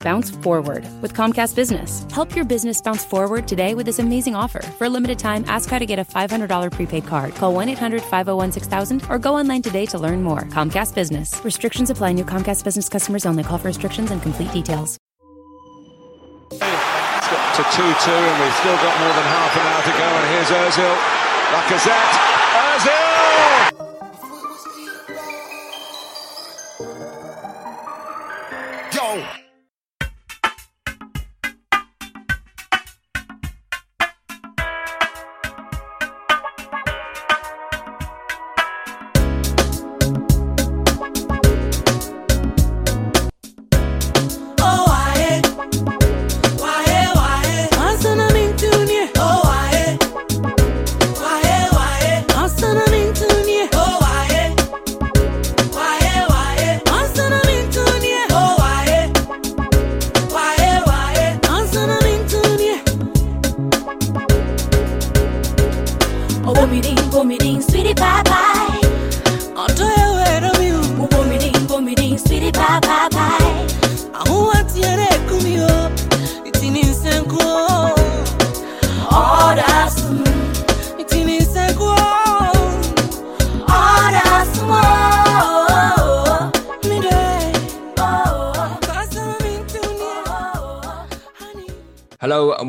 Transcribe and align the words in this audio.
Bounce 0.00 0.30
forward 0.30 0.84
with 1.02 1.12
Comcast 1.12 1.56
Business. 1.56 2.06
Help 2.12 2.36
your 2.36 2.44
business 2.44 2.80
bounce 2.80 3.04
forward 3.04 3.48
today 3.48 3.74
with 3.74 3.84
this 3.84 3.98
amazing 3.98 4.36
offer. 4.36 4.62
For 4.62 4.84
a 4.84 4.88
limited 4.88 5.18
time, 5.18 5.44
ask 5.48 5.68
how 5.68 5.80
to 5.80 5.86
get 5.86 5.98
a 5.98 6.04
$500 6.04 6.70
prepaid 6.70 7.04
card. 7.06 7.34
Call 7.34 7.52
1 7.52 7.68
800 7.70 8.02
501 8.02 8.52
6000 8.52 9.02
or 9.10 9.18
go 9.18 9.34
online 9.36 9.62
today 9.62 9.86
to 9.86 9.98
learn 9.98 10.22
more. 10.22 10.42
Comcast 10.42 10.94
Business. 10.94 11.40
Restrictions 11.44 11.90
apply. 11.90 12.12
New 12.12 12.24
Comcast 12.24 12.62
Business 12.62 12.88
customers 12.88 13.26
only. 13.26 13.42
Call 13.42 13.58
for 13.58 13.68
restrictions 13.68 14.12
and 14.12 14.22
complete 14.22 14.52
details. 14.52 14.98
To 16.50 16.56
2 16.56 17.82
2, 17.82 17.82
and 17.82 18.42
we've 18.42 18.54
still 18.54 18.76
got 18.76 19.00
more 19.00 19.12
than 19.12 19.26
half 19.26 19.56
an 19.56 19.66
hour 19.66 19.82
to 19.82 19.90
go. 19.98 20.06
And 20.06 20.26
here's 20.30 20.48
Ozil. 20.48 20.94
Lacazette. 21.50 22.14
Ozil! 22.54 23.07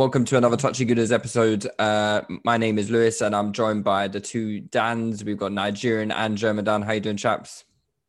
Welcome 0.10 0.26
to 0.26 0.38
another 0.38 0.58
Touchy 0.58 0.88
Gooners 0.88 1.12
episode. 1.12 1.70
Uh, 1.78 2.22
my 2.44 2.58
name 2.58 2.80
is 2.80 2.90
Lewis 2.90 3.22
and 3.22 3.36
I'm 3.36 3.54
joined 3.54 3.84
by 3.84 4.08
the 4.08 4.20
two 4.20 4.60
Dans. 4.60 5.24
We've 5.24 5.38
got 5.38 5.52
Nigerian 5.52 6.10
and 6.12 6.36
German 6.36 6.66
Dan. 6.66 6.82
How 6.82 6.94
you 6.94 7.00
doing, 7.00 7.16
chaps? 7.16 7.64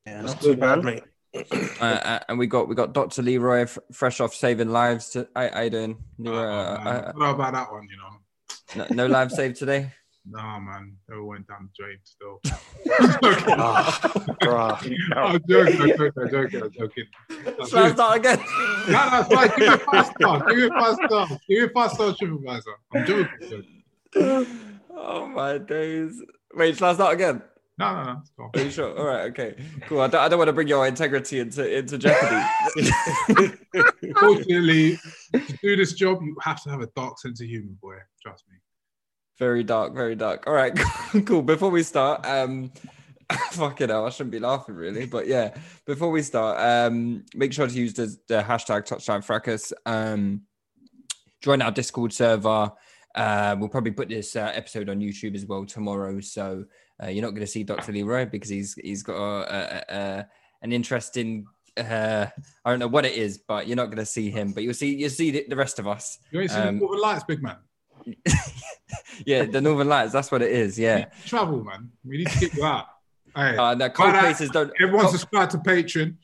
Yeah, 0.07 0.23
not 0.23 0.41
too 0.41 0.57
bad, 0.57 0.83
mate. 0.83 1.03
Uh, 1.35 1.43
uh, 1.83 2.21
and 2.31 2.39
we 2.39 2.47
got 2.47 2.69
we 2.71 2.75
got 2.75 2.95
Dr. 2.95 3.21
Leroy, 3.21 3.65
f- 3.65 3.77
fresh 3.93 4.19
off 4.23 4.33
saving 4.33 4.71
lives. 4.71 5.11
To, 5.11 5.29
how, 5.37 5.51
how 5.53 5.61
you 5.61 5.69
doing, 5.69 5.99
Leroy? 6.17 6.39
Oh, 6.39 6.49
Uh, 6.49 6.81
man. 6.83 6.87
uh, 6.87 6.91
I 7.01 7.03
don't 7.13 7.19
know 7.19 7.31
about 7.35 7.53
that 7.53 7.71
one, 7.71 7.87
you 7.91 7.99
know. 7.99 8.87
no, 8.89 8.95
no 8.95 9.07
live 9.07 9.31
save 9.31 9.59
today. 9.59 9.93
Nah, 10.33 10.61
man, 10.61 10.97
they 11.09 11.17
went 11.19 11.49
down 11.49 11.69
the 11.69 11.83
drain 11.83 11.99
still. 12.05 12.41
Ah, 13.59 14.01
bruh. 14.41 14.77
I'm 15.17 15.41
joking, 15.49 15.81
I'm 15.81 15.89
joking, 15.89 16.13
I'm 16.17 16.31
joking, 16.31 16.63
I'm 16.63 16.73
joking. 16.73 17.05
That's 17.45 17.71
Shall 17.71 17.85
I 17.85 17.89
it. 17.89 17.93
start 17.95 18.19
again? 18.19 18.39
No, 18.89 19.11
no, 19.11 19.21
it's 19.21 19.35
fine. 19.35 19.49
Give 19.49 19.59
me 19.59 19.67
a 19.67 19.79
five 19.79 20.07
star. 20.07 20.47
Give 20.47 20.57
me 20.57 20.65
a 20.65 20.69
five 20.71 20.95
star. 20.95 21.29
Give 21.29 21.39
me 21.49 21.65
a 21.65 21.69
five 21.69 21.91
star 21.91 22.15
supervisor. 22.17 22.71
I'm 22.95 23.07
joking. 23.07 23.29
joking. 24.15 24.47
oh 24.97 25.27
my 25.27 25.59
days! 25.59 26.23
Wait, 26.55 26.77
shall 26.77 26.91
I 26.91 26.95
start 26.95 27.15
again? 27.15 27.43
No, 27.79 27.95
no, 27.95 28.05
no. 28.05 28.19
It's 28.21 28.31
cool. 28.37 28.51
Are 28.55 28.61
you 28.61 28.71
sure? 28.71 28.99
All 28.99 29.07
right, 29.07 29.31
okay, 29.31 29.55
cool. 29.87 30.01
I 30.01 30.09
don't, 30.09 30.21
I 30.21 30.29
don't 30.29 30.39
want 30.39 30.49
to 30.49 30.53
bring 30.53 30.69
your 30.69 30.87
integrity 30.87 31.41
into 31.41 31.79
into 31.79 31.99
jeopardy. 31.99 32.45
Fortunately, 34.21 34.99
to 35.35 35.59
do 35.63 35.77
this 35.77 35.95
job, 35.95 36.23
you 36.23 36.37
have 36.43 36.63
to 36.63 36.71
have 36.71 36.81
a 36.81 36.89
dark 36.97 37.19
sense 37.19 37.41
of 37.41 37.47
humor, 37.47 37.73
boy. 37.81 37.97
Trust 38.23 38.45
me. 38.51 38.57
Very 39.41 39.65
dark, 39.65 39.95
very 39.95 40.15
dark. 40.15 40.47
All 40.47 40.53
right, 40.53 40.79
cool. 41.25 41.41
Before 41.41 41.71
we 41.71 41.83
start, 41.83 42.27
um, 42.27 42.71
fucking 43.53 43.89
hell, 43.89 44.05
I 44.05 44.11
shouldn't 44.11 44.33
be 44.33 44.39
laughing 44.39 44.75
really, 44.75 45.07
but 45.07 45.27
yeah. 45.27 45.55
Before 45.87 46.11
we 46.11 46.21
start, 46.21 46.61
um, 46.61 47.25
make 47.35 47.55
sure 47.55 47.67
to 47.67 47.73
use 47.73 47.95
the, 47.95 48.15
the 48.29 48.43
hashtag 48.43 48.87
Touchline 48.87 49.25
Fracas. 49.25 49.73
Um, 49.87 50.43
join 51.41 51.63
our 51.63 51.71
Discord 51.71 52.13
server. 52.13 52.71
Uh, 53.15 53.57
we'll 53.59 53.71
probably 53.71 53.93
put 53.93 54.11
this 54.11 54.37
uh, 54.37 54.53
episode 54.55 54.91
on 54.91 55.01
YouTube 55.01 55.35
as 55.35 55.47
well 55.47 55.65
tomorrow, 55.65 56.21
so 56.21 56.67
uh, 57.03 57.07
you're 57.07 57.25
not 57.25 57.31
going 57.31 57.41
to 57.41 57.47
see 57.47 57.65
Dr. 57.65 57.93
Leroy 57.93 58.27
because 58.27 58.51
he's 58.51 58.75
he's 58.75 59.03
got 59.03 59.17
a, 59.17 59.55
a, 59.55 59.97
a, 59.97 60.29
an 60.61 60.71
interesting. 60.71 61.47
Uh, 61.79 62.27
I 62.63 62.71
don't 62.71 62.79
know 62.79 62.89
what 62.89 63.07
it 63.07 63.15
is, 63.15 63.39
but 63.39 63.67
you're 63.67 63.77
not 63.77 63.87
going 63.87 63.97
to 63.97 64.05
see 64.05 64.29
him. 64.29 64.53
But 64.53 64.65
you'll 64.65 64.75
see 64.75 64.97
you'll 64.97 65.09
see 65.09 65.47
the, 65.49 65.57
rest 65.57 65.79
of 65.79 65.89
us. 65.89 66.19
You 66.31 66.43
ain't 66.43 66.51
seen 66.51 66.61
Um, 66.61 66.79
the 66.79 66.85
Lights, 66.85 67.25
big 67.25 67.43
man. 67.43 67.57
Yeah, 69.27 69.45
the 69.45 69.61
Northern 69.61 69.89
Lights. 69.89 70.13
That's 70.13 70.31
what 70.33 70.41
it 70.43 70.51
is. 70.51 70.79
Yeah. 70.79 71.07
travel, 71.27 71.63
man. 71.63 71.91
We 72.05 72.19
need 72.19 72.29
to 72.29 72.39
get 72.41 72.55
you 72.55 72.65
out. 72.65 72.87
Hey, 73.37 73.57
Uh, 73.57 73.75
no, 73.75 73.89
cold 73.91 74.15
uh, 74.15 74.21
places 74.21 74.51
don't. 74.51 74.73
everyone 74.81 75.03
cold, 75.07 75.13
subscribe 75.19 75.51
to 75.51 75.59
Patreon. 75.59 76.17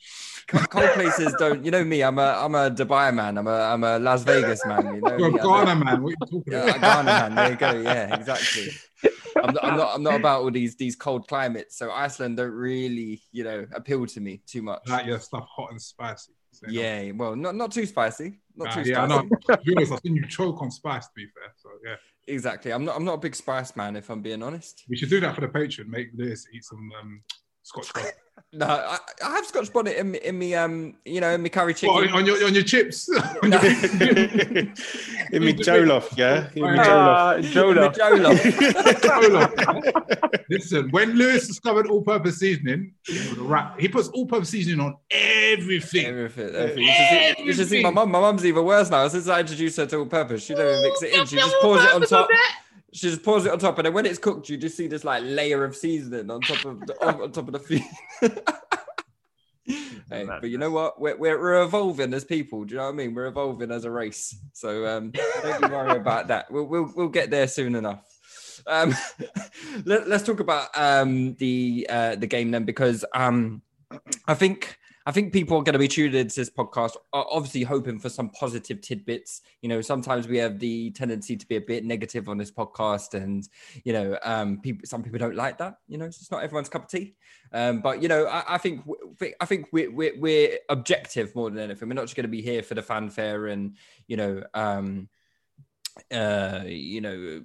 cold 0.49 0.91
places 0.91 1.35
don't. 1.39 1.65
You 1.65 1.71
know 1.71 1.85
me. 1.85 2.03
I'm 2.03 2.19
a 2.19 2.23
I'm 2.45 2.55
a 2.55 2.71
Dubai 2.71 3.15
man. 3.15 3.37
I'm 3.39 3.47
a 3.47 3.61
I'm 3.61 3.85
a 3.85 3.99
Las 3.99 4.25
Vegas 4.25 4.65
man. 4.67 4.95
You 4.97 5.01
know 5.03 5.17
You're 5.19 5.29
a 5.29 5.33
me. 5.33 5.39
I 5.39 5.43
don't- 5.43 5.67
Ghana 5.67 5.85
man. 5.85 6.03
What 6.03 6.09
are 6.09 6.11
you 6.11 6.17
talking 6.43 6.55
about? 6.55 6.81
Ghana 6.81 7.05
man. 7.05 7.35
There 7.35 7.51
you 7.51 7.57
go. 7.57 7.71
Yeah, 7.91 8.15
exactly. 8.17 8.69
I'm 9.43 9.53
not, 9.55 9.65
I'm 9.65 9.77
not. 9.77 9.95
I'm 9.97 10.03
not 10.03 10.15
about 10.15 10.41
all 10.43 10.51
these 10.51 10.75
these 10.77 10.97
cold 10.97 11.29
climates. 11.29 11.77
So 11.77 11.91
Iceland 11.91 12.39
don't 12.39 12.51
really, 12.53 13.21
you 13.31 13.45
know, 13.45 13.67
appeal 13.75 14.07
to 14.07 14.21
me 14.21 14.41
too 14.47 14.63
much. 14.63 14.89
Like 14.89 15.07
your 15.07 15.21
stuff 15.21 15.47
hot 15.55 15.71
and 15.71 15.81
spicy. 15.83 16.33
So, 16.53 16.67
Yeah. 16.71 17.11
Well, 17.13 17.37
not 17.37 17.55
not 17.55 17.71
too 17.73 17.85
spicy. 17.87 18.39
Not 18.57 18.73
too 18.73 18.83
yeah, 18.83 19.05
I 19.05 19.07
spicy. 19.07 19.29
know. 19.29 19.37
To 19.57 19.63
be 19.65 19.75
honest, 19.77 19.93
I've 19.93 20.01
seen 20.01 20.17
you 20.21 20.27
choke 20.27 20.63
on 20.63 20.71
spice, 20.71 21.07
to 21.07 21.13
be 21.15 21.27
fair. 21.27 21.53
So, 21.57 21.69
yeah. 21.85 21.97
Exactly. 22.27 22.73
I'm 22.73 22.85
not. 22.85 22.97
I'm 22.97 23.05
not 23.05 23.15
a 23.15 23.19
big 23.19 23.37
spice 23.37 23.77
man. 23.77 23.97
If 23.97 24.11
I'm 24.11 24.23
being 24.23 24.43
honest. 24.43 24.85
We 24.89 24.97
should 24.97 25.11
do 25.11 25.21
that 25.21 25.35
for 25.35 25.43
the 25.43 25.49
Patreon. 25.49 25.87
Make 25.87 26.17
this 26.17 26.47
eat 26.53 26.65
some 26.65 26.91
um, 27.01 27.23
Scotch 27.67 27.93
bonnet. 27.95 28.15
No, 28.53 28.67
I, 28.67 28.99
I 29.25 29.31
have 29.31 29.45
Scotch 29.45 29.73
bonnet 29.73 29.97
in 29.97 30.13
me, 30.13 30.19
in 30.23 30.39
me, 30.39 30.55
um, 30.55 30.95
you 31.05 31.21
know, 31.21 31.31
in 31.33 31.43
me 31.43 31.49
curry 31.49 31.75
chicken. 31.75 31.95
What, 31.95 32.11
on 32.13 32.25
your 32.25 32.43
on 32.47 32.55
your 32.55 32.63
chips. 32.63 33.09
In 35.33 35.43
me 35.45 35.53
Jollof, 35.55 36.17
yeah. 36.17 36.49
In 36.55 36.63
me 36.63 36.79
Ah, 36.79 37.35
Jollof. 37.41 37.93
Jolo. 37.97 38.31
Listen, 40.49 40.91
when 40.91 41.15
Lewis 41.17 41.49
discovered 41.49 41.89
all-purpose 41.89 42.39
seasoning, 42.39 42.93
he 43.05 43.19
would 43.31 43.39
wrap- 43.39 43.81
he 43.81 43.89
puts 43.89 44.07
all-purpose 44.09 44.51
seasoning 44.51 44.79
on 44.81 44.95
everything. 45.11 46.07
Everything, 46.07 46.55
everything. 46.55 46.79
You 46.85 46.93
should 46.93 47.09
see, 47.37 47.43
you 47.43 47.53
should 47.53 47.69
see 47.69 47.83
my 47.83 47.91
mum. 47.91 48.11
My 48.13 48.21
mum's 48.21 48.47
even 48.47 48.65
worse 48.65 48.89
now. 48.91 49.09
Since 49.09 49.27
I 49.29 49.41
introduced 49.41 49.77
her 49.79 49.87
to 49.87 49.97
all 49.99 50.07
purpose, 50.07 50.45
she 50.45 50.55
don't 50.55 50.69
even 50.69 50.83
mix 50.83 51.03
it 51.03 51.15
in. 51.15 51.27
She 51.27 51.37
just 51.37 51.57
pours 51.61 51.83
it 51.83 51.93
on 51.93 52.03
top. 52.03 52.29
She 52.97 53.11
just 53.11 53.23
pours 53.23 53.45
it 53.45 53.53
on 53.53 53.59
top, 53.59 53.79
and 53.79 53.85
then 53.85 53.93
when 53.93 54.07
it's 54.07 54.19
cooked, 54.19 54.49
you 54.49 54.57
just 54.57 54.75
see 54.75 54.87
this 54.87 55.05
like 55.05 55.23
layer 55.23 55.65
of 55.65 55.77
seasoning 55.77 56.31
on 56.31 56.41
top 56.41 56.65
of 56.65 56.81
the, 56.87 57.07
on, 57.07 57.21
on 57.21 57.31
top 57.31 57.47
of 57.47 57.53
the 57.53 57.59
food. 57.59 57.83
hey, 60.09 60.25
but 60.25 60.49
you 60.49 60.57
know 60.57 60.71
what? 60.71 60.99
We're, 60.99 61.15
we're 61.19 61.39
we're 61.39 61.63
evolving 61.63 62.15
as 62.15 62.25
people. 62.25 62.65
Do 62.65 62.73
you 62.73 62.79
know 62.79 62.85
what 62.85 62.95
I 62.95 62.97
mean? 62.97 63.15
We're 63.15 63.27
evolving 63.27 63.71
as 63.71 63.85
a 63.85 63.91
race. 63.91 64.35
So 64.55 64.87
um, 64.87 65.13
don't 65.43 65.63
you 65.63 65.69
worry 65.69 65.99
about 65.99 66.29
that. 66.29 66.51
We'll 66.51 66.65
we'll 66.65 66.91
we'll 66.97 67.09
get 67.09 67.29
there 67.29 67.47
soon 67.49 67.75
enough. 67.75 68.03
Um, 68.67 68.95
let, 69.85 70.11
us 70.11 70.23
talk 70.23 70.41
about 70.41 70.69
um, 70.75 71.35
the 71.35 71.87
uh, 71.91 72.17
the 72.17 72.27
game 72.27 72.51
then, 72.51 72.65
because 72.65 73.05
um, 73.15 73.61
I 74.27 74.33
think 74.33 74.79
I 75.09 75.13
think 75.13 75.33
people 75.33 75.57
are 75.57 75.63
going 75.63 75.75
to 75.75 75.79
be 75.79 75.87
tuned 75.87 76.17
into 76.17 76.35
this 76.35 76.51
podcast, 76.51 76.97
obviously 77.13 77.63
hoping 77.63 78.01
for 78.01 78.09
some 78.09 78.29
positive 78.31 78.81
tidbits. 78.81 79.43
You 79.63 79.69
know, 79.69 79.81
sometimes 79.81 80.27
we 80.27 80.37
have 80.39 80.59
the 80.59 80.91
tendency 80.91 81.37
to 81.37 81.47
be 81.47 81.55
a 81.55 81.61
bit 81.61 81.85
negative 81.85 82.29
on 82.29 82.39
this 82.39 82.51
podcast, 82.51 83.15
and 83.15 83.49
you 83.85 83.93
know, 83.93 84.19
um, 84.25 84.61
people 84.61 84.85
some 84.85 85.05
people 85.05 85.21
don't 85.21 85.37
like 85.37 85.59
that. 85.59 85.77
You 85.87 85.99
know, 85.99 86.07
it's 86.07 86.31
not 86.33 86.43
everyone's 86.43 86.69
cup 86.69 86.85
of 86.85 86.91
tea. 86.91 87.15
Um, 87.53 87.83
but 87.83 88.03
you 88.03 88.09
know, 88.09 88.27
I, 88.27 88.57
I 88.57 88.59
think 88.59 88.83
I 89.41 89.47
think 89.47 89.69
we're, 89.71 89.93
we're 89.93 90.19
we're 90.19 90.59
objective 90.69 91.37
more 91.37 91.51
than 91.51 91.61
anything. 91.61 91.89
We're 91.89 91.95
not 91.95 92.07
just 92.07 92.17
going 92.17 92.25
to 92.25 92.29
be 92.29 92.43
here 92.43 92.65
for 92.65 92.75
the 92.75 92.83
fanfare 92.83 93.47
and 93.47 93.77
you 94.09 94.17
know, 94.17 94.43
um, 94.55 95.09
uh, 96.11 96.63
you 96.67 97.01
know, 97.01 97.43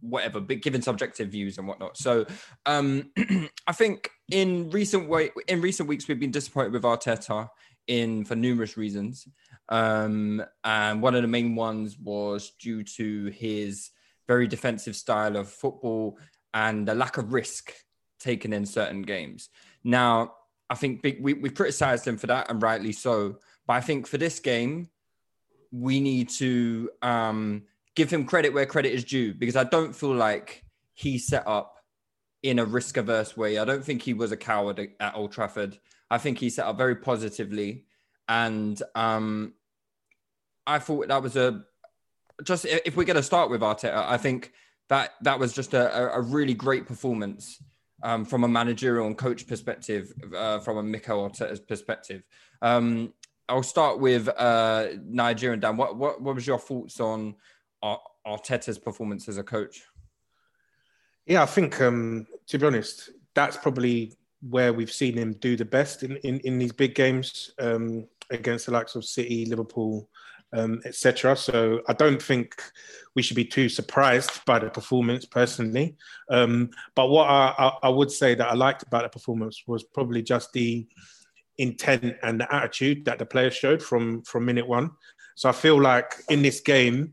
whatever, 0.00 0.40
but 0.40 0.62
given 0.62 0.82
subjective 0.82 1.28
views 1.28 1.58
and 1.58 1.66
whatnot. 1.66 1.96
So 1.96 2.26
um, 2.64 3.10
I 3.66 3.72
think 3.72 4.10
in 4.30 4.70
recent 4.70 5.08
way 5.08 5.30
in 5.48 5.60
recent 5.60 5.88
weeks 5.88 6.08
we've 6.08 6.20
been 6.20 6.30
disappointed 6.30 6.72
with 6.72 6.82
Arteta 6.82 7.48
in 7.86 8.24
for 8.24 8.34
numerous 8.34 8.76
reasons. 8.76 9.26
Um, 9.68 10.44
and 10.64 11.02
one 11.02 11.14
of 11.14 11.22
the 11.22 11.28
main 11.28 11.54
ones 11.54 11.98
was 11.98 12.52
due 12.60 12.82
to 12.82 13.26
his 13.26 13.90
very 14.26 14.46
defensive 14.46 14.96
style 14.96 15.36
of 15.36 15.48
football 15.48 16.18
and 16.54 16.86
the 16.86 16.94
lack 16.94 17.18
of 17.18 17.32
risk 17.32 17.72
taken 18.18 18.52
in 18.52 18.66
certain 18.66 19.02
games. 19.02 19.48
Now, 19.84 20.34
I 20.68 20.74
think 20.74 21.02
big, 21.02 21.22
we, 21.22 21.34
we 21.34 21.50
criticized 21.50 22.06
him 22.06 22.16
for 22.16 22.26
that, 22.26 22.50
and 22.50 22.60
rightly 22.60 22.92
so. 22.92 23.38
But 23.66 23.74
I 23.74 23.80
think 23.80 24.06
for 24.06 24.18
this 24.18 24.40
game, 24.40 24.88
we 25.70 26.00
need 26.00 26.28
to 26.30 26.90
um, 27.02 27.62
give 27.96 28.10
him 28.10 28.24
credit 28.24 28.52
where 28.52 28.66
credit 28.66 28.92
is 28.92 29.04
due 29.04 29.34
because 29.34 29.56
I 29.56 29.64
don't 29.64 29.96
feel 29.96 30.14
like 30.14 30.62
he 30.94 31.18
set 31.18 31.46
up 31.46 31.78
in 32.42 32.58
a 32.58 32.64
risk 32.64 32.96
averse 32.96 33.36
way. 33.36 33.58
I 33.58 33.64
don't 33.64 33.84
think 33.84 34.02
he 34.02 34.14
was 34.14 34.30
a 34.30 34.36
coward 34.36 34.88
at 35.00 35.16
Old 35.16 35.32
Trafford. 35.32 35.78
I 36.10 36.18
think 36.18 36.38
he 36.38 36.50
set 36.50 36.66
up 36.66 36.78
very 36.78 36.94
positively. 36.94 37.86
And 38.28 38.80
um, 38.94 39.54
I 40.66 40.78
thought 40.78 41.08
that 41.08 41.22
was 41.22 41.36
a 41.36 41.64
just 42.44 42.66
if 42.66 42.96
we're 42.96 43.04
going 43.04 43.16
to 43.16 43.22
start 43.22 43.50
with 43.50 43.62
Arteta, 43.62 43.94
I 43.94 44.18
think 44.18 44.52
that 44.88 45.12
that 45.22 45.38
was 45.38 45.52
just 45.52 45.72
a, 45.74 46.14
a- 46.14 46.20
really 46.20 46.54
great 46.54 46.86
performance 46.86 47.62
um, 48.02 48.24
from 48.26 48.44
a 48.44 48.48
managerial 48.48 49.06
and 49.06 49.16
coach 49.16 49.46
perspective, 49.46 50.12
uh, 50.36 50.58
from 50.58 50.76
a 50.76 50.82
Mikel 50.82 51.28
Arteta's 51.28 51.60
perspective. 51.60 52.22
Um, 52.60 53.14
I'll 53.48 53.62
start 53.62 54.00
with 54.00 54.28
uh, 54.28 54.88
Nigerian 55.04 55.60
Dan. 55.60 55.76
What, 55.76 55.96
what 55.96 56.20
what 56.20 56.34
was 56.34 56.46
your 56.46 56.58
thoughts 56.58 57.00
on 57.00 57.36
Arteta's 57.82 58.78
performance 58.78 59.28
as 59.28 59.38
a 59.38 59.42
coach? 59.42 59.82
Yeah, 61.26 61.42
I 61.42 61.46
think 61.46 61.80
um, 61.80 62.26
to 62.46 62.58
be 62.58 62.66
honest, 62.66 63.10
that's 63.34 63.56
probably 63.56 64.14
where 64.48 64.72
we've 64.72 64.92
seen 64.92 65.16
him 65.16 65.32
do 65.34 65.56
the 65.56 65.64
best 65.64 66.02
in, 66.02 66.16
in, 66.18 66.40
in 66.40 66.58
these 66.58 66.72
big 66.72 66.94
games 66.94 67.52
um, 67.58 68.06
against 68.30 68.66
the 68.66 68.72
likes 68.72 68.94
of 68.94 69.04
City, 69.04 69.44
Liverpool, 69.46 70.08
um, 70.52 70.80
etc. 70.84 71.36
So 71.36 71.82
I 71.88 71.92
don't 71.92 72.22
think 72.22 72.62
we 73.14 73.22
should 73.22 73.36
be 73.36 73.44
too 73.44 73.68
surprised 73.68 74.44
by 74.44 74.58
the 74.58 74.70
performance 74.70 75.24
personally. 75.24 75.96
Um, 76.30 76.70
but 76.94 77.08
what 77.08 77.28
I, 77.28 77.54
I, 77.58 77.72
I 77.84 77.88
would 77.88 78.10
say 78.10 78.34
that 78.34 78.48
I 78.48 78.54
liked 78.54 78.82
about 78.82 79.02
the 79.02 79.08
performance 79.08 79.64
was 79.66 79.82
probably 79.82 80.22
just 80.22 80.52
the 80.52 80.86
intent 81.58 82.16
and 82.22 82.40
the 82.40 82.54
attitude 82.54 83.04
that 83.06 83.18
the 83.18 83.26
players 83.26 83.54
showed 83.54 83.82
from 83.82 84.22
from 84.22 84.44
minute 84.44 84.68
one. 84.68 84.90
So 85.34 85.48
I 85.48 85.52
feel 85.52 85.80
like 85.80 86.14
in 86.30 86.42
this 86.42 86.60
game, 86.60 87.12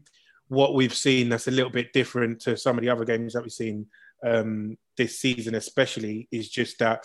what 0.54 0.76
we've 0.76 0.94
seen 0.94 1.30
that's 1.30 1.48
a 1.48 1.52
little 1.52 1.72
bit 1.72 1.94
different 1.94 2.40
to 2.42 2.56
some 2.56 2.78
of 2.78 2.84
the 2.84 2.90
other 2.90 3.06
games 3.06 3.34
that 3.34 3.44
we've 3.44 3.52
seen 3.52 3.88
um, 4.26 4.78
this 4.98 5.20
season, 5.20 5.56
especially, 5.56 6.28
is 6.32 6.50
just 6.50 6.80
that 6.80 7.04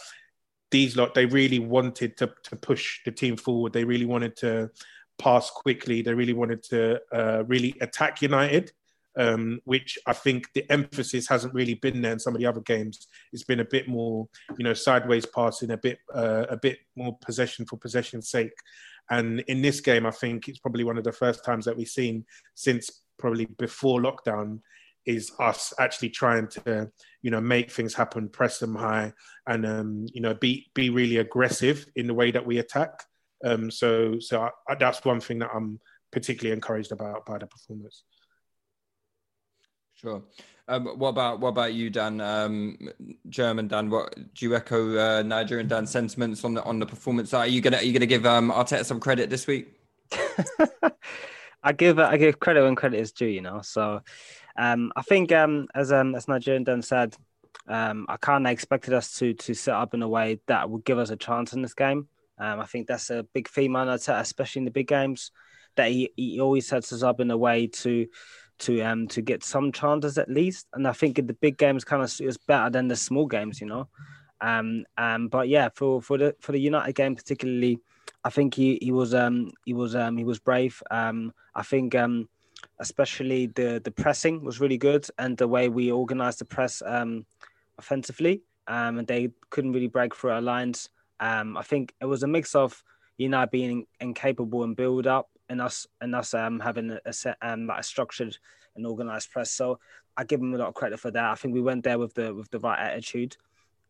these 0.70 0.96
lot 0.96 1.14
they 1.14 1.26
really 1.26 1.58
wanted 1.58 2.16
to 2.18 2.30
to 2.44 2.56
push 2.56 3.00
the 3.04 3.10
team 3.10 3.36
forward. 3.36 3.72
They 3.72 3.84
really 3.84 4.06
wanted 4.06 4.36
to 4.36 4.70
pass 5.18 5.50
quickly. 5.50 6.02
They 6.02 6.14
really 6.14 6.34
wanted 6.34 6.62
to 6.64 7.00
uh, 7.12 7.44
really 7.46 7.74
attack 7.80 8.22
United. 8.22 8.72
Um, 9.16 9.58
which 9.64 9.98
I 10.06 10.12
think 10.12 10.46
the 10.54 10.70
emphasis 10.70 11.26
hasn't 11.28 11.52
really 11.52 11.74
been 11.74 12.02
there 12.02 12.12
in 12.12 12.20
some 12.20 12.36
of 12.36 12.40
the 12.40 12.46
other 12.46 12.60
games. 12.60 13.08
It's 13.32 13.42
been 13.42 13.58
a 13.58 13.64
bit 13.64 13.88
more, 13.88 14.28
you 14.56 14.62
know, 14.62 14.74
sideways 14.74 15.26
passing, 15.26 15.72
a 15.72 15.76
bit, 15.76 15.98
uh, 16.14 16.44
a 16.48 16.56
bit 16.56 16.78
more 16.94 17.18
possession 17.20 17.66
for 17.66 17.76
possession's 17.78 18.30
sake. 18.30 18.52
And 19.10 19.40
in 19.48 19.60
this 19.60 19.80
game, 19.80 20.06
I 20.06 20.12
think 20.12 20.46
it's 20.46 20.60
probably 20.60 20.84
one 20.84 20.98
of 20.98 21.04
the 21.04 21.10
first 21.10 21.44
times 21.44 21.64
that 21.64 21.76
we've 21.76 21.88
seen 21.88 22.26
since 22.54 23.02
probably 23.18 23.46
before 23.46 24.00
lockdown 24.00 24.60
is 25.06 25.32
us 25.38 25.72
actually 25.78 26.10
trying 26.10 26.46
to, 26.48 26.90
you 27.22 27.30
know, 27.30 27.40
make 27.40 27.70
things 27.70 27.94
happen, 27.94 28.28
press 28.28 28.58
them 28.58 28.74
high, 28.74 29.12
and 29.46 29.64
um, 29.66 30.06
you 30.12 30.20
know, 30.20 30.34
be 30.34 30.70
be 30.74 30.90
really 30.90 31.16
aggressive 31.16 31.86
in 31.96 32.06
the 32.06 32.14
way 32.14 32.30
that 32.30 32.44
we 32.44 32.58
attack. 32.58 33.04
Um, 33.44 33.70
so, 33.70 34.18
so 34.18 34.50
I, 34.68 34.74
that's 34.74 35.04
one 35.04 35.20
thing 35.20 35.38
that 35.38 35.50
I'm 35.54 35.80
particularly 36.12 36.54
encouraged 36.54 36.92
about 36.92 37.24
by 37.24 37.38
the 37.38 37.46
performance. 37.46 38.04
Sure. 39.94 40.22
Um, 40.68 40.86
what 40.98 41.08
about 41.08 41.40
what 41.40 41.48
about 41.48 41.72
you, 41.72 41.88
Dan? 41.88 42.20
Um, 42.20 42.76
German 43.28 43.68
Dan, 43.68 43.88
what 43.88 44.14
do 44.34 44.46
you 44.46 44.54
echo 44.54 44.98
uh, 44.98 45.22
Nigerian 45.22 45.66
Dan's 45.66 45.90
sentiments 45.90 46.44
on 46.44 46.54
the 46.54 46.62
on 46.64 46.78
the 46.78 46.86
performance? 46.86 47.32
Are 47.32 47.46
you 47.46 47.62
gonna 47.62 47.78
are 47.78 47.82
you 47.82 47.92
gonna 47.92 48.06
give 48.06 48.26
um, 48.26 48.50
Arteta 48.50 48.84
some 48.84 49.00
credit 49.00 49.30
this 49.30 49.46
week? 49.46 49.74
I 51.62 51.72
give 51.72 51.98
I 51.98 52.16
give 52.16 52.40
credit 52.40 52.62
when 52.62 52.74
credit 52.74 53.00
is 53.00 53.12
due, 53.12 53.26
you 53.26 53.40
know. 53.40 53.60
So 53.62 54.00
um, 54.56 54.92
I 54.96 55.02
think 55.02 55.32
um, 55.32 55.68
as 55.74 55.92
um, 55.92 56.14
as 56.14 56.28
Nigerian 56.28 56.64
Dan 56.64 56.82
said, 56.82 57.16
um, 57.66 58.06
I 58.08 58.16
kind 58.16 58.46
of 58.46 58.52
expected 58.52 58.94
us 58.94 59.18
to 59.18 59.34
to 59.34 59.54
set 59.54 59.74
up 59.74 59.94
in 59.94 60.02
a 60.02 60.08
way 60.08 60.40
that 60.46 60.70
would 60.70 60.84
give 60.84 60.98
us 60.98 61.10
a 61.10 61.16
chance 61.16 61.52
in 61.52 61.62
this 61.62 61.74
game. 61.74 62.08
Um, 62.38 62.60
I 62.60 62.66
think 62.66 62.86
that's 62.86 63.10
a 63.10 63.26
big 63.34 63.48
theme 63.48 63.74
on 63.76 63.88
Arteta, 63.88 64.20
especially 64.20 64.60
in 64.60 64.64
the 64.64 64.70
big 64.70 64.86
games, 64.86 65.32
that 65.76 65.90
he, 65.90 66.10
he 66.16 66.40
always 66.40 66.68
sets 66.68 66.92
us 66.92 67.02
up 67.02 67.20
in 67.20 67.30
a 67.30 67.36
way 67.36 67.66
to 67.66 68.06
to 68.60 68.80
um 68.82 69.06
to 69.08 69.22
get 69.22 69.44
some 69.44 69.72
chances 69.72 70.18
at 70.18 70.30
least. 70.30 70.66
And 70.72 70.86
I 70.86 70.92
think 70.92 71.18
in 71.18 71.26
the 71.26 71.34
big 71.34 71.58
games 71.58 71.84
kind 71.84 72.02
of 72.02 72.10
suit 72.10 72.28
us 72.28 72.36
better 72.36 72.70
than 72.70 72.88
the 72.88 72.96
small 72.96 73.26
games, 73.26 73.60
you 73.60 73.66
know. 73.66 73.88
Um, 74.40 74.84
um, 74.96 75.28
but 75.28 75.48
yeah, 75.48 75.68
for 75.74 76.00
for 76.00 76.18
the 76.18 76.36
for 76.40 76.52
the 76.52 76.60
United 76.60 76.94
game 76.94 77.16
particularly, 77.16 77.80
I 78.28 78.30
think 78.30 78.52
he 78.52 78.78
he 78.82 78.92
was 78.92 79.14
um 79.14 79.52
he 79.64 79.72
was 79.72 79.96
um 79.96 80.18
he 80.18 80.24
was 80.24 80.38
brave. 80.38 80.82
Um, 80.90 81.32
I 81.54 81.62
think 81.62 81.94
um 81.94 82.28
especially 82.78 83.46
the 83.46 83.80
the 83.82 83.90
pressing 83.90 84.44
was 84.44 84.60
really 84.60 84.76
good 84.76 85.06
and 85.18 85.34
the 85.38 85.48
way 85.48 85.70
we 85.70 85.90
organized 85.90 86.40
the 86.40 86.44
press 86.44 86.82
um 86.84 87.24
offensively. 87.78 88.42
Um, 88.66 88.98
and 88.98 89.08
they 89.08 89.30
couldn't 89.48 89.72
really 89.72 89.86
break 89.86 90.14
through 90.14 90.32
our 90.32 90.42
lines. 90.42 90.90
Um, 91.20 91.56
I 91.56 91.62
think 91.62 91.94
it 92.02 92.04
was 92.04 92.22
a 92.22 92.26
mix 92.26 92.54
of 92.54 92.84
United 93.16 93.50
being 93.50 93.86
incapable 93.98 94.62
and 94.62 94.76
build 94.76 95.06
up 95.06 95.30
and 95.48 95.62
us 95.62 95.86
and 96.02 96.14
us 96.14 96.34
um 96.34 96.60
having 96.60 96.90
a, 96.90 97.00
a 97.06 97.14
set 97.14 97.38
um 97.40 97.66
like 97.66 97.80
a 97.80 97.82
structured 97.82 98.36
and 98.76 98.86
organized 98.86 99.30
press. 99.30 99.50
So 99.50 99.78
I 100.18 100.24
give 100.24 100.40
him 100.40 100.52
a 100.52 100.58
lot 100.58 100.68
of 100.68 100.74
credit 100.74 101.00
for 101.00 101.10
that. 101.12 101.30
I 101.32 101.34
think 101.34 101.54
we 101.54 101.62
went 101.62 101.82
there 101.82 101.98
with 101.98 102.12
the 102.12 102.34
with 102.34 102.50
the 102.50 102.58
right 102.58 102.78
attitude. 102.78 103.38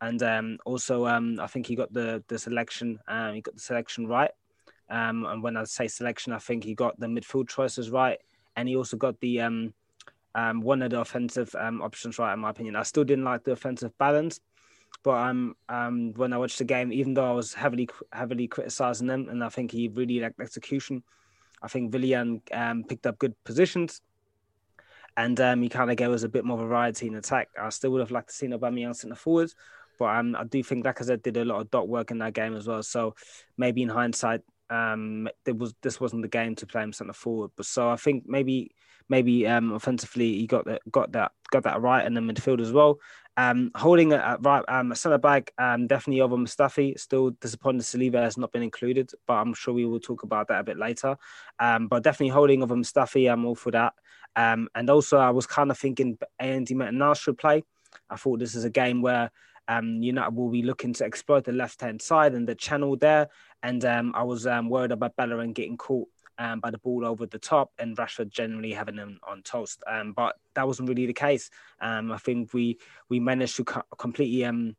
And 0.00 0.23
um, 0.23 0.59
also, 0.64 1.07
um, 1.07 1.40
I 1.40 1.47
think 1.49 1.67
he 1.67 1.75
got 1.75 1.93
the 1.93 2.23
the 2.28 2.38
selection. 2.38 2.99
Um, 3.09 3.35
he 3.35 3.40
got 3.40 3.55
the 3.55 3.61
selection 3.61 4.07
right. 4.07 4.31
Um, 4.90 5.26
and 5.26 5.43
when 5.43 5.57
I 5.57 5.64
say 5.64 5.88
selection, 5.88 6.33
I 6.33 6.38
think 6.38 6.64
he 6.64 6.75
got 6.75 6.99
the 6.99 7.07
midfield 7.07 7.49
choices 7.49 7.90
right, 7.90 8.19
and 8.57 8.69
he 8.69 8.76
also 8.76 8.97
got 8.97 9.21
the 9.21 9.40
um, 9.40 9.75
um, 10.35 10.61
one 10.61 10.83
of 10.83 10.90
the 10.90 11.00
offensive 11.00 11.55
options 11.55 12.19
right, 12.19 12.33
in 12.33 12.40
my 12.40 12.50
opinion. 12.50 12.76
I 12.76 12.85
still 12.85 13.05
didn't 13.05 13.25
like 13.25 13.45
the 13.45 13.52
offensive 13.52 13.97
balance, 13.99 14.40
but 15.02 15.17
um, 15.17 15.57
when 16.17 16.33
I 16.33 16.38
watched 16.38 16.59
the 16.59 16.64
game, 16.64 16.93
even 16.93 17.14
though 17.14 17.28
I 17.28 17.35
was 17.35 17.52
heavily 17.52 17.88
heavily 18.12 18.47
criticizing 18.47 19.09
them, 19.09 19.28
and 19.28 19.45
I 19.45 19.49
think 19.49 19.73
he 19.73 19.88
really 19.88 20.21
lacked 20.21 20.40
execution, 20.40 21.02
I 21.61 21.69
think 21.69 21.93
Willian 21.93 22.40
picked 22.88 23.07
up 23.07 23.19
good 23.19 23.35
positions, 23.45 24.00
and 25.17 25.38
um, 25.40 25.62
he 25.62 25.69
kind 25.69 25.90
of 25.90 25.97
gave 25.97 26.11
us 26.11 26.23
a 26.23 26.28
bit 26.28 26.45
more 26.45 26.57
variety 26.57 27.09
in 27.09 27.17
attack. 27.17 27.49
I 27.61 27.69
still 27.71 27.90
would 27.90 28.00
have 28.00 28.12
liked 28.12 28.28
to 28.28 28.35
see 28.35 28.47
Aubameyang 28.47 28.97
centre 28.97 29.17
forward, 29.17 29.52
but 29.99 30.17
um, 30.17 30.37
I 30.37 30.45
do 30.45 30.62
think 30.62 30.85
Lacazette 30.85 31.23
did 31.23 31.37
a 31.37 31.45
lot 31.45 31.61
of 31.61 31.71
dot 31.71 31.88
work 31.88 32.11
in 32.11 32.19
that 32.19 32.35
game 32.35 32.55
as 32.55 32.67
well. 32.67 32.83
So 32.83 33.14
maybe 33.57 33.83
in 33.83 33.88
hindsight, 33.88 34.40
um, 34.71 35.28
there 35.45 35.55
was 35.55 35.75
this 35.83 36.00
wasn't 36.00 36.23
the 36.23 36.28
game 36.28 36.55
to 36.57 36.67
play 36.67 36.83
him 36.83 36.93
centre 36.93 37.12
forward. 37.12 37.50
But 37.57 37.67
so 37.67 37.88
I 37.88 37.97
think 37.97 38.25
maybe 38.26 38.73
maybe 39.09 39.47
um, 39.47 39.73
offensively 39.73 40.38
he 40.38 40.47
got 40.47 40.67
that 40.67 40.83
got 40.90 41.12
that 41.12 41.33
got 41.50 41.64
that 41.64 41.81
right 41.81 42.07
in 42.07 42.14
the 42.14 42.21
midfield 42.21 42.61
as 42.61 42.73
well. 42.73 42.99
Um, 43.37 43.71
holding 43.76 44.12
a, 44.12 44.37
right 44.40 44.64
um, 44.67 44.93
centre 44.97 45.17
back, 45.17 45.52
um, 45.59 45.87
definitely 45.87 46.23
over 46.23 46.37
Mustafi. 46.37 46.99
Still 46.99 47.31
disappointed 47.31 47.83
Saliba 47.83 48.21
has 48.21 48.37
not 48.37 48.50
been 48.50 48.64
included, 48.64 49.12
but 49.28 49.35
I'm 49.35 49.55
sure 49.55 49.73
we 49.73 49.85
will 49.85 50.00
talk 50.00 50.25
about 50.25 50.49
that 50.49 50.61
a 50.61 50.64
bit 50.64 50.76
later. 50.76 51.17
Um, 51.61 51.87
but 51.87 52.02
definitely 52.02 52.31
holding 52.31 52.64
over 52.64 52.75
Mustafi, 52.75 53.33
I'm 53.33 53.45
all 53.45 53.55
for 53.55 53.71
that. 53.71 53.93
Um, 54.35 54.69
and 54.75 54.90
also, 54.90 55.19
I 55.19 55.31
was 55.31 55.47
kind 55.47 55.71
of 55.71 55.78
thinking 55.78 56.19
Andy 56.40 56.75
Martinez 56.75 57.19
should 57.19 57.38
play. 57.38 57.62
I 58.11 58.17
thought 58.17 58.40
this 58.40 58.57
is 58.57 58.64
a 58.64 58.71
game 58.71 59.02
where 59.02 59.31
um, 59.68 60.02
United 60.02 60.34
will 60.34 60.50
be 60.50 60.62
looking 60.62 60.94
to 60.94 61.04
exploit 61.04 61.44
the 61.44 61.52
left 61.52 61.80
hand 61.80 62.00
side 62.02 62.34
and 62.34 62.48
the 62.48 62.54
channel 62.54 62.96
there. 62.96 63.28
And 63.62 63.84
um, 63.84 64.12
I 64.14 64.22
was 64.25 64.46
um, 64.46 64.68
worried 64.68 64.92
about 64.92 65.16
Bellerin 65.16 65.52
getting 65.52 65.76
caught 65.76 66.08
um, 66.38 66.60
by 66.60 66.70
the 66.70 66.78
ball 66.78 67.04
over 67.04 67.26
the 67.26 67.38
top 67.38 67.72
and 67.78 67.96
Rashford 67.96 68.30
generally 68.30 68.72
having 68.72 68.96
him 68.96 69.20
on 69.26 69.42
toast. 69.42 69.82
Um, 69.87 70.12
but 70.12 70.37
that 70.54 70.66
wasn't 70.66 70.88
really 70.88 71.06
the 71.06 71.12
case. 71.12 71.50
Um, 71.80 72.10
I 72.12 72.18
think 72.18 72.54
we 72.54 72.78
we 73.08 73.20
managed 73.20 73.56
to 73.56 73.64
co- 73.64 73.82
completely 73.98 74.44
um, 74.44 74.76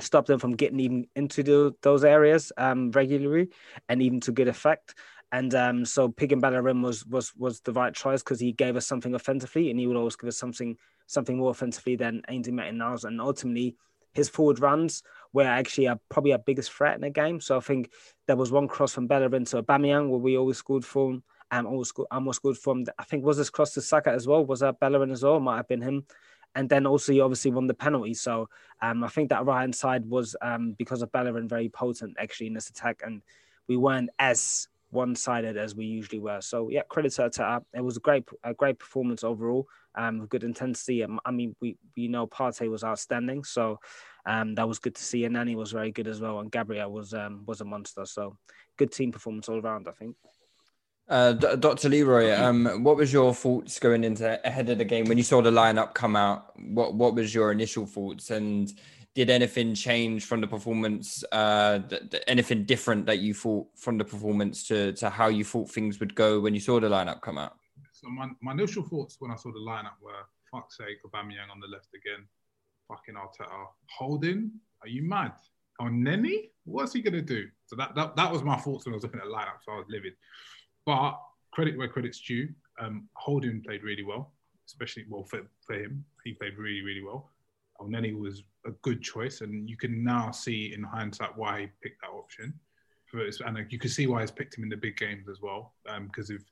stop 0.00 0.26
them 0.26 0.38
from 0.38 0.56
getting 0.56 0.80
even 0.80 1.06
into 1.14 1.42
the, 1.42 1.74
those 1.82 2.04
areas 2.04 2.52
um, 2.56 2.90
regularly 2.92 3.48
and 3.88 4.02
even 4.02 4.20
to 4.20 4.32
good 4.32 4.48
effect. 4.48 4.94
And 5.30 5.54
um, 5.54 5.84
so 5.84 6.08
picking 6.08 6.40
Bellerin 6.40 6.80
was 6.80 7.04
was 7.04 7.34
was 7.36 7.60
the 7.60 7.72
right 7.72 7.94
choice 7.94 8.22
because 8.22 8.40
he 8.40 8.52
gave 8.52 8.76
us 8.76 8.86
something 8.86 9.14
offensively, 9.14 9.70
and 9.70 9.78
he 9.78 9.86
would 9.86 9.96
always 9.96 10.16
give 10.16 10.28
us 10.28 10.38
something 10.38 10.76
something 11.06 11.36
more 11.36 11.50
offensively 11.50 11.96
than 11.96 12.22
Ainsley 12.28 12.52
Maitland-Niles. 12.52 13.04
And 13.04 13.20
ultimately, 13.20 13.76
his 14.18 14.28
forward 14.28 14.60
runs 14.60 15.02
were 15.32 15.44
actually 15.44 15.88
probably 16.08 16.32
our 16.32 16.38
biggest 16.38 16.72
threat 16.72 16.96
in 16.96 17.00
the 17.02 17.10
game. 17.10 17.40
So 17.40 17.56
I 17.56 17.60
think 17.60 17.90
there 18.26 18.36
was 18.36 18.52
one 18.52 18.68
cross 18.68 18.92
from 18.92 19.06
Bellerin 19.06 19.44
to 19.46 19.62
Aubameyang 19.62 20.08
where 20.10 20.18
we 20.18 20.36
always 20.36 20.58
scored 20.58 20.84
from. 20.84 21.22
Um, 21.50 21.66
always 21.66 21.88
scored, 21.88 22.08
almost 22.10 22.36
scored 22.36 22.58
from. 22.58 22.84
I 22.98 23.04
think 23.04 23.24
was 23.24 23.38
this 23.38 23.48
cross 23.48 23.72
to 23.74 23.80
Saka 23.80 24.10
as 24.10 24.26
well. 24.26 24.44
Was 24.44 24.60
that 24.60 24.80
Bellerin 24.80 25.10
as 25.10 25.22
well? 25.22 25.40
Might 25.40 25.56
have 25.56 25.68
been 25.68 25.80
him. 25.80 26.04
And 26.54 26.68
then 26.68 26.86
also 26.86 27.12
he 27.12 27.20
obviously 27.20 27.50
won 27.52 27.66
the 27.66 27.74
penalty. 27.74 28.14
So 28.14 28.48
um, 28.82 29.04
I 29.04 29.08
think 29.08 29.30
that 29.30 29.46
right 29.46 29.60
hand 29.60 29.74
side 29.74 30.04
was 30.04 30.36
um, 30.42 30.72
because 30.72 31.00
of 31.00 31.12
Bellerin 31.12 31.48
very 31.48 31.68
potent 31.68 32.16
actually 32.18 32.48
in 32.48 32.54
this 32.54 32.68
attack, 32.68 33.02
and 33.04 33.22
we 33.68 33.76
weren't 33.76 34.10
as 34.18 34.68
one-sided 34.90 35.56
as 35.56 35.74
we 35.74 35.84
usually 35.84 36.18
were. 36.18 36.40
So 36.40 36.68
yeah, 36.70 36.82
credit 36.88 37.12
to. 37.12 37.62
It 37.74 37.80
was 37.80 37.96
a 37.96 38.00
great, 38.00 38.24
a 38.44 38.54
great 38.54 38.78
performance 38.78 39.24
overall. 39.24 39.66
Um, 39.94 40.26
good 40.26 40.44
intensity. 40.44 41.02
Um, 41.02 41.20
I 41.24 41.30
mean, 41.30 41.56
we 41.60 41.76
we 41.96 42.08
know 42.08 42.26
Partey 42.26 42.70
was 42.70 42.84
outstanding, 42.84 43.44
so 43.44 43.80
um, 44.26 44.54
that 44.54 44.68
was 44.68 44.78
good 44.78 44.94
to 44.94 45.02
see. 45.02 45.24
And 45.24 45.34
Nani 45.34 45.56
was 45.56 45.72
very 45.72 45.90
good 45.90 46.06
as 46.06 46.20
well, 46.20 46.40
and 46.40 46.52
Gabriel 46.52 46.92
was 46.92 47.14
um 47.14 47.42
was 47.46 47.60
a 47.60 47.64
monster. 47.64 48.04
So 48.06 48.36
good 48.76 48.92
team 48.92 49.12
performance 49.12 49.48
all 49.48 49.58
around. 49.58 49.88
I 49.88 49.92
think. 49.92 50.16
Uh, 51.08 51.32
Dr. 51.32 51.88
Leroy, 51.88 52.34
um, 52.34 52.84
what 52.84 52.98
was 52.98 53.10
your 53.10 53.32
thoughts 53.32 53.78
going 53.78 54.04
into 54.04 54.46
ahead 54.46 54.68
of 54.68 54.76
the 54.76 54.84
game 54.84 55.06
when 55.06 55.16
you 55.16 55.24
saw 55.24 55.40
the 55.40 55.50
lineup 55.50 55.94
come 55.94 56.14
out? 56.14 56.52
What 56.60 56.94
what 56.94 57.14
was 57.14 57.34
your 57.34 57.50
initial 57.50 57.86
thoughts, 57.86 58.30
and 58.30 58.70
did 59.14 59.30
anything 59.30 59.74
change 59.74 60.24
from 60.24 60.40
the 60.40 60.46
performance? 60.46 61.24
Uh, 61.32 61.80
th- 61.80 62.10
th- 62.10 62.22
anything 62.26 62.64
different 62.64 63.06
that 63.06 63.18
you 63.18 63.34
thought 63.34 63.66
from 63.76 63.98
the 63.98 64.04
performance 64.04 64.66
to 64.68 64.92
to 64.94 65.10
how 65.10 65.28
you 65.28 65.44
thought 65.44 65.70
things 65.70 65.98
would 66.00 66.14
go 66.14 66.40
when 66.40 66.54
you 66.54 66.60
saw 66.60 66.78
the 66.78 66.88
lineup 66.88 67.20
come 67.20 67.38
out? 67.38 67.56
So 67.92 68.08
my, 68.08 68.28
my 68.40 68.52
initial 68.52 68.84
thoughts 68.84 69.16
when 69.18 69.32
I 69.32 69.36
saw 69.36 69.50
the 69.50 69.58
lineup 69.58 69.98
were, 70.00 70.12
fuck's 70.52 70.76
sake, 70.76 70.98
Aubameyang 71.04 71.50
on 71.50 71.58
the 71.60 71.66
left 71.66 71.88
again. 71.94 72.26
Fucking 72.86 73.14
Arteta. 73.14 73.66
Holding? 73.98 74.52
Are 74.82 74.88
you 74.88 75.02
mad? 75.02 75.32
Elneny? 75.80 76.50
What's 76.64 76.92
he 76.92 77.02
gonna 77.02 77.22
do? 77.22 77.48
So 77.66 77.76
that, 77.76 77.94
that 77.96 78.16
that 78.16 78.32
was 78.32 78.42
my 78.42 78.56
thoughts 78.56 78.86
when 78.86 78.94
I 78.94 78.96
was 78.96 79.02
looking 79.02 79.20
at 79.20 79.26
the 79.26 79.32
lineup. 79.32 79.62
So 79.64 79.72
I 79.72 79.76
was 79.76 79.86
livid. 79.88 80.14
But 80.86 81.18
credit 81.52 81.76
where 81.76 81.88
credit's 81.88 82.20
due. 82.20 82.48
Um, 82.80 83.08
Holding 83.14 83.62
played 83.62 83.82
really 83.82 84.04
well, 84.04 84.32
especially 84.66 85.04
well 85.08 85.24
for, 85.24 85.40
for 85.66 85.74
him. 85.74 86.04
He 86.24 86.34
played 86.34 86.56
really 86.56 86.82
really 86.82 87.02
well. 87.02 87.30
Nenny 87.86 88.12
was 88.12 88.42
a 88.66 88.70
good 88.82 89.02
choice, 89.02 89.40
and 89.40 89.68
you 89.68 89.76
can 89.76 90.02
now 90.02 90.30
see 90.30 90.72
in 90.74 90.82
hindsight 90.82 91.36
why 91.36 91.60
he 91.60 91.66
picked 91.82 92.00
that 92.02 92.10
option. 92.10 92.52
And 93.12 93.72
you 93.72 93.78
can 93.78 93.90
see 93.90 94.06
why 94.06 94.20
he's 94.20 94.30
picked 94.30 94.58
him 94.58 94.64
in 94.64 94.70
the 94.70 94.76
big 94.76 94.96
games 94.96 95.28
as 95.28 95.40
well, 95.40 95.74
because 96.02 96.30
um, 96.30 96.36
of 96.36 96.42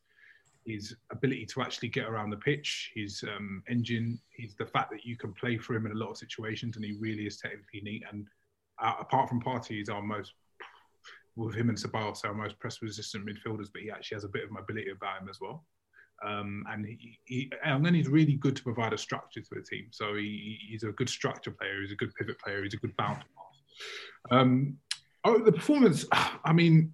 his 0.65 0.97
ability 1.11 1.47
to 1.47 1.63
actually 1.63 1.89
get 1.89 2.07
around 2.07 2.31
the 2.31 2.37
pitch, 2.37 2.93
his 2.95 3.23
um, 3.37 3.63
engine, 3.69 4.19
he's 4.31 4.55
the 4.55 4.67
fact 4.67 4.91
that 4.91 5.05
you 5.05 5.17
can 5.17 5.33
play 5.35 5.59
for 5.59 5.75
him 5.75 5.87
in 5.87 5.93
a 5.93 5.97
lot 5.97 6.11
of 6.11 6.17
situations, 6.17 6.77
and 6.77 6.85
he 6.85 6.97
really 6.99 7.27
is 7.27 7.39
technically 7.39 7.81
neat. 7.83 8.05
And 8.11 8.27
uh, 8.83 8.95
apart 9.01 9.29
from 9.29 9.43
Partey, 9.43 9.77
he's 9.79 9.89
our 9.89 10.03
most 10.03 10.33
with 11.37 11.55
him 11.55 11.69
and 11.69 11.79
so 11.79 11.91
our 11.93 12.35
most 12.35 12.59
press 12.59 12.81
resistant 12.81 13.27
midfielders, 13.27 13.69
but 13.71 13.83
he 13.83 13.91
actually 13.91 14.17
has 14.17 14.25
a 14.25 14.29
bit 14.29 14.45
of 14.45 14.51
mobility 14.51 14.91
about 14.91 15.21
him 15.21 15.29
as 15.29 15.39
well. 15.41 15.67
Um, 16.25 16.65
and 16.71 16.87
he, 16.87 17.19
he, 17.25 17.53
and 17.65 17.85
then 17.85 17.95
he's 17.95 18.09
really 18.09 18.35
good 18.35 18.57
to 18.57 18.63
provide 18.63 18.93
a 18.93 18.99
structure 18.99 19.41
to 19.41 19.49
the 19.51 19.63
team. 19.63 19.87
So 19.91 20.15
he, 20.15 20.59
he's 20.69 20.83
a 20.83 20.93
good 20.93 21.09
structure 21.09 21.51
player. 21.51 21.81
He's 21.83 21.93
a 21.93 21.97
good 21.97 22.15
pivot 22.15 22.39
player. 22.41 22.63
He's 22.63 22.75
a 22.75 22.79
good 22.79 22.97
bounce 22.97 23.19
pass. 23.19 24.39
Um, 24.39 24.79
oh, 25.25 25.39
the 25.39 25.53
performance. 25.53 26.07
I 26.13 26.53
mean, 26.53 26.93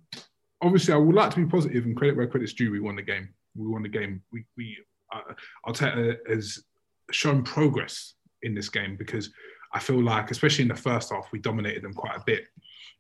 obviously, 0.60 0.94
I 0.94 0.98
would 0.98 1.14
like 1.14 1.30
to 1.30 1.36
be 1.36 1.46
positive 1.46 1.84
and 1.84 1.96
credit 1.96 2.16
where 2.16 2.26
credit's 2.26 2.54
due. 2.54 2.70
We 2.70 2.80
won 2.80 2.96
the 2.96 3.02
game. 3.02 3.28
We 3.54 3.68
won 3.68 3.82
the 3.82 3.88
game. 3.88 4.22
We, 4.32 4.44
we 4.56 4.76
uh, 5.12 5.34
Arteta 5.66 6.16
has 6.28 6.64
shown 7.10 7.42
progress 7.42 8.14
in 8.42 8.54
this 8.54 8.68
game 8.68 8.96
because 8.96 9.30
I 9.72 9.78
feel 9.78 10.02
like, 10.02 10.30
especially 10.30 10.62
in 10.62 10.68
the 10.68 10.74
first 10.74 11.12
half, 11.12 11.28
we 11.32 11.38
dominated 11.38 11.82
them 11.82 11.94
quite 11.94 12.16
a 12.16 12.22
bit. 12.26 12.44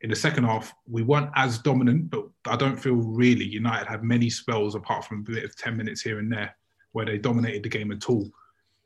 In 0.00 0.10
the 0.10 0.16
second 0.16 0.44
half, 0.44 0.74
we 0.88 1.02
weren't 1.02 1.30
as 1.36 1.58
dominant, 1.58 2.10
but 2.10 2.24
I 2.46 2.56
don't 2.56 2.76
feel 2.76 2.94
really 2.94 3.44
United 3.44 3.86
had 3.86 4.02
many 4.02 4.30
spells 4.30 4.74
apart 4.74 5.04
from 5.04 5.20
a 5.20 5.30
bit 5.30 5.44
of 5.44 5.56
10 5.56 5.76
minutes 5.76 6.02
here 6.02 6.18
and 6.18 6.32
there 6.32 6.56
where 6.92 7.06
they 7.06 7.18
dominated 7.18 7.62
the 7.62 7.68
game 7.68 7.92
at 7.92 8.08
all. 8.08 8.28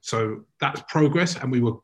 So 0.01 0.45
that's 0.61 0.83
progress, 0.89 1.37
and 1.37 1.51
we 1.51 1.61
were 1.61 1.75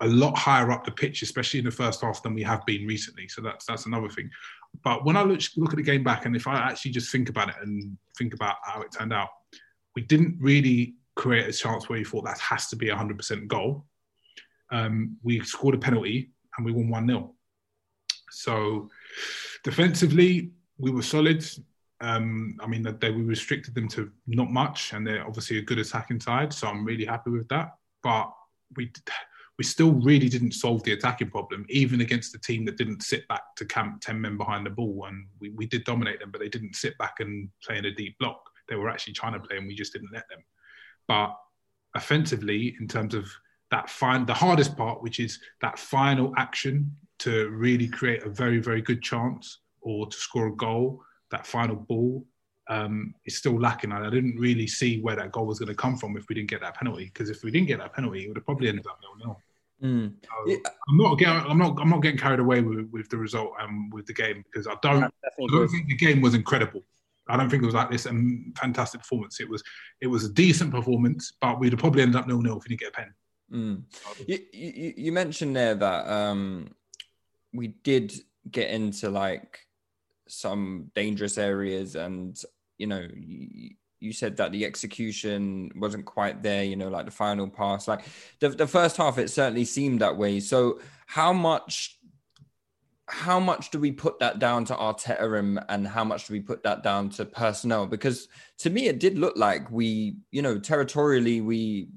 a 0.00 0.08
lot 0.08 0.36
higher 0.36 0.72
up 0.72 0.84
the 0.84 0.90
pitch, 0.90 1.22
especially 1.22 1.58
in 1.60 1.66
the 1.66 1.70
first 1.70 2.00
half, 2.00 2.22
than 2.22 2.34
we 2.34 2.42
have 2.42 2.64
been 2.66 2.86
recently. 2.86 3.28
So 3.28 3.42
that's 3.42 3.66
that's 3.66 3.86
another 3.86 4.08
thing. 4.08 4.30
But 4.82 5.04
when 5.04 5.16
I 5.16 5.22
look, 5.22 5.40
look 5.56 5.70
at 5.70 5.76
the 5.76 5.82
game 5.82 6.02
back, 6.02 6.26
and 6.26 6.34
if 6.34 6.46
I 6.46 6.56
actually 6.56 6.92
just 6.92 7.12
think 7.12 7.28
about 7.28 7.50
it 7.50 7.56
and 7.62 7.96
think 8.18 8.34
about 8.34 8.56
how 8.64 8.82
it 8.82 8.92
turned 8.92 9.12
out, 9.12 9.28
we 9.94 10.02
didn't 10.02 10.36
really 10.40 10.94
create 11.16 11.48
a 11.48 11.52
chance 11.52 11.88
where 11.88 11.98
you 11.98 12.04
thought 12.04 12.24
that 12.24 12.38
has 12.38 12.68
to 12.68 12.76
be 12.76 12.88
a 12.88 12.96
100% 12.96 13.46
goal. 13.46 13.84
Um, 14.70 15.16
we 15.22 15.40
scored 15.40 15.74
a 15.74 15.78
penalty 15.78 16.30
and 16.56 16.64
we 16.64 16.72
won 16.72 16.88
1 16.88 17.06
0. 17.06 17.34
So 18.30 18.88
defensively, 19.64 20.50
we 20.78 20.90
were 20.90 21.02
solid. 21.02 21.44
Um, 22.00 22.56
I 22.60 22.66
mean, 22.66 22.82
they, 23.00 23.10
we 23.10 23.22
restricted 23.22 23.74
them 23.74 23.88
to 23.88 24.10
not 24.26 24.50
much, 24.50 24.92
and 24.92 25.06
they're 25.06 25.26
obviously 25.26 25.58
a 25.58 25.62
good 25.62 25.78
attacking 25.78 26.20
side. 26.20 26.52
So 26.52 26.68
I'm 26.68 26.84
really 26.84 27.04
happy 27.04 27.30
with 27.30 27.48
that. 27.48 27.74
But 28.02 28.32
we 28.76 28.90
we 29.60 29.64
still 29.64 29.92
really 29.92 30.30
didn't 30.30 30.52
solve 30.52 30.82
the 30.84 30.92
attacking 30.92 31.28
problem, 31.28 31.66
even 31.68 32.00
against 32.00 32.34
a 32.34 32.38
team 32.38 32.64
that 32.64 32.78
didn't 32.78 33.02
sit 33.02 33.28
back 33.28 33.42
to 33.56 33.66
camp 33.66 34.00
10 34.00 34.18
men 34.18 34.38
behind 34.38 34.64
the 34.64 34.70
ball. 34.70 35.04
And 35.06 35.26
we, 35.38 35.50
we 35.50 35.66
did 35.66 35.84
dominate 35.84 36.18
them, 36.18 36.30
but 36.30 36.40
they 36.40 36.48
didn't 36.48 36.76
sit 36.76 36.96
back 36.96 37.16
and 37.20 37.50
play 37.62 37.76
in 37.76 37.84
a 37.84 37.94
deep 37.94 38.16
block. 38.18 38.40
They 38.70 38.76
were 38.76 38.88
actually 38.88 39.12
trying 39.12 39.34
to 39.34 39.40
play, 39.40 39.58
and 39.58 39.66
we 39.66 39.74
just 39.74 39.92
didn't 39.92 40.14
let 40.14 40.26
them. 40.30 40.42
But 41.06 41.36
offensively, 41.94 42.74
in 42.80 42.88
terms 42.88 43.12
of 43.12 43.28
that 43.70 43.90
fine, 43.90 44.24
the 44.24 44.32
hardest 44.32 44.78
part, 44.78 45.02
which 45.02 45.20
is 45.20 45.38
that 45.60 45.78
final 45.78 46.32
action 46.38 46.96
to 47.20 47.48
really 47.50 47.88
create 47.88 48.22
a 48.24 48.28
very, 48.28 48.58
very 48.58 48.82
good 48.82 49.02
chance 49.02 49.60
or 49.80 50.06
to 50.06 50.16
score 50.16 50.48
a 50.48 50.56
goal, 50.56 51.02
that 51.30 51.46
final 51.46 51.76
ball 51.76 52.24
um, 52.68 53.14
is 53.26 53.36
still 53.36 53.58
lacking. 53.58 53.92
And 53.92 54.04
I 54.04 54.10
didn't 54.10 54.36
really 54.36 54.66
see 54.66 55.00
where 55.00 55.16
that 55.16 55.32
goal 55.32 55.46
was 55.46 55.58
going 55.58 55.68
to 55.68 55.74
come 55.74 55.96
from 55.96 56.16
if 56.16 56.28
we 56.28 56.34
didn't 56.34 56.50
get 56.50 56.60
that 56.60 56.74
penalty. 56.74 57.06
Because 57.06 57.30
if 57.30 57.42
we 57.42 57.50
didn't 57.50 57.68
get 57.68 57.78
that 57.78 57.94
penalty, 57.94 58.24
it 58.24 58.28
would 58.28 58.36
have 58.36 58.44
probably 58.44 58.68
ended 58.68 58.86
up 58.86 58.98
nil 59.02 59.26
nil. 59.26 59.40
Mm. 59.82 60.14
So 60.22 60.60
I'm 60.90 60.96
not 60.98 61.14
getting 61.14 61.50
I'm 61.50 61.56
not 61.56 61.78
I'm 61.80 61.88
not 61.88 62.02
getting 62.02 62.18
carried 62.18 62.40
away 62.40 62.60
with, 62.60 62.90
with 62.90 63.08
the 63.08 63.16
result 63.16 63.52
and 63.60 63.90
with 63.92 64.04
the 64.04 64.12
game 64.12 64.44
because 64.44 64.66
I 64.66 64.74
don't 64.82 65.04
I 65.04 65.10
don't 65.38 65.68
think 65.68 65.88
the 65.88 65.96
game 65.96 66.20
was 66.20 66.34
incredible. 66.34 66.82
I 67.28 67.36
don't 67.36 67.48
think 67.48 67.62
it 67.62 67.66
was 67.66 67.74
like 67.74 67.90
this 67.90 68.06
um, 68.06 68.52
fantastic 68.58 69.00
performance. 69.00 69.40
It 69.40 69.48
was 69.48 69.62
it 70.02 70.06
was 70.06 70.24
a 70.24 70.32
decent 70.32 70.70
performance, 70.70 71.32
but 71.40 71.58
we'd 71.58 71.72
have 71.72 71.80
probably 71.80 72.02
ended 72.02 72.16
up 72.16 72.26
nil 72.26 72.42
nil 72.42 72.58
if 72.58 72.64
we 72.64 72.76
didn't 72.76 72.80
get 72.80 72.88
a 72.90 72.92
pen. 72.92 73.14
Mm. 73.52 73.82
You, 74.26 74.38
you, 74.52 74.94
you 74.96 75.12
mentioned 75.12 75.56
there 75.56 75.74
that 75.74 76.08
um, 76.08 76.68
we 77.52 77.68
did 77.68 78.12
get 78.50 78.70
into 78.70 79.10
like 79.10 79.60
some 80.28 80.90
dangerous 80.94 81.38
areas, 81.38 81.96
and 81.96 82.40
you 82.78 82.86
know 82.86 83.06
you, 83.14 83.70
you 84.00 84.12
said 84.12 84.36
that 84.38 84.52
the 84.52 84.64
execution 84.64 85.70
wasn't 85.76 86.06
quite 86.06 86.42
there, 86.42 86.64
you 86.64 86.76
know, 86.76 86.88
like 86.88 87.04
the 87.04 87.10
final 87.10 87.48
pass. 87.48 87.86
Like 87.86 88.04
the, 88.40 88.48
the 88.48 88.66
first 88.66 88.96
half, 88.96 89.18
it 89.18 89.28
certainly 89.28 89.64
seemed 89.64 90.00
that 90.00 90.16
way. 90.16 90.40
So 90.40 90.80
how 91.06 91.32
much 91.32 91.98
how 93.10 93.40
much 93.40 93.70
do 93.70 93.80
we 93.80 93.90
put 93.90 94.20
that 94.20 94.38
down 94.38 94.64
to 94.64 94.74
Arteta 94.74 95.38
and, 95.38 95.58
and 95.68 95.86
how 95.86 96.04
much 96.04 96.28
do 96.28 96.32
we 96.32 96.40
put 96.40 96.62
that 96.62 96.84
down 96.84 97.10
to 97.10 97.24
personnel? 97.24 97.86
Because 97.86 98.28
to 98.58 98.70
me, 98.70 98.86
it 98.86 99.00
did 99.00 99.18
look 99.18 99.36
like 99.36 99.68
we, 99.70 100.16
you 100.30 100.42
know, 100.42 100.60
territorially 100.60 101.40
we 101.40 101.88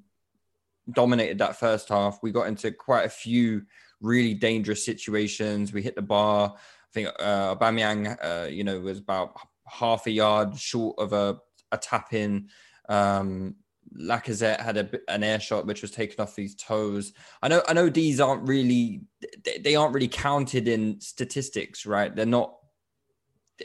dominated 0.91 1.37
that 1.37 1.59
first 1.59 1.89
half. 1.89 2.17
We 2.23 2.31
got 2.31 2.47
into 2.47 2.71
quite 2.71 3.05
a 3.05 3.09
few 3.09 3.61
really 4.03 4.35
dangerous 4.35 4.85
situations. 4.85 5.73
We 5.73 5.81
hit 5.81 5.95
the 5.95 6.01
bar. 6.03 6.53
I 6.55 6.91
think 6.93 7.07
uh, 7.19 7.55
Aubameyang, 7.55 8.17
uh, 8.21 8.47
you 8.47 8.63
know, 8.63 8.79
was 8.79 8.99
about 8.99 9.35
half 9.67 10.05
a 10.05 10.11
yard 10.11 10.55
short 10.59 10.99
of 10.99 11.13
a, 11.13 11.39
a 11.71 11.77
tap 11.77 12.13
in. 12.13 12.49
Um, 12.89 13.55
Lacazette 13.99 14.59
had 14.59 14.77
a, 14.77 14.89
an 15.07 15.23
air 15.23 15.39
shot 15.39 15.65
which 15.65 15.81
was 15.81 15.91
taken 15.91 16.21
off 16.21 16.35
his 16.35 16.55
toes. 16.55 17.13
I 17.41 17.47
know, 17.47 17.63
I 17.67 17.73
know 17.73 17.89
these 17.89 18.19
aren't 18.19 18.47
really, 18.47 19.01
they, 19.61 19.75
aren't 19.75 19.93
really 19.93 20.07
counted 20.07 20.67
in 20.67 20.99
statistics, 20.99 21.85
right? 21.85 22.15
They're 22.15 22.25
not 22.25 22.55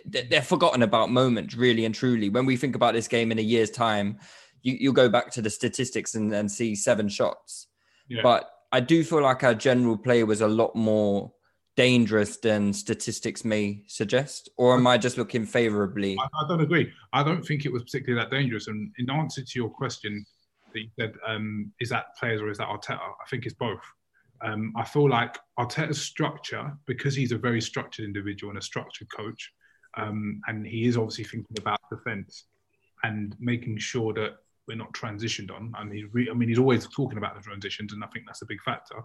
they're 0.05 0.43
forgotten 0.43 0.83
about 0.83 1.11
moments 1.11 1.57
really 1.57 1.87
and 1.87 1.95
truly 1.95 2.29
when 2.29 2.45
we 2.45 2.59
think 2.59 2.77
about 2.77 2.93
this 2.93 3.09
game 3.09 3.33
in 3.33 3.39
a 3.39 3.43
year's 3.43 3.71
time 3.71 4.19
you, 4.63 4.77
you'll 4.79 4.93
go 4.93 5.09
back 5.09 5.31
to 5.31 5.41
the 5.41 5.49
statistics 5.49 6.15
and, 6.15 6.33
and 6.33 6.51
see 6.51 6.75
seven 6.75 7.09
shots 7.09 7.69
Yeah. 8.07 8.21
but 8.23 8.51
i 8.73 8.81
do 8.81 9.03
feel 9.05 9.23
like 9.23 9.45
our 9.45 9.55
general 9.55 9.97
play 9.97 10.23
was 10.23 10.41
a 10.41 10.49
lot 10.49 10.75
more 10.75 11.33
dangerous 11.77 12.39
than 12.39 12.73
statistics 12.73 13.45
may 13.45 13.83
suggest 13.87 14.49
or 14.57 14.75
am 14.75 14.87
i 14.87 14.99
just 14.99 15.17
looking 15.17 15.47
favorably 15.47 16.17
I, 16.19 16.45
I 16.45 16.49
don't 16.49 16.61
agree. 16.61 16.93
I 17.13 17.23
don't 17.23 17.45
think 17.45 17.65
it 17.65 17.73
was 17.73 17.85
particularly 17.85 18.25
that 18.25 18.35
dangerous. 18.35 18.67
And 18.67 18.93
in 18.99 19.09
answer 19.11 19.43
to 19.43 19.53
your 19.55 19.71
question, 19.71 20.27
that 20.73 20.81
you 20.81 20.89
said, 20.99 21.15
um, 21.27 21.73
is 21.81 21.89
that 21.91 22.17
players 22.19 22.41
or 22.41 22.51
is 22.51 22.59
that 22.59 22.69
Arteta? 22.69 22.99
I 22.99 23.29
think 23.29 23.47
it's 23.47 23.55
both. 23.55 23.81
Um, 24.43 24.73
I 24.77 24.85
feel 24.85 25.09
like 25.09 25.39
Arteta's 25.59 26.01
structure, 26.01 26.73
because 26.87 27.15
he's 27.15 27.33
a 27.33 27.39
very 27.39 27.61
structured 27.61 28.05
individual 28.05 28.51
and 28.51 28.59
a 28.59 28.63
structured 28.63 29.09
coach, 29.11 29.53
um, 29.97 30.41
and 30.47 30.67
he 30.67 30.87
is 30.87 30.97
obviously 30.97 31.25
thinking 31.25 31.57
about 31.59 31.81
defence 31.91 32.45
and 33.03 33.35
making 33.41 33.79
sure 33.79 34.13
that 34.15 34.37
we're 34.69 34.77
not 34.77 34.93
transitioned 34.93 35.51
on. 35.51 35.73
And 35.79 35.93
he, 35.93 36.05
re- 36.05 36.29
I 36.31 36.35
mean, 36.35 36.49
he's 36.49 36.59
always 36.59 36.87
talking 36.87 37.19
about 37.19 37.35
the 37.35 37.41
transitions, 37.41 37.93
and 37.93 38.05
I 38.05 38.07
think 38.09 38.27
that's 38.27 38.43
a 38.43 38.47
big 38.47 38.63
factor. 38.63 38.97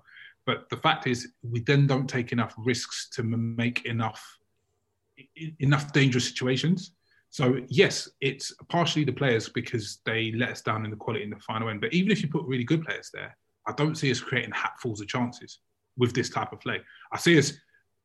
But 0.45 0.69
the 0.69 0.77
fact 0.77 1.07
is, 1.07 1.29
we 1.41 1.61
then 1.61 1.87
don't 1.87 2.07
take 2.07 2.31
enough 2.31 2.53
risks 2.57 3.09
to 3.13 3.23
make 3.23 3.85
enough 3.85 4.21
enough 5.59 5.93
dangerous 5.93 6.27
situations. 6.27 6.91
So 7.29 7.57
yes, 7.67 8.09
it's 8.21 8.53
partially 8.69 9.03
the 9.03 9.13
players 9.13 9.49
because 9.49 9.99
they 10.05 10.31
let 10.33 10.49
us 10.49 10.61
down 10.61 10.85
in 10.85 10.91
the 10.91 10.97
quality 10.97 11.23
in 11.23 11.29
the 11.29 11.39
final 11.39 11.69
end. 11.69 11.81
But 11.81 11.93
even 11.93 12.11
if 12.11 12.21
you 12.21 12.27
put 12.27 12.45
really 12.45 12.63
good 12.63 12.83
players 12.83 13.09
there, 13.13 13.35
I 13.67 13.73
don't 13.73 13.95
see 13.95 14.11
us 14.11 14.19
creating 14.19 14.51
hatfuls 14.51 15.01
of 15.01 15.07
chances 15.07 15.59
with 15.97 16.13
this 16.13 16.29
type 16.29 16.51
of 16.51 16.59
play. 16.59 16.81
I 17.11 17.17
see 17.17 17.37
us 17.37 17.53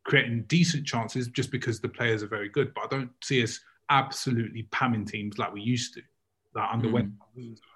creating 0.04 0.44
decent 0.48 0.86
chances 0.86 1.28
just 1.28 1.50
because 1.50 1.80
the 1.80 1.88
players 1.88 2.22
are 2.22 2.28
very 2.28 2.48
good, 2.48 2.72
but 2.74 2.84
I 2.84 2.86
don't 2.86 3.10
see 3.22 3.42
us 3.42 3.60
absolutely 3.90 4.64
pamming 4.70 5.04
teams 5.04 5.38
like 5.38 5.52
we 5.52 5.60
used 5.60 5.94
to. 5.94 6.02
Like 6.54 6.68
under 6.72 6.90
Wenger, 6.90 7.12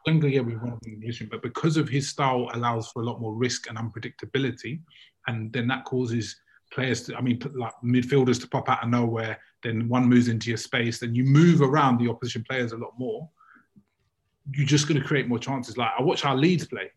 Wenger, 0.07 0.29
yeah, 0.29 0.41
we 0.41 0.57
won 0.57 0.79
the 0.83 0.97
position, 0.97 1.29
but 1.31 1.43
because 1.43 1.77
of 1.77 1.89
his 1.89 2.09
style, 2.09 2.49
allows 2.55 2.89
for 2.89 3.03
a 3.03 3.05
lot 3.05 3.21
more 3.21 3.35
risk 3.35 3.69
and 3.69 3.79
unpredictability, 3.79 4.81
and 5.27 5.53
then 5.53 5.69
that 5.69 5.85
causes 5.85 6.37
players 6.73 7.03
to, 7.03 7.17
I 7.17 7.21
mean, 7.21 7.41
like 7.55 7.75
midfielders 7.85 8.41
to 8.41 8.49
pop 8.49 8.69
out 8.69 8.83
of 8.83 8.89
nowhere. 8.89 9.39
Then 9.63 9.89
one 9.89 10.09
moves 10.09 10.29
into 10.29 10.49
your 10.49 10.57
space, 10.57 10.99
then 10.99 11.15
you 11.15 11.25
move 11.25 11.61
around 11.61 11.99
the 11.99 12.09
opposition 12.09 12.45
players 12.49 12.73
a 12.73 12.77
lot 12.77 12.99
more. 12.99 13.29
You're 14.53 14.67
just 14.67 14.89
going 14.89 15.01
to 15.01 15.07
create 15.07 15.29
more 15.29 15.39
chances. 15.39 15.77
Like 15.77 15.91
I 15.97 16.03
watched 16.03 16.27
our 16.27 16.35
Leeds 16.35 16.67
play 16.67 16.91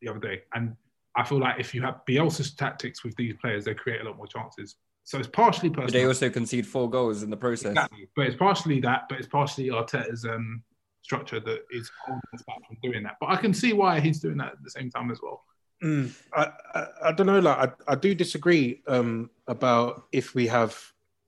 the 0.00 0.08
other 0.08 0.20
day, 0.20 0.42
and 0.54 0.76
I 1.16 1.24
feel 1.24 1.40
like 1.40 1.58
if 1.58 1.74
you 1.74 1.82
have 1.82 2.02
Bielsa's 2.08 2.54
tactics 2.54 3.02
with 3.02 3.16
these 3.16 3.34
players, 3.40 3.64
they 3.64 3.74
create 3.74 4.00
a 4.02 4.04
lot 4.04 4.16
more 4.16 4.28
chances. 4.28 4.76
So 5.02 5.18
it's 5.18 5.26
partially 5.26 5.70
but 5.70 5.84
personal. 5.84 6.02
they 6.02 6.06
also 6.06 6.28
concede 6.28 6.66
four 6.66 6.88
goals 6.88 7.22
in 7.22 7.30
the 7.30 7.36
process 7.36 7.70
Exactly. 7.70 8.08
But 8.14 8.26
it's 8.26 8.36
partially 8.36 8.78
that, 8.80 9.06
but 9.08 9.18
it's 9.18 9.26
partially 9.26 9.68
Arteta's 9.70 10.26
um, 10.26 10.62
structure 11.08 11.40
that 11.40 11.60
is 11.70 11.90
holding 12.04 12.20
us 12.34 12.42
back 12.46 12.58
from 12.66 12.76
doing 12.82 13.02
that. 13.02 13.16
But 13.18 13.30
I 13.30 13.36
can 13.36 13.54
see 13.54 13.72
why 13.72 13.98
he's 13.98 14.20
doing 14.20 14.36
that 14.38 14.52
at 14.52 14.62
the 14.62 14.70
same 14.70 14.90
time 14.90 15.10
as 15.10 15.20
well. 15.22 15.42
Mm, 15.82 16.12
I, 16.34 16.50
I 16.74 16.86
I 17.08 17.12
don't 17.12 17.26
know. 17.26 17.38
Like 17.38 17.58
I, 17.64 17.92
I 17.92 17.94
do 17.94 18.14
disagree 18.14 18.82
um, 18.86 19.30
about 19.46 20.04
if 20.12 20.34
we 20.34 20.46
have 20.48 20.72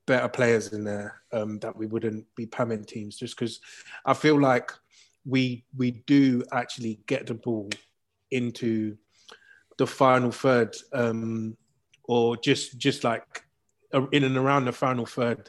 better 0.07 0.29
players 0.29 0.73
in 0.73 0.85
there 0.85 1.23
um, 1.33 1.59
that 1.61 1.75
we 1.75 1.87
wouldn't 1.87 2.27
be 2.35 2.47
pamming 2.47 2.85
teams. 2.85 3.17
Just 3.17 3.37
because 3.37 3.61
I 4.05 4.13
feel 4.13 4.39
like 4.39 4.71
we 5.25 5.65
we 5.77 5.93
do 6.15 6.45
actually 6.53 7.01
get 7.07 7.27
the 7.27 7.35
ball 7.35 7.71
into 8.31 8.97
the 9.79 9.87
final 9.87 10.33
third, 10.33 10.77
um, 10.93 11.57
or 12.05 12.37
just 12.37 12.77
just 12.77 13.03
like 13.05 13.45
in 14.13 14.25
and 14.25 14.37
around 14.37 14.67
the 14.67 14.73
final 14.73 15.07
third, 15.07 15.49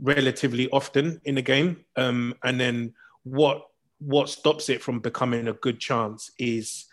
relatively 0.00 0.68
often 0.70 1.20
in 1.24 1.36
the 1.36 1.42
game. 1.42 1.84
Um, 1.96 2.34
and 2.42 2.58
then 2.58 2.94
what 3.24 3.66
what 3.98 4.28
stops 4.28 4.68
it 4.68 4.82
from 4.82 5.00
becoming 5.00 5.48
a 5.48 5.52
good 5.54 5.80
chance 5.80 6.30
is 6.38 6.86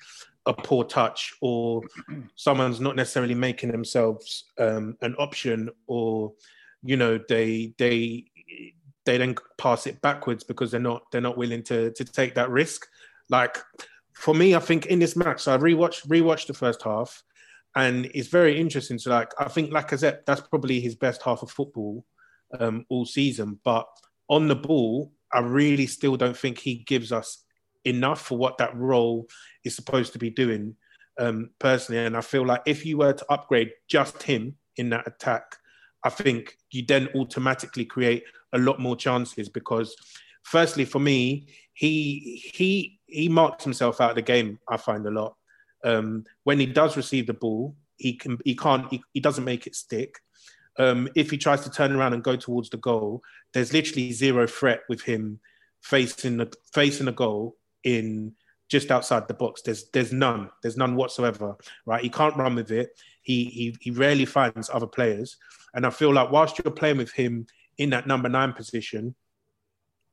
a 0.45 0.53
poor 0.53 0.83
touch 0.83 1.33
or 1.41 1.81
someone's 2.35 2.79
not 2.79 2.95
necessarily 2.95 3.35
making 3.35 3.71
themselves 3.71 4.45
um, 4.57 4.97
an 5.01 5.15
option 5.19 5.69
or 5.87 6.33
you 6.83 6.97
know 6.97 7.19
they 7.29 7.73
they 7.77 8.25
they 9.05 9.17
then 9.17 9.35
pass 9.57 9.87
it 9.87 10.01
backwards 10.01 10.43
because 10.43 10.71
they're 10.71 10.79
not 10.79 11.03
they're 11.11 11.21
not 11.21 11.37
willing 11.37 11.63
to 11.63 11.91
to 11.91 12.03
take 12.03 12.33
that 12.35 12.49
risk. 12.49 12.87
Like 13.29 13.57
for 14.13 14.33
me 14.35 14.53
i 14.55 14.59
think 14.59 14.85
in 14.87 14.99
this 14.99 15.15
match 15.15 15.41
so 15.41 15.53
i 15.53 15.57
rewatched 15.57 16.05
rewatched 16.07 16.45
the 16.45 16.53
first 16.53 16.83
half 16.83 17.23
and 17.75 18.05
it's 18.13 18.27
very 18.27 18.59
interesting. 18.59 18.97
So 18.97 19.09
like 19.11 19.31
i 19.39 19.47
think 19.47 19.71
lacazette 19.71 20.25
that's 20.25 20.41
probably 20.41 20.79
his 20.79 20.95
best 20.95 21.21
half 21.21 21.41
of 21.41 21.51
football 21.51 22.05
um, 22.59 22.85
all 22.89 23.05
season. 23.05 23.59
But 23.63 23.87
on 24.27 24.47
the 24.47 24.55
ball 24.55 25.11
i 25.33 25.39
really 25.39 25.87
still 25.87 26.15
don't 26.15 26.37
think 26.37 26.57
he 26.57 26.75
gives 26.75 27.11
us 27.11 27.43
enough 27.85 28.21
for 28.21 28.37
what 28.37 28.57
that 28.57 28.75
role 28.75 29.27
is 29.63 29.75
supposed 29.75 30.13
to 30.13 30.19
be 30.19 30.29
doing 30.29 30.75
um, 31.19 31.49
personally. 31.59 32.05
And 32.05 32.15
I 32.15 32.21
feel 32.21 32.45
like 32.45 32.61
if 32.65 32.85
you 32.85 32.97
were 32.97 33.13
to 33.13 33.25
upgrade 33.31 33.71
just 33.87 34.21
him 34.21 34.55
in 34.77 34.89
that 34.89 35.07
attack, 35.07 35.55
I 36.03 36.09
think 36.09 36.57
you 36.71 36.83
then 36.85 37.09
automatically 37.15 37.85
create 37.85 38.23
a 38.53 38.59
lot 38.59 38.79
more 38.79 38.95
chances 38.95 39.49
because, 39.49 39.95
firstly, 40.43 40.85
for 40.85 40.99
me, 40.99 41.47
he 41.73 42.41
he 42.53 42.99
he 43.07 43.29
marks 43.29 43.63
himself 43.63 44.01
out 44.01 44.11
of 44.11 44.15
the 44.15 44.21
game. 44.21 44.59
I 44.69 44.77
find 44.77 45.05
a 45.05 45.11
lot 45.11 45.35
um, 45.83 46.25
when 46.43 46.59
he 46.59 46.65
does 46.65 46.97
receive 46.97 47.27
the 47.27 47.33
ball, 47.33 47.75
he 47.97 48.13
can 48.13 48.37
he 48.43 48.55
can't 48.55 48.89
he, 48.89 49.01
he 49.13 49.19
doesn't 49.19 49.43
make 49.43 49.67
it 49.67 49.75
stick. 49.75 50.15
Um, 50.81 51.07
if 51.15 51.29
he 51.29 51.37
tries 51.37 51.61
to 51.61 51.69
turn 51.69 51.91
around 51.91 52.13
and 52.13 52.23
go 52.23 52.35
towards 52.35 52.71
the 52.71 52.77
goal, 52.77 53.21
there's 53.53 53.71
literally 53.71 54.11
zero 54.11 54.47
threat 54.47 54.81
with 54.89 55.03
him 55.03 55.39
facing 55.81 56.37
the 56.37 56.51
facing 56.73 57.05
the 57.05 57.11
goal 57.11 57.55
in 57.83 58.33
just 58.67 58.89
outside 58.89 59.27
the 59.27 59.35
box. 59.35 59.61
There's 59.61 59.89
there's 59.91 60.11
none. 60.11 60.49
There's 60.63 60.77
none 60.77 60.95
whatsoever. 60.95 61.55
Right? 61.85 62.01
He 62.01 62.09
can't 62.09 62.35
run 62.35 62.55
with 62.55 62.71
it. 62.71 62.89
He 63.21 63.45
he 63.45 63.75
he 63.79 63.91
rarely 63.91 64.25
finds 64.25 64.71
other 64.73 64.87
players. 64.87 65.37
And 65.75 65.85
I 65.85 65.91
feel 65.91 66.11
like 66.13 66.31
whilst 66.31 66.57
you're 66.57 66.73
playing 66.73 66.97
with 66.97 67.11
him 67.11 67.45
in 67.77 67.91
that 67.91 68.07
number 68.07 68.27
nine 68.27 68.53
position, 68.53 69.13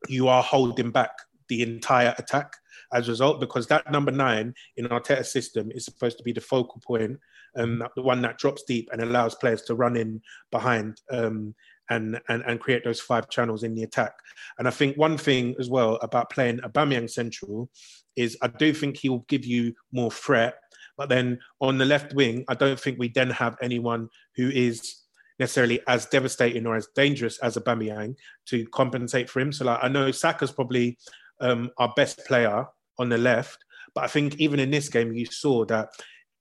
you 0.07 0.29
are 0.29 0.43
holding 0.43 0.91
back 0.91 1.13
the 1.49 1.63
entire 1.63 2.15
attack 2.19 2.53
as 2.93 3.09
a 3.09 3.11
result 3.11 3.41
because 3.41 3.67
that 3.69 3.91
number 3.91 4.13
nine 4.13 4.55
in 4.77 4.87
Arteta's 4.87 5.33
system 5.33 5.71
is 5.73 5.87
supposed 5.87 6.19
to 6.19 6.25
be 6.25 6.33
the 6.33 6.43
focal 6.43 6.81
point, 6.87 7.19
um, 7.59 7.83
the 7.97 8.03
one 8.03 8.23
that 8.23 8.39
drops 8.39 8.63
deep 8.65 8.89
and 8.93 9.03
allows 9.03 9.35
players 9.35 9.63
to 9.63 9.75
run 9.75 9.97
in 9.97 10.23
behind 10.51 11.01
um, 11.11 11.55
and, 11.91 12.21
and 12.29 12.43
and 12.47 12.61
create 12.61 12.85
those 12.85 13.01
five 13.01 13.29
channels 13.29 13.63
in 13.63 13.75
the 13.75 13.83
attack. 13.83 14.13
And 14.59 14.69
I 14.69 14.71
think 14.71 14.97
one 14.97 15.19
thing 15.19 15.55
as 15.59 15.69
well 15.69 15.97
about 16.03 16.31
playing 16.31 16.59
Aubameyang 16.59 17.11
central 17.11 17.71
is 18.17 18.37
I 18.43 18.49
do 18.49 18.73
think 18.73 18.97
he 18.97 19.09
will 19.09 19.25
give 19.29 19.45
you 19.45 19.75
more 19.93 20.11
threat, 20.11 20.55
but 20.97 21.09
then 21.09 21.39
on 21.61 21.79
the 21.79 21.85
left 21.85 22.15
wing, 22.15 22.45
I 22.49 22.55
don't 22.55 22.79
think 22.79 22.99
we 22.99 23.09
then 23.09 23.31
have 23.31 23.57
anyone 23.63 24.09
who 24.37 24.49
is 24.51 25.03
necessarily 25.39 25.81
as 25.87 26.07
devastating 26.07 26.67
or 26.67 26.77
as 26.77 26.89
dangerous 26.95 27.39
as 27.39 27.57
Aubameyang 27.57 28.17
to 28.47 28.67
compensate 28.67 29.31
for 29.31 29.41
him. 29.41 29.53
So 29.53 29.65
like 29.65 29.79
I 29.83 29.89
know 29.89 30.11
Saka's 30.11 30.51
probably 30.51 30.99
um, 31.41 31.71
our 31.79 31.93
best 31.97 32.25
player 32.27 32.67
on 32.99 33.09
the 33.09 33.19
left, 33.19 33.65
but 33.95 34.05
I 34.05 34.09
think 34.09 34.37
even 34.37 34.59
in 34.59 34.71
this 34.71 34.89
game 34.89 35.13
you 35.13 35.27
saw 35.27 35.65
that 35.67 35.91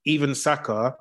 even 0.06 0.34
Saka, 0.34 0.96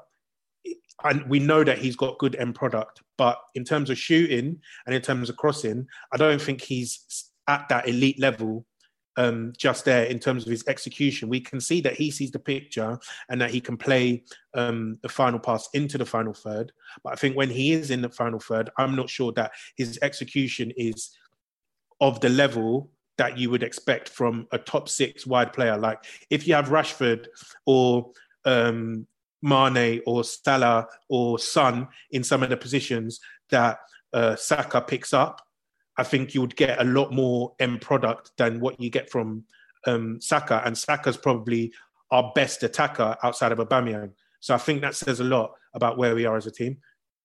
and 1.05 1.29
we 1.29 1.39
know 1.39 1.63
that 1.63 1.79
he's 1.79 1.97
got 1.97 2.19
good 2.19 2.37
end 2.37 2.55
product, 2.55 3.03
but 3.19 3.39
in 3.55 3.65
terms 3.65 3.91
of 3.91 3.99
shooting 3.99 4.61
and 4.87 4.95
in 4.95 5.03
terms 5.03 5.29
of 5.29 5.37
crossing, 5.37 5.87
I 6.13 6.17
don't 6.17 6.41
think 6.41 6.63
he's 6.63 7.31
at 7.49 7.69
that 7.69 7.89
elite 7.89 8.19
level 8.19 8.67
um, 9.19 9.53
just 9.57 9.85
there 9.85 10.05
in 10.05 10.19
terms 10.19 10.45
of 10.45 10.51
his 10.51 10.65
execution. 10.69 11.29
We 11.29 11.41
can 11.41 11.61
see 11.61 11.81
that 11.83 11.97
he 11.97 12.11
sees 12.11 12.31
the 12.31 12.39
picture 12.39 12.99
and 13.29 13.41
that 13.41 13.51
he 13.51 13.61
can 13.61 13.77
play 13.77 14.25
um, 14.55 14.99
the 15.03 15.09
final 15.09 15.39
pass 15.39 15.69
into 15.75 15.99
the 15.99 16.07
final 16.07 16.35
third. 16.35 16.73
But 17.03 17.15
I 17.15 17.17
think 17.17 17.37
when 17.37 17.51
he 17.51 17.73
is 17.73 17.91
in 17.91 18.03
the 18.03 18.11
final 18.11 18.39
third, 18.39 18.71
I'm 18.79 18.97
not 18.97 19.09
sure 19.09 19.33
that 19.33 19.53
his 19.77 19.99
execution 20.03 20.73
is 20.77 21.17
of 22.01 22.21
the 22.21 22.29
level 22.29 22.91
that 23.17 23.39
you 23.39 23.49
would 23.49 23.63
expect 23.63 24.11
from 24.11 24.47
a 24.53 24.59
top 24.59 24.89
six 24.89 25.27
wide 25.27 25.53
player. 25.53 25.79
Like 25.79 26.05
if 26.29 26.47
you 26.47 26.55
have 26.55 26.69
Rashford 26.69 27.27
or 27.65 28.11
um, 28.45 29.07
Mane 29.47 30.03
or 30.07 30.25
Salah 30.25 30.87
or 31.09 31.39
Son 31.39 31.89
in 32.11 32.25
some 32.25 32.43
of 32.43 32.51
the 32.51 32.57
positions 32.57 33.21
that 33.51 33.79
uh, 34.13 34.37
Saka 34.37 34.81
picks 34.81 35.15
up, 35.15 35.47
I 35.97 36.03
think 36.03 36.35
you 36.35 36.41
would 36.41 36.57
get 36.57 36.81
a 36.81 36.85
lot 36.85 37.13
more 37.13 37.55
end 37.59 37.81
product 37.81 38.33
than 38.37 38.61
what 38.61 38.81
you 38.81 38.91
get 38.91 39.11
from 39.11 39.45
um, 39.87 40.21
Saka. 40.21 40.63
And 40.65 40.77
Saka's 40.77 41.17
probably 41.17 41.73
our 42.11 42.33
best 42.35 42.63
attacker 42.63 43.17
outside 43.23 43.53
of 43.53 43.59
Aubameyang. 43.59 44.13
So 44.41 44.55
I 44.55 44.59
think 44.59 44.81
that 44.83 44.95
says 44.95 45.21
a 45.21 45.25
lot 45.25 45.53
about 45.75 45.99
where 45.99 46.15
we 46.15 46.27
are 46.27 46.37
as 46.37 46.47
a 46.47 46.51
team. 46.51 46.79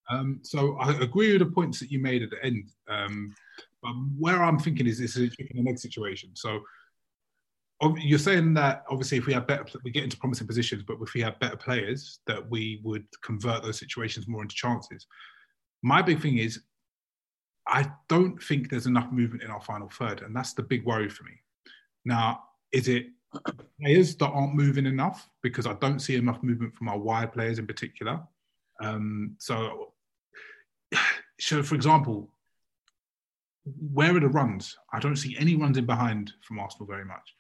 Um, 0.10 0.40
so 0.42 0.78
I 0.78 0.92
agree 1.00 1.32
with 1.32 1.48
the 1.48 1.54
points 1.54 1.80
that 1.80 1.92
you 1.92 2.00
made 2.00 2.24
at 2.24 2.30
the 2.30 2.44
end. 2.44 2.72
Um, 2.88 3.34
but 3.82 3.94
where 4.18 4.44
I'm 4.44 4.60
thinking 4.60 4.88
is 4.88 5.00
this 5.00 5.16
is 5.16 5.32
a 5.32 5.36
chicken 5.36 5.58
and 5.58 5.68
egg 5.68 5.80
situation. 5.80 6.32
So 6.34 6.62
you're 7.98 8.20
saying 8.20 8.54
that 8.54 8.84
obviously 8.90 9.18
if 9.18 9.26
we 9.26 9.34
have 9.34 9.48
better, 9.48 9.66
we 9.84 9.92
get 9.92 10.04
into 10.04 10.18
promising 10.18 10.48
positions, 10.48 10.84
but 10.84 10.98
if 11.02 11.14
we 11.14 11.22
have 11.22 11.40
better 11.40 11.58
players, 11.58 12.20
that 12.28 12.48
we 12.50 12.80
would 12.84 13.06
convert 13.24 13.64
those 13.64 13.80
situations 13.80 14.28
more 14.28 14.44
into 14.44 14.56
chances. 14.56 15.08
My 15.82 16.02
big 16.02 16.22
thing 16.22 16.38
is, 16.38 16.62
I 17.68 17.92
don't 18.08 18.42
think 18.42 18.70
there's 18.70 18.86
enough 18.86 19.12
movement 19.12 19.44
in 19.44 19.50
our 19.50 19.62
final 19.62 19.90
third, 19.90 20.22
and 20.22 20.36
that's 20.36 20.54
the 20.54 20.64
big 20.64 20.86
worry 20.86 21.10
for 21.10 21.24
me. 21.24 21.34
Now, 22.06 22.44
is 22.72 22.88
it 22.88 23.08
players 23.82 24.16
that 24.18 24.30
aren't 24.30 24.56
moving 24.56 24.86
enough? 24.86 25.28
Because 25.42 25.66
I 25.66 25.74
don't 25.74 26.00
see 26.00 26.16
enough 26.16 26.42
movement 26.44 26.76
from 26.76 26.90
our 26.90 26.98
wide 26.98 27.34
players 27.34 27.60
in 27.60 27.68
particular. 27.68 28.20
Um, 28.82 29.36
so, 29.40 29.94
so 31.40 31.64
for 31.64 31.76
example, 31.76 32.30
where 33.64 34.16
are 34.16 34.20
the 34.20 34.28
runs? 34.28 34.76
I 34.92 35.00
don't 35.00 35.16
see 35.16 35.36
any 35.38 35.56
runs 35.56 35.78
in 35.78 35.86
behind 35.86 36.34
from 36.42 36.60
Arsenal 36.60 36.88
very 36.88 37.06
much. 37.06 37.36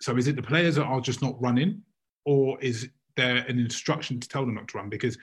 So 0.00 0.16
is 0.16 0.28
it 0.28 0.36
the 0.36 0.42
players 0.42 0.76
that 0.76 0.84
are 0.84 1.00
just 1.00 1.22
not 1.22 1.40
running, 1.40 1.82
or 2.24 2.60
is 2.60 2.88
there 3.16 3.38
an 3.48 3.58
instruction 3.58 4.20
to 4.20 4.28
tell 4.28 4.44
them 4.44 4.54
not 4.54 4.68
to 4.68 4.78
run? 4.78 4.88
Because 4.88 5.18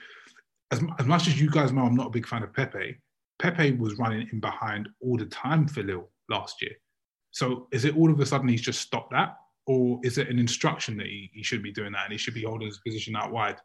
as, 0.70 0.82
as 0.98 1.06
much 1.06 1.28
as 1.28 1.40
you 1.40 1.50
guys 1.50 1.72
know, 1.72 1.82
I'm 1.82 1.94
not 1.94 2.08
a 2.08 2.10
big 2.10 2.26
fan 2.26 2.42
of 2.42 2.52
Pepe. 2.52 2.98
Pepe 3.38 3.72
was 3.72 3.98
running 3.98 4.28
in 4.32 4.40
behind 4.40 4.88
all 5.00 5.16
the 5.16 5.26
time 5.26 5.66
for 5.68 5.82
Lille 5.82 6.08
last 6.28 6.60
year. 6.62 6.72
So 7.30 7.68
is 7.70 7.84
it 7.84 7.96
all 7.96 8.10
of 8.10 8.18
a 8.20 8.26
sudden 8.26 8.48
he's 8.48 8.62
just 8.62 8.80
stopped 8.80 9.12
that, 9.12 9.36
or 9.66 10.00
is 10.02 10.18
it 10.18 10.28
an 10.28 10.38
instruction 10.38 10.96
that 10.98 11.06
he, 11.06 11.30
he 11.34 11.42
should 11.42 11.62
be 11.62 11.72
doing 11.72 11.92
that 11.92 12.04
and 12.04 12.12
he 12.12 12.18
should 12.18 12.34
be 12.34 12.44
holding 12.44 12.66
his 12.66 12.78
position 12.78 13.16
out 13.16 13.32
wide? 13.32 13.56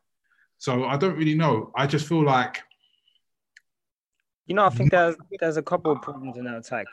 So 0.58 0.86
I 0.86 0.97
don't 0.97 1.17
really 1.17 1.36
know. 1.36 1.71
I 1.76 1.88
just 1.88 2.08
feel 2.08 2.24
like 2.24 2.62
You 4.47 4.56
know, 4.56 4.65
I 4.65 4.69
think 4.69 4.91
mm-hmm. 4.91 5.04
there's 5.04 5.15
there's 5.39 5.58
a 5.58 5.63
couple 5.63 5.91
of 5.91 6.02
problems 6.02 6.38
in 6.38 6.45
that 6.45 6.58
attack. 6.58 6.86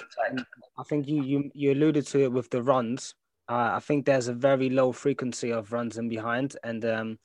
I 0.78 0.82
think 0.84 1.08
you 1.08 1.22
you 1.22 1.50
you 1.54 1.72
alluded 1.72 2.06
to 2.08 2.22
it 2.22 2.32
with 2.32 2.48
the 2.50 2.62
runs. 2.62 3.14
Uh, 3.48 3.72
I 3.76 3.80
think 3.80 4.04
there's 4.04 4.28
a 4.28 4.34
very 4.34 4.68
low 4.68 4.92
frequency 4.92 5.52
of 5.52 5.72
runs 5.72 5.96
in 5.96 6.08
behind, 6.08 6.56
and 6.62 6.84
um, 6.84 7.18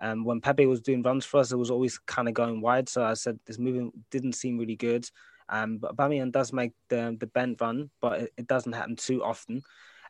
um, 0.00 0.24
when 0.24 0.40
Pepe 0.40 0.66
was 0.66 0.80
doing 0.80 1.02
runs 1.02 1.24
for 1.24 1.40
us, 1.40 1.52
it 1.52 1.56
was 1.56 1.70
always 1.70 1.98
kind 1.98 2.28
of 2.28 2.34
going 2.34 2.60
wide. 2.60 2.88
So 2.88 3.02
I 3.02 3.14
said 3.14 3.38
this 3.46 3.58
movement 3.58 3.94
didn't 4.10 4.34
seem 4.34 4.58
really 4.58 4.76
good. 4.76 5.08
Um, 5.48 5.78
but 5.78 5.94
Aubameyang 5.96 6.32
does 6.32 6.52
make 6.52 6.72
the 6.88 7.16
the 7.18 7.26
bend 7.26 7.60
run, 7.60 7.90
but 8.00 8.20
it, 8.20 8.32
it 8.36 8.46
doesn't 8.46 8.72
happen 8.72 8.96
too 8.96 9.22
often. 9.22 9.62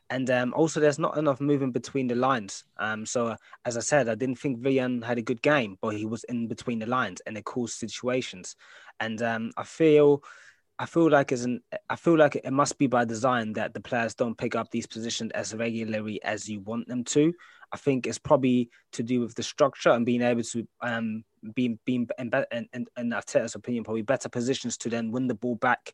And 0.09 0.29
um, 0.29 0.53
also, 0.53 0.79
there's 0.79 0.99
not 0.99 1.17
enough 1.17 1.41
movement 1.41 1.73
between 1.73 2.07
the 2.07 2.15
lines. 2.15 2.63
Um, 2.77 3.05
so, 3.05 3.27
uh, 3.27 3.37
as 3.65 3.75
I 3.75 3.79
said, 3.79 4.07
I 4.07 4.15
didn't 4.15 4.37
think 4.37 4.63
Willian 4.63 5.01
had 5.01 5.17
a 5.17 5.23
good 5.23 5.41
game, 5.41 5.77
but 5.81 5.95
he 5.95 6.05
was 6.05 6.23
in 6.25 6.47
between 6.47 6.79
the 6.79 6.85
lines 6.85 7.21
and 7.25 7.35
it 7.37 7.45
caused 7.45 7.79
situations. 7.79 8.55
And 8.99 9.21
um, 9.23 9.51
I 9.57 9.63
feel, 9.63 10.23
I 10.77 10.85
feel 10.85 11.09
like 11.09 11.31
as 11.31 11.45
an, 11.45 11.61
I 11.89 11.95
feel 11.95 12.17
like 12.17 12.35
it 12.35 12.51
must 12.51 12.77
be 12.77 12.87
by 12.87 13.05
design 13.05 13.53
that 13.53 13.73
the 13.73 13.79
players 13.79 14.13
don't 14.13 14.37
pick 14.37 14.55
up 14.55 14.71
these 14.71 14.85
positions 14.85 15.31
as 15.31 15.53
regularly 15.53 16.21
as 16.23 16.49
you 16.49 16.59
want 16.59 16.87
them 16.87 17.03
to. 17.05 17.33
I 17.71 17.77
think 17.77 18.05
it's 18.05 18.17
probably 18.17 18.69
to 18.93 19.03
do 19.03 19.21
with 19.21 19.35
the 19.35 19.43
structure 19.43 19.89
and 19.91 20.05
being 20.05 20.21
able 20.21 20.43
to 20.43 20.67
um, 20.81 21.23
be 21.53 21.79
being 21.85 22.07
in, 22.19 22.31
and 22.51 22.67
in, 22.97 23.09
Arteta's 23.09 23.55
opinion 23.55 23.83
probably 23.83 24.01
better 24.01 24.29
positions 24.29 24.77
to 24.77 24.89
then 24.89 25.11
win 25.11 25.27
the 25.27 25.33
ball 25.33 25.55
back 25.55 25.93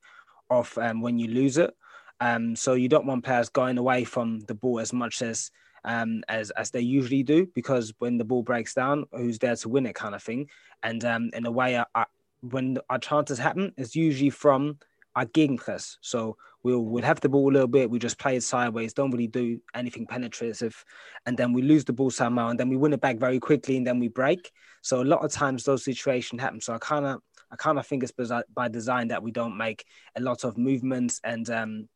off 0.50 0.78
um, 0.78 1.02
when 1.02 1.20
you 1.20 1.28
lose 1.28 1.58
it. 1.58 1.76
Um, 2.20 2.56
so 2.56 2.74
you 2.74 2.90
don't 2.90 3.06
want 3.06 3.24
players 3.24 3.50
going 3.50 3.78
away 3.78 4.04
from 4.04 4.42
the 4.42 4.54
ball 4.54 4.80
as 4.80 4.94
much 4.94 5.22
as 5.22 5.52
um, 5.84 6.24
as 6.28 6.52
as 6.52 6.70
they 6.70 6.82
usually 6.82 7.24
do, 7.24 7.48
because 7.56 7.94
when 8.00 8.18
the 8.18 8.24
ball 8.24 8.44
breaks 8.44 8.74
down, 8.74 9.06
who's 9.12 9.40
there 9.40 9.56
to 9.56 9.70
win 9.70 9.86
it, 9.88 9.96
kind 9.96 10.14
of 10.14 10.22
thing. 10.22 10.50
And 10.84 11.04
um, 11.06 11.32
in 11.34 11.46
a 11.46 11.52
way, 11.52 11.84
I, 11.96 12.06
when 12.42 12.78
our 12.90 13.00
chances 13.00 13.38
happen, 13.38 13.74
it's 13.78 13.96
usually 13.96 14.30
from 14.30 14.78
our 15.16 15.26
gegenpress. 15.26 15.98
So 16.02 16.38
we'll 16.64 16.82
we'll 16.82 17.04
have 17.04 17.20
the 17.20 17.30
ball 17.30 17.52
a 17.52 17.54
little 17.54 17.68
bit, 17.68 17.90
we 17.90 18.00
just 18.00 18.20
play 18.20 18.36
it 18.36 18.44
sideways, 18.44 18.94
don't 18.94 19.12
really 19.12 19.28
do 19.28 19.60
anything 19.74 20.06
penetrative, 20.08 20.84
and 21.26 21.38
then 21.38 21.54
we 21.54 21.62
lose 21.62 21.86
the 21.86 21.94
ball 21.94 22.10
somehow, 22.10 22.50
and 22.50 22.60
then 22.60 22.70
we 22.70 22.78
win 22.78 22.94
it 22.94 23.02
back 23.02 23.18
very 23.18 23.40
quickly, 23.40 23.78
and 23.78 23.86
then 23.86 24.00
we 24.00 24.08
break. 24.08 24.52
So 24.82 25.02
a 25.02 25.06
lot 25.06 25.24
of 25.24 25.32
times 25.32 25.64
those 25.64 25.84
situations 25.84 26.42
happen. 26.42 26.62
So 26.62 26.74
I 26.74 26.78
kind 26.80 27.06
of 27.06 27.22
I 27.52 27.56
kind 27.56 27.78
of 27.78 27.86
think 27.86 28.04
it's 28.04 28.14
by- 28.54 28.70
design 28.70 29.10
that 29.10 29.22
we 29.22 29.32
don't 29.32 29.58
make 29.58 29.86
a 30.16 30.22
lot 30.22 30.44
of 30.44 30.58
movements 30.58 31.20
and 31.24 31.50
um 31.50 31.90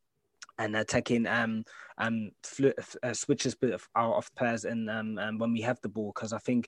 and 0.57 0.75
uh, 0.75 0.83
taking 0.85 1.25
um 1.27 1.63
um 1.97 2.31
fl- 2.43 2.67
uh, 3.03 3.13
switches 3.13 3.55
off 3.95 4.29
players 4.35 4.65
and 4.65 4.89
um, 4.89 5.17
um 5.17 5.37
when 5.37 5.53
we 5.53 5.61
have 5.61 5.79
the 5.81 5.89
ball 5.89 6.11
because 6.13 6.33
I 6.33 6.39
think 6.39 6.67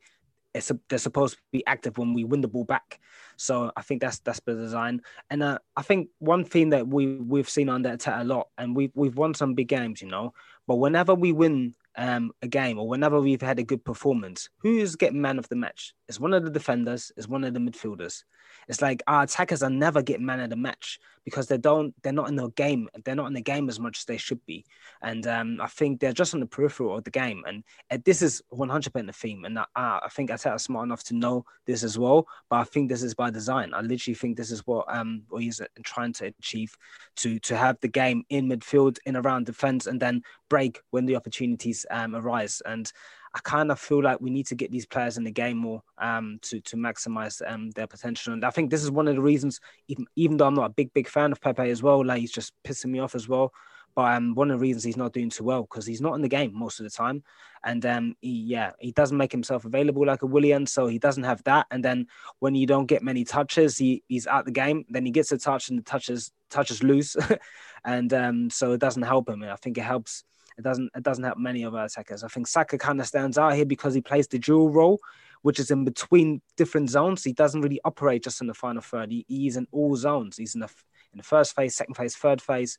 it's 0.58 0.72
a, 0.72 0.80
they're 0.90 1.00
supposed 1.00 1.36
to 1.36 1.42
be 1.52 1.66
active 1.66 1.98
when 1.98 2.14
we 2.14 2.24
win 2.24 2.42
the 2.42 2.48
ball 2.48 2.64
back. 2.64 3.00
So 3.38 3.72
I 3.78 3.82
think 3.82 4.02
that's 4.02 4.20
that's 4.20 4.42
the 4.42 4.56
design. 4.56 5.02
And 5.30 5.44
uh, 5.44 5.60
I 5.76 5.84
think 5.84 6.10
one 6.20 6.44
thing 6.44 6.70
that 6.70 6.88
we 6.88 7.18
we've 7.18 7.50
seen 7.50 7.68
that 7.68 7.94
attack 7.94 8.22
a 8.22 8.24
lot, 8.24 8.48
and 8.58 8.76
we've 8.76 8.92
we've 8.96 9.16
won 9.16 9.34
some 9.34 9.54
big 9.54 9.68
games, 9.68 10.02
you 10.02 10.10
know. 10.10 10.34
But 10.68 10.78
whenever 10.78 11.16
we 11.16 11.32
win 11.32 11.76
um, 11.98 12.32
a 12.42 12.48
game 12.48 12.78
or 12.80 12.88
whenever 12.88 13.22
we've 13.22 13.42
had 13.42 13.60
a 13.60 13.64
good 13.64 13.84
performance, 13.86 14.50
who 14.60 14.78
is 14.78 14.96
getting 14.96 15.22
man 15.22 15.40
of 15.40 15.48
the 15.50 15.56
match? 15.56 15.94
It's 16.08 16.20
one 16.20 16.34
of 16.34 16.44
the 16.44 16.52
defenders. 16.52 17.12
It's 17.16 17.28
one 17.28 17.44
of 17.44 17.54
the 17.54 17.60
midfielders. 17.60 18.24
It's 18.68 18.82
like 18.82 19.02
our 19.08 19.24
attackers 19.24 19.64
are 19.64 19.70
never 19.70 20.02
getting 20.02 20.26
man 20.26 20.40
of 20.40 20.50
the 20.50 20.56
match 20.56 21.00
because 21.24 21.48
they 21.48 21.58
don't. 21.58 21.94
They're 22.04 22.14
not 22.14 22.30
in 22.30 22.36
the 22.36 22.50
game. 22.52 22.90
They're 23.04 23.16
not 23.16 23.28
in 23.28 23.34
the 23.34 23.42
game 23.42 23.70
as 23.70 23.80
much 23.80 24.00
as 24.00 24.06
they 24.06 24.18
should 24.18 24.46
be. 24.46 24.66
And 25.02 25.26
um, 25.28 25.60
I 25.62 25.68
think 25.68 26.00
they're 26.00 26.14
just 26.14 26.34
on 26.34 26.40
the 26.40 26.46
peripheral 26.46 26.98
of 26.98 27.04
the 27.04 27.12
game. 27.12 27.44
And 27.48 27.64
uh, 27.92 27.98
this 28.06 28.22
is 28.22 28.42
100% 28.54 29.06
the 29.06 29.14
theme. 29.14 29.46
And 29.46 29.60
I 29.60 29.64
uh, 29.76 30.00
I 30.04 30.10
think 30.12 30.30
Arteta's 30.30 30.64
smart 30.64 30.86
enough 30.86 31.04
to 31.06 31.16
know 31.16 31.46
this 31.66 31.84
as 31.84 31.98
well. 31.98 32.28
But 32.50 32.58
I 32.58 32.64
think 32.64 32.90
this 32.90 33.04
is 33.04 33.14
by 33.14 33.30
design. 33.30 33.74
I 33.74 33.82
literally 33.82 34.16
think 34.16 34.38
this 34.38 34.52
is 34.52 34.66
what 34.68 34.86
um 34.88 35.24
what 35.30 35.44
he's 35.44 35.62
uh, 35.62 35.66
trying 35.84 36.14
to 36.14 36.34
achieve 36.40 36.76
to 37.18 37.40
to 37.40 37.58
have 37.58 37.80
the 37.82 37.88
game 37.88 38.24
in 38.30 38.48
midfield, 38.50 38.98
in 39.06 39.16
around 39.16 39.46
defense, 39.46 39.88
and 39.88 40.00
then 40.00 40.24
break 40.50 40.82
when 40.92 41.06
the 41.06 41.16
opportunities 41.16 41.86
um, 41.92 42.16
arise. 42.16 42.62
And 42.66 42.92
I 43.34 43.40
kind 43.44 43.72
of 43.72 43.80
feel 43.80 44.02
like 44.02 44.22
we 44.22 44.30
need 44.30 44.48
to 44.48 44.56
get 44.56 44.72
these 44.72 44.86
players 44.86 45.18
in 45.18 45.24
the 45.24 45.32
game 45.32 45.58
more 45.58 45.84
um, 45.98 46.40
to 46.44 46.60
to 46.62 46.76
maximize 46.76 47.42
um, 47.46 47.72
their 47.72 47.88
potential. 47.88 48.34
And 48.34 48.46
I 48.46 48.50
think 48.50 48.70
this 48.70 48.84
is 48.84 48.92
one 48.92 49.08
of 49.08 49.16
the 49.16 49.22
reasons, 49.22 49.60
even 49.88 50.06
even 50.16 50.38
though 50.38 50.48
I'm 50.48 50.56
not 50.56 50.66
a 50.66 50.74
big 50.74 50.94
big 50.94 51.08
fan 51.08 51.32
of 51.32 51.42
Pepe 51.42 51.70
as 51.70 51.84
well, 51.84 52.06
like 52.06 52.20
he's 52.20 52.32
just 52.32 52.54
pissing 52.64 52.92
me 52.92 53.00
off 53.00 53.16
as 53.16 53.28
well. 53.28 53.54
But 53.98 54.16
um, 54.16 54.36
one 54.36 54.52
of 54.52 54.60
the 54.60 54.62
reasons 54.62 54.84
he's 54.84 54.96
not 54.96 55.12
doing 55.12 55.32
too 55.32 55.44
well 55.44 55.64
because 55.64 55.88
he's 55.88 56.02
not 56.02 56.14
in 56.14 56.22
the 56.22 56.28
game 56.28 56.52
most 56.54 56.80
of 56.80 56.84
the 56.84 56.90
time, 56.92 57.24
and 57.64 57.84
um, 57.84 58.16
he, 58.22 58.30
yeah, 58.30 58.74
he 58.80 58.92
doesn't 58.92 59.18
make 59.18 59.32
himself 59.32 59.66
available 59.66 60.06
like 60.06 60.22
a 60.22 60.28
Willian, 60.28 60.68
so 60.68 60.86
he 60.86 61.00
doesn't 61.00 61.24
have 61.24 61.44
that. 61.46 61.66
And 61.72 61.84
then 61.84 62.06
when 62.38 62.54
you 62.54 62.68
don't 62.68 62.86
get 62.86 63.02
many 63.02 63.24
touches, 63.24 63.76
he, 63.76 64.04
he's 64.08 64.28
out 64.28 64.46
the 64.46 64.52
game. 64.52 64.86
Then 64.88 65.04
he 65.04 65.12
gets 65.12 65.32
a 65.32 65.38
touch 65.40 65.70
and 65.70 65.80
the 65.80 65.84
touches 65.84 66.32
touches 66.52 66.84
loose, 66.84 67.16
and 67.86 68.14
um, 68.14 68.50
so 68.52 68.74
it 68.74 68.80
doesn't 68.80 69.02
help 69.02 69.28
him. 69.28 69.42
And 69.42 69.52
I 69.52 69.56
think 69.56 69.80
it 69.80 69.84
helps. 69.84 70.24
It 70.58 70.64
doesn't. 70.64 70.92
It 70.96 71.04
doesn't 71.04 71.24
help 71.24 71.38
many 71.38 71.64
of 71.64 71.76
our 71.76 71.86
attackers. 71.86 72.24
I 72.24 72.28
think 72.28 72.48
Saka 72.48 72.78
kind 72.78 73.00
of 73.00 73.08
stands 73.08 73.38
out 73.38 73.54
here 73.54 73.66
because 73.66 73.94
he 73.94 74.02
plays 74.02 74.28
the 74.28 74.40
dual 74.40 74.70
role, 74.70 75.00
which 75.44 75.60
is 75.60 75.70
in 75.70 75.86
between 75.86 76.42
different 76.56 76.90
zones. 76.90 77.24
He 77.24 77.34
doesn't 77.34 77.62
really 77.62 77.80
operate 77.86 78.24
just 78.24 78.42
in 78.42 78.48
the 78.48 78.54
final 78.54 78.82
third. 78.82 79.12
He, 79.12 79.26
he's 79.28 79.58
in 79.58 79.68
all 79.72 79.96
zones. 79.96 80.38
He's 80.38 80.56
in 80.56 80.62
the 80.62 80.70
in 81.14 81.18
the 81.18 81.24
first 81.24 81.56
phase, 81.56 81.76
second 81.76 81.94
phase, 81.96 82.16
third 82.16 82.42
phase, 82.42 82.78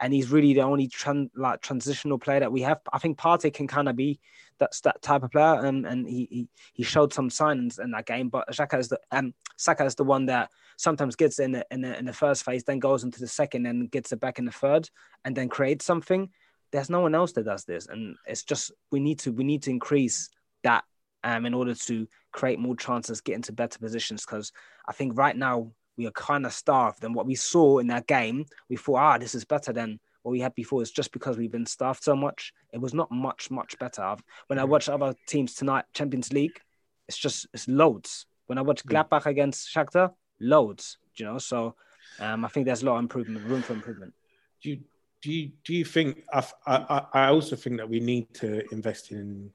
and 0.00 0.12
he's 0.12 0.30
really 0.30 0.54
the 0.54 0.60
only 0.60 0.88
tran- 0.88 1.30
like 1.34 1.60
transitional 1.60 2.18
player 2.18 2.40
that 2.40 2.52
we 2.52 2.62
have. 2.62 2.80
I 2.92 2.98
think 2.98 3.18
Partey 3.18 3.52
can 3.52 3.66
kind 3.66 3.88
of 3.88 3.96
be 3.96 4.20
that, 4.58 4.72
that 4.84 5.00
type 5.00 5.22
of 5.22 5.30
player, 5.30 5.64
and 5.64 5.86
and 5.86 6.08
he, 6.08 6.28
he 6.30 6.48
he 6.72 6.82
showed 6.82 7.12
some 7.12 7.30
signs 7.30 7.78
in 7.78 7.92
that 7.92 8.06
game. 8.06 8.28
But 8.28 8.48
Xhaka 8.50 8.78
is 8.78 8.88
the 8.88 9.00
um 9.12 9.34
Saka 9.56 9.84
is 9.84 9.94
the 9.94 10.04
one 10.04 10.26
that 10.26 10.50
sometimes 10.76 11.14
gets 11.16 11.38
in 11.38 11.52
the, 11.52 11.66
in 11.70 11.80
the 11.82 11.98
in 11.98 12.06
the 12.06 12.12
first 12.12 12.44
phase, 12.44 12.64
then 12.64 12.78
goes 12.78 13.04
into 13.04 13.20
the 13.20 13.28
second, 13.28 13.66
and 13.66 13.90
gets 13.90 14.12
it 14.12 14.20
back 14.20 14.38
in 14.38 14.44
the 14.44 14.52
third, 14.52 14.90
and 15.24 15.36
then 15.36 15.48
creates 15.48 15.84
something. 15.84 16.30
There's 16.72 16.90
no 16.90 17.00
one 17.00 17.14
else 17.14 17.32
that 17.32 17.44
does 17.44 17.64
this, 17.64 17.86
and 17.86 18.16
it's 18.26 18.44
just 18.44 18.72
we 18.90 19.00
need 19.00 19.18
to 19.20 19.32
we 19.32 19.44
need 19.44 19.62
to 19.64 19.70
increase 19.70 20.28
that 20.62 20.84
um 21.24 21.46
in 21.46 21.54
order 21.54 21.74
to 21.74 22.06
create 22.32 22.58
more 22.58 22.76
chances, 22.76 23.20
get 23.20 23.34
into 23.34 23.52
better 23.52 23.78
positions. 23.78 24.24
Because 24.24 24.52
I 24.88 24.92
think 24.92 25.18
right 25.18 25.36
now 25.36 25.72
we 25.96 26.06
are 26.06 26.12
kind 26.12 26.46
of 26.46 26.52
starved, 26.52 27.04
and 27.04 27.14
what 27.14 27.26
we 27.26 27.34
saw 27.34 27.78
in 27.78 27.88
that 27.88 28.06
game, 28.06 28.46
we 28.68 28.76
thought, 28.76 28.96
ah, 28.98 29.18
this 29.18 29.34
is 29.34 29.44
better 29.44 29.72
than 29.72 29.98
what 30.22 30.32
we 30.32 30.40
had 30.40 30.54
before. 30.54 30.82
It's 30.82 30.90
just 30.90 31.12
because 31.12 31.36
we've 31.36 31.50
been 31.50 31.66
starved 31.66 32.02
so 32.02 32.14
much. 32.14 32.52
It 32.72 32.80
was 32.80 32.94
not 32.94 33.10
much 33.10 33.50
much 33.50 33.78
better. 33.78 34.16
When 34.46 34.58
I 34.58 34.64
watch 34.64 34.88
other 34.88 35.14
teams 35.26 35.54
tonight, 35.54 35.84
Champions 35.92 36.32
League, 36.32 36.60
it's 37.08 37.18
just 37.18 37.46
it's 37.52 37.68
loads. 37.68 38.26
When 38.46 38.58
I 38.58 38.62
watch 38.62 38.84
Gladbach 38.84 39.26
against 39.26 39.72
Shakhtar, 39.74 40.12
loads. 40.40 40.98
You 41.16 41.26
know, 41.26 41.38
so 41.38 41.74
um, 42.18 42.44
I 42.44 42.48
think 42.48 42.66
there's 42.66 42.82
a 42.82 42.86
lot 42.86 42.94
of 42.96 43.00
improvement, 43.00 43.44
room 43.46 43.62
for 43.62 43.74
improvement. 43.74 44.14
Do 44.62 44.70
you 44.70 44.80
do 45.22 45.32
you 45.32 45.50
do 45.64 45.74
you 45.74 45.84
think? 45.84 46.24
I, 46.32 46.44
I 46.66 47.06
I 47.12 47.26
also 47.28 47.56
think 47.56 47.76
that 47.78 47.88
we 47.88 48.00
need 48.00 48.32
to 48.34 48.62
invest 48.72 49.10
in 49.10 49.50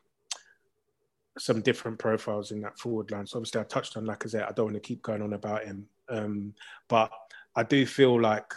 some 1.38 1.62
different 1.62 2.00
profiles 2.00 2.52
in 2.52 2.62
that 2.62 2.80
forward 2.80 3.12
line. 3.12 3.26
So 3.28 3.38
obviously, 3.38 3.62
I 3.62 3.66
touched 3.66 3.98
on 3.98 4.06
Lacazette. 4.06 4.48
I 4.48 4.52
don't 4.52 4.68
want 4.68 4.76
to 4.76 4.80
keep 4.80 5.02
going 5.02 5.22
on 5.22 5.34
about 5.34 5.66
him, 5.66 5.88
um, 6.10 6.54
but 6.88 7.12
I 7.56 7.64
do 7.64 7.86
feel 7.86 8.20
like 8.20 8.54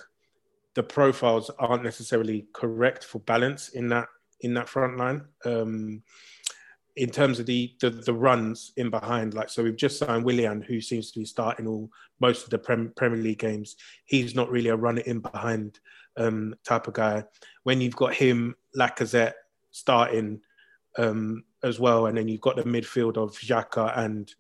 the 0.75 0.83
profiles 0.83 1.51
aren't 1.59 1.83
necessarily 1.83 2.47
correct 2.53 3.05
for 3.05 3.21
balance 3.21 3.71
in 3.71 3.89
that 3.89 4.09
in 4.41 4.55
that 4.55 4.69
front 4.69 4.97
line. 4.97 5.25
Um, 5.45 6.03
in 6.99 7.11
terms 7.11 7.39
of 7.39 7.47
the, 7.47 7.73
the 7.81 7.91
the 7.91 8.13
runs 8.13 8.73
in 8.77 8.91
behind, 8.91 9.33
like 9.33 9.49
so, 9.49 9.63
we've 9.63 9.77
just 9.77 9.99
signed 9.99 10.25
Willian, 10.25 10.61
who 10.61 10.81
seems 10.81 11.13
to 11.13 11.21
be 11.21 11.25
starting 11.25 11.67
all 11.67 11.91
most 12.21 12.45
of 12.45 12.51
the 12.51 12.59
Prem, 12.59 12.93
Premier 12.97 13.21
League 13.21 13.39
games. 13.39 13.77
He's 14.05 14.35
not 14.35 14.51
really 14.51 14.71
a 14.71 14.77
runner 14.77 15.03
in 15.03 15.21
behind 15.21 15.79
um, 16.17 16.57
type 16.65 16.89
of 16.89 16.95
guy. 16.95 17.25
When 17.63 17.81
you've 17.81 17.97
got 17.97 18.15
him, 18.15 18.57
Lacazette 18.77 19.35
starting 19.71 20.41
um, 20.99 21.45
as 21.63 21.79
well, 21.79 22.07
and 22.07 22.19
then 22.19 22.27
you've 22.27 22.41
got 22.41 22.57
the 22.57 22.65
midfield 22.65 23.17
of 23.17 23.39
Xhaka 23.39 23.97
and 23.97 24.35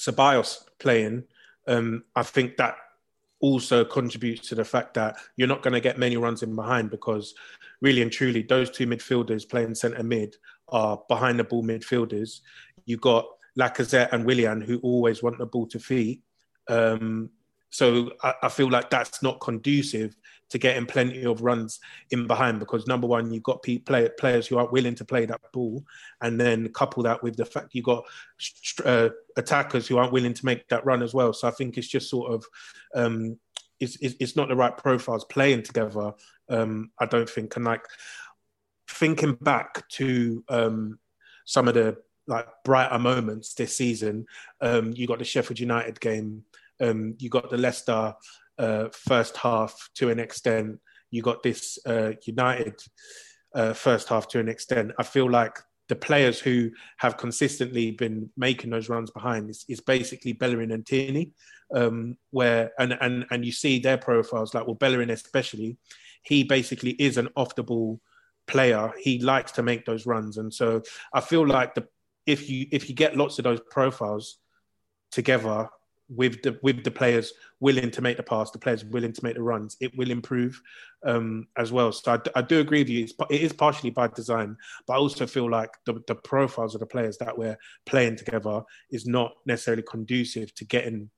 Ceballos 0.00 0.58
playing. 0.78 1.24
Um, 1.66 2.04
I 2.14 2.22
think 2.22 2.56
that 2.56 2.76
also 3.40 3.84
contributes 3.84 4.48
to 4.48 4.54
the 4.54 4.64
fact 4.64 4.94
that 4.94 5.16
you're 5.36 5.48
not 5.48 5.62
going 5.62 5.74
to 5.74 5.80
get 5.80 5.98
many 5.98 6.16
runs 6.16 6.44
in 6.44 6.54
behind 6.54 6.90
because 6.90 7.34
really 7.80 8.00
and 8.00 8.12
truly 8.12 8.42
those 8.42 8.70
two 8.70 8.86
midfielders 8.86 9.48
playing 9.48 9.74
centre 9.74 10.04
mid 10.04 10.36
are 10.72 11.00
behind 11.08 11.38
the 11.38 11.44
ball 11.44 11.62
midfielders. 11.62 12.40
You've 12.84 13.00
got 13.00 13.26
Lacazette 13.58 14.12
and 14.12 14.24
Willian 14.24 14.60
who 14.60 14.78
always 14.78 15.22
want 15.22 15.38
the 15.38 15.46
ball 15.46 15.66
to 15.68 15.78
feet. 15.78 16.22
Um, 16.68 17.30
so 17.70 18.12
I, 18.22 18.34
I, 18.44 18.48
feel 18.48 18.70
like 18.70 18.90
that's 18.90 19.22
not 19.22 19.40
conducive 19.40 20.14
to 20.50 20.58
getting 20.58 20.84
plenty 20.84 21.24
of 21.24 21.42
runs 21.42 21.80
in 22.10 22.26
behind 22.26 22.60
because 22.60 22.86
number 22.86 23.06
one, 23.06 23.32
you've 23.32 23.42
got 23.42 23.62
play, 23.62 24.08
players 24.18 24.46
who 24.46 24.58
aren't 24.58 24.72
willing 24.72 24.94
to 24.96 25.04
play 25.04 25.24
that 25.24 25.40
ball, 25.52 25.82
and 26.20 26.38
then 26.38 26.68
couple 26.68 27.02
that 27.02 27.22
with 27.22 27.36
the 27.36 27.46
fact 27.46 27.70
you've 27.72 27.86
got 27.86 28.04
uh, 28.84 29.08
attackers 29.36 29.88
who 29.88 29.96
aren't 29.96 30.12
willing 30.12 30.34
to 30.34 30.44
make 30.44 30.68
that 30.68 30.84
run 30.84 31.02
as 31.02 31.14
well. 31.14 31.32
So 31.32 31.48
I 31.48 31.52
think 31.52 31.78
it's 31.78 31.88
just 31.88 32.10
sort 32.10 32.32
of 32.32 32.44
um, 32.94 33.38
it's, 33.80 33.96
it's 34.00 34.36
not 34.36 34.48
the 34.48 34.56
right 34.56 34.76
profiles 34.76 35.24
playing 35.24 35.62
together. 35.62 36.12
Um, 36.48 36.90
I 37.00 37.06
don't 37.06 37.28
think, 37.28 37.56
and 37.56 37.64
like 37.64 37.84
thinking 38.88 39.36
back 39.40 39.86
to 39.90 40.44
um, 40.48 40.98
some 41.44 41.68
of 41.68 41.74
the 41.74 41.96
like 42.26 42.46
brighter 42.64 42.98
moments 42.98 43.54
this 43.54 43.76
season, 43.76 44.26
um, 44.60 44.92
you 44.94 45.06
got 45.06 45.18
the 45.18 45.24
Sheffield 45.24 45.58
United 45.58 46.00
game, 46.00 46.44
um, 46.80 47.14
you 47.18 47.28
got 47.28 47.50
the 47.50 47.58
Leicester 47.58 48.14
uh, 48.58 48.88
first 48.92 49.36
half 49.36 49.88
to 49.94 50.10
an 50.10 50.20
extent, 50.20 50.78
you 51.10 51.22
got 51.22 51.42
this 51.42 51.78
uh, 51.86 52.12
United 52.24 52.80
uh, 53.54 53.72
first 53.72 54.08
half 54.08 54.28
to 54.28 54.40
an 54.40 54.48
extent. 54.48 54.92
I 54.98 55.02
feel 55.02 55.30
like 55.30 55.58
the 55.88 55.96
players 55.96 56.40
who 56.40 56.70
have 56.98 57.16
consistently 57.16 57.90
been 57.90 58.30
making 58.36 58.70
those 58.70 58.88
runs 58.88 59.10
behind 59.10 59.50
is, 59.50 59.64
is 59.68 59.80
basically 59.80 60.32
Bellerin 60.32 60.72
and 60.72 60.86
Tierney, 60.86 61.32
um, 61.74 62.16
where 62.30 62.72
and 62.78 62.96
and 63.00 63.26
and 63.30 63.44
you 63.44 63.52
see 63.52 63.78
their 63.78 63.98
profiles 63.98 64.54
like 64.54 64.66
well 64.66 64.74
Bellerin 64.74 65.10
especially, 65.10 65.76
he 66.22 66.44
basically 66.44 66.92
is 66.92 67.18
an 67.18 67.28
off 67.36 67.54
the 67.54 67.62
ball 67.62 68.00
player. 68.46 68.92
He 68.98 69.18
likes 69.18 69.52
to 69.52 69.62
make 69.62 69.84
those 69.84 70.06
runs, 70.06 70.38
and 70.38 70.52
so 70.52 70.82
I 71.12 71.20
feel 71.20 71.46
like 71.46 71.74
the 71.74 71.86
if 72.26 72.48
you 72.48 72.66
if 72.70 72.88
you 72.88 72.94
get 72.94 73.16
lots 73.16 73.38
of 73.38 73.44
those 73.44 73.60
profiles 73.70 74.38
together 75.10 75.68
with 76.08 76.42
the 76.42 76.58
with 76.62 76.84
the 76.84 76.90
players 76.90 77.32
willing 77.60 77.90
to 77.90 78.02
make 78.02 78.16
the 78.16 78.22
pass, 78.22 78.50
the 78.50 78.58
players 78.58 78.84
willing 78.84 79.12
to 79.12 79.24
make 79.24 79.34
the 79.34 79.42
runs, 79.42 79.76
it 79.80 79.96
will 79.96 80.10
improve 80.10 80.60
um, 81.04 81.46
as 81.56 81.72
well. 81.72 81.92
So 81.92 82.12
I, 82.12 82.38
I, 82.38 82.42
do 82.42 82.60
agree 82.60 82.80
with 82.80 82.88
you. 82.88 83.04
It's, 83.04 83.14
it 83.30 83.40
is 83.40 83.52
partially 83.52 83.90
by 83.90 84.08
design, 84.08 84.56
but 84.86 84.94
I 84.94 84.96
also 84.96 85.26
feel 85.26 85.48
like 85.48 85.70
the, 85.86 86.02
the 86.06 86.14
profiles 86.14 86.74
of 86.74 86.80
the 86.80 86.86
players 86.86 87.18
that 87.18 87.36
we're 87.36 87.56
playing 87.86 88.16
together 88.16 88.62
is 88.90 89.06
not 89.06 89.32
necessarily 89.46 89.84
conducive 89.84 90.54
to 90.56 90.64
getting 90.64 91.08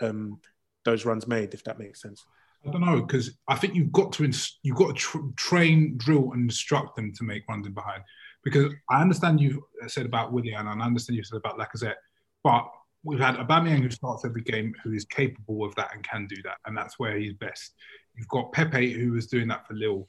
um, 0.00 0.40
those 0.84 1.04
runs 1.04 1.26
made. 1.26 1.54
If 1.54 1.64
that 1.64 1.78
makes 1.78 2.02
sense. 2.02 2.24
I 2.66 2.70
don't 2.70 2.84
know 2.84 3.02
because 3.02 3.30
I 3.48 3.54
think 3.54 3.74
you've 3.74 3.92
got 3.92 4.12
to 4.14 4.24
ins- 4.24 4.58
you've 4.62 4.76
got 4.76 4.88
to 4.88 4.94
tr- 4.94 5.18
train, 5.36 5.96
drill, 5.96 6.32
and 6.32 6.42
instruct 6.42 6.96
them 6.96 7.12
to 7.14 7.24
make 7.24 7.48
runs 7.48 7.66
in 7.66 7.72
behind. 7.72 8.02
Because 8.44 8.72
I 8.90 9.00
understand 9.00 9.40
you've 9.40 9.58
said 9.88 10.06
about 10.06 10.32
Willian 10.32 10.66
and 10.66 10.82
I 10.82 10.86
understand 10.86 11.16
you 11.16 11.24
said 11.24 11.38
about 11.38 11.58
Lacazette, 11.58 11.96
but 12.44 12.68
we've 13.02 13.20
had 13.20 13.36
Aubameyang 13.36 13.82
who 13.82 13.90
starts 13.90 14.24
every 14.24 14.42
game, 14.42 14.74
who 14.82 14.92
is 14.92 15.04
capable 15.04 15.64
of 15.64 15.74
that 15.76 15.94
and 15.94 16.02
can 16.02 16.26
do 16.26 16.36
that, 16.42 16.58
and 16.66 16.76
that's 16.76 16.98
where 16.98 17.16
he's 17.16 17.34
best. 17.34 17.74
You've 18.16 18.28
got 18.28 18.52
Pepe 18.52 18.92
who 18.92 19.12
was 19.12 19.26
doing 19.26 19.48
that 19.48 19.66
for 19.66 19.74
Lille 19.74 20.08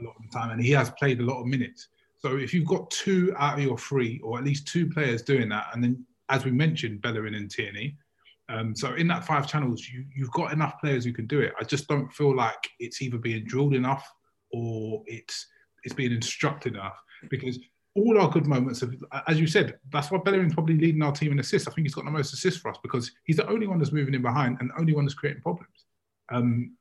a 0.00 0.04
lot 0.04 0.14
of 0.16 0.22
the 0.22 0.36
time, 0.36 0.50
and 0.50 0.60
he 0.60 0.70
has 0.72 0.90
played 0.90 1.20
a 1.20 1.24
lot 1.24 1.40
of 1.40 1.46
minutes. 1.46 1.88
So 2.18 2.36
if 2.36 2.54
you've 2.54 2.66
got 2.66 2.90
two 2.90 3.34
out 3.38 3.58
of 3.58 3.64
your 3.64 3.78
three, 3.78 4.20
or 4.24 4.38
at 4.38 4.44
least 4.44 4.66
two 4.66 4.88
players 4.88 5.22
doing 5.22 5.48
that, 5.50 5.66
and 5.72 5.84
then 5.84 6.04
as 6.30 6.44
we 6.44 6.50
mentioned, 6.50 7.02
Bellerin 7.02 7.34
and 7.34 7.50
Tierney, 7.50 7.96
um, 8.48 8.74
so 8.74 8.94
in 8.94 9.08
that 9.08 9.24
five 9.24 9.46
channels, 9.46 9.88
you, 9.88 10.04
you've 10.14 10.30
got 10.32 10.52
enough 10.52 10.78
players 10.80 11.04
who 11.04 11.12
can 11.12 11.26
do 11.26 11.40
it. 11.40 11.52
I 11.58 11.64
just 11.64 11.88
don't 11.88 12.12
feel 12.12 12.34
like 12.36 12.68
it's 12.78 13.00
either 13.00 13.18
being 13.18 13.44
drilled 13.44 13.74
enough 13.74 14.10
or 14.52 15.02
it's 15.06 15.46
it's 15.84 15.94
being 15.94 16.12
instructed 16.12 16.74
enough 16.74 16.98
because 17.30 17.58
all 17.94 18.18
our 18.18 18.28
good 18.28 18.46
moments, 18.46 18.80
have, 18.80 18.92
as 19.28 19.38
you 19.38 19.46
said, 19.46 19.78
that's 19.92 20.10
why 20.10 20.18
Bellerin's 20.18 20.54
probably 20.54 20.76
leading 20.76 21.02
our 21.02 21.12
team 21.12 21.32
in 21.32 21.38
assists. 21.38 21.68
I 21.68 21.72
think 21.72 21.86
he's 21.86 21.94
got 21.94 22.04
the 22.04 22.10
most 22.10 22.32
assists 22.32 22.60
for 22.60 22.70
us 22.70 22.78
because 22.82 23.10
he's 23.24 23.36
the 23.36 23.48
only 23.48 23.66
one 23.66 23.78
that's 23.78 23.92
moving 23.92 24.14
in 24.14 24.22
behind 24.22 24.56
and 24.60 24.70
the 24.70 24.80
only 24.80 24.94
one 24.94 25.04
that's 25.04 25.14
creating 25.14 25.42
problems. 25.42 25.84
Um, 26.30 26.76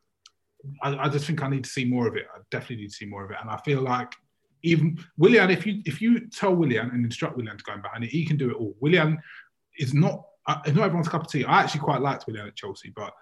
I, 0.82 0.96
I, 0.96 1.10
just 1.10 1.26
think 1.26 1.44
I 1.44 1.50
need 1.50 1.66
to 1.66 1.70
see 1.70 1.86
more 1.86 2.08
of 2.08 2.16
it. 2.16 2.26
I 2.34 2.40
definitely 2.50 2.78
need 2.78 2.90
to 2.90 2.96
see 2.96 3.06
more 3.06 3.26
of 3.26 3.32
it, 3.32 3.38
and 3.42 3.50
I 3.50 3.58
feel 3.58 3.82
like 3.82 4.14
even 4.64 4.98
Willian, 5.18 5.50
if 5.50 5.68
you 5.68 5.82
if 5.86 6.02
you 6.02 6.28
tell 6.30 6.56
Willian 6.56 6.90
and 6.90 7.06
instruct 7.06 7.36
Willian 7.36 7.58
to 7.58 7.64
go 7.64 7.74
in 7.74 7.82
behind 7.82 8.06
it, 8.06 8.10
he 8.10 8.26
can 8.26 8.38
do 8.38 8.50
it 8.50 8.56
all. 8.56 8.76
Willian 8.80 9.22
is 9.78 9.94
not 9.94 10.24
it's 10.66 10.76
not 10.76 10.86
everyone's 10.86 11.08
a 11.08 11.12
cup 11.12 11.24
of 11.24 11.32
tea. 11.32 11.46
I 11.46 11.62
actually 11.62 11.82
quite 11.82 12.02
liked 12.02 12.26
Willian 12.28 12.48
at 12.48 12.56
Chelsea, 12.56 12.92
but 12.96 13.14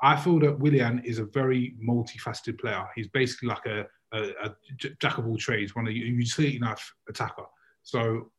I 0.00 0.16
feel 0.16 0.38
that 0.40 0.58
Willian 0.58 1.00
is 1.04 1.18
a 1.18 1.24
very 1.24 1.74
multifaceted 1.84 2.60
player. 2.60 2.86
He's 2.94 3.08
basically 3.08 3.48
like 3.48 3.66
a 3.66 3.86
a, 4.12 4.30
a 4.42 4.54
jack 5.00 5.18
of 5.18 5.26
all 5.26 5.36
trades, 5.36 5.74
one 5.74 5.86
of 5.86 5.92
you 5.92 6.04
utility 6.04 6.58
knife 6.58 6.94
attacker. 7.08 7.44
So 7.82 8.30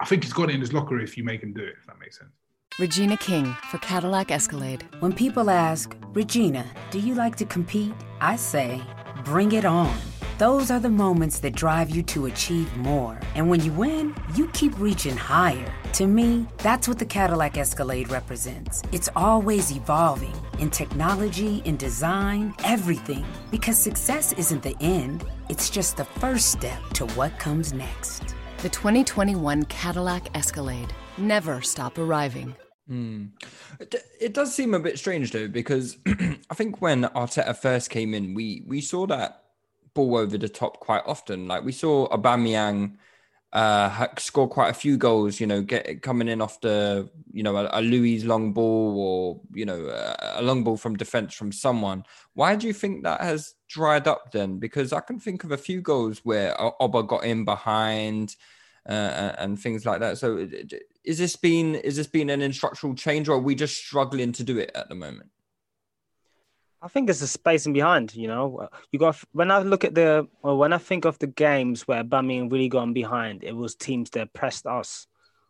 I 0.00 0.04
think 0.04 0.24
he's 0.24 0.32
got 0.32 0.50
it 0.50 0.54
in 0.54 0.60
his 0.60 0.72
locker 0.72 0.98
if 1.00 1.16
you 1.16 1.24
make 1.24 1.42
him 1.42 1.52
do 1.52 1.62
it, 1.62 1.74
if 1.80 1.86
that 1.86 1.98
makes 1.98 2.18
sense. 2.18 2.30
Regina 2.78 3.16
King 3.16 3.56
for 3.70 3.78
Cadillac 3.78 4.30
Escalade. 4.30 4.84
When 5.00 5.12
people 5.12 5.50
ask, 5.50 5.96
Regina, 6.12 6.64
do 6.90 7.00
you 7.00 7.14
like 7.14 7.34
to 7.36 7.44
compete? 7.44 7.94
I 8.20 8.36
say, 8.36 8.80
bring 9.24 9.52
it 9.52 9.64
on. 9.64 9.96
Those 10.38 10.70
are 10.70 10.78
the 10.78 10.88
moments 10.88 11.40
that 11.40 11.56
drive 11.56 11.90
you 11.90 12.00
to 12.14 12.26
achieve 12.26 12.76
more. 12.76 13.18
And 13.34 13.50
when 13.50 13.60
you 13.60 13.72
win, 13.72 14.14
you 14.36 14.46
keep 14.52 14.78
reaching 14.78 15.16
higher. 15.16 15.74
To 15.94 16.06
me, 16.06 16.46
that's 16.58 16.86
what 16.86 17.00
the 17.00 17.04
Cadillac 17.04 17.58
Escalade 17.58 18.08
represents. 18.08 18.84
It's 18.92 19.08
always 19.16 19.72
evolving 19.72 20.36
in 20.60 20.70
technology, 20.70 21.60
in 21.64 21.76
design, 21.76 22.54
everything. 22.62 23.26
Because 23.50 23.76
success 23.78 24.32
isn't 24.34 24.62
the 24.62 24.76
end, 24.80 25.24
it's 25.48 25.70
just 25.70 25.96
the 25.96 26.04
first 26.04 26.52
step 26.52 26.80
to 26.90 27.06
what 27.16 27.36
comes 27.40 27.72
next. 27.72 28.36
The 28.58 28.68
2021 28.68 29.64
Cadillac 29.64 30.36
Escalade. 30.36 30.94
Never 31.16 31.62
stop 31.62 31.98
arriving. 31.98 32.54
Mm. 32.88 33.30
It 34.20 34.34
does 34.34 34.54
seem 34.54 34.72
a 34.72 34.78
bit 34.78 35.00
strange 35.00 35.32
though, 35.32 35.48
because 35.48 35.96
I 36.06 36.54
think 36.54 36.80
when 36.80 37.02
Arteta 37.06 37.56
first 37.56 37.90
came 37.90 38.14
in, 38.14 38.34
we 38.34 38.62
we 38.68 38.80
saw 38.80 39.04
that 39.08 39.47
ball 39.98 40.16
over 40.16 40.38
the 40.38 40.48
top 40.48 40.78
quite 40.78 41.02
often. 41.06 41.48
Like 41.48 41.64
we 41.64 41.72
saw 41.72 42.08
Aubameyang 42.08 42.94
uh, 43.52 44.06
score 44.18 44.48
quite 44.48 44.68
a 44.68 44.74
few 44.84 44.96
goals. 44.96 45.40
You 45.40 45.48
know, 45.48 45.60
get 45.60 46.02
coming 46.02 46.28
in 46.28 46.40
off 46.40 46.60
the 46.60 47.10
you 47.32 47.42
know 47.42 47.56
a, 47.56 47.68
a 47.72 47.82
Luiz 47.82 48.24
long 48.24 48.52
ball 48.52 48.94
or 48.96 49.40
you 49.52 49.66
know 49.66 49.86
a, 49.86 50.40
a 50.40 50.42
long 50.42 50.62
ball 50.62 50.76
from 50.76 50.96
defense 50.96 51.34
from 51.34 51.50
someone. 51.50 52.04
Why 52.34 52.54
do 52.54 52.68
you 52.68 52.72
think 52.72 53.02
that 53.02 53.20
has 53.20 53.54
dried 53.68 54.06
up 54.06 54.30
then? 54.30 54.58
Because 54.58 54.92
I 54.92 55.00
can 55.00 55.18
think 55.18 55.42
of 55.42 55.50
a 55.50 55.56
few 55.56 55.80
goals 55.80 56.20
where 56.24 56.54
Oba 56.80 57.02
got 57.02 57.24
in 57.24 57.44
behind. 57.44 58.36
Uh, 58.88 59.34
and 59.36 59.60
things 59.60 59.84
like 59.84 60.00
that. 60.00 60.16
So, 60.16 60.48
is 61.04 61.18
this 61.18 61.36
been 61.36 61.74
is 61.74 61.96
this 61.96 62.06
been 62.06 62.30
an 62.30 62.40
instructional 62.40 62.94
change, 62.96 63.28
or 63.28 63.32
are 63.32 63.38
we 63.38 63.54
just 63.54 63.76
struggling 63.76 64.32
to 64.32 64.42
do 64.42 64.56
it 64.56 64.70
at 64.74 64.88
the 64.88 64.94
moment? 64.94 65.28
I 66.80 66.88
think 66.88 67.10
it's 67.10 67.20
the 67.20 67.26
spacing 67.26 67.72
behind. 67.72 68.14
You 68.14 68.28
know, 68.28 68.68
you 68.92 68.98
got 68.98 69.18
when 69.32 69.50
I 69.50 69.58
look 69.60 69.84
at 69.84 69.94
the 69.94 70.28
or 70.42 70.56
when 70.56 70.72
I 70.72 70.78
think 70.78 71.04
of 71.04 71.18
the 71.18 71.26
games 71.26 71.88
where 71.88 72.04
Birmingham 72.04 72.48
really 72.48 72.68
gone 72.68 72.92
behind, 72.92 73.42
it 73.42 73.54
was 73.54 73.74
teams 73.74 74.10
that 74.10 74.32
pressed 74.32 74.66
us. 74.66 75.06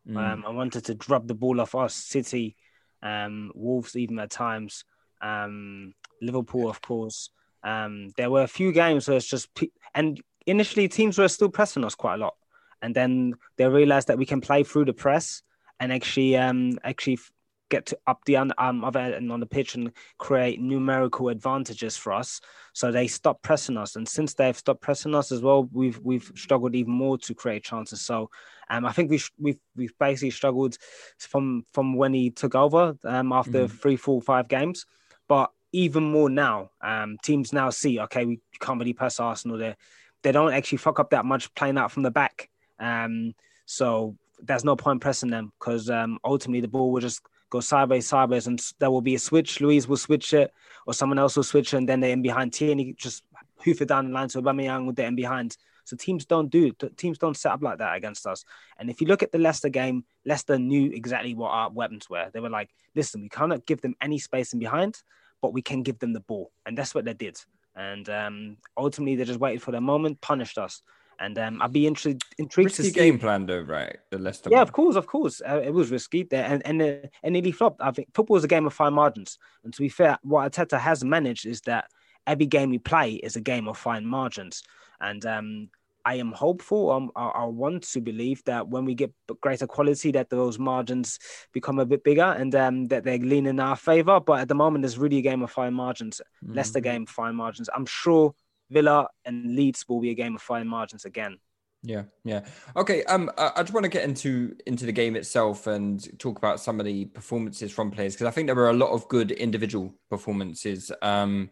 Mm. 0.08 0.16
Um, 0.16 0.44
I 0.46 0.50
wanted 0.50 0.86
to 0.86 0.94
drop 0.94 1.26
the 1.26 1.34
ball 1.34 1.60
off 1.60 1.74
us. 1.74 1.94
City, 1.94 2.56
um, 3.02 3.52
Wolves, 3.54 3.94
even 3.94 4.18
at 4.18 4.30
times, 4.30 4.84
um, 5.20 5.92
Liverpool, 6.22 6.70
of 6.70 6.80
course. 6.80 7.30
Um, 7.62 8.08
there 8.16 8.30
were 8.30 8.42
a 8.42 8.48
few 8.48 8.72
games 8.72 9.06
where 9.06 9.16
it's 9.16 9.26
just 9.26 9.48
and 9.94 10.20
initially 10.46 10.88
teams 10.88 11.18
were 11.18 11.28
still 11.28 11.50
pressing 11.50 11.84
us 11.84 11.94
quite 11.94 12.14
a 12.14 12.18
lot, 12.18 12.36
and 12.80 12.94
then 12.94 13.34
they 13.56 13.66
realized 13.68 14.08
that 14.08 14.18
we 14.18 14.26
can 14.26 14.40
play 14.40 14.62
through 14.62 14.86
the 14.86 14.94
press 14.94 15.42
and 15.80 15.92
actually 15.92 16.36
um 16.36 16.78
actually 16.84 17.18
get 17.68 17.86
to 17.86 17.98
up 18.06 18.24
the 18.24 18.36
um, 18.36 18.52
other 18.84 18.98
end 18.98 19.30
on 19.30 19.40
the 19.40 19.46
pitch 19.46 19.74
and 19.74 19.92
create 20.18 20.60
numerical 20.60 21.28
advantages 21.28 21.96
for 21.96 22.12
us. 22.12 22.40
So 22.72 22.90
they 22.90 23.06
stop 23.06 23.42
pressing 23.42 23.76
us, 23.76 23.96
and 23.96 24.08
since 24.08 24.34
they've 24.34 24.56
stopped 24.56 24.80
pressing 24.80 25.14
us 25.14 25.32
as 25.32 25.42
well, 25.42 25.68
we've 25.72 25.98
we've 26.00 26.30
struggled 26.34 26.74
even 26.74 26.92
more 26.92 27.18
to 27.18 27.34
create 27.34 27.64
chances. 27.64 28.00
So 28.00 28.30
um, 28.70 28.84
I 28.84 28.92
think 28.92 29.10
we 29.10 29.20
we've 29.38 29.60
we've 29.76 29.98
basically 29.98 30.30
struggled 30.30 30.76
from 31.18 31.64
from 31.72 31.96
when 31.96 32.14
he 32.14 32.30
took 32.30 32.54
over 32.54 32.96
um, 33.04 33.32
after 33.32 33.66
mm-hmm. 33.66 33.76
three, 33.76 33.96
four, 33.96 34.20
five 34.22 34.48
games, 34.48 34.86
but 35.28 35.50
even 35.72 36.04
more 36.04 36.30
now. 36.30 36.70
Um, 36.80 37.18
teams 37.22 37.52
now 37.52 37.70
see 37.70 38.00
okay, 38.00 38.24
we 38.24 38.40
can't 38.60 38.78
really 38.78 38.92
press 38.92 39.20
Arsenal. 39.20 39.58
They 39.58 39.76
they 40.22 40.32
don't 40.32 40.52
actually 40.52 40.78
fuck 40.78 40.98
up 41.00 41.10
that 41.10 41.24
much 41.24 41.54
playing 41.54 41.78
out 41.78 41.92
from 41.92 42.02
the 42.02 42.10
back 42.10 42.50
Um, 42.78 43.34
so 43.66 44.16
there's 44.40 44.64
no 44.64 44.76
point 44.76 45.00
pressing 45.00 45.30
them 45.30 45.52
because 45.58 45.90
um, 45.90 46.18
ultimately 46.24 46.60
the 46.60 46.68
ball 46.68 46.92
will 46.92 47.00
just 47.00 47.20
go 47.50 47.60
sideways, 47.60 48.06
sideways, 48.06 48.46
and 48.46 48.60
there 48.78 48.90
will 48.90 49.00
be 49.00 49.14
a 49.14 49.18
switch. 49.18 49.60
Luiz 49.60 49.88
will 49.88 49.96
switch 49.96 50.34
it, 50.34 50.52
or 50.86 50.94
someone 50.94 51.18
else 51.18 51.36
will 51.36 51.44
switch 51.44 51.74
it, 51.74 51.78
and 51.78 51.88
then 51.88 52.00
they're 52.00 52.10
in 52.10 52.22
behind 52.22 52.52
Tierney 52.52 52.94
just 52.96 53.24
hoof 53.64 53.80
it 53.82 53.88
down 53.88 54.06
the 54.06 54.12
line 54.12 54.28
to 54.28 54.42
Aubameyang 54.42 54.86
with 54.86 54.96
the 54.96 55.04
in 55.04 55.16
behind. 55.16 55.56
So 55.84 55.96
teams 55.96 56.26
don't 56.26 56.50
do 56.50 56.70
teams 56.96 57.16
don't 57.16 57.36
set 57.36 57.52
up 57.52 57.62
like 57.62 57.78
that 57.78 57.96
against 57.96 58.26
us. 58.26 58.44
And 58.78 58.90
if 58.90 59.00
you 59.00 59.06
look 59.06 59.22
at 59.22 59.32
the 59.32 59.38
Leicester 59.38 59.70
game, 59.70 60.04
Leicester 60.26 60.58
knew 60.58 60.90
exactly 60.92 61.34
what 61.34 61.48
our 61.48 61.70
weapons 61.70 62.10
were. 62.10 62.28
They 62.30 62.40
were 62.40 62.50
like, 62.50 62.68
listen, 62.94 63.22
we 63.22 63.30
cannot 63.30 63.64
give 63.64 63.80
them 63.80 63.94
any 64.02 64.18
space 64.18 64.52
in 64.52 64.58
behind, 64.58 65.02
but 65.40 65.54
we 65.54 65.62
can 65.62 65.82
give 65.82 65.98
them 65.98 66.12
the 66.12 66.20
ball, 66.20 66.52
and 66.66 66.76
that's 66.76 66.94
what 66.94 67.06
they 67.06 67.14
did. 67.14 67.40
And 67.74 68.08
um, 68.08 68.56
ultimately, 68.76 69.16
they 69.16 69.24
just 69.24 69.40
waited 69.40 69.62
for 69.62 69.70
their 69.70 69.80
moment, 69.80 70.20
punished 70.20 70.58
us. 70.58 70.82
And 71.20 71.38
um, 71.38 71.60
I'd 71.60 71.72
be 71.72 71.86
intrigued 71.86 72.22
intrigued 72.38 72.74
to 72.76 72.82
Risky 72.82 72.92
see. 72.92 73.00
game 73.00 73.18
plan 73.18 73.46
though, 73.46 73.60
right? 73.60 73.96
The 74.10 74.18
Leicester. 74.18 74.50
Yeah, 74.50 74.58
one. 74.58 74.62
of 74.62 74.72
course, 74.72 74.96
of 74.96 75.06
course. 75.06 75.42
Uh, 75.46 75.60
it 75.64 75.72
was 75.72 75.90
risky 75.90 76.22
there 76.22 76.44
and 76.44 76.64
and, 76.64 76.80
uh, 76.80 77.08
and 77.22 77.32
nearly 77.32 77.52
flopped. 77.52 77.80
I 77.82 77.90
think 77.90 78.08
football 78.14 78.36
is 78.36 78.44
a 78.44 78.48
game 78.48 78.66
of 78.66 78.72
fine 78.72 78.94
margins. 78.94 79.38
And 79.64 79.74
to 79.74 79.80
be 79.80 79.88
fair, 79.88 80.18
what 80.22 80.52
Arteta 80.52 80.78
has 80.78 81.04
managed 81.04 81.46
is 81.46 81.60
that 81.62 81.86
every 82.26 82.46
game 82.46 82.70
we 82.70 82.78
play 82.78 83.14
is 83.14 83.36
a 83.36 83.40
game 83.40 83.66
of 83.68 83.76
fine 83.76 84.06
margins. 84.06 84.62
And 85.00 85.24
um, 85.26 85.70
I 86.04 86.14
am 86.14 86.32
hopeful. 86.32 86.90
Um, 86.90 87.10
I, 87.16 87.26
I 87.28 87.44
want 87.44 87.82
to 87.90 88.00
believe 88.00 88.42
that 88.44 88.68
when 88.68 88.84
we 88.84 88.94
get 88.94 89.12
greater 89.40 89.66
quality, 89.66 90.12
that 90.12 90.30
those 90.30 90.58
margins 90.58 91.18
become 91.52 91.78
a 91.78 91.86
bit 91.86 92.04
bigger 92.04 92.22
and 92.22 92.54
um, 92.54 92.88
that 92.88 93.04
they 93.04 93.18
lean 93.18 93.46
in 93.46 93.60
our 93.60 93.76
favor. 93.76 94.20
But 94.20 94.40
at 94.40 94.48
the 94.48 94.54
moment, 94.54 94.84
it's 94.84 94.96
really 94.96 95.18
a 95.18 95.22
game 95.22 95.42
of 95.42 95.50
fine 95.50 95.74
margins. 95.74 96.20
Leicester 96.42 96.80
game, 96.80 97.06
fine 97.06 97.34
margins. 97.34 97.68
I'm 97.74 97.86
sure 97.86 98.34
Villa 98.70 99.08
and 99.24 99.56
Leeds 99.56 99.84
will 99.88 100.00
be 100.00 100.10
a 100.10 100.14
game 100.14 100.34
of 100.34 100.42
fine 100.42 100.66
margins 100.66 101.04
again. 101.04 101.38
Yeah, 101.82 102.04
yeah. 102.24 102.44
Okay. 102.76 103.04
Um, 103.04 103.30
I, 103.38 103.52
I 103.56 103.62
just 103.62 103.72
want 103.72 103.84
to 103.84 103.90
get 103.90 104.04
into 104.04 104.56
into 104.66 104.84
the 104.84 104.92
game 104.92 105.14
itself 105.14 105.66
and 105.68 106.18
talk 106.18 106.36
about 106.36 106.60
some 106.60 106.80
of 106.80 106.86
the 106.86 107.04
performances 107.06 107.70
from 107.70 107.90
players 107.90 108.14
because 108.14 108.26
I 108.26 108.30
think 108.32 108.46
there 108.48 108.56
were 108.56 108.70
a 108.70 108.74
lot 108.74 108.90
of 108.90 109.06
good 109.08 109.30
individual 109.30 109.94
performances. 110.10 110.90
Um, 111.02 111.50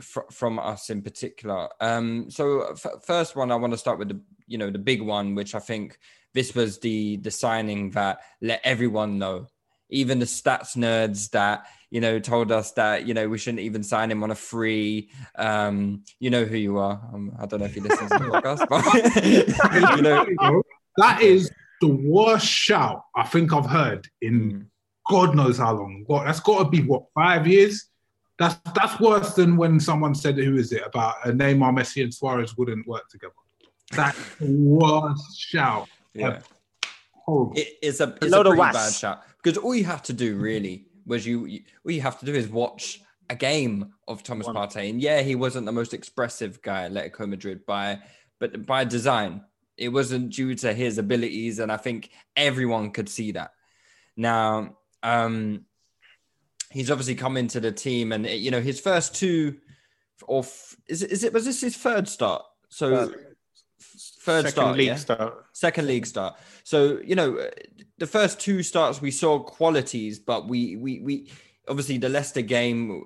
fr- 0.00 0.30
from 0.30 0.58
us 0.58 0.90
in 0.90 1.02
particular. 1.02 1.68
Um, 1.80 2.30
so 2.30 2.72
f- 2.72 3.02
first 3.04 3.36
one, 3.36 3.50
I 3.50 3.56
want 3.56 3.72
to 3.72 3.78
start 3.78 3.98
with 3.98 4.08
the 4.08 4.20
you 4.46 4.58
know 4.58 4.70
the 4.70 4.78
big 4.78 5.02
one, 5.02 5.34
which 5.34 5.54
I 5.54 5.60
think 5.60 5.98
this 6.32 6.54
was 6.54 6.78
the 6.78 7.16
the 7.18 7.30
signing 7.30 7.90
that 7.90 8.20
let 8.40 8.60
everyone 8.64 9.18
know, 9.18 9.46
even 9.90 10.18
the 10.18 10.24
stats 10.26 10.76
nerds 10.76 11.30
that 11.30 11.66
you 11.90 12.00
know 12.00 12.18
told 12.18 12.50
us 12.50 12.72
that 12.72 13.06
you 13.06 13.14
know 13.14 13.28
we 13.28 13.38
shouldn't 13.38 13.60
even 13.60 13.82
sign 13.82 14.10
him 14.10 14.22
on 14.22 14.30
a 14.30 14.34
free. 14.34 15.10
Um, 15.36 16.02
you 16.18 16.30
know 16.30 16.44
who 16.44 16.56
you 16.56 16.78
are. 16.78 17.00
Um, 17.12 17.32
I 17.38 17.46
don't 17.46 17.60
know 17.60 17.66
if 17.66 17.76
you 17.76 17.82
listen 17.82 18.08
to 18.08 18.18
the 18.18 18.30
podcast, 18.30 18.68
but 18.68 19.96
you 19.96 20.02
know. 20.02 20.62
that 20.96 21.22
is 21.22 21.50
the 21.80 21.88
worst 21.88 22.46
shout 22.46 23.04
I 23.14 23.24
think 23.24 23.52
I've 23.52 23.66
heard 23.66 24.06
Hmm. 24.22 24.26
in 24.28 24.70
God 25.08 25.36
knows 25.36 25.58
how 25.58 25.74
long. 25.74 26.04
What 26.06 26.24
that's 26.24 26.40
got 26.40 26.62
to 26.62 26.68
be 26.68 26.80
what 26.82 27.04
five 27.14 27.46
years. 27.46 27.90
That's 28.38 28.56
that's 28.74 28.98
worse 28.98 29.34
than 29.34 29.56
when 29.56 29.78
someone 29.78 30.14
said 30.14 30.36
who 30.36 30.56
is 30.56 30.72
it 30.72 30.82
about 30.84 31.16
uh, 31.24 31.30
Neymar, 31.30 31.76
Messi, 31.78 32.02
and 32.02 32.12
Suarez 32.12 32.56
wouldn't 32.56 32.86
work 32.88 33.08
together. 33.10 33.32
That's 33.92 34.18
the 34.40 34.50
worst 34.50 35.38
shout. 35.38 35.88
Yeah. 36.14 36.40
Horrible. 37.12 37.52
It 37.56 37.68
is 37.82 38.00
a, 38.00 38.14
it's 38.20 38.26
a 38.26 38.28
load 38.28 38.46
of 38.46 38.52
pretty 38.54 38.60
was. 38.60 38.74
bad 38.74 38.92
shout 38.94 39.22
because 39.44 39.58
all 39.58 39.74
you 39.74 39.84
have 39.84 40.02
to 40.02 40.12
do 40.12 40.36
really 40.36 40.86
was 41.06 41.26
you, 41.26 41.44
you 41.44 41.62
all 41.84 41.92
you 41.92 42.00
have 42.00 42.18
to 42.18 42.26
do 42.26 42.32
is 42.32 42.48
watch 42.48 43.02
a 43.28 43.36
game 43.36 43.92
of 44.08 44.22
Thomas 44.22 44.46
One. 44.46 44.56
Partey, 44.56 44.88
and 44.88 45.00
yeah, 45.00 45.20
he 45.20 45.34
wasn't 45.34 45.66
the 45.66 45.72
most 45.72 45.92
expressive 45.92 46.62
guy 46.62 46.84
at 46.84 46.92
Atletico 46.92 47.28
Madrid 47.28 47.66
by, 47.66 48.00
but 48.40 48.64
by 48.66 48.84
design, 48.84 49.42
it 49.76 49.90
wasn't 49.90 50.30
due 50.30 50.54
to 50.56 50.72
his 50.72 50.98
abilities, 50.98 51.58
and 51.58 51.70
I 51.70 51.76
think 51.76 52.10
everyone 52.36 52.90
could 52.90 53.08
see 53.08 53.32
that. 53.32 53.52
Now, 54.16 54.78
um, 55.02 55.66
he's 56.70 56.90
obviously 56.90 57.14
come 57.14 57.36
into 57.36 57.60
the 57.60 57.72
team, 57.72 58.12
and 58.12 58.26
you 58.26 58.50
know 58.50 58.60
his 58.62 58.80
first 58.80 59.14
two, 59.14 59.58
or 60.26 60.40
f- 60.40 60.76
is 60.88 61.02
it, 61.02 61.12
is 61.12 61.22
it 61.22 61.34
was 61.34 61.44
this 61.44 61.60
his 61.60 61.76
third 61.76 62.08
start? 62.08 62.42
So 62.70 63.08
third 63.08 63.33
Second 64.24 64.50
start, 64.50 64.76
league 64.76 64.86
yeah? 64.86 64.96
start. 64.96 65.46
second 65.52 65.86
league 65.86 66.06
start. 66.06 66.36
So 66.62 66.98
you 67.04 67.14
know, 67.14 67.46
the 67.98 68.06
first 68.06 68.40
two 68.40 68.62
starts 68.62 69.02
we 69.02 69.10
saw 69.10 69.38
qualities, 69.38 70.18
but 70.18 70.48
we 70.48 70.76
we 70.76 71.00
we 71.00 71.30
obviously 71.68 71.98
the 71.98 72.08
Leicester 72.08 72.42
game. 72.42 73.04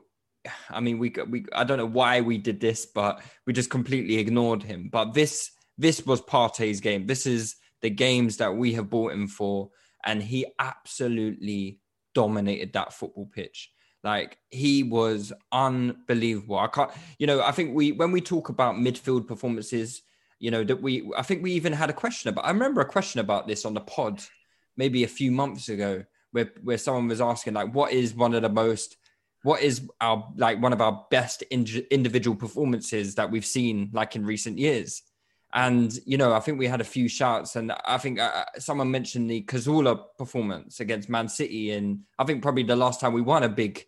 I 0.71 0.81
mean, 0.81 0.99
we 0.99 1.13
we 1.29 1.45
I 1.53 1.65
don't 1.65 1.79
know 1.79 1.87
why 1.87 2.21
we 2.21 2.39
did 2.39 2.61
this, 2.61 2.87
but 2.87 3.21
we 3.47 3.53
just 3.53 3.71
completely 3.71 4.19
ignored 4.19 4.63
him. 4.63 4.89
But 4.91 5.13
this 5.13 5.51
this 5.77 6.07
was 6.07 6.21
Partey's 6.21 6.81
game. 6.81 7.07
This 7.07 7.27
is 7.27 7.57
the 7.83 7.91
games 7.91 8.37
that 8.37 8.55
we 8.55 8.75
have 8.75 8.91
bought 8.91 9.13
him 9.13 9.27
for, 9.27 9.71
and 10.05 10.23
he 10.23 10.47
absolutely 10.59 11.81
dominated 12.15 12.73
that 12.73 12.93
football 12.93 13.27
pitch. 13.27 13.71
Like 14.05 14.39
he 14.51 14.85
was 14.85 15.33
unbelievable. 15.51 16.59
I 16.59 16.69
can't, 16.69 16.91
you 17.19 17.27
know, 17.27 17.43
I 17.43 17.51
think 17.51 17.75
we 17.75 17.93
when 17.93 18.13
we 18.13 18.21
talk 18.21 18.49
about 18.49 18.77
midfield 18.77 19.27
performances, 19.27 20.03
you 20.39 20.51
know, 20.51 20.65
that 20.65 20.81
we 20.81 21.11
I 21.17 21.23
think 21.23 21.43
we 21.43 21.53
even 21.53 21.73
had 21.73 21.91
a 21.91 21.95
question 21.95 22.29
about 22.29 22.45
I 22.45 22.51
remember 22.51 22.81
a 22.81 22.87
question 22.87 23.21
about 23.21 23.47
this 23.47 23.65
on 23.65 23.75
the 23.75 23.81
pod 23.81 24.23
maybe 24.77 25.05
a 25.05 25.09
few 25.09 25.33
months 25.33 25.69
ago 25.69 26.05
where 26.33 26.51
where 26.63 26.79
someone 26.79 27.09
was 27.09 27.21
asking 27.21 27.55
like 27.55 27.75
what 27.75 27.93
is 27.93 28.15
one 28.15 28.35
of 28.35 28.43
the 28.43 28.49
most 28.49 28.97
what 29.43 29.63
is 29.63 29.89
our 30.01 30.29
like 30.37 30.61
one 30.61 30.73
of 30.73 30.81
our 30.81 31.07
best 31.11 31.43
indi- 31.51 31.87
individual 31.91 32.37
performances 32.37 33.15
that 33.17 33.31
we've 33.31 33.47
seen 33.47 33.91
like 33.93 34.17
in 34.17 34.25
recent 34.25 34.59
years? 34.59 35.03
And 35.53 35.93
you 36.05 36.19
know 36.19 36.35
i 36.35 36.41
think 36.41 36.59
we 36.59 36.67
had 36.67 36.83
a 36.83 36.85
few 36.85 37.09
shouts 37.09 37.57
and 37.57 37.73
i 37.87 37.97
think 37.97 38.21
uh, 38.21 38.45
someone 38.59 38.91
mentioned 38.91 39.31
the 39.31 39.45
Cazorla 39.45 39.99
performance 40.19 40.81
against 40.81 41.09
man 41.09 41.27
city 41.27 41.71
and 41.71 42.01
i 42.19 42.25
think 42.25 42.43
probably 42.43 42.65
the 42.65 42.77
last 42.77 43.01
time 43.01 43.15
we 43.15 43.23
won 43.23 43.43
a 43.43 43.49
big 43.49 43.83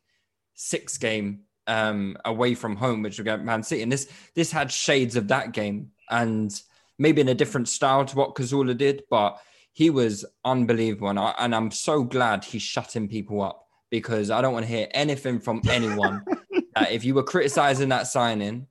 six 0.54 0.96
game 0.96 1.40
um 1.66 2.16
away 2.25 2.55
from 2.55 2.75
home 2.77 3.03
which 3.03 3.12
was 3.12 3.20
against 3.20 3.44
man 3.44 3.62
city. 3.62 3.83
And 3.83 3.92
this 3.92 4.09
this 4.35 4.51
had 4.51 4.73
shades 4.73 5.16
of 5.16 5.29
that 5.29 5.53
game 5.53 5.90
and 6.11 6.51
maybe 6.99 7.20
in 7.20 7.29
a 7.29 7.35
different 7.35 7.68
style 7.68 8.05
to 8.05 8.16
what 8.16 8.35
Cazorla 8.35 8.77
did 8.77 9.03
but 9.11 9.38
he 9.73 9.88
was 9.88 10.25
unbelievable. 10.44 11.09
And, 11.11 11.18
I, 11.18 11.35
and 11.38 11.55
i'm 11.55 11.70
so 11.70 12.03
glad 12.03 12.44
he's 12.44 12.62
shutting 12.62 13.09
people 13.09 13.40
up 13.42 13.66
because 13.90 14.31
i 14.31 14.40
don't 14.40 14.53
want 14.53 14.66
to 14.66 14.73
hear 14.73 14.88
anything 14.92 15.38
from 15.38 15.61
anyone 15.68 16.25
that 16.75 16.90
if 16.92 17.05
you 17.05 17.14
were 17.14 17.23
criticizing 17.23 17.90
that 17.90 18.07
signing 18.07 18.66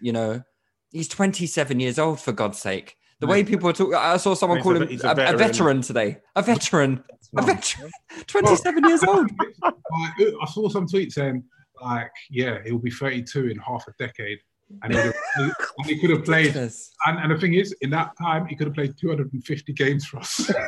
you 0.00 0.12
know 0.12 0.42
he's 0.90 1.08
27 1.08 1.78
years 1.80 1.98
old 1.98 2.18
for 2.20 2.32
god's 2.32 2.58
sake. 2.58 2.96
The 3.20 3.28
way 3.28 3.44
people 3.44 3.68
are 3.70 3.72
talking 3.72 3.94
i 3.94 4.16
saw 4.16 4.34
someone 4.34 4.58
He's 4.58 4.64
call 4.64 4.76
a- 4.76 4.84
him 4.84 5.00
a, 5.04 5.06
a 5.06 5.12
a 5.12 5.14
veteran. 5.14 5.38
veteran. 5.38 5.80
today. 5.82 6.18
A 6.34 6.42
veteran. 6.42 7.04
A 7.38 7.42
veteran. 7.42 7.90
27 8.26 8.84
years 8.88 9.04
old. 9.04 9.30
I 9.62 10.46
saw 10.52 10.68
some 10.68 10.88
tweets 10.88 11.12
saying 11.12 11.44
like, 11.82 12.10
yeah, 12.30 12.58
he'll 12.64 12.78
be 12.78 12.90
32 12.90 13.48
in 13.48 13.58
half 13.58 13.84
a 13.88 13.92
decade, 13.98 14.38
and 14.82 14.92
he, 14.92 14.98
would 14.98 15.14
have- 15.34 15.54
and 15.78 15.86
he 15.86 16.00
could 16.00 16.10
have 16.10 16.24
played. 16.32 16.54
And, 16.56 16.70
and 17.06 17.30
the 17.32 17.38
thing 17.38 17.54
is, 17.54 17.72
in 17.80 17.90
that 17.90 18.12
time, 18.20 18.46
he 18.46 18.56
could 18.56 18.66
have 18.68 18.74
played 18.74 18.94
250 18.98 19.72
games 19.72 20.04
for 20.06 20.18
us. 20.18 20.50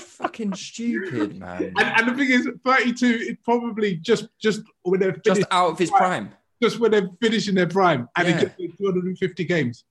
fucking 0.00 0.54
stupid 0.54 1.38
man 1.38 1.62
And, 1.78 1.78
and 1.78 2.08
the 2.08 2.14
thing 2.14 2.30
is, 2.30 2.48
32 2.64 3.06
is 3.06 3.36
probably 3.44 3.96
just 3.96 4.28
just 4.40 4.62
when 4.82 5.00
they're 5.00 5.16
just 5.16 5.42
out 5.50 5.70
of 5.70 5.78
his 5.78 5.90
prime 5.90 6.30
just 6.62 6.78
when 6.80 6.90
they're 6.90 7.10
finishing 7.20 7.54
their 7.54 7.66
prime, 7.66 8.08
and 8.16 8.28
Yeah. 8.28 8.34
he 8.36 8.40
just 8.44 8.56
played 8.56 8.78
250 8.78 9.44
games. 9.44 9.84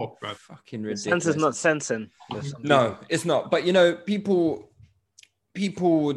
Oh, 0.00 0.16
bro. 0.20 0.34
fucking 0.34 0.82
ridiculous 0.82 1.04
Sense 1.04 1.26
is 1.26 1.36
not 1.36 1.54
sensing. 1.54 2.10
No, 2.60 2.98
it's 3.08 3.24
not. 3.24 3.52
But 3.52 3.64
you 3.64 3.72
know, 3.72 3.94
people, 3.94 4.67
people, 5.58 6.10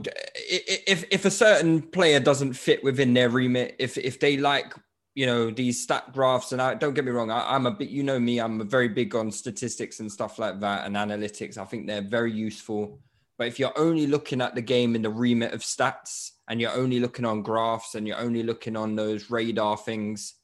i- 0.56 0.82
if 0.94 1.04
if 1.10 1.26
a 1.26 1.32
certain 1.32 1.82
player 1.82 2.20
doesn't 2.20 2.54
fit 2.54 2.84
within 2.84 3.14
their 3.16 3.30
remit, 3.30 3.76
if 3.80 3.98
if 3.98 4.20
they 4.20 4.38
like, 4.38 4.74
you 5.16 5.26
know, 5.26 5.50
these 5.50 5.82
stat 5.84 6.14
graphs, 6.14 6.52
and 6.52 6.62
I 6.62 6.76
don't 6.76 6.94
get 6.94 7.06
me 7.06 7.12
wrong, 7.12 7.32
I, 7.32 7.56
I'm 7.56 7.66
a 7.66 7.72
bit, 7.72 7.90
you 7.90 8.04
know 8.04 8.20
me, 8.20 8.40
I'm 8.40 8.68
very 8.70 8.88
big 8.88 9.16
on 9.16 9.32
statistics 9.32 10.00
and 10.00 10.12
stuff 10.12 10.38
like 10.38 10.60
that 10.60 10.86
and 10.86 10.96
analytics. 10.96 11.58
I 11.58 11.66
think 11.66 11.88
they're 11.88 12.10
very 12.20 12.32
useful. 12.32 13.00
But 13.38 13.48
if 13.48 13.58
you're 13.60 13.78
only 13.88 14.06
looking 14.06 14.40
at 14.42 14.54
the 14.54 14.62
game 14.62 14.96
in 14.96 15.02
the 15.02 15.10
remit 15.10 15.54
of 15.54 15.62
stats, 15.62 16.14
and 16.48 16.62
you're 16.62 16.78
only 16.84 17.00
looking 17.00 17.26
on 17.26 17.42
graphs, 17.42 17.96
and 17.96 18.08
you're 18.08 18.20
only 18.28 18.44
looking 18.44 18.78
on 18.78 18.96
those 18.96 19.32
radar 19.32 19.76
things, 19.78 20.36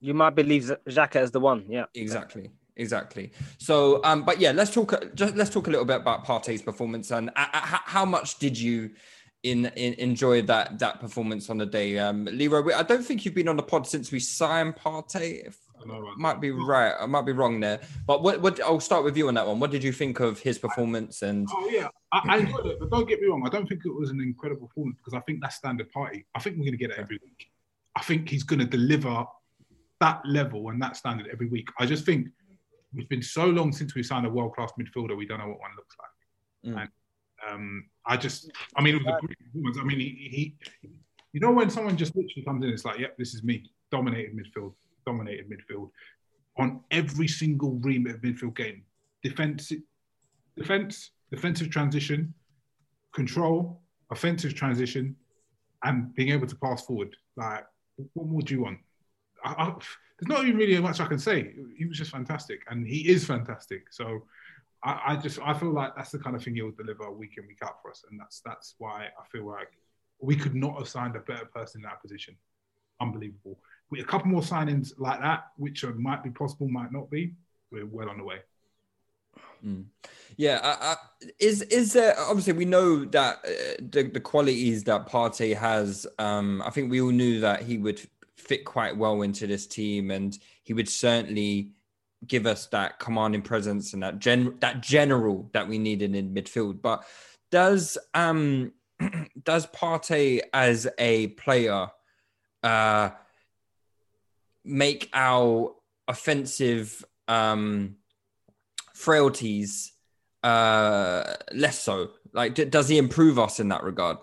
You 0.00 0.14
might 0.14 0.34
believe 0.34 0.64
Z- 0.64 0.74
Xhaka 0.88 1.16
as 1.16 1.30
the 1.30 1.40
one. 1.40 1.66
Yeah. 1.68 1.84
Exactly. 1.94 2.50
Exactly. 2.80 3.30
So, 3.58 4.02
um, 4.04 4.24
but 4.24 4.40
yeah, 4.40 4.52
let's 4.52 4.72
talk. 4.72 5.14
Just 5.14 5.36
let's 5.36 5.50
talk 5.50 5.66
a 5.66 5.70
little 5.70 5.84
bit 5.84 5.96
about 5.96 6.24
Partey's 6.24 6.62
performance 6.62 7.10
and 7.10 7.28
uh, 7.36 7.46
uh, 7.52 7.78
how- 7.84 8.06
much 8.06 8.38
did 8.38 8.58
you 8.58 8.90
in, 9.42 9.66
in 9.76 9.92
enjoy 9.94 10.42
that 10.42 10.78
that 10.78 10.98
performance 10.98 11.50
on 11.50 11.58
the 11.58 11.66
day, 11.66 11.98
um, 11.98 12.24
Leroy? 12.24 12.74
I 12.74 12.82
don't 12.82 13.04
think 13.04 13.24
you've 13.24 13.34
been 13.34 13.48
on 13.48 13.56
the 13.56 13.62
pod 13.62 13.86
since 13.86 14.10
we 14.10 14.18
signed 14.18 14.76
Partey. 14.76 15.46
If 15.46 15.58
might 16.16 16.40
be 16.40 16.50
right, 16.50 16.94
I 16.98 17.06
might 17.06 17.26
be 17.26 17.32
wrong 17.32 17.60
there. 17.60 17.80
But 18.06 18.22
what? 18.22 18.40
What? 18.40 18.60
I'll 18.60 18.80
start 18.80 19.04
with 19.04 19.16
you 19.16 19.28
on 19.28 19.34
that 19.34 19.46
one. 19.46 19.60
What 19.60 19.70
did 19.70 19.84
you 19.84 19.92
think 19.92 20.20
of 20.20 20.40
his 20.40 20.58
performance? 20.58 21.20
And 21.22 21.46
Oh 21.52 21.68
yeah, 21.68 21.88
I, 22.12 22.22
I 22.28 22.36
enjoyed 22.38 22.66
it, 22.66 22.80
but 22.80 22.90
don't 22.90 23.06
get 23.06 23.20
me 23.20 23.28
wrong. 23.28 23.42
I 23.46 23.50
don't 23.50 23.68
think 23.68 23.82
it 23.84 23.94
was 23.94 24.10
an 24.10 24.20
incredible 24.20 24.68
performance 24.68 24.98
because 24.98 25.14
I 25.14 25.20
think 25.20 25.40
that's 25.42 25.56
standard 25.56 25.92
Partey. 25.92 26.24
I 26.34 26.40
think 26.40 26.56
we're 26.56 26.64
going 26.64 26.72
to 26.72 26.78
get 26.78 26.90
it 26.90 26.98
every 26.98 27.18
week. 27.22 27.50
I 27.96 28.02
think 28.02 28.28
he's 28.28 28.42
going 28.42 28.60
to 28.60 28.66
deliver 28.66 29.26
that 30.00 30.22
level 30.24 30.70
and 30.70 30.80
that 30.82 30.96
standard 30.96 31.28
every 31.30 31.46
week. 31.46 31.68
I 31.78 31.86
just 31.86 32.04
think 32.04 32.28
it's 32.94 33.08
been 33.08 33.22
so 33.22 33.46
long 33.46 33.72
since 33.72 33.94
we 33.94 34.02
signed 34.02 34.26
a 34.26 34.30
world 34.30 34.54
class 34.54 34.72
midfielder, 34.78 35.16
we 35.16 35.26
don't 35.26 35.38
know 35.38 35.48
what 35.48 35.60
one 35.60 35.70
looks 35.76 35.96
like. 35.98 36.74
Mm. 36.74 36.80
And 36.80 36.90
um, 37.48 37.84
I 38.06 38.16
just, 38.16 38.50
I 38.76 38.82
mean, 38.82 38.96
it 38.96 39.04
was 39.04 39.14
a 39.14 39.20
great 39.20 39.38
performance. 39.38 39.78
I 39.80 39.84
mean, 39.84 40.00
he, 40.00 40.56
he, 40.82 40.88
you 41.32 41.40
know, 41.40 41.52
when 41.52 41.70
someone 41.70 41.96
just 41.96 42.14
literally 42.16 42.44
comes 42.44 42.64
in, 42.64 42.70
it's 42.70 42.84
like, 42.84 42.98
yep, 42.98 43.16
this 43.16 43.34
is 43.34 43.42
me, 43.42 43.70
dominated 43.90 44.36
midfield, 44.36 44.74
dominated 45.06 45.48
midfield 45.48 45.90
on 46.58 46.80
every 46.90 47.28
single 47.28 47.78
remit 47.82 48.16
of 48.16 48.20
midfield 48.22 48.56
game. 48.56 48.82
Defense, 49.22 49.72
defense, 50.56 51.10
defensive 51.30 51.70
transition, 51.70 52.34
control, 53.14 53.80
offensive 54.10 54.54
transition, 54.54 55.14
and 55.84 56.14
being 56.14 56.30
able 56.30 56.46
to 56.46 56.56
pass 56.56 56.84
forward. 56.84 57.14
Like, 57.36 57.64
what 58.14 58.26
more 58.26 58.42
do 58.42 58.54
you 58.54 58.62
want? 58.62 58.78
I, 59.44 59.50
I, 59.50 59.74
there's 60.20 60.28
not 60.28 60.44
even 60.44 60.58
really 60.58 60.78
much 60.80 61.00
I 61.00 61.06
can 61.06 61.18
say. 61.18 61.52
He 61.76 61.86
was 61.86 61.98
just 61.98 62.10
fantastic, 62.10 62.62
and 62.68 62.86
he 62.86 63.08
is 63.08 63.24
fantastic. 63.24 63.86
So, 63.90 64.24
I, 64.84 65.00
I 65.06 65.16
just 65.16 65.38
I 65.42 65.54
feel 65.54 65.72
like 65.72 65.96
that's 65.96 66.10
the 66.10 66.18
kind 66.18 66.36
of 66.36 66.42
thing 66.42 66.54
he'll 66.54 66.72
deliver 66.72 67.10
week 67.10 67.34
in 67.38 67.46
week 67.46 67.60
out 67.64 67.80
for 67.82 67.90
us, 67.90 68.04
and 68.10 68.20
that's 68.20 68.40
that's 68.44 68.74
why 68.78 69.06
I 69.06 69.26
feel 69.32 69.46
like 69.46 69.68
we 70.20 70.36
could 70.36 70.54
not 70.54 70.76
have 70.78 70.88
signed 70.88 71.16
a 71.16 71.20
better 71.20 71.46
person 71.46 71.80
in 71.80 71.84
that 71.84 72.02
position. 72.02 72.36
Unbelievable. 73.00 73.58
A 73.98 74.04
couple 74.04 74.28
more 74.28 74.42
signings 74.42 74.92
like 74.98 75.20
that, 75.20 75.46
which 75.56 75.84
might 75.84 76.22
be 76.22 76.30
possible, 76.30 76.68
might 76.68 76.92
not 76.92 77.10
be, 77.10 77.34
we're 77.72 77.86
well 77.86 78.10
on 78.10 78.18
the 78.18 78.24
way. 78.24 78.38
Mm. 79.64 79.86
Yeah, 80.36 80.94
is 81.38 81.62
is 81.62 81.92
there 81.92 82.18
obviously 82.18 82.54
we 82.54 82.64
know 82.64 83.04
that 83.06 83.38
uh, 83.44 83.74
the, 83.78 84.04
the 84.04 84.20
qualities 84.20 84.84
that 84.84 85.08
Partey 85.08 85.56
has. 85.56 86.06
Um, 86.18 86.62
I 86.64 86.70
think 86.70 86.90
we 86.90 87.00
all 87.00 87.10
knew 87.10 87.40
that 87.40 87.62
he 87.62 87.78
would 87.78 88.00
fit 88.40 88.64
quite 88.64 88.96
well 88.96 89.22
into 89.22 89.46
this 89.46 89.66
team, 89.66 90.10
and 90.10 90.36
he 90.62 90.72
would 90.72 90.88
certainly 90.88 91.72
give 92.26 92.46
us 92.46 92.66
that 92.66 92.98
commanding 92.98 93.42
presence 93.42 93.94
and 93.94 94.02
that 94.02 94.18
gen 94.18 94.56
that 94.60 94.82
general 94.82 95.48
that 95.52 95.68
we 95.68 95.78
needed 95.78 96.14
in 96.14 96.34
midfield. 96.34 96.82
But 96.82 97.04
does 97.50 97.98
um 98.14 98.72
does 99.42 99.66
Partey 99.66 100.40
as 100.52 100.86
a 100.98 101.28
player 101.28 101.88
uh 102.62 103.10
make 104.64 105.08
our 105.14 105.74
offensive 106.06 107.04
um 107.28 107.96
frailties 108.94 109.92
uh 110.42 111.34
less 111.52 111.78
so 111.78 112.10
like 112.32 112.54
d- 112.54 112.64
does 112.64 112.88
he 112.88 112.98
improve 112.98 113.38
us 113.38 113.60
in 113.60 113.68
that 113.68 113.82
regard 113.82 114.18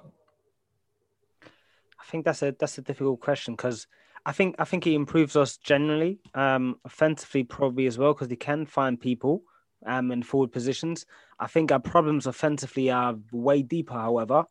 I 1.44 2.10
think 2.10 2.26
that's 2.26 2.42
a 2.42 2.56
that's 2.58 2.78
a 2.78 2.82
difficult 2.82 3.20
question 3.20 3.54
because 3.56 3.88
I 4.28 4.34
think 4.34 4.56
I 4.60 4.66
think 4.66 4.84
he 4.84 4.94
improves 4.94 5.38
us 5.38 5.56
generally, 5.56 6.20
um, 6.34 6.76
offensively 6.84 7.46
probably 7.46 7.88
as 7.88 7.98
well 7.98 8.14
because 8.14 8.30
he 8.30 8.36
can 8.36 8.66
find 8.66 9.00
people 9.00 9.44
um, 9.86 10.12
in 10.12 10.22
forward 10.22 10.52
positions. 10.52 11.06
I 11.40 11.48
think 11.48 11.72
our 11.72 11.80
problems 11.80 12.28
offensively 12.28 12.92
are 12.92 13.16
way 13.32 13.62
deeper, 13.62 13.94
however, 13.94 14.44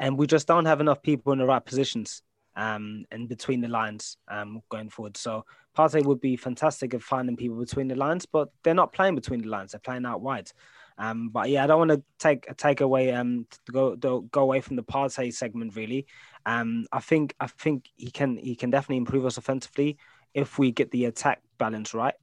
and 0.00 0.18
we 0.18 0.26
just 0.26 0.48
don't 0.48 0.64
have 0.64 0.80
enough 0.80 1.02
people 1.02 1.32
in 1.32 1.38
the 1.38 1.46
right 1.46 1.64
positions 1.64 2.22
um, 2.56 3.04
and 3.12 3.28
between 3.28 3.60
the 3.60 3.68
lines 3.68 4.16
um, 4.26 4.60
going 4.70 4.90
forward. 4.90 5.16
So 5.16 5.44
Partey 5.78 6.04
would 6.04 6.20
be 6.20 6.36
fantastic 6.36 6.92
at 6.92 7.00
finding 7.00 7.36
people 7.36 7.56
between 7.56 7.86
the 7.86 7.94
lines, 7.94 8.26
but 8.26 8.48
they're 8.64 8.74
not 8.74 8.92
playing 8.92 9.14
between 9.14 9.42
the 9.42 9.48
lines; 9.48 9.70
they're 9.70 9.78
playing 9.78 10.04
out 10.04 10.20
wide. 10.20 10.50
Um, 10.98 11.28
but 11.30 11.48
yeah, 11.48 11.64
I 11.64 11.66
don't 11.68 11.78
want 11.78 11.90
to 11.92 12.02
take 12.18 12.56
take 12.56 12.80
away 12.80 13.12
um 13.12 13.46
go 13.70 13.94
go 13.96 14.42
away 14.42 14.60
from 14.60 14.76
the 14.76 14.82
Partey 14.82 15.32
segment 15.32 15.76
really. 15.76 16.06
Um, 16.46 16.86
I 16.92 17.00
think 17.00 17.34
I 17.40 17.46
think 17.46 17.90
he 17.96 18.10
can 18.10 18.36
he 18.36 18.54
can 18.56 18.70
definitely 18.70 18.96
improve 18.98 19.26
us 19.26 19.38
offensively 19.38 19.98
if 20.34 20.58
we 20.58 20.72
get 20.72 20.90
the 20.90 21.04
attack 21.06 21.40
balance 21.58 21.94
right. 21.94 22.14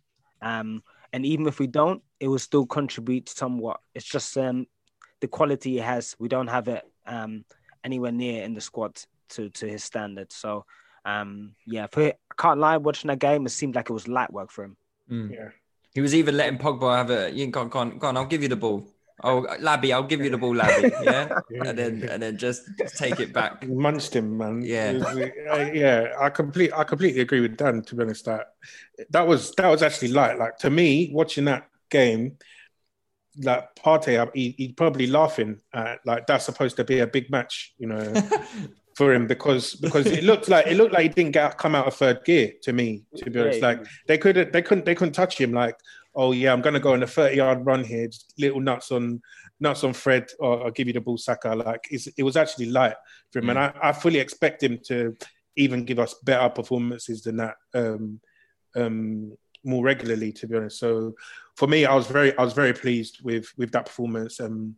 Um, 0.42 0.84
and 1.14 1.26
even 1.26 1.48
if 1.48 1.60
we 1.60 1.68
don't, 1.68 2.02
it 2.20 2.28
will 2.28 2.40
still 2.40 2.66
contribute 2.66 3.30
somewhat. 3.30 3.80
It's 3.96 4.06
just 4.06 4.38
um 4.38 4.68
the 5.22 5.28
quality 5.28 5.72
he 5.72 5.78
has, 5.78 6.16
we 6.20 6.28
don't 6.28 6.48
have 6.48 6.68
it 6.68 6.84
um 7.06 7.46
anywhere 7.84 8.12
near 8.12 8.44
in 8.44 8.54
the 8.54 8.62
squad 8.62 9.02
to 9.30 9.50
to 9.50 9.68
his 9.68 9.84
standard. 9.84 10.32
So 10.32 10.66
um 11.06 11.56
yeah, 11.66 11.88
for 11.88 12.04
I 12.04 12.14
can't 12.38 12.60
lie, 12.60 12.78
watching 12.78 13.10
that 13.10 13.20
game, 13.20 13.46
it 13.46 13.50
seemed 13.50 13.76
like 13.76 13.90
it 13.90 13.94
was 13.94 14.08
light 14.08 14.32
work 14.32 14.52
for 14.52 14.66
him. 14.66 14.78
Mm. 15.10 15.34
Yeah. 15.34 15.50
he 15.94 16.02
was 16.02 16.14
even 16.14 16.38
letting 16.38 16.60
Pogba 16.60 16.96
have 16.96 17.10
a 17.10 17.32
you 17.32 17.48
go 17.48 17.62
on, 17.62 17.70
go 17.70 17.80
on, 17.80 17.98
go 17.98 18.08
on 18.08 18.18
I'll 18.18 18.26
give 18.26 18.44
you 18.44 18.50
the 18.50 18.56
ball 18.56 18.88
oh 19.24 19.46
Labby 19.60 19.92
I'll 19.94 20.04
give 20.04 20.22
you 20.22 20.30
the 20.30 20.38
ball 20.38 20.56
Labby 20.56 20.92
yeah 21.04 21.28
and 21.52 21.78
then 21.78 22.04
and 22.10 22.22
then 22.24 22.38
just 22.38 22.64
take 22.98 23.20
it 23.20 23.34
back 23.34 23.68
Munched 23.68 24.16
him, 24.16 24.38
man. 24.38 24.62
Yeah. 24.64 24.94
Was- 24.94 25.06
uh, 25.18 25.72
yeah. 25.74 26.14
I 26.20 26.30
complete, 26.30 26.72
I 26.76 26.84
completely 26.84 27.22
agree 27.22 27.42
with 27.42 27.58
Dan. 27.58 27.82
To 27.84 27.96
be 27.96 28.04
honest, 28.04 28.26
that 28.26 28.54
that 29.12 29.28
was 29.28 29.52
that 29.56 29.68
was 29.68 29.84
actually 29.84 30.10
light. 30.10 30.38
Like 30.40 30.58
to 30.60 30.70
me, 30.70 31.10
watching 31.14 31.46
that 31.46 31.68
game, 31.90 32.38
like 33.42 33.74
Partey, 33.76 34.20
I- 34.20 34.32
he, 34.34 34.56
he's 34.58 34.74
probably 34.74 35.08
laughing 35.08 35.60
at 35.74 36.00
like 36.06 36.28
that's 36.28 36.46
supposed 36.46 36.76
to 36.78 36.84
be 36.84 37.00
a 37.00 37.08
big 37.08 37.30
match, 37.30 37.74
you 37.78 37.88
know, 37.88 38.14
for 38.96 39.14
him 39.14 39.28
because 39.28 39.76
because 39.76 40.06
it 40.08 40.24
looked 40.24 40.50
like 40.50 40.68
it 40.68 40.76
looked 40.76 40.94
like 40.94 41.04
he 41.04 41.10
didn't 41.10 41.32
get 41.32 41.58
come 41.58 41.76
out 41.76 41.88
of 41.88 41.96
third 41.96 42.24
gear 42.26 42.52
to 42.64 42.74
me. 42.74 43.04
To 43.18 43.30
be 43.30 43.40
honest, 43.40 43.60
Yeah, 43.60 43.68
like 43.68 43.86
they 44.08 44.18
couldn't 44.18 44.52
they 44.52 44.62
couldn't 44.62 44.86
they 44.86 44.96
couldn't 44.96 45.14
touch 45.14 45.40
him. 45.40 45.54
Like 45.54 45.76
oh 46.16 46.32
yeah, 46.32 46.54
I'm 46.54 46.62
gonna 46.62 46.80
go 46.80 46.94
on 46.94 47.04
a 47.04 47.08
30 47.08 47.36
yard 47.36 47.66
run 47.66 47.84
here, 47.84 48.08
just 48.08 48.34
little 48.38 48.62
nuts 48.62 48.92
on 48.92 49.22
nuts 49.60 49.84
on 49.84 49.94
Fred, 49.94 50.28
or 50.40 50.66
I'll 50.66 50.72
give 50.72 50.88
you 50.88 50.94
the 50.94 51.02
ball, 51.02 51.18
Saka. 51.18 51.56
Like 51.56 51.88
it's, 51.92 52.08
it 52.08 52.24
was 52.24 52.38
actually 52.38 52.68
light 52.68 52.96
for 53.32 53.40
him, 53.40 53.50
and 53.50 53.60
I, 53.60 53.74
I 53.82 53.92
fully 53.92 54.20
expect 54.20 54.64
him 54.64 54.80
to 54.88 55.16
even 55.56 55.86
give 55.86 56.00
us 56.00 56.16
better 56.24 56.50
performances 56.50 57.24
than 57.24 57.38
that 57.38 57.56
um, 57.74 58.20
um, 58.76 59.38
more 59.64 59.84
regularly. 59.84 60.32
To 60.34 60.48
be 60.48 60.56
honest, 60.58 60.80
so 60.80 61.14
for 61.56 61.68
me, 61.68 61.86
I 61.86 61.96
was 61.96 62.08
very 62.08 62.38
I 62.38 62.44
was 62.44 62.54
very 62.54 62.74
pleased 62.74 63.20
with 63.24 63.52
with 63.58 63.72
that 63.72 63.86
performance. 63.86 64.40
Um, 64.40 64.76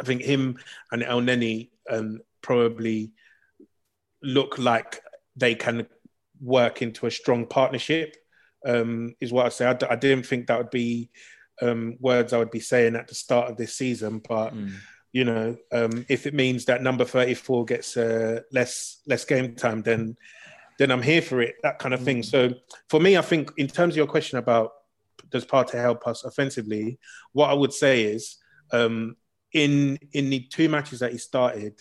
I 0.00 0.04
think 0.04 0.22
him 0.22 0.58
and 0.90 1.02
Elneny 1.02 1.70
um, 1.90 2.20
probably 2.40 3.12
look 4.22 4.58
like 4.58 5.00
they 5.36 5.54
can 5.54 5.86
work 6.40 6.82
into 6.82 7.06
a 7.06 7.10
strong 7.10 7.46
partnership. 7.46 8.16
Um, 8.64 9.14
is 9.20 9.32
what 9.32 9.46
I 9.46 9.48
say. 9.50 9.66
I, 9.66 9.74
d- 9.74 9.86
I 9.90 9.96
didn't 9.96 10.26
think 10.26 10.46
that 10.46 10.58
would 10.58 10.70
be 10.70 11.10
um, 11.60 11.96
words 12.00 12.32
I 12.32 12.38
would 12.38 12.50
be 12.50 12.60
saying 12.60 12.96
at 12.96 13.08
the 13.08 13.14
start 13.14 13.50
of 13.50 13.56
this 13.56 13.74
season, 13.74 14.20
but 14.28 14.54
Mm. 14.54 14.72
you 15.12 15.24
know, 15.24 15.56
um, 15.72 16.06
if 16.08 16.26
it 16.26 16.34
means 16.34 16.64
that 16.66 16.82
number 16.82 17.04
thirty-four 17.04 17.64
gets 17.66 17.96
uh, 17.96 18.40
less 18.52 19.00
less 19.06 19.24
game 19.24 19.54
time, 19.54 19.82
then 19.82 20.16
then 20.78 20.90
I'm 20.90 21.02
here 21.02 21.22
for 21.22 21.42
it. 21.42 21.56
That 21.62 21.78
kind 21.78 21.94
of 21.94 22.02
thing. 22.02 22.22
So 22.22 22.54
for 22.88 22.98
me, 23.00 23.16
I 23.16 23.20
think 23.22 23.50
in 23.58 23.66
terms 23.68 23.94
of 23.94 23.98
your 23.98 24.06
question 24.06 24.38
about 24.38 24.72
does 25.30 25.44
Partey 25.44 25.80
help 25.80 26.06
us 26.06 26.24
offensively, 26.24 26.98
what 27.32 27.50
I 27.50 27.54
would 27.54 27.72
say 27.72 28.04
is 28.04 28.36
um, 28.72 29.16
in 29.52 29.98
in 30.12 30.30
the 30.30 30.40
two 30.40 30.68
matches 30.68 31.00
that 31.00 31.12
he 31.12 31.18
started, 31.18 31.74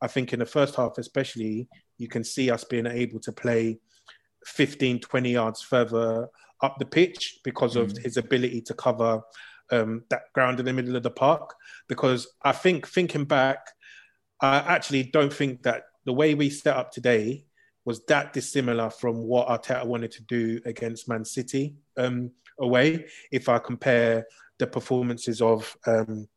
I 0.00 0.06
think 0.06 0.32
in 0.32 0.38
the 0.38 0.46
first 0.46 0.74
half 0.76 0.98
especially, 0.98 1.68
you 1.98 2.08
can 2.08 2.24
see 2.24 2.50
us 2.50 2.64
being 2.64 2.86
able 2.86 3.20
to 3.20 3.32
play 3.32 3.78
15, 4.46 5.00
20 5.00 5.30
yards 5.30 5.62
further 5.62 6.28
up 6.62 6.78
the 6.78 6.86
pitch 6.86 7.40
because 7.44 7.76
of 7.76 7.92
Mm. 7.92 8.02
his 8.02 8.16
ability 8.16 8.62
to 8.62 8.74
cover 8.74 9.22
um, 9.70 10.04
that 10.10 10.32
ground 10.32 10.60
in 10.60 10.64
the 10.66 10.72
middle 10.72 10.94
of 10.96 11.02
the 11.02 11.10
park. 11.10 11.54
Because 11.88 12.28
I 12.42 12.52
think 12.52 12.86
thinking 12.86 13.24
back, 13.24 13.58
I 14.40 14.58
actually 14.58 15.02
don't 15.02 15.32
think 15.32 15.62
that 15.64 15.84
the 16.04 16.12
way 16.12 16.34
we 16.34 16.50
set 16.50 16.76
up 16.76 16.92
today 16.92 17.46
was 17.84 18.04
that 18.06 18.32
dissimilar 18.32 18.90
from 18.90 19.24
what 19.24 19.48
Arteta 19.48 19.84
wanted 19.84 20.12
to 20.12 20.22
do 20.22 20.60
against 20.64 21.08
Man 21.08 21.24
City 21.24 21.74
um, 21.96 22.30
away. 22.60 23.06
If 23.32 23.48
I 23.48 23.58
compare 23.58 24.26
the 24.58 24.66
performances 24.66 25.42
of 25.42 25.76
um, 25.86 26.28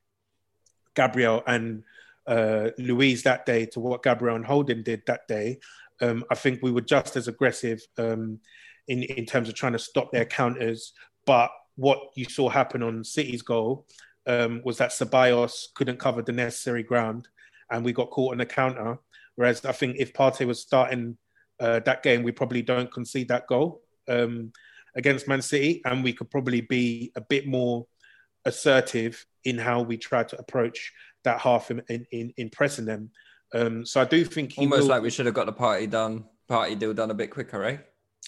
Gabriel 0.95 1.43
and 1.45 1.83
uh, 2.27 2.69
Luiz 2.77 3.23
that 3.23 3.45
day 3.45 3.65
to 3.67 3.79
what 3.79 4.03
Gabriel 4.03 4.35
and 4.35 4.45
Holding 4.45 4.83
did 4.83 5.03
that 5.05 5.27
day, 5.27 5.59
um, 6.01 6.23
I 6.31 6.35
think 6.35 6.59
we 6.61 6.71
were 6.71 6.81
just 6.81 7.15
as 7.15 7.27
aggressive 7.27 7.81
um, 7.97 8.39
in 8.87 9.03
in 9.03 9.25
terms 9.25 9.49
of 9.49 9.55
trying 9.55 9.73
to 9.73 9.79
stop 9.79 10.11
their 10.11 10.25
counters. 10.25 10.93
But 11.25 11.51
what 11.75 11.99
you 12.15 12.25
saw 12.25 12.49
happen 12.49 12.83
on 12.83 13.03
City's 13.03 13.41
goal 13.41 13.85
um, 14.27 14.61
was 14.63 14.77
that 14.77 14.91
Ceballos 14.91 15.73
couldn't 15.75 15.99
cover 15.99 16.21
the 16.21 16.31
necessary 16.31 16.83
ground, 16.83 17.27
and 17.71 17.85
we 17.85 17.93
got 17.93 18.09
caught 18.09 18.33
on 18.33 18.39
the 18.39 18.45
counter. 18.45 18.97
Whereas 19.35 19.63
I 19.65 19.71
think 19.71 19.97
if 19.97 20.13
Partey 20.13 20.45
was 20.45 20.61
starting 20.61 21.17
uh, 21.59 21.79
that 21.79 22.03
game, 22.03 22.23
we 22.23 22.31
probably 22.31 22.61
don't 22.61 22.91
concede 22.91 23.29
that 23.29 23.47
goal 23.47 23.81
um, 24.07 24.51
against 24.95 25.27
Man 25.27 25.41
City, 25.41 25.81
and 25.85 26.03
we 26.03 26.13
could 26.13 26.29
probably 26.29 26.61
be 26.61 27.11
a 27.15 27.21
bit 27.21 27.47
more 27.47 27.87
assertive 28.45 29.25
in 29.43 29.57
how 29.57 29.81
we 29.81 29.97
try 29.97 30.23
to 30.23 30.39
approach 30.39 30.91
that 31.23 31.39
half 31.39 31.71
in 31.71 31.81
in, 31.89 32.33
in 32.37 32.49
pressing 32.49 32.85
them. 32.85 33.11
Um, 33.53 33.85
so 33.85 33.99
I 34.01 34.05
do 34.05 34.23
think 34.25 34.53
he 34.53 34.61
almost 34.61 34.81
will- 34.83 34.89
like 34.89 35.01
we 35.01 35.09
should 35.09 35.25
have 35.25 35.35
got 35.35 35.45
the 35.47 35.53
Partey 35.53 35.89
done 35.89 36.25
Partey 36.49 36.77
deal 36.77 36.93
done 36.93 37.11
a 37.11 37.13
bit 37.15 37.29
quicker 37.31 37.63
eh 37.63 37.77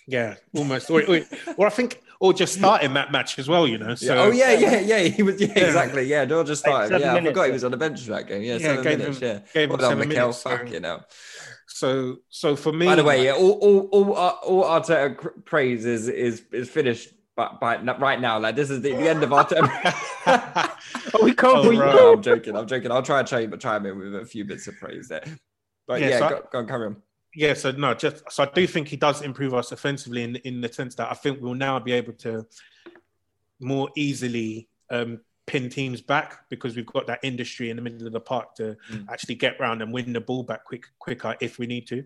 yeah, 0.08 0.36
almost. 0.56 0.90
or, 0.90 1.04
or, 1.08 1.22
or 1.58 1.68
I 1.68 1.70
think, 1.70 2.02
or 2.20 2.34
just 2.34 2.56
starting 2.56 2.94
that 2.96 3.12
match 3.12 3.38
as 3.38 3.48
well. 3.48 3.68
You 3.68 3.78
know. 3.78 3.94
So, 3.94 4.18
oh 4.18 4.32
yeah, 4.32 4.52
yeah, 4.54 4.80
yeah. 4.92 5.00
He 5.04 5.22
was, 5.22 5.40
yeah, 5.40 5.48
Yeah. 5.56 5.66
exactly. 5.66 6.04
Yeah, 6.06 6.26
Dor 6.26 6.44
just 6.44 6.66
Like 6.66 6.72
started. 6.72 6.88
seven 6.90 7.02
yeah, 7.02 7.12
I 7.12 7.14
minutes, 7.16 7.30
forgot 7.32 7.46
he 7.46 7.52
was 7.52 7.64
on 7.64 7.72
the 7.72 7.78
bench 7.78 8.02
for 8.02 8.12
that 8.12 8.28
game. 8.28 8.42
Yeah, 8.42 8.54
Yeah, 8.54 8.60
seven 8.60 8.84
gave 8.84 8.98
minutes. 8.98 9.20
him- 9.20 9.28
yeah, 9.28 9.40
gave 9.54 9.64
him 9.66 9.70
well 9.70 9.78
done, 9.78 9.92
seven 9.92 10.10
Mikel. 10.10 10.22
minutes, 10.24 10.38
so- 10.42 10.50
Fuck 10.50 10.72
you 10.72 10.80
know. 10.80 11.02
So, 11.68 12.18
so 12.30 12.56
for 12.56 12.74
me, 12.74 12.88
By 12.88 12.96
the 12.96 13.04
way, 13.04 13.26
yeah, 13.26 13.34
all 13.34 13.52
all 13.52 13.80
all, 13.92 14.16
Ar- 14.16 14.40
all 14.44 14.64
Arteta 14.64 15.16
cr- 15.18 15.30
praise 15.46 15.86
is 15.86 16.08
is 16.08 16.42
is 16.52 16.68
finished 16.70 17.10
But 17.42 17.60
by 17.60 17.82
right 17.98 18.22
now, 18.22 18.38
like 18.38 18.56
this 18.56 18.70
is 18.70 18.82
the, 18.82 18.92
the 18.94 19.10
end 19.10 19.24
of 19.24 19.34
our 19.34 19.48
term. 19.48 19.68
oh, 20.28 20.70
we 21.24 21.34
can't. 21.34 21.58
Oh, 21.66 21.70
we- 21.70 21.76
no, 21.78 22.14
I'm 22.14 22.22
joking. 22.22 22.56
I'm 22.56 22.68
joking. 22.68 22.92
I'll 22.92 23.02
try 23.02 23.18
and 23.18 23.28
try, 23.28 23.48
but 23.48 23.60
try 23.60 23.78
him 23.78 23.88
in 23.88 23.98
with 23.98 24.14
a 24.16 24.26
few 24.26 24.46
bits 24.46 24.68
of 24.68 24.78
praise 24.78 25.08
there. 25.08 25.24
But 25.88 26.02
Yeah, 26.02 26.10
yeah, 26.10 26.20
so 26.20 26.26
I- 26.26 26.30
go, 26.30 26.42
go 26.52 26.60
on, 26.60 26.68
carry 26.68 26.86
on. 26.86 26.98
Yeah, 27.34 27.56
so 27.56 27.72
no, 27.72 27.96
just 27.96 28.30
so 28.30 28.44
I 28.44 28.46
do 28.54 28.68
think 28.68 28.90
he 28.90 28.96
does 28.96 29.24
improve 29.24 29.56
us 29.56 29.72
offensively 29.72 30.22
in 30.22 30.36
in 30.38 30.62
the 30.62 30.72
sense 30.72 30.94
that 30.96 31.10
I 31.10 31.16
think 31.16 31.42
we'll 31.42 31.56
now 31.56 31.80
be 31.80 31.94
able 31.94 32.14
to 32.26 32.46
more 33.60 33.90
easily 33.96 34.68
um, 34.92 35.22
pin 35.48 35.68
teams 35.70 36.00
back 36.02 36.48
because 36.50 36.76
we've 36.76 36.86
got 36.86 37.08
that 37.08 37.22
industry 37.24 37.72
in 37.72 37.76
the 37.78 37.82
middle 37.82 38.06
of 38.06 38.14
the 38.14 38.20
park 38.20 38.54
to 38.56 38.76
Mm. 38.92 39.06
actually 39.10 39.36
get 39.36 39.60
round 39.60 39.82
and 39.82 39.92
win 39.92 40.14
the 40.14 40.22
ball 40.22 40.44
back 40.44 40.64
quick 40.66 40.84
quicker 41.00 41.36
if 41.42 41.58
we 41.58 41.66
need 41.66 41.88
to. 41.88 42.04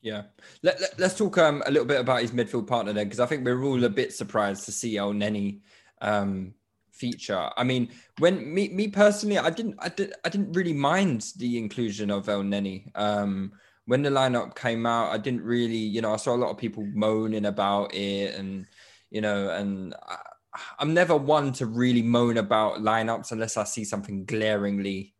Yeah. 0.00 0.24
Let, 0.62 0.80
let, 0.80 1.00
us 1.00 1.18
talk 1.18 1.38
um, 1.38 1.62
a 1.66 1.70
little 1.70 1.86
bit 1.86 2.00
about 2.00 2.22
his 2.22 2.30
midfield 2.30 2.66
partner 2.66 2.92
then, 2.92 3.06
because 3.06 3.20
I 3.20 3.26
think 3.26 3.44
we're 3.44 3.62
all 3.62 3.82
a 3.84 3.88
bit 3.88 4.12
surprised 4.12 4.64
to 4.66 4.72
see 4.72 4.94
Elneny 4.94 5.60
um, 6.00 6.54
feature. 6.92 7.50
I 7.56 7.64
mean, 7.64 7.88
when 8.18 8.52
me 8.52 8.68
me 8.68 8.88
personally, 8.88 9.38
I 9.38 9.50
didn't 9.50 9.76
I 9.78 9.88
did 9.88 10.12
I 10.24 10.28
didn't 10.28 10.52
really 10.52 10.72
mind 10.72 11.32
the 11.36 11.58
inclusion 11.58 12.10
of 12.10 12.26
Elneny. 12.26 12.90
Um, 12.94 13.52
when 13.86 14.02
the 14.02 14.10
lineup 14.10 14.54
came 14.54 14.86
out, 14.86 15.12
I 15.12 15.18
didn't 15.18 15.42
really, 15.42 15.76
you 15.76 16.02
know, 16.02 16.12
I 16.12 16.16
saw 16.16 16.34
a 16.34 16.36
lot 16.36 16.50
of 16.50 16.58
people 16.58 16.86
moaning 16.94 17.46
about 17.46 17.94
it, 17.94 18.34
and 18.36 18.66
you 19.10 19.20
know, 19.20 19.50
and 19.50 19.94
I, 20.06 20.16
I'm 20.78 20.94
never 20.94 21.16
one 21.16 21.52
to 21.54 21.66
really 21.66 22.02
moan 22.02 22.36
about 22.36 22.78
lineups 22.78 23.32
unless 23.32 23.56
I 23.56 23.64
see 23.64 23.84
something 23.84 24.24
glaringly 24.24 25.14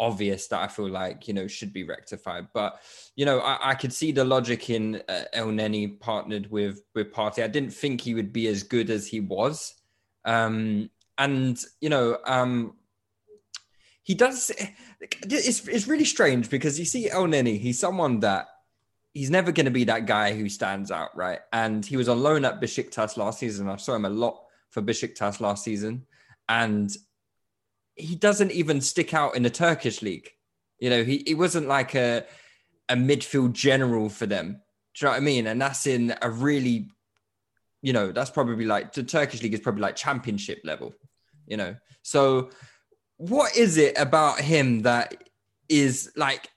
obvious 0.00 0.48
that 0.48 0.60
I 0.60 0.66
feel 0.66 0.88
like 0.88 1.28
you 1.28 1.34
know 1.34 1.46
should 1.46 1.72
be 1.72 1.84
rectified. 1.84 2.48
But 2.52 2.80
you 3.14 3.26
know, 3.26 3.38
I, 3.40 3.70
I 3.70 3.74
could 3.74 3.92
see 3.92 4.10
the 4.10 4.24
logic 4.24 4.70
in 4.70 5.02
uh, 5.08 5.24
Elneny 5.34 6.00
partnered 6.00 6.50
with 6.50 6.82
with 6.94 7.12
Partey. 7.12 7.44
I 7.44 7.48
didn't 7.48 7.74
think 7.74 8.00
he 8.00 8.14
would 8.14 8.32
be 8.32 8.48
as 8.48 8.64
good 8.64 8.90
as 8.90 9.06
he 9.06 9.20
was, 9.20 9.74
um, 10.24 10.90
and 11.18 11.62
you 11.80 11.90
know, 11.90 12.18
um, 12.24 12.74
he 14.02 14.14
does. 14.14 14.50
It's 15.00 15.68
it's 15.68 15.86
really 15.86 16.06
strange 16.06 16.50
because 16.50 16.78
you 16.78 16.86
see 16.86 17.08
Elneny. 17.08 17.60
He's 17.60 17.78
someone 17.78 18.20
that. 18.20 18.48
He's 19.12 19.28
never 19.28 19.50
going 19.50 19.64
to 19.64 19.72
be 19.72 19.82
that 19.84 20.06
guy 20.06 20.34
who 20.34 20.48
stands 20.48 20.92
out, 20.92 21.16
right? 21.16 21.40
And 21.52 21.84
he 21.84 21.96
was 21.96 22.08
on 22.08 22.22
loan 22.22 22.44
at 22.44 22.60
Besiktas 22.60 23.16
last 23.16 23.40
season. 23.40 23.68
I 23.68 23.74
saw 23.74 23.96
him 23.96 24.04
a 24.04 24.08
lot 24.08 24.40
for 24.68 24.82
Besiktas 24.82 25.40
last 25.40 25.64
season, 25.64 26.06
and 26.48 26.96
he 28.00 28.16
doesn't 28.16 28.52
even 28.52 28.80
stick 28.80 29.14
out 29.14 29.36
in 29.36 29.42
the 29.42 29.50
Turkish 29.50 30.02
league. 30.02 30.30
You 30.78 30.90
know, 30.90 31.04
he, 31.04 31.22
he 31.26 31.34
wasn't 31.34 31.68
like 31.68 31.94
a 31.94 32.24
a 32.88 32.94
midfield 32.94 33.52
general 33.52 34.08
for 34.08 34.26
them. 34.26 34.60
Do 34.94 35.04
you 35.04 35.06
know 35.06 35.12
what 35.12 35.16
I 35.16 35.20
mean? 35.20 35.46
And 35.46 35.60
that's 35.60 35.86
in 35.86 36.14
a 36.20 36.28
really, 36.28 36.90
you 37.82 37.92
know, 37.92 38.10
that's 38.10 38.30
probably 38.30 38.64
like 38.64 38.92
the 38.92 39.04
Turkish 39.04 39.42
league 39.42 39.54
is 39.54 39.60
probably 39.60 39.82
like 39.82 39.94
championship 39.96 40.60
level, 40.64 40.92
you 41.46 41.56
know. 41.56 41.76
So 42.02 42.50
what 43.16 43.56
is 43.56 43.76
it 43.76 43.96
about 43.96 44.40
him 44.40 44.82
that 44.82 45.14
is 45.68 46.10
like 46.16 46.48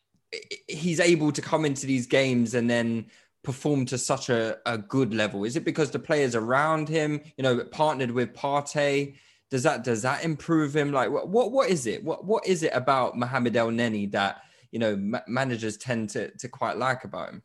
he's 0.67 0.99
able 0.99 1.31
to 1.31 1.41
come 1.41 1.65
into 1.65 1.85
these 1.85 2.07
games 2.07 2.55
and 2.55 2.67
then 2.69 3.05
perform 3.43 3.85
to 3.85 3.97
such 3.97 4.29
a, 4.29 4.57
a 4.65 4.77
good 4.77 5.13
level? 5.13 5.43
Is 5.43 5.55
it 5.55 5.65
because 5.65 5.91
the 5.91 5.99
players 5.99 6.33
around 6.33 6.89
him, 6.89 7.21
you 7.37 7.43
know, 7.43 7.63
partnered 7.65 8.11
with 8.11 8.33
Partey? 8.33 9.15
Does 9.53 9.61
that 9.61 9.83
does 9.83 10.01
that 10.01 10.23
improve 10.23 10.75
him? 10.75 10.91
Like 10.91 11.11
what 11.11 11.29
what, 11.29 11.51
what 11.51 11.69
is 11.69 11.85
it? 11.85 12.03
What 12.03 12.25
what 12.25 12.47
is 12.47 12.63
it 12.63 12.71
about 12.73 13.15
Mohamed 13.15 13.53
Elneny 13.53 14.11
that 14.11 14.41
you 14.71 14.79
know 14.79 14.95
ma- 14.95 15.21
managers 15.27 15.77
tend 15.77 16.09
to 16.09 16.35
to 16.37 16.49
quite 16.49 16.77
like 16.77 17.03
about 17.03 17.29
him? 17.29 17.43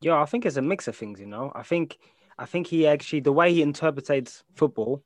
Yeah, 0.00 0.22
I 0.22 0.26
think 0.26 0.46
it's 0.46 0.58
a 0.58 0.62
mix 0.62 0.86
of 0.86 0.94
things. 0.94 1.18
You 1.18 1.26
know, 1.26 1.50
I 1.52 1.64
think 1.64 1.98
I 2.38 2.46
think 2.46 2.68
he 2.68 2.86
actually 2.86 3.18
the 3.18 3.32
way 3.32 3.52
he 3.52 3.62
interprets 3.62 4.44
football 4.54 5.02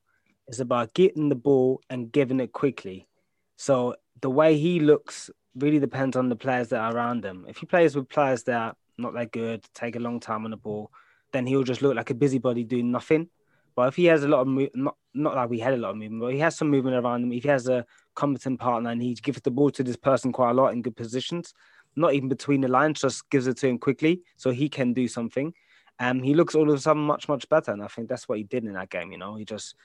is 0.48 0.60
about 0.60 0.92
getting 0.92 1.30
the 1.30 1.34
ball 1.34 1.80
and 1.88 2.12
giving 2.12 2.40
it 2.40 2.52
quickly. 2.52 3.08
So 3.56 3.96
the 4.20 4.28
way 4.28 4.58
he 4.58 4.80
looks 4.80 5.30
really 5.54 5.78
depends 5.78 6.14
on 6.14 6.28
the 6.28 6.36
players 6.36 6.68
that 6.68 6.80
are 6.80 6.94
around 6.94 7.24
him. 7.24 7.46
If 7.48 7.56
he 7.56 7.64
plays 7.64 7.96
with 7.96 8.10
players 8.10 8.42
that 8.42 8.54
are 8.54 8.74
not 8.98 9.14
that 9.14 9.32
good, 9.32 9.64
take 9.72 9.96
a 9.96 9.98
long 9.98 10.20
time 10.20 10.44
on 10.44 10.50
the 10.50 10.58
ball, 10.58 10.90
then 11.32 11.46
he'll 11.46 11.62
just 11.62 11.80
look 11.80 11.96
like 11.96 12.10
a 12.10 12.14
busybody 12.14 12.64
doing 12.64 12.90
nothing. 12.90 13.30
But 13.78 13.86
if 13.86 13.94
he 13.94 14.06
has 14.06 14.24
a 14.24 14.28
lot 14.28 14.40
of 14.40 14.48
mo- 14.48 14.66
not 14.74 14.96
not 15.14 15.36
like 15.36 15.50
we 15.50 15.60
had 15.60 15.72
a 15.72 15.76
lot 15.76 15.90
of 15.90 15.98
movement, 15.98 16.20
but 16.20 16.32
he 16.32 16.40
has 16.40 16.56
some 16.56 16.68
movement 16.68 16.96
around 16.96 17.22
him. 17.22 17.30
If 17.30 17.44
he 17.44 17.48
has 17.48 17.68
a 17.68 17.86
competent 18.16 18.58
partner 18.58 18.90
and 18.90 19.00
he 19.00 19.14
gives 19.14 19.40
the 19.40 19.52
ball 19.52 19.70
to 19.70 19.84
this 19.84 19.94
person 19.94 20.32
quite 20.32 20.50
a 20.50 20.54
lot 20.54 20.72
in 20.72 20.82
good 20.82 20.96
positions, 20.96 21.54
not 21.94 22.12
even 22.12 22.28
between 22.28 22.60
the 22.60 22.66
lines, 22.66 23.00
just 23.00 23.30
gives 23.30 23.46
it 23.46 23.56
to 23.58 23.68
him 23.68 23.78
quickly 23.78 24.22
so 24.36 24.50
he 24.50 24.68
can 24.68 24.94
do 24.94 25.06
something. 25.06 25.54
Um, 26.00 26.24
he 26.24 26.34
looks 26.34 26.56
all 26.56 26.68
of 26.68 26.76
a 26.76 26.80
sudden 26.80 27.02
much 27.02 27.28
much 27.28 27.48
better, 27.48 27.70
and 27.70 27.80
I 27.80 27.86
think 27.86 28.08
that's 28.08 28.28
what 28.28 28.38
he 28.38 28.42
did 28.42 28.64
in 28.64 28.72
that 28.72 28.90
game. 28.90 29.12
You 29.12 29.18
know, 29.18 29.36
he 29.36 29.44
just 29.44 29.76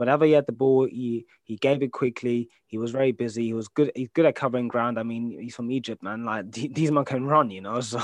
whenever 0.00 0.24
he 0.24 0.32
had 0.32 0.46
the 0.46 0.52
ball, 0.52 0.86
he 0.86 1.26
he 1.44 1.56
gave 1.56 1.82
it 1.82 1.92
quickly. 1.92 2.48
He 2.66 2.78
was 2.78 2.90
very 2.90 3.12
busy. 3.12 3.44
He 3.44 3.52
was 3.52 3.68
good. 3.68 3.92
He's 3.94 4.08
good 4.08 4.24
at 4.24 4.34
covering 4.34 4.66
ground. 4.66 4.98
I 4.98 5.02
mean, 5.02 5.38
he's 5.38 5.54
from 5.54 5.70
Egypt, 5.70 6.02
man. 6.02 6.24
Like 6.24 6.50
these 6.52 6.90
men 6.90 7.04
can 7.04 7.26
run, 7.26 7.50
you 7.50 7.60
know. 7.60 7.80
So 7.90 8.00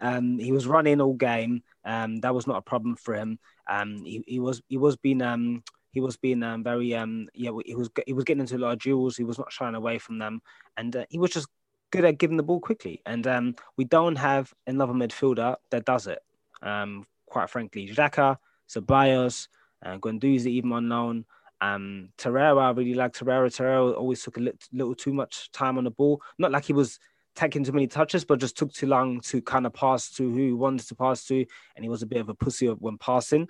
um, 0.00 0.38
he 0.38 0.52
was 0.52 0.68
running 0.68 1.00
all 1.00 1.14
game. 1.14 1.62
Um, 1.84 2.20
that 2.20 2.34
was 2.34 2.46
not 2.46 2.58
a 2.58 2.62
problem 2.62 2.94
for 2.94 3.14
him. 3.14 3.40
Um, 3.68 4.04
he, 4.04 4.22
he 4.26 4.38
was 4.38 4.62
he 4.68 4.76
was 4.76 4.96
being 4.96 5.22
um 5.22 5.64
he 5.90 6.00
was 6.00 6.16
being 6.16 6.42
um, 6.42 6.62
very 6.62 6.94
um 6.94 7.28
yeah 7.34 7.50
he 7.64 7.74
was 7.74 7.90
he 8.06 8.12
was 8.12 8.24
getting 8.24 8.42
into 8.42 8.56
a 8.56 8.58
lot 8.58 8.74
of 8.74 8.78
duels. 8.78 9.16
He 9.16 9.24
was 9.24 9.38
not 9.38 9.50
shying 9.50 9.74
away 9.74 9.98
from 9.98 10.18
them, 10.18 10.40
and 10.76 10.94
uh, 10.94 11.04
he 11.08 11.18
was 11.18 11.30
just 11.30 11.48
good 11.90 12.04
at 12.04 12.18
giving 12.18 12.36
the 12.36 12.42
ball 12.44 12.60
quickly. 12.60 13.02
And 13.06 13.26
um, 13.26 13.56
we 13.76 13.84
don't 13.84 14.16
have 14.16 14.52
another 14.68 14.92
midfielder 14.92 15.56
that 15.70 15.84
does 15.84 16.06
it. 16.06 16.20
Um, 16.62 17.06
quite 17.26 17.50
frankly, 17.50 17.88
Xhaka, 17.88 18.36
Ceballos, 18.68 19.48
uh, 19.84 19.98
Guendouzi 19.98 20.46
even 20.46 20.72
unknown. 20.72 21.24
Um, 21.60 22.10
Torreira, 22.18 22.62
I 22.62 22.70
really 22.70 22.94
like 22.94 23.12
Torreira. 23.12 23.46
Torreira 23.46 23.96
always 23.96 24.22
took 24.22 24.36
a 24.36 24.52
little, 24.72 24.94
too 24.94 25.12
much 25.12 25.50
time 25.52 25.78
on 25.78 25.84
the 25.84 25.90
ball. 25.90 26.20
Not 26.38 26.50
like 26.50 26.64
he 26.64 26.72
was 26.72 26.98
taking 27.34 27.64
too 27.64 27.72
many 27.72 27.86
touches, 27.86 28.24
but 28.24 28.38
just 28.38 28.56
took 28.56 28.72
too 28.72 28.86
long 28.86 29.20
to 29.20 29.42
kind 29.42 29.66
of 29.66 29.72
pass 29.72 30.10
to 30.10 30.30
who 30.30 30.46
he 30.46 30.52
wanted 30.52 30.86
to 30.88 30.94
pass 30.94 31.24
to, 31.26 31.44
and 31.76 31.84
he 31.84 31.88
was 31.88 32.02
a 32.02 32.06
bit 32.06 32.20
of 32.20 32.28
a 32.28 32.34
pussy 32.34 32.66
when 32.66 32.98
passing. 32.98 33.48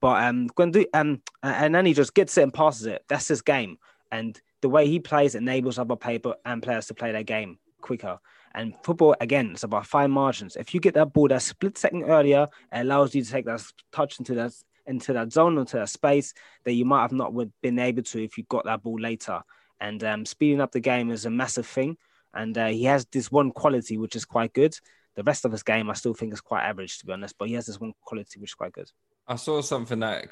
But 0.00 0.22
um, 0.24 0.48
Guendouzi, 0.48 0.86
um, 0.94 1.22
and 1.42 1.74
then 1.74 1.86
he 1.86 1.94
just 1.94 2.14
gets 2.14 2.36
it 2.36 2.42
and 2.42 2.52
passes 2.52 2.86
it. 2.86 3.04
That's 3.08 3.28
his 3.28 3.42
game, 3.42 3.78
and 4.10 4.40
the 4.60 4.68
way 4.68 4.86
he 4.86 4.98
plays 5.00 5.34
enables 5.34 5.78
other 5.78 5.96
people 5.96 6.34
and 6.44 6.62
players 6.62 6.86
to 6.86 6.94
play 6.94 7.12
their 7.12 7.22
game 7.22 7.58
quicker. 7.80 8.18
And 8.54 8.74
football, 8.82 9.16
again, 9.20 9.52
it's 9.52 9.62
about 9.62 9.86
fine 9.86 10.10
margins. 10.10 10.56
If 10.56 10.74
you 10.74 10.80
get 10.80 10.94
that 10.94 11.12
ball 11.12 11.28
that 11.28 11.42
split 11.42 11.78
second 11.78 12.04
earlier, 12.04 12.48
it 12.72 12.80
allows 12.80 13.14
you 13.14 13.24
to 13.24 13.30
take 13.30 13.46
that 13.46 13.62
touch 13.92 14.18
into 14.18 14.34
that 14.34 14.52
into 14.86 15.12
that 15.12 15.32
zone, 15.32 15.58
into 15.58 15.76
that 15.76 15.88
space 15.88 16.34
that 16.64 16.72
you 16.72 16.84
might 16.84 17.02
have 17.02 17.12
not 17.12 17.32
would 17.32 17.52
been 17.62 17.78
able 17.78 18.02
to 18.02 18.22
if 18.22 18.36
you 18.36 18.44
got 18.48 18.64
that 18.64 18.82
ball 18.82 18.98
later. 18.98 19.40
And 19.80 20.02
um, 20.04 20.24
speeding 20.24 20.60
up 20.60 20.72
the 20.72 20.80
game 20.80 21.10
is 21.10 21.26
a 21.26 21.30
massive 21.30 21.66
thing. 21.66 21.96
And 22.34 22.56
uh, 22.56 22.68
he 22.68 22.84
has 22.84 23.04
this 23.06 23.30
one 23.30 23.50
quality 23.50 23.98
which 23.98 24.16
is 24.16 24.24
quite 24.24 24.52
good. 24.52 24.74
The 25.16 25.22
rest 25.22 25.44
of 25.44 25.52
his 25.52 25.62
game, 25.62 25.90
I 25.90 25.94
still 25.94 26.14
think, 26.14 26.32
is 26.32 26.40
quite 26.40 26.64
average, 26.64 26.98
to 26.98 27.06
be 27.06 27.12
honest. 27.12 27.34
But 27.38 27.48
he 27.48 27.54
has 27.54 27.66
this 27.66 27.80
one 27.80 27.92
quality 28.02 28.40
which 28.40 28.50
is 28.50 28.54
quite 28.54 28.72
good. 28.72 28.90
I 29.28 29.36
saw 29.36 29.60
something 29.60 30.00
that 30.00 30.28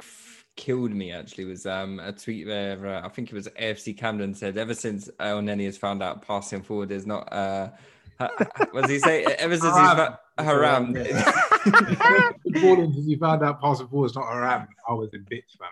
killed 0.56 0.92
me 0.92 1.12
actually 1.12 1.44
was 1.44 1.64
um, 1.66 2.00
a 2.00 2.12
tweet 2.12 2.46
where 2.46 2.86
uh, 2.86 3.04
I 3.04 3.08
think 3.08 3.30
it 3.30 3.34
was 3.34 3.48
AFC 3.48 3.96
Camden 3.96 4.34
said 4.34 4.56
ever 4.58 4.74
since 4.74 5.08
Elneny 5.20 5.64
has 5.64 5.78
found 5.78 6.02
out 6.02 6.26
passing 6.26 6.62
forward 6.62 6.90
is 6.90 7.06
not 7.06 7.32
uh 7.32 7.70
ha- 8.18 8.30
ha- 8.36 8.66
what 8.72 8.82
does 8.82 8.90
he 8.90 8.98
say 8.98 9.24
ever 9.24 9.56
since 9.56 9.74
he's 9.74 10.44
haram 10.44 10.92
Gordon, 10.92 11.16
because 11.64 13.06
you 13.06 13.18
found 13.18 13.42
out 13.42 13.60
passing 13.60 13.88
forward 13.88 14.06
is 14.06 14.14
not 14.16 14.26
haram. 14.26 14.68
I 14.88 14.92
was 14.94 15.10
in 15.12 15.24
bits, 15.28 15.56
man. 15.60 15.70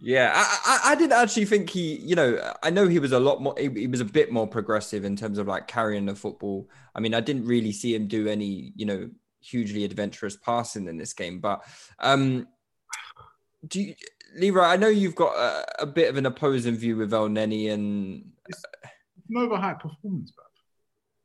yeah 0.00 0.32
I, 0.34 0.58
I 0.66 0.92
I 0.92 0.94
didn't 0.94 1.14
actually 1.14 1.46
think 1.46 1.70
he 1.70 1.96
you 1.96 2.14
know 2.14 2.52
I 2.62 2.68
know 2.68 2.86
he 2.86 2.98
was 2.98 3.12
a 3.12 3.20
lot 3.20 3.40
more 3.40 3.54
he, 3.56 3.68
he 3.70 3.86
was 3.86 4.00
a 4.00 4.04
bit 4.04 4.30
more 4.30 4.46
progressive 4.46 5.06
in 5.06 5.16
terms 5.16 5.38
of 5.38 5.46
like 5.46 5.68
carrying 5.68 6.04
the 6.04 6.14
football 6.14 6.68
I 6.94 7.00
mean 7.00 7.14
I 7.14 7.20
didn't 7.20 7.46
really 7.46 7.72
see 7.72 7.94
him 7.94 8.08
do 8.08 8.28
any 8.28 8.72
you 8.76 8.84
know 8.84 9.08
hugely 9.40 9.84
adventurous 9.84 10.36
passing 10.36 10.86
in 10.86 10.98
this 10.98 11.14
game 11.14 11.40
but 11.40 11.64
um 12.00 12.46
do 13.66 13.80
you, 13.80 13.94
Leroy, 14.36 14.64
I 14.64 14.76
know 14.76 14.88
you've 14.88 15.14
got 15.14 15.34
a, 15.34 15.82
a 15.82 15.86
bit 15.86 16.08
of 16.10 16.16
an 16.16 16.26
opposing 16.26 16.76
view 16.76 16.96
with 16.96 17.10
Elneny, 17.12 17.70
and 17.72 18.30
It's 18.48 18.62
an 19.28 19.36
overhyped 19.36 19.80
performance, 19.80 20.30
bro. 20.30 20.44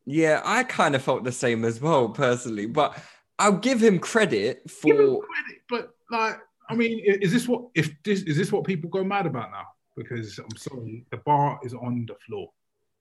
yeah, 0.06 0.42
I 0.44 0.64
kind 0.64 0.96
of 0.96 1.02
felt 1.04 1.24
the 1.24 1.32
same 1.32 1.64
as 1.66 1.80
well 1.80 2.10
personally. 2.10 2.66
But 2.66 2.98
I'll 3.40 3.58
give 3.58 3.82
him 3.82 4.00
credit 4.00 4.70
for. 4.70 4.88
Give 4.88 5.00
him 5.00 5.20
credit, 5.20 5.62
but 5.70 5.90
like, 6.12 6.38
I 6.70 6.76
mean, 6.76 7.02
is 7.04 7.32
this 7.32 7.48
what 7.48 7.66
if 7.76 7.92
this 8.04 8.22
is 8.24 8.38
this 8.38 8.52
what 8.52 8.64
people 8.64 8.90
go 8.90 9.04
mad 9.04 9.26
about 9.26 9.52
now? 9.52 9.66
Because 9.96 10.40
I'm 10.40 10.58
sorry, 10.58 11.06
the 11.12 11.18
bar 11.18 11.60
is 11.64 11.74
on 11.74 12.06
the 12.08 12.16
floor. 12.26 12.50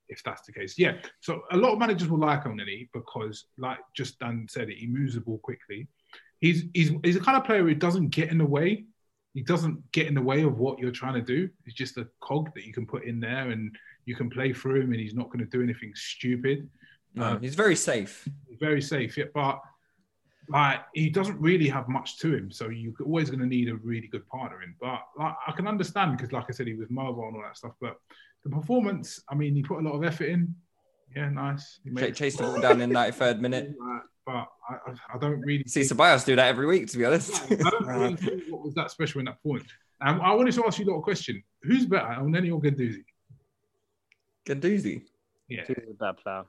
If 0.08 0.22
that's 0.22 0.42
the 0.46 0.52
case, 0.52 0.78
yeah. 0.78 0.96
So 1.20 1.42
a 1.50 1.56
lot 1.56 1.72
of 1.72 1.78
managers 1.78 2.08
will 2.08 2.18
like 2.18 2.44
Elneny 2.44 2.88
because, 2.92 3.46
like 3.56 3.78
just 3.96 4.18
Dan 4.18 4.46
said, 4.50 4.68
it 4.68 4.76
he 4.76 4.86
moves 4.86 5.14
the 5.14 5.20
ball 5.20 5.38
quickly. 5.38 5.88
He's 6.40 6.64
he's 6.74 6.92
he's 7.02 7.14
the 7.14 7.24
kind 7.24 7.38
of 7.38 7.44
player 7.44 7.62
who 7.62 7.74
doesn't 7.74 8.10
get 8.10 8.30
in 8.30 8.38
the 8.38 8.44
way. 8.44 8.84
He 9.32 9.42
doesn't 9.42 9.90
get 9.92 10.06
in 10.06 10.14
the 10.14 10.22
way 10.22 10.42
of 10.42 10.58
what 10.58 10.78
you're 10.78 10.92
trying 10.92 11.14
to 11.14 11.22
do. 11.22 11.48
He's 11.64 11.74
just 11.74 11.96
a 11.96 12.06
cog 12.20 12.54
that 12.54 12.64
you 12.64 12.72
can 12.72 12.86
put 12.86 13.04
in 13.04 13.18
there 13.18 13.50
and 13.50 13.74
you 14.04 14.14
can 14.14 14.30
play 14.30 14.52
through 14.52 14.82
him, 14.82 14.92
and 14.92 15.00
he's 15.00 15.14
not 15.14 15.30
going 15.30 15.44
to 15.44 15.50
do 15.50 15.62
anything 15.62 15.92
stupid. 15.94 16.68
No, 17.14 17.24
um, 17.24 17.40
he's 17.40 17.54
very 17.54 17.76
safe. 17.76 18.28
very 18.60 18.82
safe. 18.82 19.16
Yeah, 19.16 19.26
but 19.32 19.60
like 20.48 20.80
he 20.94 21.08
doesn't 21.10 21.40
really 21.40 21.68
have 21.68 21.88
much 21.88 22.18
to 22.18 22.34
him, 22.34 22.50
so 22.50 22.68
you're 22.68 22.92
always 23.04 23.30
going 23.30 23.40
to 23.40 23.46
need 23.46 23.68
a 23.68 23.76
really 23.76 24.08
good 24.08 24.26
partner 24.28 24.62
in. 24.62 24.74
But 24.80 25.00
like, 25.18 25.34
I 25.46 25.52
can 25.52 25.66
understand 25.66 26.16
because, 26.16 26.32
like 26.32 26.44
I 26.48 26.52
said, 26.52 26.66
he 26.66 26.74
was 26.74 26.88
mobile 26.90 27.26
and 27.28 27.36
all 27.36 27.42
that 27.42 27.56
stuff. 27.56 27.72
But 27.80 27.96
the 28.44 28.50
performance, 28.50 29.22
I 29.28 29.34
mean, 29.34 29.54
he 29.54 29.62
put 29.62 29.78
a 29.78 29.82
lot 29.88 29.94
of 29.94 30.04
effort 30.04 30.26
in. 30.28 30.54
Yeah, 31.16 31.30
nice. 31.30 31.80
He 31.84 31.90
Ch- 31.90 31.92
made- 31.94 32.14
chase 32.16 32.36
the 32.36 32.42
ball 32.42 32.60
down 32.66 32.80
in 32.80 32.90
93rd 32.90 33.40
minute. 33.40 33.74
But 34.26 34.48
I, 34.68 34.74
I, 34.86 35.14
I 35.14 35.18
don't 35.18 35.40
really 35.42 35.64
See 35.66 35.82
Ceballos 35.82 36.24
do 36.24 36.34
that 36.36 36.48
every 36.48 36.66
week, 36.66 36.88
to 36.88 36.98
be 36.98 37.04
honest. 37.04 37.42
I 37.50 37.56
don't 37.56 37.86
really 37.86 38.16
think 38.24 38.42
what 38.48 38.64
was 38.64 38.74
that 38.74 38.90
special 38.90 39.18
in 39.20 39.26
that 39.26 39.42
point. 39.42 39.64
Um, 40.00 40.20
I 40.22 40.32
wanted 40.34 40.54
to 40.54 40.66
ask 40.66 40.78
you 40.78 40.84
a 40.84 40.88
little 40.88 41.02
question. 41.02 41.42
Who's 41.62 41.86
better, 41.86 42.06
Elneny 42.06 42.50
or 42.52 42.60
Guendouzi? 42.60 43.04
Guendouzi. 44.46 45.02
Yeah, 45.48 45.64
He's 45.66 45.76
a 45.90 45.94
bad 45.94 46.16
player. 46.18 46.44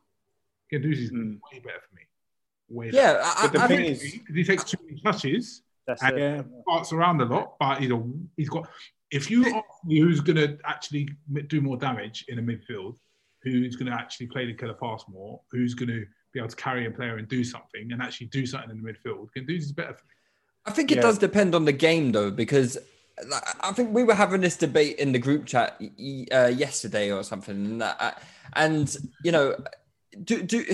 Guendouzi's 0.71 1.11
way 1.11 1.59
better 1.59 1.81
for 1.87 1.95
me. 1.95 2.01
Way 2.70 2.89
Yeah, 2.91 3.13
better. 3.13 3.24
I- 3.24 3.41
But 3.43 3.51
the 3.53 3.61
I 3.61 3.68
thing 3.68 3.78
think- 3.78 4.03
is, 4.03 4.11
because 4.13 4.36
he 4.36 4.43
takes 4.43 4.63
too 4.63 4.78
many 4.86 5.01
touches 5.01 5.61
That's 5.88 6.01
and 6.03 6.18
it. 6.18 6.45
parts 6.68 6.91
around 6.93 7.22
a 7.22 7.26
lot, 7.26 7.55
but 7.59 7.80
he's, 7.82 7.91
a, 7.91 8.03
he's 8.38 8.49
got. 8.49 8.68
If 9.11 9.30
you 9.30 9.45
ask 9.45 9.63
me 9.86 9.99
who's 9.99 10.20
going 10.20 10.38
to 10.38 10.57
actually 10.66 11.09
do 11.47 11.61
more 11.61 11.78
damage 11.78 12.26
in 12.28 12.38
the 12.38 12.41
midfield, 12.41 12.97
who's 13.43 13.76
going 13.76 13.91
to 13.91 13.93
actually 13.97 14.28
play 14.28 14.45
the 14.47 14.53
killer 14.53 14.74
pass 14.74 15.03
more, 15.07 15.39
who's 15.51 15.76
going 15.76 15.89
to 15.89 16.05
be 16.34 16.39
able 16.39 16.49
to 16.49 16.55
carry 16.55 16.88
a 16.88 16.91
player 16.91 17.18
and 17.18 17.28
do 17.28 17.43
something 17.43 17.91
and 17.91 18.01
actually 18.01 18.28
do 18.28 18.45
something 18.45 18.72
in 18.72 18.82
the 18.82 18.91
midfield, 18.91 19.30
Guendouzi's 19.38 19.72
better 19.72 19.93
for. 19.93 20.03
I 20.66 20.72
think 20.72 20.91
it 20.91 20.95
Yeah. 20.95 21.03
does 21.03 21.20
depend 21.20 21.53
on 21.53 21.66
the 21.66 21.72
game 21.72 22.11
though, 22.11 22.32
because 22.32 22.78
I 23.61 23.72
think 23.74 23.93
we 23.93 24.03
were 24.03 24.16
having 24.16 24.41
this 24.41 24.57
debate 24.57 24.97
in 24.97 25.11
the 25.11 25.20
group 25.20 25.45
chat 25.45 25.80
uh, 25.80 26.47
yesterday 26.47 27.11
or 27.11 27.24
something, 27.24 27.55
and, 27.55 27.82
that, 27.82 28.22
and 28.53 28.93
you 29.24 29.32
know, 29.32 29.55
do 30.24 30.41
do 30.41 30.66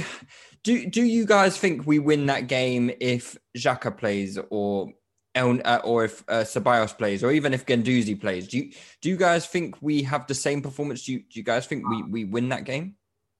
do 0.64 0.86
do 0.90 1.04
you 1.04 1.26
guys 1.26 1.58
think 1.58 1.86
we 1.86 2.00
win 2.00 2.28
that 2.28 2.48
game 2.48 2.92
if 3.00 3.38
Xhaka 3.58 3.98
plays 3.98 4.38
or 4.50 4.94
El, 5.34 5.60
uh, 5.64 5.80
or 5.84 6.06
if 6.06 6.24
uh, 6.28 6.44
Ceballos 6.44 6.98
plays, 6.98 7.24
or 7.24 7.32
even 7.32 7.54
if 7.54 7.66
Guendouzi 7.66 8.20
plays? 8.20 8.48
Do 8.48 8.58
you 8.58 8.72
do 9.02 9.10
you 9.10 9.18
guys 9.18 9.48
think 9.48 9.82
we 9.82 10.04
have 10.04 10.28
the 10.28 10.36
same 10.36 10.62
performance? 10.62 11.06
Do 11.06 11.14
you, 11.14 11.20
do 11.20 11.40
you 11.40 11.44
guys 11.44 11.66
think 11.68 11.88
we, 11.88 12.04
we 12.04 12.26
win 12.26 12.50
that 12.50 12.66
game? 12.66 12.96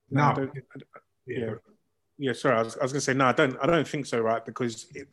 No, 0.10 0.24
I 0.24 0.48
yeah, 1.28 1.38
yeah. 1.38 1.54
Yeah, 2.18 2.34
sorry, 2.34 2.58
I 2.58 2.62
was, 2.62 2.78
I 2.78 2.84
was 2.84 2.92
going 2.92 3.00
to 3.00 3.06
say 3.06 3.16
no. 3.16 3.26
I 3.26 3.32
don't. 3.32 3.58
I 3.60 3.66
don't 3.66 3.88
think 3.88 4.06
so, 4.06 4.20
right? 4.20 4.46
Because, 4.46 4.86
it, 4.94 5.08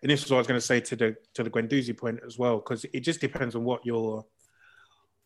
and 0.00 0.10
this 0.10 0.24
is 0.24 0.30
what 0.30 0.38
I 0.38 0.40
was 0.40 0.46
going 0.46 0.60
to 0.60 0.66
say 0.66 0.80
to 0.80 0.96
the 0.96 1.16
to 1.34 1.42
the 1.42 1.50
Guendouzi 1.50 1.94
point 1.94 2.20
as 2.26 2.38
well, 2.38 2.56
because 2.56 2.86
it 2.86 3.00
just 3.00 3.20
depends 3.20 3.54
on 3.54 3.64
what 3.64 3.84
your 3.84 4.24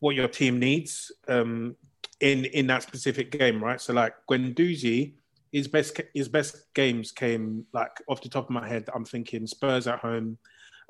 what 0.01 0.17
your 0.17 0.27
team 0.27 0.59
needs 0.59 1.13
um, 1.29 1.77
in 2.21 2.45
in 2.47 2.67
that 2.69 2.83
specific 2.83 3.31
game, 3.31 3.63
right? 3.63 3.81
So, 3.81 3.93
like 3.93 4.15
Guendouzi, 4.31 5.15
his 5.53 5.69
best 5.69 6.01
his 6.15 6.29
best 6.29 6.73
games 6.75 7.13
came 7.13 7.65
like 7.73 7.93
off 8.09 8.21
the 8.23 8.29
top 8.29 8.45
of 8.45 8.51
my 8.51 8.67
head. 8.69 8.89
I'm 8.95 9.05
thinking 9.05 9.47
Spurs 9.47 9.87
at 9.87 10.01
home, 10.01 10.39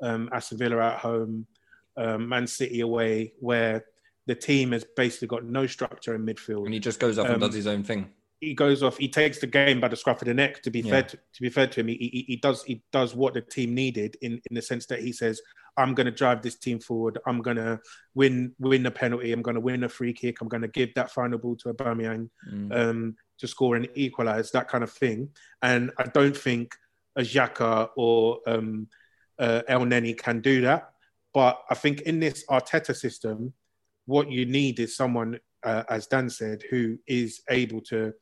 um, 0.01 0.29
Aston 0.33 0.57
Villa 0.57 0.77
at 0.77 0.99
home, 0.99 1.45
um, 1.97 2.27
Man 2.27 2.47
City 2.47 2.81
away, 2.81 3.33
where 3.39 3.85
the 4.25 4.35
team 4.35 4.71
has 4.73 4.85
basically 4.95 5.27
got 5.27 5.43
no 5.43 5.65
structure 5.65 6.13
in 6.13 6.25
midfield 6.25 6.65
And 6.65 6.73
he 6.73 6.79
just 6.79 6.99
goes 6.99 7.17
and 7.17 7.27
Um, 7.35 7.39
does 7.39 7.55
his 7.55 7.67
own 7.67 7.83
thing. 7.83 8.11
He 8.41 8.53
goes 8.53 8.83
off. 8.83 8.97
He 8.97 9.09
takes 9.09 9.39
the 9.39 9.47
game 9.47 9.81
by 9.81 9.89
the 9.89 9.95
scruff 9.97 10.21
of 10.21 10.27
the 10.27 10.33
neck. 10.33 10.61
To 10.63 10.71
be 10.71 10.79
Yeah. 10.79 10.91
fair, 10.91 11.03
to, 11.03 11.17
to 11.17 11.41
be 11.41 11.49
fair 11.49 11.67
to 11.67 11.79
him, 11.81 11.87
he, 11.89 11.95
he, 11.95 12.25
he 12.29 12.35
does 12.37 12.63
he 12.63 12.81
does 12.91 13.13
what 13.15 13.33
the 13.33 13.41
team 13.41 13.73
needed 13.73 14.15
in 14.21 14.33
in 14.49 14.55
the 14.55 14.61
sense 14.61 14.85
that 14.87 15.01
he 15.01 15.11
says, 15.11 15.41
"I'm 15.75 15.93
going 15.93 16.05
to 16.05 16.11
drive 16.11 16.41
this 16.41 16.55
team 16.57 16.79
forward. 16.79 17.19
I'm 17.27 17.41
going 17.41 17.57
to 17.57 17.79
win 18.15 18.53
win 18.59 18.85
a 18.85 18.91
penalty. 18.91 19.33
I'm 19.33 19.41
going 19.41 19.55
to 19.55 19.61
win 19.61 19.83
a 19.83 19.89
free 19.89 20.13
kick. 20.13 20.39
I'm 20.39 20.47
going 20.47 20.61
to 20.61 20.67
give 20.69 20.93
that 20.95 21.11
final 21.11 21.37
ball 21.37 21.57
to 21.57 21.73
Aubameyang 21.73 22.29
Mm. 22.53 22.75
um, 22.79 23.15
to 23.39 23.47
score 23.47 23.75
and 23.75 23.87
equalize 23.95 24.51
that 24.51 24.69
kind 24.69 24.83
of 24.83 24.91
thing." 24.91 25.29
And 25.61 25.91
I 25.97 26.03
don't 26.05 26.37
think 26.37 26.75
a 27.17 27.21
Xhaka 27.21 27.89
or 27.97 28.39
um, 28.47 28.87
uh, 29.37 29.63
Elneny 29.69 30.17
can 30.17 30.39
do 30.39 30.61
that. 30.61 30.91
But 31.33 31.61
I 31.69 31.75
think 31.75 32.01
in 32.01 32.19
this 32.21 32.45
Arteta 32.49 32.95
system, 32.95 33.53
what 34.05 34.31
you 34.31 34.45
need 34.45 34.79
is 34.79 34.95
someone, 34.95 35.39
uh, 35.63 35.83
as 35.89 36.07
Dan 36.07 36.29
said, 36.29 36.63
who 36.69 36.97
is 37.07 37.41
able 37.49 37.81
to 37.81 38.13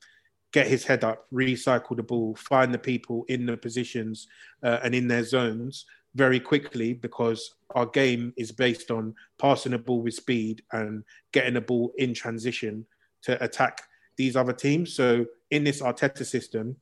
get 0.53 0.67
his 0.67 0.83
head 0.85 1.03
up, 1.03 1.25
recycle 1.31 1.95
the 1.95 2.03
ball, 2.03 2.35
find 2.35 2.73
the 2.73 2.79
people 2.79 3.25
in 3.27 3.45
the 3.45 3.57
positions 3.57 4.27
uh, 4.63 4.79
and 4.83 4.95
in 4.95 5.07
their 5.07 5.23
zones 5.23 5.85
very 6.15 6.39
quickly 6.39 6.93
because 6.93 7.55
our 7.75 7.85
game 7.85 8.33
is 8.37 8.51
based 8.51 8.89
on 8.89 9.13
passing 9.37 9.73
the 9.73 9.77
ball 9.77 10.01
with 10.01 10.13
speed 10.13 10.63
and 10.71 11.03
getting 11.31 11.53
the 11.53 11.61
ball 11.61 11.91
in 11.97 12.13
transition 12.13 12.85
to 13.21 13.41
attack 13.43 13.83
these 14.15 14.35
other 14.35 14.53
teams. 14.53 14.93
So 14.93 15.25
in 15.51 15.63
this 15.63 15.81
Arteta 15.81 16.25
system 16.25 16.75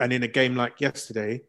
and 0.00 0.12
in 0.12 0.22
a 0.22 0.28
game 0.28 0.56
like 0.56 0.80
yesterday, 0.80 1.42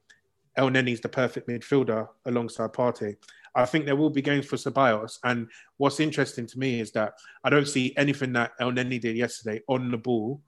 Elneny's 0.57 0.99
the 0.99 1.09
perfect 1.09 1.47
midfielder 1.47 2.09
alongside 2.25 2.73
Partey. 2.73 3.15
I 3.61 3.65
think 3.65 3.85
there 3.85 3.95
will 3.95 4.09
be 4.09 4.21
games 4.21 4.45
for 4.45 4.55
Ceballos. 4.55 5.19
And 5.23 5.47
what's 5.77 5.99
interesting 5.99 6.47
to 6.47 6.59
me 6.59 6.79
is 6.79 6.91
that 6.91 7.13
I 7.43 7.49
don't 7.49 7.67
see 7.67 7.93
anything 7.97 8.33
that 8.33 8.51
Elneny 8.59 8.99
did 8.99 9.15
yesterday 9.15 9.61
on 9.67 9.91
the 9.91 9.97
ball 9.97 10.41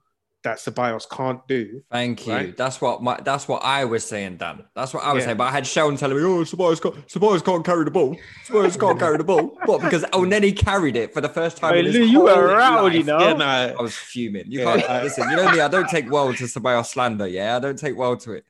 that 0.44 0.58
Ceballos 0.58 1.08
can't 1.08 1.46
do. 1.46 1.80
Thank 1.90 2.26
you. 2.26 2.32
Right? 2.32 2.56
That's 2.56 2.80
what 2.80 3.00
my 3.00 3.16
that's 3.20 3.46
what 3.46 3.62
I 3.62 3.84
was 3.84 4.04
saying, 4.04 4.38
Dan. 4.38 4.64
That's 4.74 4.92
what 4.92 5.04
I 5.04 5.12
was 5.12 5.20
Yeah. 5.20 5.26
saying. 5.26 5.36
But 5.36 5.44
I 5.44 5.50
had 5.52 5.64
Sheldon 5.66 5.96
telling 5.96 6.16
me, 6.16 6.22
"Oh, 6.24 6.42
Ceballos 6.42 6.82
can't, 6.82 6.96
Ceballos 7.06 7.44
can't 7.44 7.64
carry 7.64 7.84
the 7.84 7.92
ball. 7.92 8.16
Ceballos 8.48 8.76
can't 8.80 8.98
carry 8.98 9.18
the 9.18 9.24
ball." 9.24 9.56
What? 9.66 9.82
Because 9.82 10.02
Elneny 10.06 10.56
carried 10.56 10.96
it 10.96 11.14
for 11.14 11.20
the 11.20 11.28
first 11.28 11.58
time. 11.58 11.74
Hey, 11.74 11.80
in 11.80 11.86
his 11.86 11.94
Lou, 11.94 12.02
you 12.02 12.20
were 12.22 12.56
rattled, 12.56 12.92
you 12.92 13.04
know. 13.04 13.20
Yeah, 13.20 13.34
no, 13.34 13.44
I 13.46 13.80
was 13.80 13.94
fuming. 13.94 14.46
You 14.50 14.60
Yeah, 14.62 14.76
can't 14.78 14.90
I- 14.90 15.02
listen. 15.04 15.30
You 15.30 15.36
know 15.36 15.48
me. 15.52 15.60
I 15.60 15.68
don't 15.68 15.88
take 15.88 16.10
well 16.10 16.34
to 16.34 16.44
Ceballos 16.44 16.86
slander. 16.86 17.28
Yeah, 17.28 17.54
I 17.56 17.60
don't 17.60 17.78
take 17.78 17.96
well 17.96 18.16
to 18.16 18.32
it. 18.32 18.44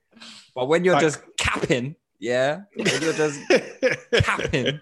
But 0.54 0.68
when 0.68 0.84
you're 0.84 0.94
Like- 0.94 1.02
just 1.02 1.20
capping, 1.36 1.96
yeah, 2.22 2.60
you're 2.76 3.12
just 3.12 3.40
capping 4.12 4.80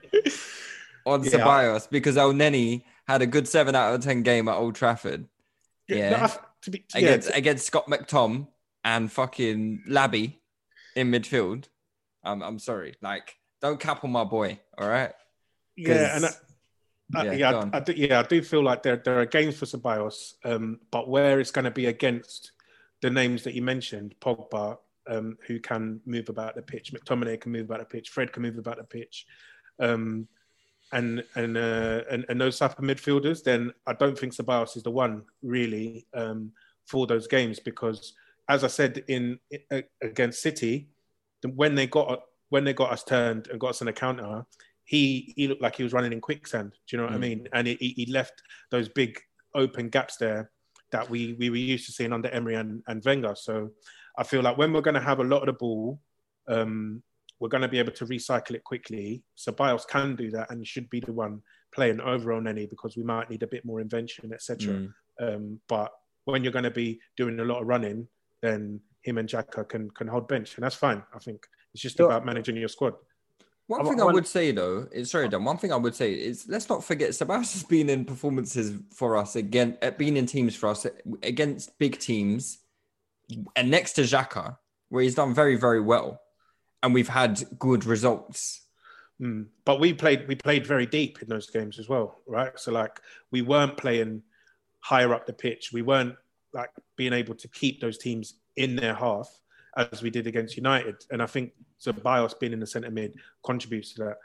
on 1.07 1.25
Yeah. 1.25 1.31
Ceballos 1.31 1.89
because 1.91 2.17
Elneny 2.17 2.85
had 3.09 3.23
a 3.23 3.27
good 3.27 3.49
seven 3.49 3.75
out 3.75 3.95
of 3.95 4.03
ten 4.03 4.23
game 4.23 4.47
at 4.47 4.57
Old 4.57 4.75
Trafford. 4.75 5.27
Yeah. 5.89 6.11
no, 6.11 6.29
to 6.63 6.71
be, 6.71 6.85
yeah, 6.95 7.01
against 7.01 7.31
against 7.35 7.67
Scott 7.67 7.87
McTom 7.87 8.49
and 8.85 9.11
fucking 9.11 9.85
Labby 9.89 10.39
in 10.95 11.11
midfield. 11.11 11.65
I'm 12.23 12.43
I'm 12.43 12.59
sorry, 12.59 12.97
like 13.01 13.35
don't 13.63 13.81
cap 13.81 14.05
on 14.05 14.13
my 14.13 14.25
boy. 14.25 14.61
All 14.77 14.89
right. 14.89 15.13
yeah, 15.77 16.17
and 16.17 16.27
I, 16.27 17.25
yeah, 17.25 17.33
yeah, 17.33 17.69
I. 17.73 17.79
I 17.79 17.81
do, 17.81 17.93
yeah, 17.93 18.21
I 18.21 18.23
do 18.23 18.43
feel 18.43 18.63
like 18.63 18.83
there 18.83 18.97
there 19.03 19.19
are 19.19 19.27
games 19.27 19.57
for 19.57 19.65
Ceballos, 19.65 20.35
um, 20.45 20.81
but 20.91 21.09
where 21.09 21.41
it's 21.41 21.51
going 21.51 21.65
to 21.65 21.71
be 21.71 21.87
against 21.87 22.53
the 23.01 23.09
names 23.09 23.45
that 23.45 23.55
you 23.55 23.63
mentioned, 23.63 24.15
Pogba, 24.21 24.77
um, 25.09 25.37
who 25.47 25.59
can 25.61 26.01
move 26.07 26.29
about 26.29 26.55
the 26.55 26.63
pitch, 26.63 26.93
McTominay 26.93 27.41
can 27.41 27.53
move 27.53 27.67
about 27.67 27.81
the 27.81 27.85
pitch, 27.85 28.11
Fred 28.11 28.33
can 28.33 28.43
move 28.43 28.59
about 28.59 28.79
the 28.79 28.85
pitch, 28.85 29.27
um, 29.79 30.29
and 30.93 31.23
and, 31.37 31.57
uh, 31.57 32.03
and 32.11 32.25
and 32.29 32.41
those 32.41 32.59
type 32.59 32.79
of 32.79 32.85
midfielders, 32.85 33.43
then 33.43 33.73
I 33.87 33.93
don't 33.93 34.19
think 34.19 34.35
Ceballos 34.35 34.77
is 34.77 34.83
the 34.83 34.91
one 34.91 35.23
really 35.43 36.07
um, 36.15 36.53
for 36.87 37.07
those 37.07 37.27
games 37.27 37.61
because, 37.61 38.15
as 38.49 38.65
I 38.65 38.69
said 38.69 39.05
in 39.09 39.39
uh, 39.71 39.83
against 40.03 40.43
City, 40.43 40.89
when 41.55 41.75
they 41.75 41.87
got 41.87 42.23
when 42.49 42.65
they 42.65 42.73
got 42.73 42.93
us 42.93 43.05
turned 43.05 43.47
and 43.49 43.61
got 43.61 43.71
us 43.71 43.83
in 43.83 43.89
a 43.89 43.93
counter, 43.93 44.45
he 44.85 45.33
he 45.37 45.47
looked 45.47 45.63
like 45.63 45.77
he 45.77 45.85
was 45.85 45.93
running 45.93 46.13
in 46.13 46.21
quicksand. 46.21 46.73
Do 46.89 46.97
you 46.97 46.99
know 46.99 47.05
what 47.07 47.15
I 47.15 47.19
Mm. 47.19 47.21
mean? 47.21 47.49
And 47.53 47.67
he, 47.69 47.75
he 47.81 47.89
he 48.05 48.07
left 48.13 48.43
those 48.71 48.89
big 48.89 49.21
open 49.55 49.89
gaps 49.89 50.17
there 50.17 50.51
that 50.91 51.09
we 51.09 51.35
we 51.35 51.51
were 51.51 51.57
used 51.57 51.87
to 51.87 51.93
seeing 51.93 52.13
under 52.13 52.29
Emery 52.31 52.57
and, 52.57 52.83
and 52.89 53.05
Wenger. 53.05 53.37
So 53.37 53.71
I 54.21 54.23
feel 54.23 54.43
like 54.43 54.59
when 54.59 54.75
we're 54.75 54.83
going 54.83 54.95
to 54.95 55.01
have 55.01 55.19
a 55.19 55.25
lot 55.25 55.41
of 55.41 55.47
the 55.47 55.55
ball, 55.55 55.99
um, 56.47 57.03
we're 57.41 57.49
going 57.49 57.63
to 57.63 57.69
be 57.69 57.79
able 57.79 57.93
to 57.93 58.05
recycle 58.05 58.55
it 58.55 58.63
quickly. 58.65 59.23
So 59.35 59.51
Bios 59.51 59.87
can 59.87 60.15
do 60.15 60.31
that 60.33 60.51
and 60.51 60.65
should 60.67 60.91
be 60.91 61.01
the 61.01 61.13
one 61.13 61.41
playing 61.73 62.03
over 62.03 62.35
on 62.35 62.47
any 62.47 62.67
because 62.67 62.99
we 62.99 63.03
might 63.03 63.31
need 63.31 63.43
a 63.43 63.47
bit 63.47 63.65
more 63.65 63.81
invention, 63.81 64.31
etc. 64.35 64.75
Mm. 64.75 64.93
Um, 65.21 65.61
but 65.69 65.91
when 66.27 66.45
you're 66.45 66.53
going 66.53 66.65
to 66.65 66.71
be 66.71 67.01
doing 67.17 67.41
a 67.41 67.45
lot 67.45 67.63
of 67.63 67.67
running, 67.67 68.09
then 68.43 68.81
him 69.03 69.17
and 69.17 69.27
Xhaka 69.27 69.67
can 69.67 69.91
can 69.91 70.07
hold 70.07 70.29
bench, 70.29 70.55
and 70.57 70.65
that's 70.65 70.77
fine. 70.77 71.03
I 71.15 71.19
think 71.19 71.47
it's 71.73 71.83
just 71.83 71.99
about 71.99 72.27
managing 72.27 72.57
your 72.57 72.69
squad. 72.69 72.95
One 73.69 73.81
I- 73.81 73.89
thing 73.89 74.03
I 74.03 74.05
I, 74.05 74.13
would 74.13 74.27
say 74.27 74.53
though 74.53 74.87
is 74.93 75.11
sorry, 75.11 75.31
Dan. 75.31 75.45
One 75.45 75.57
thing 75.57 75.73
I 75.73 75.77
would 75.77 75.95
say 75.95 76.13
is 76.13 76.47
let's 76.47 76.69
not 76.69 76.85
forget 76.85 77.15
Sebastian's 77.15 77.65
been 77.65 77.89
in 77.89 78.05
performances 78.05 78.79
for 78.93 79.17
us 79.17 79.37
again, 79.37 79.79
uh, 79.81 79.93
been 79.93 80.19
in 80.19 80.27
teams 80.27 80.55
for 80.55 80.69
us 80.69 80.87
against 81.23 81.79
big 81.79 81.99
teams, 81.99 82.59
and 83.57 83.71
next 83.71 83.93
to 83.95 84.03
Xhaka, 84.03 84.57
where 84.89 85.03
he's 85.03 85.15
done 85.15 85.35
very 85.35 85.57
very 85.57 85.81
well, 85.81 86.21
and 86.83 86.95
we've 86.95 87.09
had 87.09 87.43
good 87.59 87.85
results. 87.85 88.63
Mm. 89.21 89.47
But 89.65 89.81
we 89.81 89.93
played 89.93 90.27
we 90.29 90.35
played 90.35 90.67
very 90.67 90.87
deep 90.87 91.23
in 91.23 91.29
those 91.29 91.51
games 91.51 91.79
as 91.79 91.89
well, 91.89 92.21
right? 92.27 92.59
So 92.59 92.73
like 92.73 93.01
we 93.31 93.43
weren't 93.43 93.77
playing 93.77 94.23
higher 94.81 95.15
up 95.15 95.27
the 95.27 95.33
pitch. 95.33 95.73
We 95.73 95.83
weren't 95.83 96.15
like 96.53 96.71
being 96.97 97.13
able 97.13 97.35
to 97.35 97.49
keep 97.49 97.81
those 97.81 97.99
teams 97.99 98.35
in 98.57 98.77
their 98.77 98.95
half 98.95 99.29
as 99.77 100.03
we 100.03 100.11
did 100.11 100.27
against 100.27 100.57
United. 100.57 100.97
And 101.11 101.23
I 101.23 101.27
think 101.27 101.53
Ceballos 101.81 102.39
being 102.39 102.53
in 102.53 102.61
the 102.61 102.67
centre 102.67 102.91
mid 102.91 103.15
contributes 103.45 103.95
to 103.95 104.05
that. 104.05 104.17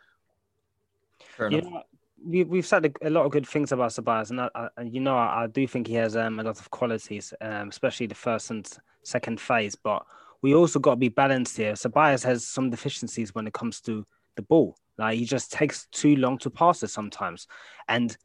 Fair 1.20 1.52
You 1.52 1.60
enough. 1.60 1.72
know, 1.72 1.84
we, 2.26 2.44
we've 2.44 2.66
said 2.66 2.86
a, 2.86 3.08
a 3.08 3.10
lot 3.10 3.26
of 3.26 3.32
good 3.32 3.48
things 3.48 3.72
about 3.72 3.92
Sabaz, 3.92 4.32
and, 4.32 4.42
I, 4.42 4.50
I, 4.56 4.70
and 4.78 4.94
you 4.94 5.00
know, 5.00 5.16
I, 5.16 5.44
I 5.44 5.48
do 5.48 5.68
think 5.68 5.88
he 5.88 5.94
has 5.96 6.16
um, 6.16 6.40
a 6.40 6.44
lot 6.44 6.60
of 6.60 6.72
qualities, 6.72 7.34
um, 7.42 7.70
especially 7.70 8.08
the 8.08 8.16
first 8.16 8.50
and 8.50 8.68
second 9.06 9.40
phase. 9.40 9.76
But 9.76 10.06
we 10.42 10.54
also 10.54 10.80
got 10.80 10.92
to 10.92 10.98
be 10.98 11.10
balanced 11.10 11.58
here. 11.58 11.74
Ceballos 11.74 12.24
has 12.26 12.46
some 12.46 12.70
deficiencies 12.70 13.34
when 13.34 13.48
it 13.48 13.54
comes 13.54 13.82
to 13.82 14.06
the 14.36 14.42
ball. 14.42 14.78
Like 14.98 15.18
he 15.18 15.26
just 15.26 15.52
takes 15.52 15.88
too 15.88 16.16
long 16.16 16.38
to 16.40 16.50
pass 16.50 16.84
it 16.84 16.90
sometimes, 16.90 17.48
and 17.88 18.16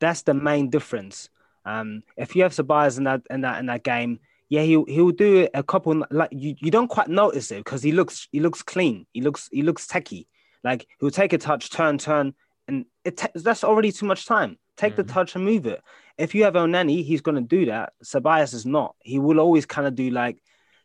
that's 0.00 0.22
the 0.22 0.34
main 0.34 0.70
difference. 0.70 1.28
Um, 1.64 2.02
if 2.16 2.36
you 2.36 2.42
have 2.42 2.52
Ceballos 2.52 2.98
in 2.98 3.04
that 3.04 3.22
in 3.30 3.40
that 3.42 3.58
in 3.58 3.66
that 3.66 3.82
game, 3.82 4.20
yeah, 4.48 4.62
he'll 4.62 4.84
he'll 4.84 5.10
do 5.12 5.48
a 5.54 5.62
couple 5.62 6.04
like 6.10 6.30
you, 6.30 6.54
you 6.58 6.70
don't 6.70 6.88
quite 6.88 7.08
notice 7.08 7.50
it 7.50 7.64
because 7.64 7.82
he 7.82 7.90
looks 7.90 8.28
he 8.32 8.40
looks 8.40 8.62
clean. 8.62 9.06
He 9.12 9.20
looks 9.20 9.48
he 9.50 9.62
looks 9.62 9.86
techie. 9.86 10.26
Like 10.62 10.86
he'll 11.00 11.10
take 11.10 11.32
a 11.32 11.38
touch, 11.38 11.70
turn, 11.70 11.98
turn, 11.98 12.34
and 12.68 12.84
it 13.04 13.16
ta- 13.16 13.28
that's 13.34 13.64
already 13.64 13.90
too 13.90 14.06
much 14.06 14.26
time. 14.26 14.58
Take 14.82 14.96
the 14.96 15.04
touch 15.04 15.36
and 15.36 15.44
move 15.44 15.66
it. 15.66 15.80
If 16.18 16.34
you 16.34 16.42
have 16.42 16.54
Elneny, 16.54 17.04
he's 17.04 17.20
going 17.20 17.36
to 17.36 17.40
do 17.40 17.66
that. 17.66 17.92
Ceballos 18.04 18.52
is 18.52 18.66
not. 18.66 18.96
He 19.00 19.20
will 19.20 19.38
always 19.38 19.64
kind 19.64 19.86
of 19.86 19.94
do 19.94 20.10
like 20.10 20.42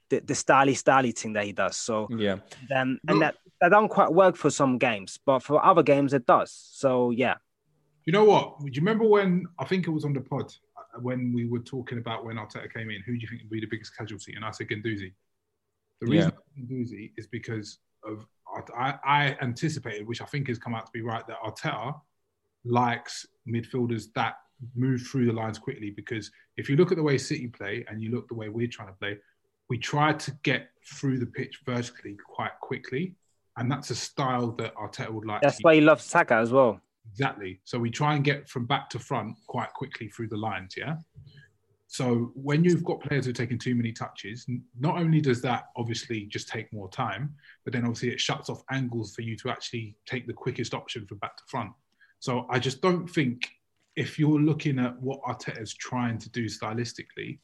the, 0.10 0.20
the 0.20 0.36
styly 0.36 0.72
styly 0.82 1.18
thing 1.18 1.34
that 1.34 1.46
he 1.46 1.52
does. 1.52 1.78
So 1.78 2.08
Yeah. 2.12 2.38
um, 2.76 3.00
and 3.08 3.22
that 3.24 3.36
that 3.60 3.70
don't 3.70 3.90
quite 3.90 4.14
work 4.14 4.36
for 4.36 4.52
some 4.52 4.78
games, 4.78 5.20
but 5.26 5.40
for 5.40 5.64
other 5.66 5.82
games 5.82 6.14
it 6.14 6.28
does. 6.28 6.52
So 6.52 7.10
yeah, 7.10 7.38
You 8.06 8.14
know 8.14 8.24
what? 8.24 8.60
Do 8.60 8.68
you 8.72 8.82
remember 8.82 9.06
when 9.06 9.46
I 9.58 9.66
think 9.66 9.88
it 9.88 9.90
was 9.90 10.06
on 10.06 10.14
the 10.14 10.22
pod 10.22 10.46
uh, 10.78 11.00
when 11.02 11.34
we 11.34 11.46
were 11.46 11.60
talking 11.60 11.98
about 11.98 12.24
when 12.24 12.36
Arteta 12.38 12.72
came 12.72 12.92
in? 12.92 13.02
Who 13.08 13.14
do 13.14 13.20
you 13.20 13.28
think 13.28 13.42
would 13.42 13.50
be 13.50 13.60
the 13.60 13.68
biggest 13.68 13.98
casualty? 13.98 14.36
And 14.36 14.46
I 14.46 14.52
said 14.52 14.68
Guendouzi. 14.70 15.12
The 16.02 16.08
reason 16.08 16.32
Guendouzi 16.56 17.14
is 17.18 17.26
because 17.26 17.80
of 18.04 18.26
I, 18.78 18.94
I 19.04 19.38
anticipated, 19.42 20.08
which 20.08 20.22
I 20.22 20.26
think 20.26 20.48
has 20.48 20.60
come 20.60 20.76
out 20.76 20.86
to 20.86 20.92
be 20.94 21.02
right, 21.02 21.26
that 21.28 21.38
Arteta 21.44 22.00
likes 22.64 23.26
midfielders 23.48 24.06
that 24.16 24.36
move 24.76 25.02
through 25.02 25.26
the 25.26 25.34
lines 25.34 25.60
quickly. 25.60 25.92
Because 25.92 26.32
if 26.58 26.70
you 26.70 26.76
look 26.76 26.92
at 26.92 26.98
the 26.98 27.04
way 27.04 27.18
City 27.18 27.48
play 27.48 27.86
and 27.88 28.02
you 28.02 28.12
look 28.12 28.28
the 28.28 28.36
way 28.36 28.50
we're 28.50 28.68
trying 28.68 28.90
to 28.90 28.94
play, 28.96 29.18
we 29.70 29.78
try 29.78 30.14
to 30.14 30.32
get 30.44 30.70
through 30.86 31.20
the 31.20 31.26
pitch 31.26 31.62
vertically 31.66 32.18
quite 32.26 32.58
quickly, 32.62 33.16
and 33.58 33.70
that's 33.70 33.90
a 33.90 33.96
style 33.96 34.52
that 34.52 34.74
Arteta 34.76 35.10
would 35.10 35.26
like. 35.26 35.42
that's 35.42 35.60
why 35.62 35.76
he 35.76 35.82
loves 35.82 36.04
Saka 36.04 36.36
as 36.36 36.52
well. 36.52 36.80
Exactly. 37.12 37.60
So 37.64 37.80
we 37.80 37.90
try 37.90 38.16
and 38.16 38.24
get 38.24 38.50
from 38.50 38.66
back 38.66 38.90
to 38.92 39.00
front 39.00 39.36
quite 39.48 39.74
quickly 39.74 40.10
through 40.10 40.28
the 40.28 40.38
lines, 40.38 40.76
yeah? 40.78 40.98
So 41.88 42.32
when 42.36 42.64
you've 42.64 42.84
got 42.84 43.00
players 43.00 43.26
who 43.26 43.32
are 43.32 43.34
taking 43.34 43.58
too 43.58 43.74
many 43.74 43.94
touches, 43.94 44.46
not 44.78 44.98
only 44.98 45.22
does 45.22 45.42
that 45.44 45.70
obviously 45.78 46.26
just 46.26 46.50
take 46.50 46.72
more 46.74 46.90
time, 46.90 47.34
but 47.64 47.74
then 47.74 47.84
obviously 47.84 48.10
it 48.10 48.20
shuts 48.20 48.50
off 48.50 48.62
angles 48.72 49.16
for 49.16 49.22
you 49.22 49.38
to 49.38 49.50
actually 49.50 49.96
take 50.06 50.28
the 50.28 50.34
quickest 50.34 50.74
option 50.74 51.06
from 51.08 51.18
back 51.20 51.38
to 51.38 51.44
front. 51.48 51.72
So 52.20 52.48
I 52.50 52.60
just 52.60 52.82
don't 52.82 53.08
think 53.08 53.50
if 53.96 54.20
you're 54.20 54.40
looking 54.40 54.80
at 54.80 55.00
what 55.02 55.22
Arteta's 55.24 55.74
trying 55.74 56.18
to 56.20 56.30
do 56.30 56.46
stylistically, 56.46 57.40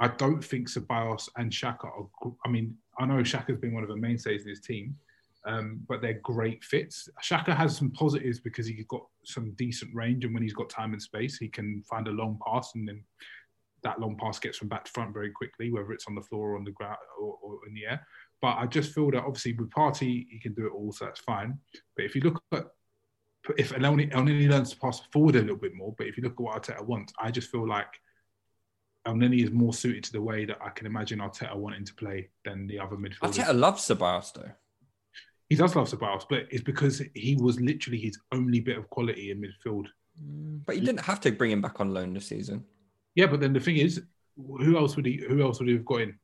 I 0.00 0.08
don't 0.08 0.44
think 0.44 0.68
Ceballos 0.68 1.28
and 1.36 1.50
Xhaka 1.50 1.84
are. 1.84 2.32
I 2.44 2.48
mean, 2.48 2.76
I 2.98 3.06
know 3.06 3.22
Xhaka's 3.22 3.60
been 3.60 3.74
one 3.74 3.84
of 3.84 3.88
the 3.88 3.96
mainstays 3.96 4.42
in 4.42 4.48
his 4.48 4.60
team, 4.60 4.96
um, 5.46 5.80
but 5.88 6.02
they're 6.02 6.20
great 6.22 6.64
fits. 6.64 7.08
Xhaka 7.22 7.56
has 7.56 7.76
some 7.76 7.90
positives 7.92 8.40
because 8.40 8.66
he's 8.66 8.86
got 8.86 9.06
some 9.24 9.52
decent 9.52 9.94
range, 9.94 10.24
and 10.24 10.34
when 10.34 10.42
he's 10.42 10.54
got 10.54 10.68
time 10.68 10.92
and 10.92 11.02
space, 11.02 11.38
he 11.38 11.48
can 11.48 11.82
find 11.88 12.08
a 12.08 12.12
long 12.12 12.38
pass, 12.44 12.72
and 12.74 12.88
then 12.88 13.04
that 13.84 14.00
long 14.00 14.16
pass 14.16 14.38
gets 14.38 14.58
from 14.58 14.68
back 14.68 14.84
to 14.84 14.90
front 14.90 15.12
very 15.12 15.30
quickly, 15.30 15.70
whether 15.70 15.92
it's 15.92 16.06
on 16.08 16.14
the 16.14 16.22
floor 16.22 16.52
or 16.52 16.56
on 16.56 16.64
the 16.64 16.70
ground 16.72 16.96
or, 17.20 17.38
or 17.42 17.58
in 17.68 17.74
the 17.74 17.84
air. 17.84 18.04
But 18.40 18.56
I 18.56 18.66
just 18.66 18.92
feel 18.94 19.10
that 19.12 19.24
obviously 19.24 19.52
with 19.52 19.70
Partey, 19.70 20.26
he 20.28 20.40
can 20.40 20.54
do 20.54 20.66
it 20.66 20.72
all, 20.72 20.90
so 20.90 21.04
that's 21.04 21.20
fine. 21.20 21.58
But 21.94 22.06
if 22.06 22.16
you 22.16 22.22
look 22.22 22.42
at 22.52 22.66
if 23.58 23.72
and 23.72 23.84
only 23.84 24.12
only 24.12 24.48
learns 24.48 24.70
to 24.70 24.78
pass 24.78 25.00
forward 25.12 25.36
a 25.36 25.40
little 25.40 25.56
bit 25.56 25.74
more, 25.74 25.94
but 25.96 26.06
if 26.06 26.16
you 26.16 26.22
look 26.22 26.32
at 26.32 26.40
what 26.40 26.62
Arteta 26.62 26.84
wants, 26.84 27.12
I 27.18 27.30
just 27.30 27.50
feel 27.50 27.66
like 27.66 28.00
Elneny 29.06 29.44
is 29.44 29.50
more 29.50 29.74
suited 29.74 30.04
to 30.04 30.12
the 30.12 30.22
way 30.22 30.44
that 30.44 30.58
I 30.64 30.70
can 30.70 30.86
imagine 30.86 31.18
Arteta 31.18 31.54
wanting 31.54 31.84
to 31.84 31.94
play 31.94 32.30
than 32.44 32.66
the 32.66 32.78
other 32.78 32.96
midfielders. 32.96 33.38
Arteta 33.38 33.58
loves 33.58 33.82
Ceballos 33.82 34.32
though. 34.32 34.50
He 35.50 35.56
does 35.56 35.76
love 35.76 35.88
Ceballos, 35.88 36.24
but 36.28 36.46
it's 36.50 36.62
because 36.62 37.02
he 37.14 37.36
was 37.36 37.60
literally 37.60 37.98
his 37.98 38.18
only 38.32 38.60
bit 38.60 38.78
of 38.78 38.88
quality 38.88 39.30
in 39.30 39.42
midfield. 39.42 39.86
Mm, 40.22 40.64
but 40.64 40.76
you 40.76 40.82
didn't 40.82 41.00
have 41.00 41.20
to 41.20 41.32
bring 41.32 41.50
him 41.50 41.60
back 41.60 41.80
on 41.80 41.92
loan 41.92 42.14
this 42.14 42.26
season. 42.26 42.64
Yeah, 43.14 43.26
but 43.26 43.40
then 43.40 43.52
the 43.52 43.60
thing 43.60 43.76
is, 43.76 44.02
who 44.36 44.78
else 44.78 44.96
would 44.96 45.06
he? 45.06 45.22
Who 45.28 45.42
else 45.42 45.58
would 45.58 45.68
he 45.68 45.74
have 45.74 45.84
got 45.84 46.00
in? 46.00 46.18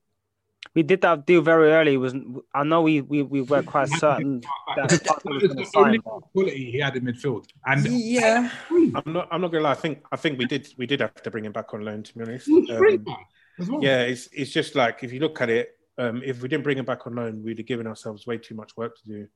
We 0.75 0.83
did 0.85 1.01
that 1.01 1.27
deal 1.27 1.43
very 1.43 1.73
early. 1.73 1.95
It 1.95 1.97
was 1.97 2.15
I 2.55 2.63
know 2.63 2.83
we 2.83 3.01
we, 3.01 3.23
we 3.23 3.43
were 3.43 3.63
quite 3.63 3.89
certain 3.89 4.41
that 4.77 4.91
was 4.91 4.93
It's 4.93 5.23
going 5.23 5.41
to 5.41 5.49
the 5.49 5.71
only 5.75 5.99
quality 5.99 6.71
he 6.71 6.79
had 6.79 6.97
in 6.97 7.05
midfield, 7.05 7.47
and 7.67 7.85
yeah, 7.87 8.51
I'm 8.71 9.13
not. 9.13 9.29
I'm 9.33 9.41
not 9.41 9.51
gonna 9.51 9.65
lie. 9.65 9.73
I 9.73 9.75
think. 9.75 10.05
I 10.13 10.17
think 10.17 10.39
we 10.39 10.45
did. 10.45 10.69
We 10.77 10.87
did 10.87 11.01
have 11.01 11.15
to 11.15 11.31
bring 11.31 11.45
him 11.45 11.53
back 11.53 11.75
on 11.75 11.85
loan. 11.85 12.03
To 12.05 12.15
be 12.15 12.23
honest. 12.23 12.47
He 12.47 12.61
was 12.61 12.71
free, 12.79 12.95
Um, 12.95 13.05
well. 13.69 13.83
yeah, 13.83 14.03
it's 14.03 14.29
it's 14.33 14.53
just 14.53 14.75
like 14.77 15.03
if 15.03 15.13
you 15.13 15.19
look 15.21 15.41
at 15.41 15.51
it, 15.51 15.77
um, 15.99 16.23
if 16.25 16.41
we 16.41 16.49
didn't 16.49 16.63
bring 16.65 16.79
him 16.79 16.85
back 16.85 17.07
on 17.07 17.17
loan, 17.17 17.43
we'd 17.43 17.59
have 17.59 17.67
given 17.67 17.87
ourselves 17.87 18.27
way 18.27 18.39
too 18.39 18.55
much 18.55 18.77
work 18.77 18.97
to 18.99 19.07
do 19.07 19.27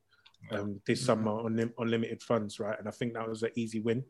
um, 0.53 0.81
this 0.87 1.05
summer 1.05 1.33
on 1.33 1.57
lim- 1.57 1.75
on 1.79 1.91
limited 1.91 2.23
funds, 2.23 2.61
right? 2.61 2.79
And 2.79 2.87
I 2.87 2.93
think 2.93 3.15
that 3.15 3.29
was 3.29 3.43
an 3.43 3.51
easy 3.57 3.81
win 3.81 4.05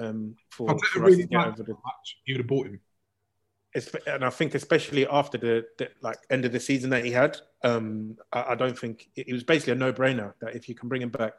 um, 0.00 0.34
for, 0.50 0.68
Arteta 0.68 0.80
for 0.80 1.04
us 1.04 1.10
really 1.10 1.22
to 1.22 1.28
get 1.28 1.46
over 1.46 1.62
the. 1.62 1.72
him 1.72 1.78
much. 1.84 2.16
You 2.26 2.34
would 2.34 2.40
have 2.40 2.46
bought 2.46 2.66
him. 2.66 2.80
Espe- 3.76 4.06
And 4.06 4.24
I 4.24 4.30
think 4.30 4.54
especially 4.54 5.06
after 5.06 5.36
the, 5.38 5.66
the 5.78 5.88
like 6.00 6.18
end 6.30 6.44
of 6.44 6.52
the 6.52 6.60
season 6.60 6.90
that 6.90 7.04
he 7.04 7.10
had, 7.10 7.36
um, 7.62 8.16
I, 8.32 8.44
I 8.50 8.54
don't 8.54 8.78
think 8.78 9.08
it, 9.16 9.28
it 9.28 9.32
was 9.32 9.42
basically 9.42 9.72
a 9.72 9.76
no 9.76 9.92
brainer 9.92 10.34
that 10.40 10.54
if 10.54 10.68
you 10.68 10.74
can 10.74 10.88
bring 10.88 11.02
him 11.02 11.08
back 11.10 11.32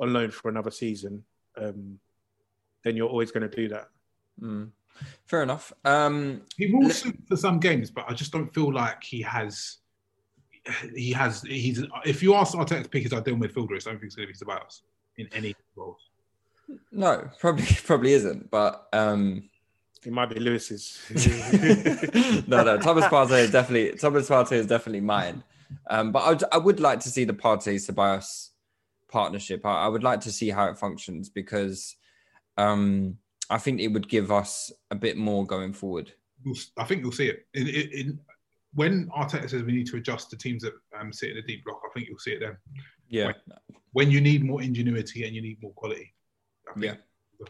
on 0.00 0.12
loan 0.12 0.30
for 0.30 0.48
another 0.48 0.70
season, 0.70 1.24
um, 1.56 1.98
then 2.82 2.96
you're 2.96 3.08
always 3.08 3.30
going 3.30 3.48
to 3.48 3.54
do 3.56 3.68
that. 3.68 3.88
Mm. 4.40 4.70
Fair 5.26 5.42
enough. 5.42 5.72
Um, 5.84 6.42
He 6.56 6.66
will 6.72 6.90
suit 6.90 7.18
for 7.28 7.36
some 7.36 7.58
games, 7.60 7.90
but 7.90 8.04
I 8.08 8.14
just 8.14 8.32
don't 8.32 8.52
feel 8.54 8.72
like 8.72 9.02
he 9.02 9.22
has. 9.22 9.78
He 10.94 11.10
has. 11.12 11.42
He's. 11.42 11.84
If 12.04 12.22
you 12.22 12.34
ask 12.34 12.54
Arteta 12.56 12.84
to 12.84 12.88
pick 12.88 13.02
his 13.02 13.12
ideal 13.12 13.36
midfielder, 13.36 13.72
I 13.72 13.78
don't 13.78 13.98
think 13.98 14.04
it's 14.04 14.14
going 14.16 14.28
to 14.28 14.32
be 14.32 14.38
Ceballos 14.38 14.82
in 15.18 15.28
any 15.34 15.54
roles. 15.76 15.98
no, 16.90 17.28
probably 17.40 17.66
probably 17.84 18.12
isn't. 18.12 18.50
But 18.50 18.86
um, 18.92 19.48
It 20.04 20.12
might 20.12 20.30
be 20.30 20.40
Lewis's. 20.40 20.98
no, 22.48 22.64
no. 22.64 22.78
Thomas 22.78 23.04
Partey 23.04 23.40
is 23.40 23.52
definitely 23.52 23.96
Thomas 23.98 24.28
Partey 24.28 24.52
is 24.52 24.66
definitely 24.66 25.00
mine. 25.00 25.44
Um, 25.88 26.12
but 26.12 26.20
I 26.20 26.30
would, 26.30 26.44
I 26.52 26.58
would 26.58 26.80
like 26.80 27.00
to 27.00 27.08
see 27.08 27.24
the 27.24 27.32
Partey 27.32 27.76
Ceballos 27.76 28.50
partnership. 29.08 29.64
I, 29.64 29.84
I 29.84 29.88
would 29.88 30.02
like 30.02 30.20
to 30.22 30.32
see 30.32 30.50
how 30.50 30.66
it 30.66 30.78
functions 30.78 31.28
because 31.28 31.96
um, 32.58 33.16
I 33.48 33.58
think 33.58 33.80
it 33.80 33.88
would 33.88 34.08
give 34.08 34.32
us 34.32 34.72
a 34.90 34.96
bit 34.96 35.16
more 35.16 35.46
going 35.46 35.72
forward. 35.72 36.12
I 36.76 36.84
think 36.84 37.02
you'll 37.02 37.12
see 37.12 37.28
it. 37.28 37.46
In, 37.54 37.68
in, 37.68 37.90
in, 37.92 38.20
when 38.74 39.08
Arteta 39.16 39.48
says 39.48 39.62
we 39.62 39.72
need 39.72 39.86
to 39.88 39.96
adjust 39.96 40.30
to 40.30 40.36
teams 40.36 40.62
that 40.62 40.72
um, 40.98 41.12
sit 41.12 41.30
in 41.30 41.36
a 41.36 41.42
deep 41.42 41.64
block, 41.64 41.80
I 41.84 41.92
think 41.94 42.08
you'll 42.08 42.18
see 42.18 42.32
it 42.32 42.40
then. 42.40 42.56
Yeah, 43.08 43.26
When, 43.26 43.34
when 43.92 44.10
you 44.10 44.20
need 44.20 44.42
more 44.42 44.62
ingenuity 44.62 45.24
and 45.24 45.34
you 45.36 45.42
need 45.42 45.62
more 45.62 45.72
quality. 45.72 46.14
I 46.68 46.72
think 46.72 46.86
yeah. 46.86 46.94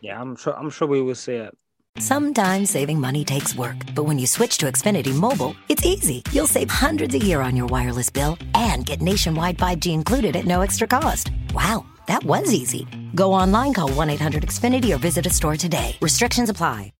Yeah, 0.00 0.20
I'm 0.20 0.36
sure. 0.36 0.56
I'm 0.56 0.70
sure 0.70 0.88
we 0.88 1.02
will 1.02 1.14
see 1.14 1.34
it. 1.34 1.56
Sometimes 1.98 2.70
saving 2.70 2.98
money 2.98 3.22
takes 3.22 3.54
work, 3.54 3.76
but 3.94 4.04
when 4.04 4.18
you 4.18 4.26
switch 4.26 4.56
to 4.58 4.66
Xfinity 4.66 5.14
Mobile, 5.14 5.54
it's 5.68 5.84
easy. 5.84 6.22
You'll 6.32 6.46
save 6.46 6.70
hundreds 6.70 7.14
a 7.14 7.18
year 7.18 7.42
on 7.42 7.54
your 7.54 7.66
wireless 7.66 8.08
bill 8.08 8.38
and 8.54 8.86
get 8.86 9.02
nationwide 9.02 9.58
5G 9.58 9.92
included 9.92 10.34
at 10.34 10.46
no 10.46 10.62
extra 10.62 10.88
cost. 10.88 11.30
Wow, 11.52 11.84
that 12.08 12.24
was 12.24 12.50
easy. 12.50 12.88
Go 13.14 13.34
online, 13.34 13.74
call 13.74 13.90
1 13.92 14.08
800 14.08 14.42
Xfinity, 14.42 14.94
or 14.94 14.98
visit 14.98 15.26
a 15.26 15.30
store 15.30 15.56
today. 15.56 15.96
Restrictions 16.00 16.48
apply. 16.48 16.94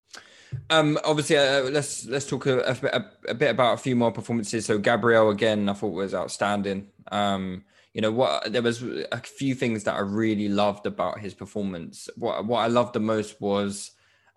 Um, 0.68 0.99
obviously, 1.05 1.38
uh, 1.38 1.62
let's 1.62 2.05
let's 2.05 2.26
talk 2.26 2.45
a, 2.45 2.59
a, 2.61 2.76
a, 2.93 3.11
a 3.28 3.34
bit 3.34 3.51
about 3.51 3.72
a 3.72 3.78
few 3.78 3.97
more 3.97 4.12
performances. 4.12 4.66
So 4.66 4.76
Gabriel 4.76 5.30
again, 5.30 5.70
I 5.70 5.72
thought 5.72 5.95
was 5.95 6.14
outstanding. 6.14 6.88
Um, 7.11 7.64
you 7.95 8.03
know 8.03 8.12
what? 8.12 8.53
There 8.53 8.61
was 8.61 8.82
a 8.82 9.22
few 9.22 9.55
things 9.55 9.84
that 9.84 9.95
I 9.95 10.01
really 10.01 10.51
loved 10.51 10.84
about 10.84 11.20
his 11.20 11.32
performance. 11.32 12.11
What 12.16 12.45
what 12.45 12.59
I 12.59 12.66
loved 12.66 12.93
the 12.93 13.01
most 13.01 13.40
was 13.40 13.93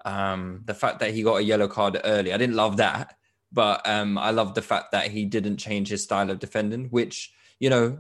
um, 0.05 0.61
the 0.65 0.73
fact 0.73 0.99
that 0.99 1.13
he 1.13 1.23
got 1.23 1.37
a 1.37 1.43
yellow 1.43 1.67
card 1.67 1.99
early. 2.03 2.31
I 2.31 2.37
didn't 2.37 2.55
love 2.55 2.77
that, 2.77 3.17
but 3.51 3.85
um, 3.87 4.17
I 4.17 4.29
loved 4.29 4.55
the 4.55 4.61
fact 4.61 4.91
that 4.91 5.09
he 5.11 5.25
didn't 5.25 5.57
change 5.57 5.89
his 5.89 6.03
style 6.03 6.29
of 6.29 6.39
defending, 6.39 6.85
which 6.85 7.33
you 7.59 7.69
know 7.69 7.99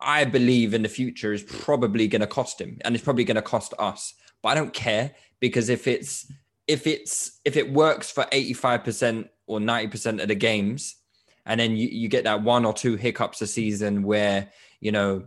I 0.00 0.24
believe 0.24 0.74
in 0.74 0.82
the 0.82 0.88
future 0.88 1.32
is 1.32 1.42
probably 1.42 2.06
going 2.06 2.20
to 2.20 2.26
cost 2.26 2.60
him, 2.60 2.78
and 2.84 2.94
it's 2.94 3.04
probably 3.04 3.24
going 3.24 3.34
to 3.34 3.42
cost 3.42 3.74
us. 3.78 4.14
But 4.42 4.50
I 4.50 4.54
don't 4.54 4.72
care 4.72 5.12
because 5.40 5.68
if 5.68 5.86
it's 5.86 6.30
if 6.68 6.86
it's 6.86 7.40
if 7.44 7.56
it 7.56 7.72
works 7.72 8.10
for 8.10 8.26
eighty 8.30 8.54
five 8.54 8.84
percent 8.84 9.28
or 9.46 9.58
ninety 9.58 9.88
percent 9.88 10.20
of 10.20 10.28
the 10.28 10.36
games, 10.36 10.96
and 11.44 11.58
then 11.58 11.76
you, 11.76 11.88
you 11.88 12.08
get 12.08 12.24
that 12.24 12.42
one 12.42 12.64
or 12.64 12.72
two 12.72 12.94
hiccups 12.94 13.42
a 13.42 13.46
season 13.46 14.04
where 14.04 14.52
you 14.80 14.92
know 14.92 15.26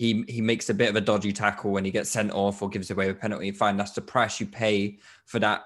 he 0.00 0.24
he 0.28 0.40
makes 0.40 0.70
a 0.70 0.74
bit 0.74 0.88
of 0.88 0.96
a 0.96 1.00
dodgy 1.02 1.30
tackle 1.30 1.72
when 1.72 1.84
he 1.84 1.90
gets 1.90 2.08
sent 2.08 2.32
off 2.32 2.62
or 2.62 2.70
gives 2.70 2.90
away 2.90 3.10
a 3.10 3.14
penalty. 3.14 3.50
Fine, 3.50 3.76
that's 3.76 3.92
the 3.92 4.00
price 4.00 4.40
you 4.40 4.46
pay 4.46 4.98
for 5.26 5.38
that 5.40 5.60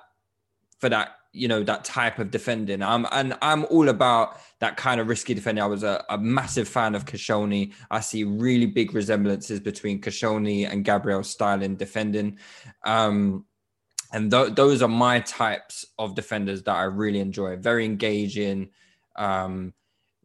for 0.80 0.88
that 0.88 1.10
you 1.32 1.46
know 1.46 1.62
that 1.62 1.84
type 1.84 2.18
of 2.18 2.32
defending. 2.32 2.82
I'm 2.82 3.06
and 3.12 3.38
I'm 3.40 3.64
all 3.66 3.90
about 3.90 4.40
that 4.58 4.76
kind 4.76 5.00
of 5.00 5.06
risky 5.06 5.34
defending. 5.34 5.62
I 5.62 5.68
was 5.68 5.84
a, 5.84 6.04
a 6.10 6.18
massive 6.18 6.66
fan 6.66 6.96
of 6.96 7.04
Koscielny. 7.04 7.74
I 7.92 8.00
see 8.00 8.24
really 8.24 8.66
big 8.66 8.92
resemblances 8.92 9.60
between 9.60 10.00
Koscielny 10.00 10.68
and 10.68 10.84
Gabriel 10.84 11.22
style 11.22 11.62
in 11.62 11.76
defending. 11.76 12.40
Um, 12.84 13.44
and 14.12 14.32
th- 14.32 14.56
those 14.56 14.82
are 14.82 14.88
my 14.88 15.20
types 15.20 15.86
of 15.96 16.16
defenders 16.16 16.64
that 16.64 16.74
I 16.74 16.84
really 16.84 17.20
enjoy. 17.20 17.54
Very 17.54 17.84
engaging. 17.84 18.70
Um, 19.14 19.74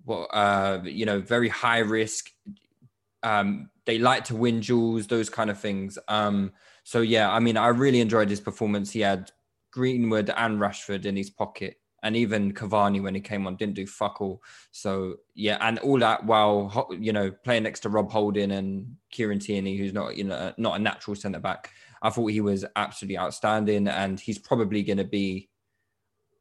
what 0.04 0.26
uh, 0.34 0.82
you 0.84 1.06
know, 1.06 1.22
very 1.22 1.50
high 1.50 1.80
risk. 1.80 2.32
Um, 3.24 3.70
they 3.86 3.98
like 3.98 4.24
to 4.26 4.36
win 4.36 4.60
duels, 4.60 5.08
those 5.08 5.30
kind 5.30 5.50
of 5.50 5.60
things. 5.60 5.98
Um, 6.08 6.52
so 6.84 7.02
yeah, 7.02 7.32
I 7.32 7.40
mean, 7.40 7.58
I 7.58 7.68
really 7.68 8.02
enjoyed 8.02 8.30
his 8.30 8.42
performance. 8.42 8.92
He 8.92 9.02
had 9.02 9.32
Greenwood 9.72 10.32
and 10.36 10.60
Rashford 10.60 11.06
in 11.06 11.16
his 11.16 11.30
pocket, 11.30 11.78
and 12.04 12.16
even 12.16 12.54
Cavani 12.54 13.02
when 13.02 13.16
he 13.16 13.22
came 13.22 13.46
on 13.46 13.56
didn't 13.56 13.76
do 13.76 13.86
fuck 13.86 14.22
all. 14.22 14.42
So 14.72 15.16
yeah, 15.36 15.58
and 15.62 15.80
all 15.80 16.00
that 16.00 16.26
while 16.26 16.88
you 17.00 17.14
know 17.14 17.32
playing 17.44 17.64
next 17.64 17.82
to 17.82 17.90
Rob 17.90 18.12
Holding 18.12 18.52
and 18.52 18.96
Kieran 19.12 19.40
Tierney, 19.40 19.78
who's 19.78 19.94
not 19.94 20.16
you 20.18 20.24
know 20.24 20.54
not 20.58 20.80
a 20.80 20.84
natural 20.84 21.16
centre 21.16 21.40
back. 21.40 21.72
I 22.02 22.10
thought 22.10 22.28
he 22.28 22.42
was 22.42 22.66
absolutely 22.76 23.18
outstanding, 23.18 23.88
and 23.88 24.20
he's 24.20 24.40
probably 24.40 24.84
going 24.84 24.98
to 24.98 25.04
be, 25.04 25.50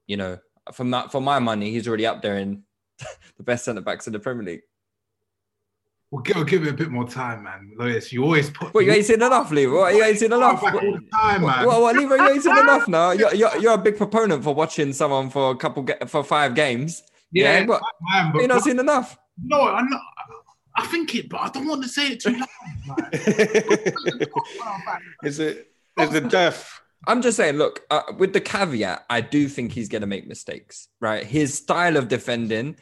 you 0.06 0.16
know, 0.16 0.38
from 0.72 0.90
that 0.92 1.10
for 1.10 1.20
my 1.20 1.38
money, 1.38 1.70
he's 1.70 1.88
already 1.88 2.06
up 2.06 2.22
there 2.22 2.36
in 2.36 2.62
the 3.36 3.42
best 3.42 3.64
centre 3.64 3.80
backs 3.80 4.06
in 4.06 4.12
the 4.12 4.20
Premier 4.20 4.44
League. 4.44 4.62
We'll 6.11 6.22
give, 6.22 6.46
give 6.46 6.66
it 6.66 6.70
a 6.70 6.72
bit 6.72 6.90
more 6.90 7.06
time, 7.06 7.42
man. 7.42 7.72
Lewis, 7.76 8.11
you 8.12 8.24
always 8.24 8.48
put. 8.48 8.72
What 8.72 8.86
you 8.86 8.92
ain't 8.92 9.04
seen 9.04 9.16
enough? 9.16 9.50
What 9.50 9.94
you 9.94 10.02
ain't 10.02 10.18
seen 10.18 10.32
enough? 10.32 10.62
Back 10.62 10.74
all 10.74 10.80
the 10.80 11.06
time, 11.12 11.42
man. 11.42 11.66
What, 11.66 11.82
what, 11.82 11.96
Lever, 11.96 12.16
you 12.16 12.28
ain't 12.30 12.42
seen 12.42 12.56
enough 12.56 12.88
now. 12.98 13.11
You're, 13.11 13.34
you're, 13.34 13.54
you're 13.59 13.74
a 13.74 13.78
big 13.78 13.98
proponent 13.98 14.42
for 14.42 14.54
watching 14.54 14.94
someone 14.94 15.28
for 15.28 15.50
a 15.50 15.56
couple 15.56 15.86
for 16.06 16.24
five 16.24 16.54
games. 16.54 17.02
Yeah, 17.30 17.66
what? 17.66 17.82
man, 18.11 18.32
but- 18.32 18.38
you're 18.38 18.48
not 18.48 18.62
seen 18.62 18.78
enough. 18.78 19.18
No, 19.44 19.68
I'm 19.68 19.88
not. 19.90 20.00
I 20.76 20.86
think 20.86 21.14
it, 21.14 21.28
but 21.28 21.40
I 21.40 21.48
don't 21.50 21.66
want 21.66 21.82
to 21.82 21.88
say 21.88 22.12
it 22.12 22.20
too 22.20 22.38
loud. 22.38 23.12
Is 25.24 25.40
it? 25.40 25.72
Is 25.98 26.14
it 26.14 26.28
deaf? 26.30 26.82
I'm 27.06 27.22
just 27.22 27.36
saying, 27.36 27.56
look, 27.56 27.82
uh, 27.90 28.02
with 28.16 28.32
the 28.32 28.40
caveat, 28.40 29.04
I 29.11 29.20
do 29.20 29.48
think 29.48 29.72
he's 29.72 29.88
going 29.88 30.00
to 30.02 30.06
make 30.06 30.26
mistakes, 30.26 30.88
right? 31.00 31.24
His 31.24 31.54
style 31.54 31.96
of 31.96 32.09
defending, 32.09 32.76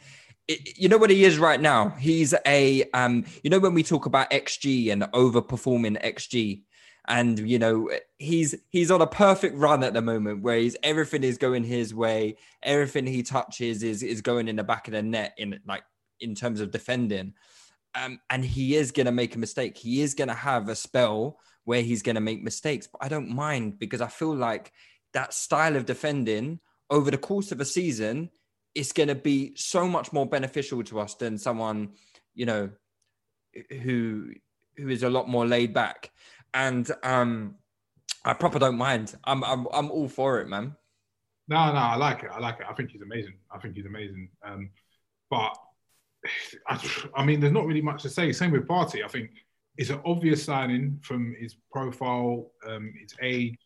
you 0.47 0.89
know 0.89 0.97
what 0.97 1.09
he 1.09 1.23
is 1.25 1.37
right 1.37 1.59
now? 1.59 1.89
He's 1.89 2.33
a, 2.45 2.83
um, 2.93 3.25
you 3.43 3.49
know, 3.49 3.59
when 3.59 3.73
we 3.73 3.83
talk 3.83 4.05
about 4.05 4.31
XG 4.31 4.91
and 4.91 5.03
overperforming 5.03 6.01
XG, 6.03 6.63
and 7.09 7.39
you 7.39 7.57
know 7.57 7.89
he's 8.17 8.53
he's 8.67 8.91
on 8.91 9.01
a 9.01 9.07
perfect 9.07 9.55
run 9.55 9.81
at 9.81 9.93
the 9.93 10.01
moment 10.01 10.41
where 10.41 10.57
he's 10.57 10.75
everything 10.83 11.23
is 11.23 11.37
going 11.37 11.63
his 11.63 11.95
way. 11.95 12.35
Everything 12.63 13.07
he 13.07 13.23
touches 13.23 13.81
is 13.81 14.03
is 14.03 14.21
going 14.21 14.49
in 14.49 14.57
the 14.57 14.63
back 14.63 14.89
of 14.89 14.91
the 14.91 15.01
net 15.01 15.33
in 15.37 15.57
like 15.65 15.83
in 16.19 16.35
terms 16.35 16.59
of 16.59 16.71
defending. 16.71 17.33
Um, 17.95 18.19
and 18.29 18.43
he 18.43 18.75
is 18.75 18.91
going 18.91 19.05
to 19.05 19.13
make 19.13 19.35
a 19.35 19.39
mistake. 19.39 19.77
He 19.77 20.01
is 20.01 20.13
going 20.13 20.27
to 20.27 20.33
have 20.33 20.67
a 20.67 20.75
spell 20.75 21.39
where 21.67 21.81
he's 21.81 22.01
going 22.01 22.15
to 22.15 22.21
make 22.21 22.41
mistakes 22.41 22.87
but 22.87 23.03
i 23.03 23.09
don't 23.09 23.29
mind 23.29 23.77
because 23.77 23.99
i 23.99 24.07
feel 24.07 24.33
like 24.33 24.71
that 25.11 25.33
style 25.33 25.75
of 25.75 25.85
defending 25.85 26.59
over 26.89 27.11
the 27.11 27.17
course 27.17 27.51
of 27.51 27.59
a 27.59 27.65
season 27.65 28.29
is 28.77 28.93
going 28.93 29.09
to 29.09 29.15
be 29.15 29.53
so 29.55 29.87
much 29.87 30.13
more 30.13 30.25
beneficial 30.25 30.83
to 30.83 30.99
us 30.99 31.15
than 31.15 31.37
someone 31.37 31.89
you 32.35 32.45
know 32.45 32.69
who 33.81 34.31
who 34.77 34.89
is 34.89 35.03
a 35.03 35.09
lot 35.09 35.27
more 35.27 35.45
laid 35.45 35.73
back 35.73 36.11
and 36.53 36.91
um 37.03 37.55
I 38.27 38.33
proper 38.33 38.59
don't 38.59 38.77
mind. 38.77 39.15
I'm 39.23 39.41
I'm 39.43 39.67
I'm 39.71 39.89
all 39.89 40.09
for 40.09 40.41
it, 40.41 40.49
man. 40.49 40.75
No, 41.47 41.71
no, 41.71 41.79
I 41.79 41.95
like 41.95 42.23
it. 42.23 42.29
I 42.29 42.39
like 42.39 42.59
it. 42.59 42.65
I 42.69 42.73
think 42.73 42.91
he's 42.91 43.01
amazing. 43.01 43.35
I 43.49 43.57
think 43.57 43.75
he's 43.75 43.85
amazing. 43.85 44.29
Um, 44.43 44.69
but 45.29 45.57
I, 46.67 47.07
I 47.15 47.23
mean, 47.23 47.39
there's 47.39 47.53
not 47.53 47.65
really 47.65 47.81
much 47.81 48.01
to 48.01 48.09
say. 48.09 48.33
Same 48.33 48.51
with 48.51 48.67
Partey. 48.67 49.03
I 49.03 49.07
think 49.07 49.29
it's 49.77 49.91
an 49.91 50.01
obvious 50.03 50.43
signing 50.43 50.99
from 51.01 51.35
his 51.39 51.55
profile, 51.71 52.51
um, 52.67 52.93
his 52.99 53.13
age, 53.21 53.57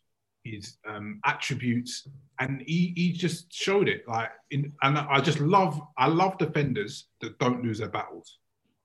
his 0.44 0.76
um, 0.88 1.20
attributes, 1.24 2.08
and 2.38 2.62
he, 2.66 2.92
he 2.96 3.12
just 3.12 3.52
showed 3.52 3.88
it. 3.88 4.06
Like, 4.08 4.30
in, 4.50 4.72
and 4.82 4.98
I 4.98 5.20
just 5.20 5.40
love 5.40 5.80
I 5.96 6.06
love 6.06 6.38
defenders 6.38 7.06
that 7.20 7.38
don't 7.38 7.62
lose 7.62 7.78
their 7.78 7.88
battles. 7.88 8.38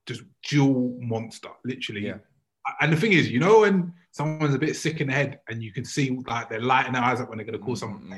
Just 0.05 0.23
duel 0.47 0.97
monster, 0.99 1.49
literally. 1.65 2.05
Yeah. 2.05 2.17
And 2.81 2.91
the 2.91 2.97
thing 2.97 3.13
is, 3.13 3.29
you 3.29 3.39
know, 3.39 3.61
when 3.61 3.93
someone's 4.11 4.55
a 4.55 4.59
bit 4.59 4.75
sick 4.75 4.99
in 4.99 5.07
the 5.07 5.13
head 5.13 5.39
and 5.47 5.63
you 5.63 5.71
can 5.71 5.85
see 5.85 6.19
like 6.27 6.49
they're 6.49 6.59
lighting 6.59 6.93
their 6.93 7.03
eyes 7.03 7.21
up 7.21 7.29
when 7.29 7.37
they're 7.37 7.45
going 7.45 7.57
to 7.57 7.63
call 7.63 7.75
someone 7.75 8.09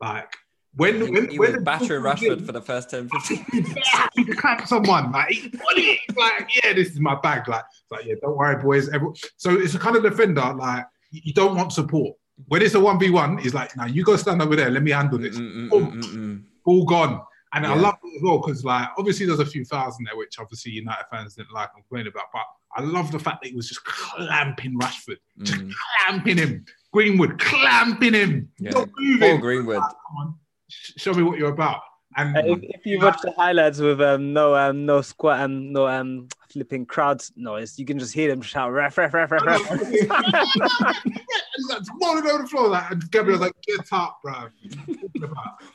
like 0.00 0.32
when 0.76 0.96
He, 0.96 1.10
when 1.10 1.30
he 1.30 1.38
when 1.38 1.52
was 1.52 1.58
the 1.58 1.64
battering 1.64 2.04
in, 2.04 2.06
Rashford 2.06 2.46
for 2.46 2.52
the 2.52 2.60
first 2.60 2.90
10, 2.90 3.08
15 3.08 3.64
happy 3.84 4.24
to 4.26 4.34
clap 4.34 4.68
someone. 4.68 5.10
Like, 5.10 5.30
he's 5.30 5.50
got 5.50 5.62
it. 5.76 6.00
like, 6.16 6.50
yeah, 6.62 6.74
this 6.74 6.90
is 6.90 7.00
my 7.00 7.18
bag. 7.20 7.48
Like, 7.48 7.64
like, 7.90 8.04
yeah, 8.04 8.14
don't 8.20 8.36
worry, 8.36 8.62
boys. 8.62 8.88
Everyone. 8.90 9.16
So 9.36 9.58
it's 9.58 9.74
a 9.74 9.78
kind 9.78 9.96
of 9.96 10.02
defender. 10.02 10.54
Like, 10.54 10.84
you 11.10 11.32
don't 11.32 11.56
want 11.56 11.72
support. 11.72 12.16
When 12.48 12.62
it's 12.62 12.74
a 12.74 12.80
one 12.80 12.98
v 12.98 13.10
one, 13.10 13.38
he's 13.38 13.54
like, 13.54 13.74
now 13.76 13.86
you 13.86 14.04
go 14.04 14.16
stand 14.16 14.42
over 14.42 14.54
there. 14.56 14.70
Let 14.70 14.82
me 14.82 14.90
handle 14.90 15.18
this. 15.18 15.36
Mm, 15.38 15.70
mm, 15.70 15.70
mm, 15.70 16.12
Boom. 16.12 16.46
All 16.64 16.84
gone. 16.84 17.22
And 17.54 17.66
I 17.66 17.74
love 17.74 17.94
it 18.04 18.16
as 18.16 18.22
well 18.22 18.38
because, 18.38 18.64
like, 18.64 18.88
obviously 18.98 19.24
there's 19.24 19.38
a 19.40 19.46
few 19.46 19.64
thousand 19.64 20.04
there, 20.04 20.16
which 20.16 20.38
obviously 20.38 20.72
United 20.72 21.06
fans 21.10 21.34
didn't 21.36 21.52
like 21.52 21.70
and 21.74 21.82
complain 21.84 22.06
about. 22.06 22.24
But 22.32 22.42
I 22.76 22.82
love 22.82 23.10
the 23.10 23.18
fact 23.18 23.42
that 23.42 23.48
he 23.48 23.54
was 23.56 23.68
just 23.68 23.82
clamping 23.84 24.78
Rashford, 24.78 25.16
just 25.42 25.62
clamping 26.04 26.36
him. 26.36 26.66
Greenwood 26.92 27.38
clamping 27.38 28.12
him. 28.12 28.50
Yeah. 28.58 28.70
Not 28.72 28.88
moving. 28.98 29.30
Poor 29.30 29.38
Greenwood. 29.38 29.76
Like, 29.78 29.88
come 29.90 30.16
on, 30.18 30.34
sh- 30.68 30.92
show 30.98 31.14
me 31.14 31.22
what 31.22 31.38
you're 31.38 31.52
about. 31.52 31.80
And 32.16 32.36
Uh, 32.36 32.42
if, 32.44 32.58
if 32.62 32.86
you 32.86 32.98
watch 32.98 33.20
the 33.22 33.32
highlights 33.32 33.78
with 33.78 34.00
um 34.00 34.32
no 34.32 34.56
um 34.56 34.86
no 34.86 35.02
squat 35.02 35.40
um 35.40 35.72
no 35.72 35.86
um 35.86 36.28
flipping 36.48 36.86
crowd 36.86 37.22
noise, 37.36 37.78
you 37.78 37.84
can 37.84 37.98
just 37.98 38.14
hear 38.14 38.28
them 38.30 38.40
shout 38.40 38.72
ref 38.72 38.96
ref 38.96 39.12
ref 39.12 39.30
ref 39.30 39.44
ref. 39.44 39.60
He's 39.90 40.08
like 40.08 41.82
rolling 42.02 42.26
over 42.26 42.42
the 42.42 42.48
floor, 42.48 42.68
like, 42.68 42.90
and 42.90 43.10
Gabriel's 43.10 43.40
like, 43.40 43.52
get 43.66 43.80
up, 43.92 44.18
bro. 44.22 44.48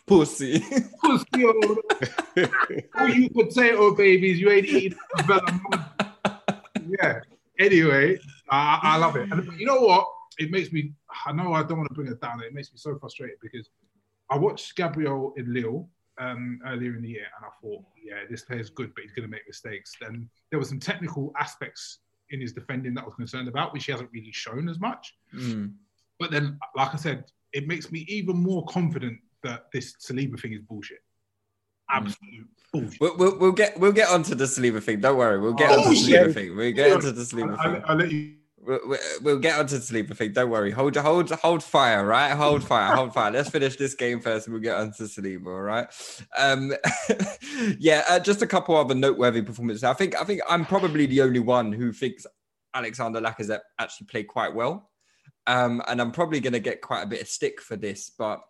Pussy. 0.08 0.64
Pussy, 1.04 1.46
oh. 1.46 1.78
oh, 2.98 3.06
you 3.06 3.30
potato 3.30 3.96
babies, 3.96 4.40
you 4.40 4.50
ain't 4.50 4.66
eating 4.66 4.98
yeah. 7.00 7.20
Anyway, 7.60 8.18
I, 8.50 8.80
I 8.82 8.98
love 8.98 9.16
it. 9.16 9.32
And 9.32 9.60
you 9.60 9.66
know 9.66 9.82
what? 9.82 10.08
It 10.40 10.50
makes 10.50 10.72
me, 10.72 10.94
I 11.26 11.32
know 11.32 11.54
I 11.54 11.64
don't 11.64 11.78
want 11.78 11.90
to 11.90 11.94
bring 11.94 12.12
it 12.12 12.20
down. 12.20 12.42
It 12.42 12.54
makes 12.54 12.72
me 12.72 12.78
so 12.78 12.98
frustrated 12.98 13.38
because 13.42 13.70
I 14.30 14.38
watched 14.38 14.76
Gabriel 14.76 15.34
in 15.38 15.54
Lille 15.54 15.88
um, 16.22 16.60
earlier 16.68 16.96
in 16.96 17.02
the 17.02 17.10
year 17.10 17.26
and 17.36 17.46
I 17.46 17.50
thought, 17.62 17.84
yeah, 18.02 18.22
this 18.30 18.44
player's 18.44 18.70
good, 18.70 18.94
but 18.96 19.04
he's 19.04 19.12
going 19.12 19.28
to 19.28 19.32
make 19.32 19.42
mistakes. 19.48 19.94
Then 20.00 20.30
there 20.50 20.60
were 20.60 20.66
some 20.66 20.80
technical 20.80 21.34
aspects 21.40 22.00
in 22.30 22.40
his 22.40 22.54
defending 22.54 22.94
that 22.94 23.02
I 23.02 23.06
was 23.06 23.16
concerned 23.16 23.48
about, 23.48 23.74
which 23.74 23.86
he 23.86 23.92
hasn't 23.92 24.10
really 24.14 24.32
shown 24.32 24.70
as 24.70 24.80
much. 24.80 25.16
Mm. 25.36 25.74
But 26.20 26.32
then, 26.32 26.60
like 26.76 26.94
I 26.94 26.98
said, 26.98 27.26
it 27.52 27.68
makes 27.68 27.92
me 27.92 28.06
even 28.08 28.38
more 28.38 28.64
confident 28.66 29.18
that 29.44 29.66
this 29.74 29.96
Saliba 30.00 30.40
thing 30.40 30.54
is 30.54 30.62
bullshit. 30.62 31.00
Absolute 31.90 32.48
bullshit. 32.72 33.02
We'll, 33.02 33.18
we'll, 33.18 33.38
we'll 33.40 33.52
get 33.52 33.78
we'll 33.80 33.92
get 33.92 34.10
onto 34.10 34.36
the 34.36 34.46
Saliba 34.46 34.82
thing. 34.82 35.02
Don't 35.02 35.18
worry, 35.18 35.40
we'll 35.40 35.54
get 35.54 35.72
Oh, 35.72 35.84
onto 35.84 35.90
the. 35.90 35.96
Saliba 35.96 36.34
thing. 36.34 36.56
We'll 36.56 36.72
get 36.72 36.92
onto 36.92 37.12
the 37.12 37.24
Saliba 37.24 37.58
I'll, 37.58 37.74
thing. 37.74 37.84
I'll 37.88 37.96
let 37.98 38.12
you. 38.12 38.36
We'll, 38.64 38.80
we'll- 39.22 39.40
get 39.40 39.60
onto 39.60 39.78
the 39.78 39.82
Saliba 39.82 40.16
thing. 40.16 40.34
Don't 40.34 40.50
worry. 40.50 40.72
Hold 40.72 40.96
hold 40.96 41.32
hold 41.32 41.64
fire, 41.64 42.06
right? 42.06 42.32
Hold 42.32 42.64
fire, 42.64 42.96
hold 42.96 43.14
fire. 43.14 43.32
Let's 43.32 43.50
finish 43.50 43.76
this 43.76 43.96
game 43.96 44.20
first, 44.20 44.48
and 44.48 44.54
we'll 44.54 44.62
get 44.62 44.78
onto 44.78 45.06
Saliba. 45.06 45.48
All 45.48 45.62
right. 45.62 45.88
Um, 46.38 46.74
yeah, 47.80 48.04
uh, 48.10 48.20
just 48.20 48.42
a 48.42 48.48
couple 48.48 48.76
other 48.76 48.96
noteworthy 48.96 49.42
performances. 49.42 49.84
I 49.84 49.94
think 49.94 50.16
I 50.20 50.24
think 50.24 50.42
I'm 50.48 50.66
probably 50.66 51.06
the 51.06 51.22
only 51.22 51.40
one 51.40 51.72
who 51.72 51.92
thinks 51.92 52.26
Alexander 52.74 53.20
Lacazette 53.20 53.62
actually 53.80 54.08
played 54.08 54.28
quite 54.28 54.54
well. 54.54 54.90
Um, 55.48 55.82
and 55.88 56.00
I'm 56.00 56.12
probably 56.12 56.40
going 56.40 56.54
to 56.54 56.60
get 56.60 56.82
quite 56.82 57.02
a 57.02 57.08
bit 57.08 57.22
of 57.22 57.28
stick 57.28 57.62
for 57.62 57.76
this, 57.76 58.12
but 58.18 58.42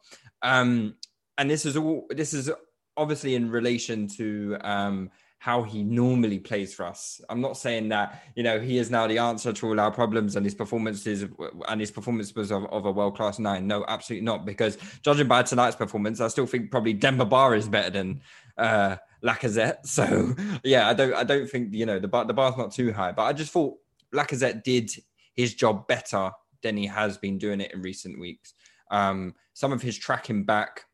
um, 0.41 0.95
and 1.37 1.49
this 1.49 1.65
is 1.65 1.77
all 1.77 2.05
this 2.09 2.33
is 2.33 2.51
obviously 2.97 3.35
in 3.35 3.49
relation 3.49 4.07
to 4.07 4.57
um, 4.61 5.09
how 5.41 5.63
he 5.63 5.83
normally 5.83 6.37
plays 6.37 6.71
for 6.71 6.85
us. 6.85 7.19
I'm 7.27 7.41
not 7.41 7.57
saying 7.57 7.89
that 7.89 8.21
you 8.35 8.43
know 8.43 8.59
he 8.59 8.77
is 8.77 8.91
now 8.91 9.07
the 9.07 9.17
answer 9.17 9.51
to 9.51 9.67
all 9.69 9.79
our 9.79 9.89
problems 9.89 10.35
and 10.35 10.45
his 10.45 10.53
performances 10.53 11.25
and 11.67 11.81
his 11.81 11.89
performance 11.89 12.35
was 12.35 12.51
of, 12.51 12.65
of 12.65 12.85
a 12.85 12.91
world 12.91 13.15
class 13.15 13.39
nine. 13.39 13.65
No, 13.65 13.83
absolutely 13.87 14.23
not. 14.23 14.45
Because 14.45 14.77
judging 15.01 15.27
by 15.27 15.41
tonight's 15.41 15.75
performance, 15.75 16.21
I 16.21 16.27
still 16.27 16.45
think 16.45 16.69
probably 16.69 16.93
Demba 16.93 17.25
Ba 17.25 17.53
is 17.53 17.67
better 17.67 17.89
than 17.89 18.21
uh, 18.55 18.97
Lacazette. 19.23 19.77
So 19.87 20.35
yeah, 20.63 20.87
I 20.87 20.93
don't 20.93 21.15
I 21.15 21.23
don't 21.23 21.49
think 21.49 21.73
you 21.73 21.87
know 21.87 21.97
the 21.97 22.07
bar 22.07 22.23
the 22.25 22.35
bar's 22.35 22.55
not 22.55 22.71
too 22.71 22.93
high, 22.93 23.11
but 23.11 23.23
I 23.23 23.33
just 23.33 23.51
thought 23.51 23.79
Lacazette 24.13 24.61
did 24.61 24.91
his 25.33 25.55
job 25.55 25.87
better 25.87 26.29
than 26.61 26.77
he 26.77 26.85
has 26.85 27.17
been 27.17 27.39
doing 27.39 27.61
it 27.61 27.73
in 27.73 27.81
recent 27.81 28.19
weeks. 28.19 28.53
Um, 28.91 29.33
some 29.55 29.73
of 29.73 29.81
his 29.81 29.97
tracking 29.97 30.43
back, 30.43 30.85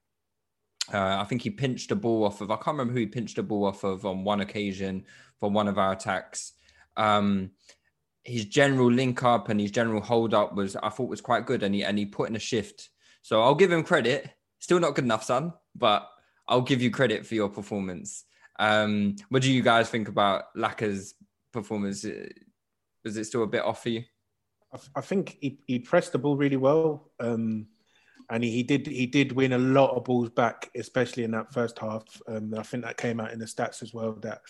uh, 0.94 1.18
I 1.20 1.24
think 1.26 1.42
he 1.42 1.50
pinched 1.50 1.92
a 1.92 1.96
ball 1.96 2.24
off 2.24 2.42
of. 2.42 2.52
I 2.52 2.56
can't 2.56 2.78
remember 2.78 2.94
who 2.94 3.00
he 3.00 3.06
pinched 3.08 3.38
a 3.38 3.44
ball 3.44 3.66
off 3.66 3.84
of 3.84 4.06
on 4.06 4.24
one 4.24 4.42
occasion 4.42 5.06
for 5.40 5.50
one 5.50 5.68
of 5.68 5.78
our 5.78 5.92
attacks. 5.92 6.54
Um, 6.96 7.52
his 8.24 8.46
general 8.46 8.92
link 8.92 9.24
up 9.24 9.50
and 9.50 9.60
his 9.60 9.72
general 9.72 10.02
hold 10.02 10.34
up 10.34 10.56
was 10.56 10.76
I 10.76 10.90
thought 10.90 11.10
was 11.10 11.22
quite 11.22 11.46
good, 11.46 11.64
and 11.64 11.74
he 11.76 11.84
and 11.84 11.98
he 11.98 12.06
put 12.06 12.30
in 12.30 12.36
a 12.36 12.40
shift. 12.40 12.90
So 13.22 13.42
I'll 13.42 13.56
give 13.56 13.72
him 13.72 13.84
credit. 13.84 14.30
Still 14.60 14.80
not 14.80 14.96
good 14.96 15.06
enough, 15.06 15.24
son, 15.24 15.54
but 15.76 16.10
I'll 16.48 16.62
give 16.62 16.82
you 16.82 16.92
credit 16.92 17.26
for 17.26 17.36
your 17.36 17.50
performance. 17.50 18.24
Um, 18.60 19.16
what 19.30 19.44
do 19.44 19.52
you 19.52 19.62
guys 19.62 19.90
think 19.90 20.08
about 20.08 20.46
Laka's 20.56 21.14
performance? 21.52 22.06
Was 23.04 23.18
it 23.18 23.26
still 23.26 23.44
a 23.44 23.48
bit 23.48 23.64
off 23.64 23.84
for 23.84 23.90
you? 23.90 24.04
I, 24.74 24.80
I 24.96 25.02
think 25.02 25.38
he, 25.42 25.60
he 25.68 25.80
pressed 25.80 26.12
the 26.12 26.18
ball 26.18 26.36
really 26.36 26.58
well. 26.58 27.12
Um, 27.20 27.68
and 28.30 28.44
he, 28.44 28.52
he 28.52 28.64
did 28.64 28.88
he 28.88 29.06
did 29.06 29.32
win 29.32 29.54
a 29.54 29.58
lot 29.58 29.92
of 29.96 30.04
balls 30.04 30.30
back, 30.30 30.70
especially 30.76 31.24
in 31.24 31.32
that 31.32 31.54
first 31.54 31.80
half. 31.80 32.04
Um, 32.28 32.54
I 32.58 32.64
think 32.64 32.84
that 32.84 32.98
came 32.98 33.20
out 33.20 33.32
in 33.32 33.40
the 33.40 33.46
stats 33.46 33.82
as 33.82 33.94
well 33.94 34.14
that 34.22 34.42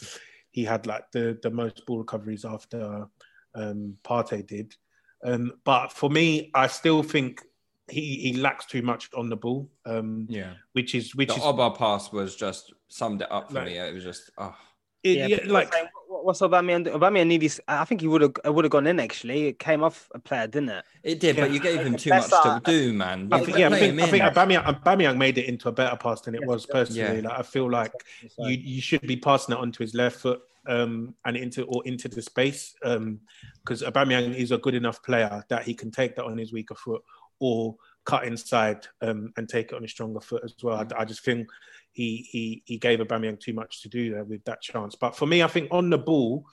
he 0.52 0.64
had 0.64 0.88
like 0.88 1.12
the 1.12 1.38
the 1.44 1.52
most 1.52 1.86
ball 1.86 2.00
recoveries 2.00 2.46
after 2.46 3.08
um, 3.56 3.96
Partey 4.04 4.46
did. 4.46 4.76
Um, 5.24 5.54
but 5.64 5.92
for 5.92 6.10
me, 6.10 6.52
I 6.54 6.68
still 6.68 7.02
think 7.04 7.42
he, 7.90 8.18
he 8.18 8.34
lacks 8.34 8.66
too 8.66 8.82
much 8.82 9.10
on 9.16 9.30
the 9.30 9.36
ball. 9.38 9.70
Um, 9.86 10.28
Yeah. 10.30 10.54
which 10.74 10.94
is 10.94 11.16
which 11.16 11.30
the 11.30 11.36
is 11.36 11.44
Oba 11.44 11.72
pass 11.72 12.12
was 12.12 12.36
just 12.36 12.74
summed 12.88 13.22
it 13.22 13.32
up 13.32 13.50
for 13.50 13.56
Like- 13.56 13.66
me. 13.68 13.78
It 13.78 13.94
was 13.94 14.04
just 14.04 14.30
oh. 14.38 14.56
it- 15.04 15.18
Yeah, 15.18 15.28
yeah, 15.28 15.40
like 15.52 15.72
saying, 15.74 15.86
what- 15.86 16.07
what's 16.28 16.42
Aubameyang? 16.42 16.84
do- 16.84 16.92
Aubameyang 16.92 17.28
needed. 17.28 17.58
I 17.70 17.86
think 17.86 18.02
he 18.02 18.08
would 18.08 18.22
have. 18.22 18.34
Would 18.46 18.66
have 18.66 18.72
gone 18.72 18.86
in. 18.86 19.00
Actually, 19.00 19.48
it 19.48 19.60
came 19.60 19.82
off 19.82 20.10
a 20.14 20.20
player, 20.20 20.46
didn't 20.46 20.70
it? 20.70 20.86
It 21.04 21.20
did, 21.22 21.38
but 21.38 21.52
you 21.52 21.60
gave 21.62 21.80
him 21.80 21.96
too 21.96 22.10
much 22.10 22.30
to 22.30 22.62
do, 22.66 22.92
man. 22.94 23.30
I 23.32 23.40
think, 23.40 23.58
yeah, 23.58 23.70
I 23.70 23.80
think, 23.80 24.02
I 24.02 24.08
think. 24.08 24.24
Aubameyang, 24.26 24.66
Aubameyang 24.66 25.18
made 25.18 25.38
it 25.38 25.46
into 25.46 25.70
a 25.70 25.72
better 25.72 25.96
pass 25.96 26.20
than 26.22 26.36
it 26.36 26.42
Yes, 26.42 26.48
was 26.48 26.66
personally. 26.66 27.22
Yeah. 27.22 27.30
Like 27.30 27.40
I 27.40 27.44
feel 27.44 27.72
like 27.72 27.94
you 28.38 28.58
you 28.58 28.82
should 28.82 29.02
be 29.02 29.16
passing 29.16 29.56
it 29.56 29.60
onto 29.60 29.82
his 29.82 29.96
left 29.96 30.18
foot 30.20 30.42
um, 30.68 31.16
and 31.26 31.38
into 31.38 31.64
or 31.64 31.82
into 31.86 32.10
the 32.10 32.22
space 32.22 32.76
because 32.82 33.82
Aubameyang 33.82 34.36
is 34.36 34.52
a 34.52 34.58
good 34.58 34.76
enough 34.76 35.02
player 35.02 35.44
that 35.48 35.64
he 35.64 35.74
can 35.74 35.92
take 35.92 36.16
that 36.18 36.26
on 36.26 36.38
his 36.38 36.52
weaker 36.52 36.76
foot 36.76 37.02
or 37.40 37.76
cut 38.08 38.24
inside 38.24 38.88
um, 39.02 39.34
and 39.36 39.48
take 39.48 39.68
it 39.68 39.76
on 39.76 39.82
his 39.82 39.92
stronger 39.92 40.22
foot 40.22 40.42
as 40.44 40.56
well. 40.64 40.78
I, 40.78 41.02
I 41.02 41.06
just 41.06 41.24
think 41.24 41.48
he 41.92 42.26
he 42.32 42.64
he 42.66 42.78
gave 42.78 43.00
Aubameyang 43.00 43.40
too 43.40 43.54
much 43.54 43.82
to 43.82 43.90
do 43.90 44.12
there 44.14 44.24
with 44.24 44.44
that 44.46 44.62
chance. 44.62 44.96
But 44.96 45.16
for 45.16 45.28
me, 45.28 45.44
I 45.44 45.48
think 45.48 45.68
on 45.72 45.90
the 45.90 45.98
ball, 45.98 46.46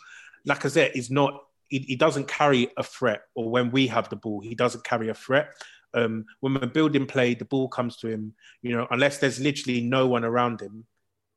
Lacazette 0.46 0.92
is 0.94 1.10
not. 1.10 1.32
He, 1.68 1.78
he 1.78 1.96
doesn't 1.96 2.28
carry 2.28 2.68
a 2.76 2.82
threat, 2.82 3.22
or 3.34 3.48
when 3.48 3.70
we 3.70 3.86
have 3.86 4.08
the 4.10 4.16
ball, 4.16 4.40
he 4.40 4.54
doesn't 4.54 4.84
carry 4.84 5.08
a 5.08 5.14
threat. 5.14 5.48
Um, 5.94 6.24
when 6.40 6.54
we're 6.54 6.66
building 6.66 7.06
play, 7.06 7.34
the 7.34 7.44
ball 7.44 7.68
comes 7.68 7.96
to 7.98 8.08
him. 8.08 8.34
You 8.60 8.76
know, 8.76 8.86
unless 8.90 9.18
there's 9.18 9.40
literally 9.40 9.80
no 9.80 10.08
one 10.08 10.24
around 10.24 10.60
him, 10.60 10.84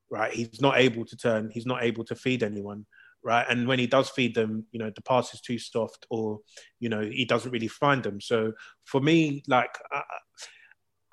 right? 0.10 0.34
He's 0.34 0.62
not 0.62 0.78
able 0.78 1.06
to 1.06 1.16
turn. 1.16 1.52
He's 1.54 1.68
not 1.68 1.84
able 1.84 2.04
to 2.06 2.16
feed 2.16 2.42
anyone, 2.42 2.88
right? 3.28 3.46
And 3.50 3.68
when 3.68 3.78
he 3.78 3.88
does 3.88 4.10
feed 4.10 4.34
them, 4.34 4.66
you 4.72 4.80
know, 4.80 4.90
the 4.90 5.02
pass 5.02 5.34
is 5.34 5.42
too 5.42 5.60
soft, 5.60 6.08
or 6.10 6.40
you 6.80 6.88
know, 6.88 7.02
he 7.02 7.26
doesn't 7.26 7.52
really 7.52 7.68
find 7.68 8.02
them. 8.02 8.22
So 8.22 8.54
for 8.86 9.02
me, 9.02 9.44
like, 9.50 9.78
I, 9.92 10.02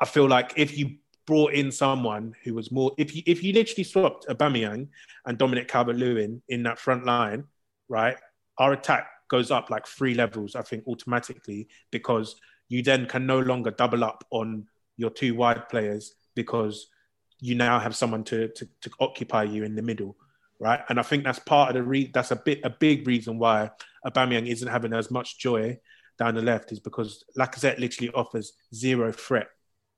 I 0.01 0.05
feel 0.05 0.29
like 0.29 0.53
if 0.57 0.79
you 0.79 0.99
brought 1.27 1.55
in 1.55 1.73
someone 1.73 2.33
who 2.45 2.55
was 2.55 2.71
more, 2.71 2.93
if 2.99 3.17
you 3.17 3.25
if 3.27 3.43
you 3.43 3.53
literally 3.53 3.83
swapped 3.83 4.29
Aubameyang 4.29 4.87
and 5.27 5.39
Dominic 5.39 5.67
Calvert-Lewin 5.67 6.41
in 6.49 6.62
that 6.62 6.79
front 6.79 7.05
line, 7.05 7.45
right? 7.89 8.17
Our 8.59 8.75
attack 8.75 9.09
goes 9.29 9.51
up 9.51 9.69
like 9.69 9.85
three 9.85 10.15
levels, 10.15 10.55
I 10.55 10.62
think, 10.62 10.85
automatically 10.87 11.67
because 11.91 12.37
you 12.69 12.85
then 12.85 13.07
can 13.07 13.27
no 13.27 13.41
longer 13.41 13.73
double 13.73 14.05
up 14.05 14.25
on 14.31 14.69
your 14.97 15.11
two 15.11 15.35
wide 15.35 15.69
players 15.69 16.15
because 16.37 16.87
you 17.41 17.57
now 17.57 17.81
have 17.81 17.97
someone 17.97 18.23
to, 18.23 18.47
to, 18.51 18.69
to 18.83 18.91
occupy 19.01 19.43
you 19.43 19.65
in 19.65 19.75
the 19.75 19.83
middle, 19.83 20.17
right? 20.61 20.81
And 20.89 20.99
I 20.99 21.03
think 21.03 21.25
that's 21.25 21.39
part 21.39 21.71
of 21.71 21.75
the 21.75 21.83
re- 21.83 22.11
that's 22.13 22.31
a 22.31 22.37
bit 22.37 22.61
a 22.65 22.71
big 22.71 23.07
reason 23.07 23.39
why 23.39 23.71
Aubameyang 24.07 24.49
isn't 24.49 24.69
having 24.69 24.93
as 24.93 25.11
much 25.11 25.39
joy 25.39 25.79
down 26.19 26.35
the 26.35 26.43
left 26.43 26.73
is 26.73 26.81
because 26.81 27.25
Lacazette 27.39 27.79
literally 27.79 28.11
offers 28.13 28.53
zero 28.75 29.13
threat. 29.13 29.49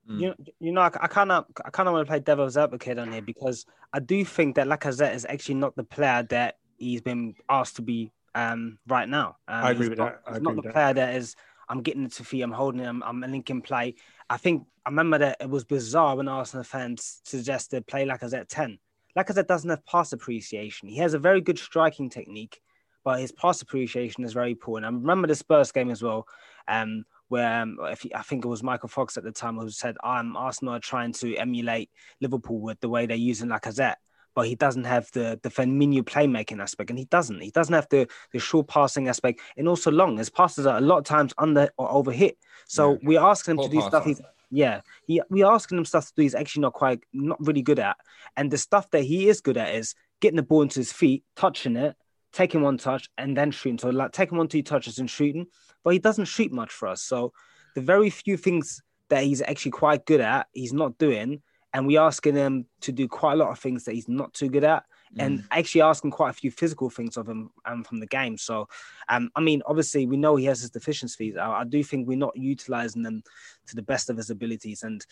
You, 0.08 0.34
you 0.60 0.70
know, 0.70 0.82
I 0.82 0.88
kind 0.88 1.32
of, 1.32 1.46
I 1.64 1.70
kind 1.70 1.88
of 1.88 1.94
want 1.94 2.06
to 2.06 2.10
play 2.10 2.20
devil's 2.20 2.56
advocate 2.56 2.96
on 2.96 3.10
here 3.10 3.22
because 3.22 3.66
I 3.92 3.98
do 3.98 4.24
think 4.24 4.54
that 4.54 4.68
Lacazette 4.68 5.14
is 5.14 5.26
actually 5.28 5.56
not 5.56 5.74
the 5.74 5.82
player 5.82 6.22
that 6.30 6.58
he's 6.78 7.00
been 7.00 7.34
asked 7.48 7.76
to 7.76 7.82
be 7.82 8.12
um, 8.36 8.78
right 8.86 9.08
now. 9.08 9.36
Um, 9.48 9.64
I 9.64 9.70
agree 9.72 9.88
with 9.88 9.98
not, 9.98 10.24
that. 10.24 10.30
I 10.30 10.34
he's 10.34 10.42
not 10.42 10.54
the 10.56 10.62
that. 10.62 10.72
player 10.72 10.94
that 10.94 11.16
is. 11.16 11.34
I'm 11.68 11.82
getting 11.82 12.04
it 12.04 12.12
to 12.12 12.24
feet. 12.24 12.42
I'm 12.42 12.52
holding 12.52 12.80
him. 12.80 13.02
I'm 13.04 13.20
linking 13.20 13.62
play. 13.62 13.96
I 14.30 14.36
think 14.36 14.68
I 14.84 14.90
remember 14.90 15.18
that 15.18 15.38
it 15.40 15.50
was 15.50 15.64
bizarre 15.64 16.14
when 16.14 16.28
Arsenal 16.28 16.62
fans 16.62 17.20
suggested 17.24 17.88
play 17.88 18.06
Lacazette 18.06 18.46
ten. 18.46 18.78
Lacazette 19.16 19.46
doesn't 19.46 19.70
have 19.70 19.84
pass 19.86 20.12
appreciation. 20.12 20.88
He 20.88 20.98
has 20.98 21.14
a 21.14 21.18
very 21.18 21.40
good 21.40 21.58
striking 21.58 22.10
technique, 22.10 22.60
but 23.04 23.20
his 23.20 23.32
pass 23.32 23.62
appreciation 23.62 24.24
is 24.24 24.32
very 24.32 24.54
poor. 24.54 24.76
And 24.76 24.84
I 24.84 24.90
remember 24.90 25.26
the 25.26 25.34
Spurs 25.34 25.72
game 25.72 25.90
as 25.90 26.02
well, 26.02 26.26
um, 26.68 27.04
where 27.28 27.62
um, 27.62 27.78
I 27.82 27.94
think 27.94 28.44
it 28.44 28.48
was 28.48 28.62
Michael 28.62 28.88
Cox 28.88 29.16
at 29.16 29.24
the 29.24 29.32
time 29.32 29.56
who 29.56 29.70
said, 29.70 29.96
"I'm 30.02 30.36
Arsenal 30.36 30.74
are 30.74 30.80
trying 30.80 31.12
to 31.14 31.34
emulate 31.36 31.90
Liverpool 32.20 32.60
with 32.60 32.78
the 32.80 32.88
way 32.88 33.06
they're 33.06 33.16
using 33.16 33.48
Lacazette." 33.48 33.96
But 34.34 34.48
he 34.48 34.54
doesn't 34.54 34.84
have 34.84 35.10
the 35.12 35.40
the 35.42 35.48
Firmino 35.48 36.02
playmaking 36.02 36.60
aspect, 36.60 36.90
and 36.90 36.98
he 36.98 37.06
doesn't. 37.06 37.40
He 37.40 37.50
doesn't 37.50 37.74
have 37.74 37.88
the 37.88 38.06
the 38.32 38.38
short 38.38 38.68
passing 38.68 39.08
aspect, 39.08 39.40
and 39.56 39.66
also 39.66 39.90
long. 39.90 40.18
His 40.18 40.28
passes 40.28 40.66
are 40.66 40.76
a 40.76 40.82
lot 40.82 40.98
of 40.98 41.04
times 41.04 41.32
under 41.38 41.70
or 41.78 41.90
over 41.90 42.12
hit. 42.12 42.36
So 42.66 42.98
we 43.02 43.16
ask 43.16 43.48
him 43.48 43.56
Poor 43.56 43.68
to 43.68 43.74
do 43.74 43.80
stuff. 43.80 44.04
He's. 44.04 44.20
Yeah, 44.50 44.80
he, 45.06 45.20
we're 45.28 45.50
asking 45.50 45.78
him 45.78 45.84
stuff 45.84 46.06
to 46.06 46.12
do 46.16 46.22
he's 46.22 46.34
actually 46.34 46.62
not 46.62 46.72
quite, 46.72 47.00
not 47.12 47.38
really 47.40 47.62
good 47.62 47.78
at. 47.78 47.96
And 48.36 48.50
the 48.50 48.58
stuff 48.58 48.90
that 48.90 49.02
he 49.02 49.28
is 49.28 49.40
good 49.40 49.56
at 49.56 49.74
is 49.74 49.94
getting 50.20 50.36
the 50.36 50.42
ball 50.42 50.62
into 50.62 50.80
his 50.80 50.92
feet, 50.92 51.24
touching 51.34 51.76
it, 51.76 51.96
taking 52.32 52.62
one 52.62 52.78
touch, 52.78 53.08
and 53.18 53.36
then 53.36 53.50
shooting. 53.50 53.78
So 53.78 53.90
like 53.90 54.12
taking 54.12 54.38
one, 54.38 54.48
two 54.48 54.62
touches 54.62 54.98
and 54.98 55.10
shooting. 55.10 55.46
But 55.82 55.94
he 55.94 55.98
doesn't 55.98 56.26
shoot 56.26 56.52
much 56.52 56.72
for 56.72 56.88
us. 56.88 57.02
So 57.02 57.32
the 57.74 57.80
very 57.80 58.10
few 58.10 58.36
things 58.36 58.82
that 59.08 59.24
he's 59.24 59.42
actually 59.42 59.72
quite 59.72 60.06
good 60.06 60.20
at, 60.20 60.46
he's 60.52 60.72
not 60.72 60.98
doing. 60.98 61.42
And 61.72 61.86
we're 61.86 62.00
asking 62.00 62.34
him 62.34 62.66
to 62.82 62.92
do 62.92 63.08
quite 63.08 63.34
a 63.34 63.36
lot 63.36 63.50
of 63.50 63.58
things 63.58 63.84
that 63.84 63.94
he's 63.94 64.08
not 64.08 64.32
too 64.32 64.48
good 64.48 64.64
at. 64.64 64.84
And 65.18 65.44
actually 65.50 65.82
asking 65.82 66.10
quite 66.10 66.30
a 66.30 66.34
few 66.34 66.50
physical 66.50 66.90
things 66.90 67.16
of 67.16 67.28
him 67.28 67.50
um, 67.64 67.84
from 67.84 68.00
the 68.00 68.06
game. 68.06 68.36
So, 68.36 68.68
um, 69.08 69.30
I 69.34 69.40
mean, 69.40 69.62
obviously, 69.66 70.06
we 70.06 70.16
know 70.16 70.36
he 70.36 70.46
has 70.46 70.60
his 70.60 70.70
deficiencies. 70.70 71.36
I, 71.36 71.60
I 71.60 71.64
do 71.64 71.82
think 71.82 72.06
we're 72.06 72.18
not 72.18 72.36
utilizing 72.36 73.02
them 73.02 73.22
to 73.68 73.76
the 73.76 73.82
best 73.82 74.10
of 74.10 74.16
his 74.16 74.30
abilities. 74.30 74.82
And 74.82 75.04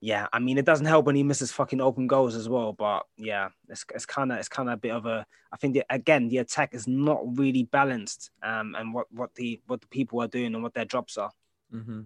yeah, 0.00 0.26
I 0.32 0.38
mean, 0.38 0.58
it 0.58 0.64
doesn't 0.64 0.86
help 0.86 1.06
when 1.06 1.16
he 1.16 1.22
misses 1.22 1.50
fucking 1.50 1.80
open 1.80 2.06
goals 2.06 2.34
as 2.34 2.48
well. 2.48 2.72
But 2.72 3.06
yeah, 3.16 3.48
it's 3.68 3.84
it's 3.94 4.06
kind 4.06 4.30
of 4.32 4.38
it's 4.38 4.48
kind 4.48 4.68
of 4.68 4.74
a 4.74 4.78
bit 4.78 4.92
of 4.92 5.06
a. 5.06 5.26
I 5.52 5.56
think 5.56 5.74
the, 5.74 5.84
again 5.90 6.28
the 6.28 6.38
attack 6.38 6.74
is 6.74 6.86
not 6.86 7.20
really 7.38 7.64
balanced. 7.64 8.30
Um, 8.42 8.76
and 8.78 8.92
what 8.92 9.06
what 9.10 9.34
the 9.34 9.60
what 9.66 9.80
the 9.80 9.88
people 9.88 10.20
are 10.20 10.28
doing 10.28 10.54
and 10.54 10.62
what 10.62 10.74
their 10.74 10.84
drops 10.84 11.16
are. 11.16 11.30
hmm 11.70 12.02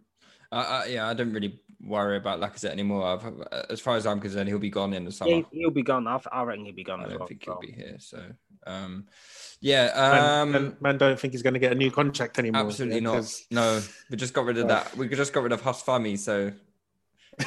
Uh, 0.53 0.55
uh, 0.55 0.85
yeah, 0.89 1.09
I 1.09 1.15
don't 1.15 1.33
really 1.33 1.59
worry 1.81 2.17
about 2.17 2.41
Lacazette 2.41 2.71
anymore. 2.71 3.05
I've, 3.07 3.25
as 3.71 3.81
far 3.81 3.97
as 3.97 4.07
I'm 4.07 4.21
concerned, 4.21 4.49
he'll 4.49 4.59
be 4.59 4.71
gone 4.71 4.93
in 4.93 5.05
the 5.05 5.11
summer. 5.13 5.31
Yeah, 5.33 5.43
he'll 5.51 5.71
be 5.71 5.83
gone. 5.83 6.07
I, 6.07 6.21
I 6.31 6.43
reckon 6.43 6.65
he'll 6.67 6.75
be 6.75 6.85
gone 6.85 7.01
I 7.01 7.05
as 7.05 7.11
don't 7.11 7.19
well. 7.21 7.29
think 7.29 7.45
he'll 7.45 7.59
be 7.59 7.73
here. 7.73 7.97
So, 7.99 8.23
um, 8.67 9.07
yeah, 9.61 9.91
Man, 9.97 10.41
um, 10.41 10.53
man, 10.53 10.77
man 10.81 10.99
don't 10.99 11.19
think 11.19 11.33
he's 11.33 11.43
going 11.43 11.55
to 11.55 11.61
get 11.61 11.73
a 11.73 11.75
new 11.75 11.91
contract 11.91 12.39
anymore. 12.39 12.63
absolutely 12.67 12.97
yeah, 12.97 13.03
not. 13.03 13.15
'cause- 13.15 13.47
No, 13.51 13.81
we 14.11 14.17
just 14.17 14.35
got 14.35 14.45
rid 14.45 14.59
of 14.59 14.69
that. 14.69 14.95
We 14.97 15.09
just 15.09 15.33
got 15.33 15.43
rid 15.43 15.53
of 15.53 15.63
Huss 15.63 15.83
Fami, 15.83 16.19
so 16.19 16.53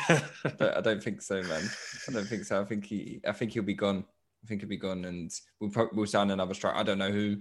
I 0.10 0.22
don't, 0.58 0.78
I 0.78 0.82
don't 0.82 1.04
think 1.04 1.22
so, 1.22 1.42
man. 1.44 1.64
I 2.10 2.12
don't 2.12 2.26
think 2.28 2.44
so. 2.46 2.60
I 2.60 2.66
think 2.66 2.86
he, 2.86 3.22
I 3.28 3.32
think 3.34 3.52
he'll 3.52 3.64
be 3.64 3.74
gone. 3.76 4.04
I 4.44 4.48
think 4.48 4.62
he'll 4.62 4.70
be 4.70 4.78
gone, 4.78 5.06
and 5.06 5.32
we'll 5.60 5.70
probably 5.70 5.96
we'll 5.98 6.08
sign 6.08 6.32
another 6.32 6.54
strike. 6.54 6.76
I 6.76 6.84
don't 6.84 6.98
know 7.00 7.12
who, 7.12 7.38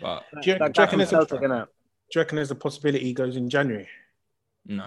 but 0.00 0.24
Do 0.42 0.50
you, 0.50 0.58
That 0.58 0.72
do 0.74 0.80
you 0.80 0.84
reckon 0.84 0.98
there's 0.98 1.12
a, 1.12 1.16
Celtic, 1.16 1.40
do 1.40 1.46
innit? 1.48 1.66
you 2.14 2.20
reckon 2.20 2.36
there's 2.36 2.50
a 2.50 2.54
possibility 2.54 3.04
he 3.04 3.12
goes 3.14 3.36
in 3.36 3.48
January? 3.50 3.88
No. 4.68 4.86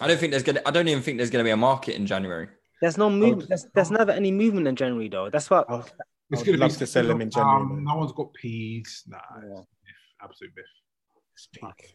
I 0.00 0.08
don't 0.08 0.18
think 0.18 0.30
there's 0.30 0.42
gonna. 0.42 0.62
I 0.64 0.70
don't 0.70 0.88
even 0.88 1.02
think 1.02 1.18
there's 1.18 1.30
gonna 1.30 1.44
be 1.44 1.50
a 1.50 1.56
market 1.56 1.94
in 1.94 2.06
January. 2.06 2.48
There's 2.80 2.98
no 2.98 3.08
movement. 3.10 3.48
There's, 3.48 3.66
there's 3.74 3.90
never 3.90 4.10
any 4.10 4.32
movement 4.32 4.66
in 4.66 4.74
January 4.74 5.08
though. 5.08 5.30
That's 5.30 5.48
what. 5.50 5.68
I 5.68 5.76
would, 5.76 5.84
I 5.84 5.88
It's 6.30 6.46
would 6.46 6.58
gonna 6.58 6.68
be 6.68 6.74
to 6.74 6.86
sell 6.86 7.06
them 7.06 7.20
in 7.20 7.30
January. 7.30 7.62
Um, 7.62 7.84
no 7.84 7.96
one's 7.96 8.12
got 8.12 8.32
peas. 8.34 9.04
Nah, 9.06 9.18
it's 9.36 9.66
biff, 9.84 9.94
absolute 10.22 10.54
biff. 10.54 10.64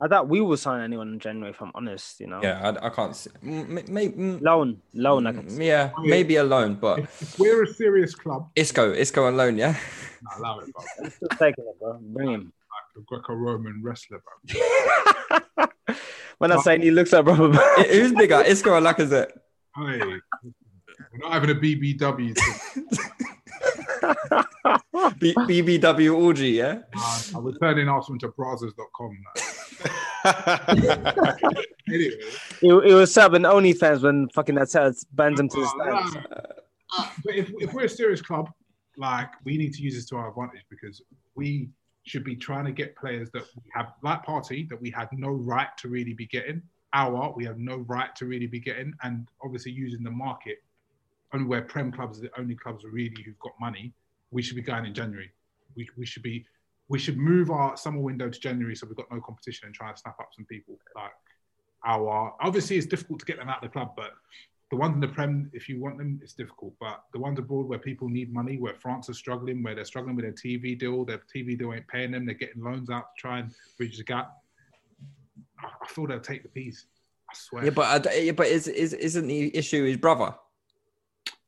I 0.01 0.07
doubt 0.07 0.27
we 0.29 0.41
will 0.41 0.57
sign 0.57 0.81
anyone 0.81 1.13
in 1.13 1.19
January. 1.19 1.51
If 1.51 1.61
I'm 1.61 1.71
honest, 1.75 2.19
you 2.19 2.27
know. 2.27 2.41
Yeah, 2.41 2.73
I, 2.81 2.87
I 2.87 2.89
can't. 2.89 3.15
See, 3.15 3.29
maybe, 3.41 4.15
Loan, 4.17 4.81
loan. 4.93 5.27
I 5.27 5.31
can 5.33 5.49
see. 5.49 5.67
yeah, 5.67 5.91
maybe 5.99 6.37
a 6.37 6.43
loan, 6.43 6.75
but 6.75 6.99
If, 6.99 7.21
if 7.21 7.39
we're 7.39 7.63
a 7.63 7.67
serious 7.67 8.15
club, 8.15 8.49
Isco, 8.55 8.93
Isco 8.93 9.25
on 9.25 9.37
loan, 9.37 9.57
yeah. 9.57 9.77
nah, 10.21 10.39
allow 10.39 10.59
it, 10.59 10.71
bro. 10.73 10.83
I'm 11.03 11.11
still 11.11 11.29
taking 11.29 11.65
it, 11.67 11.79
bro. 11.79 11.99
Bring 12.01 12.31
him. 12.31 12.53
Like 12.97 13.03
a 13.03 13.05
Greco-Roman 13.05 13.81
wrestler, 13.83 14.21
bro. 14.47 15.67
When 16.39 16.51
I 16.51 16.57
say 16.61 16.77
he 16.79 16.91
looks 16.91 17.11
like 17.13 17.25
Robert. 17.25 17.55
Who's 17.89 18.13
bigger, 18.13 18.41
Isco 18.41 18.69
or 18.71 18.79
Lacazette? 18.81 19.31
Hey, 19.75 19.99
we're 19.99 20.21
not 21.17 21.31
having 21.33 21.49
a 21.49 21.55
BBW. 21.55 22.35
B- 25.17 25.33
BBW 25.33 26.15
orgy, 26.23 26.49
yeah. 26.51 26.79
Uh, 26.95 27.21
I'm 27.35 27.43
returning 27.43 27.89
Arsenal 27.89 28.19
to 28.19 28.27
Brazzers.com. 28.29 29.17
anyway, 31.89 32.11
He, 32.61 32.67
he 32.67 32.93
was 32.93 33.11
subbing 33.11 33.51
OnlyFans 33.51 34.03
when 34.03 34.29
fucking 34.29 34.53
that 34.55 34.69
says 34.69 35.05
bans 35.13 35.39
him 35.39 35.49
to 35.49 35.55
the 35.59 35.65
uh, 35.65 36.07
stands. 36.07 36.17
uh, 36.95 37.09
but 37.25 37.33
if, 37.35 37.51
if 37.59 37.73
we're 37.73 37.85
a 37.85 37.89
serious 37.89 38.21
club, 38.21 38.51
like 38.97 39.29
we 39.43 39.57
need 39.57 39.73
to 39.73 39.81
use 39.81 39.95
this 39.95 40.05
to 40.09 40.17
our 40.17 40.29
advantage 40.29 40.65
because 40.69 41.01
we 41.35 41.69
should 42.07 42.23
be 42.23 42.35
trying 42.35 42.65
to 42.65 42.71
get 42.71 42.95
players 42.95 43.29
that 43.31 43.43
we 43.55 43.69
have, 43.73 43.93
like 44.03 44.25
Partey, 44.25 44.67
that 44.69 44.81
we 44.81 44.89
had 44.91 45.09
no 45.11 45.29
right 45.29 45.69
to 45.77 45.87
really 45.87 46.13
be 46.13 46.25
getting. 46.25 46.61
Our, 46.93 47.33
we 47.35 47.45
have 47.45 47.59
no 47.59 47.77
right 47.87 48.15
to 48.15 48.25
really 48.25 48.47
be 48.47 48.59
getting, 48.59 48.93
and 49.03 49.27
obviously 49.43 49.71
using 49.71 50.03
the 50.03 50.11
market 50.11 50.59
only 51.33 51.45
where 51.45 51.61
Prem 51.61 51.91
clubs 51.91 52.19
are 52.19 52.21
the 52.21 52.39
only 52.39 52.55
clubs 52.55 52.85
really 52.85 53.21
who've 53.25 53.39
got 53.39 53.53
money. 53.59 53.93
We 54.31 54.41
should 54.41 54.55
be 54.55 54.61
going 54.61 54.85
in 54.85 54.93
January. 54.93 55.31
We, 55.75 55.87
we 55.97 56.05
should 56.05 56.23
be 56.23 56.45
we 56.89 56.99
should 56.99 57.17
move 57.17 57.51
our 57.51 57.75
summer 57.75 57.99
window 57.99 58.29
to 58.29 58.39
January 58.39 58.73
so 58.73 58.87
we've 58.87 58.95
got 58.95 59.11
no 59.11 59.19
competition 59.19 59.65
and 59.65 59.75
try 59.75 59.89
and 59.89 59.97
snap 59.97 60.17
up 60.21 60.29
some 60.35 60.45
people. 60.45 60.79
Like 60.95 61.11
our. 61.85 62.33
Obviously, 62.39 62.77
it's 62.77 62.85
difficult 62.85 63.19
to 63.19 63.25
get 63.25 63.37
them 63.37 63.49
out 63.49 63.57
of 63.57 63.69
the 63.69 63.73
club, 63.73 63.91
but 63.95 64.11
the 64.69 64.75
ones 64.75 64.95
in 64.95 64.99
the 64.99 65.07
Prem, 65.07 65.49
if 65.53 65.69
you 65.69 65.79
want 65.79 65.97
them, 65.97 66.19
it's 66.21 66.33
difficult. 66.33 66.73
But 66.79 67.03
the 67.13 67.19
ones 67.19 67.39
abroad 67.39 67.67
where 67.67 67.79
people 67.79 68.09
need 68.09 68.33
money, 68.33 68.57
where 68.57 68.73
France 68.75 69.07
is 69.07 69.17
struggling, 69.17 69.63
where 69.63 69.73
they're 69.75 69.85
struggling 69.85 70.15
with 70.15 70.25
their 70.25 70.33
TV 70.33 70.77
deal, 70.77 71.05
their 71.05 71.21
TV 71.33 71.57
deal 71.57 71.73
ain't 71.73 71.87
paying 71.87 72.11
them, 72.11 72.25
they're 72.25 72.35
getting 72.35 72.61
loans 72.63 72.89
out 72.89 73.15
to 73.15 73.21
try 73.21 73.39
and 73.39 73.51
bridge 73.77 73.97
the 73.97 74.03
gap. 74.03 74.33
I 75.59 75.61
thought 75.63 75.71
I 75.83 75.87
feel 75.87 76.07
they'll 76.07 76.19
take 76.19 76.43
the 76.43 76.49
piece. 76.49 76.85
I 77.29 77.33
swear. 77.35 77.63
Yeah, 77.65 77.69
but 77.71 77.85
I 77.85 77.99
d- 77.99 78.25
yeah, 78.25 78.31
but 78.33 78.47
is, 78.47 78.67
is 78.67 78.93
isn't 78.93 79.27
the 79.27 79.55
issue 79.55 79.85
his 79.85 79.97
brother? 79.97 80.33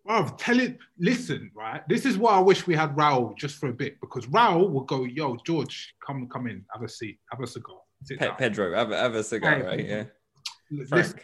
Bruv, 0.07 0.37
tell 0.37 0.59
it. 0.59 0.77
Listen, 0.97 1.51
right. 1.53 1.87
This 1.87 2.05
is 2.05 2.17
why 2.17 2.31
I 2.33 2.39
wish 2.39 2.65
we 2.65 2.73
had 2.73 2.95
Raul 2.95 3.37
just 3.37 3.57
for 3.57 3.67
a 3.69 3.73
bit 3.73 3.99
because 4.01 4.25
Raul 4.27 4.71
will 4.71 4.83
go, 4.85 5.03
"Yo, 5.03 5.35
George, 5.45 5.93
come, 6.05 6.27
come 6.27 6.47
in, 6.47 6.65
have 6.73 6.81
a 6.83 6.89
seat, 6.89 7.19
have 7.31 7.41
a 7.41 7.47
cigar, 7.47 7.77
Pe- 8.07 8.35
Pedro, 8.37 8.73
have, 8.75 8.91
a- 8.91 8.97
have 8.97 9.15
a 9.15 9.23
cigar, 9.23 9.55
Hey. 9.59 9.61
right? 9.65 9.85
Yeah. 9.85 10.03
Frank. 10.87 10.91
listen, 11.05 11.19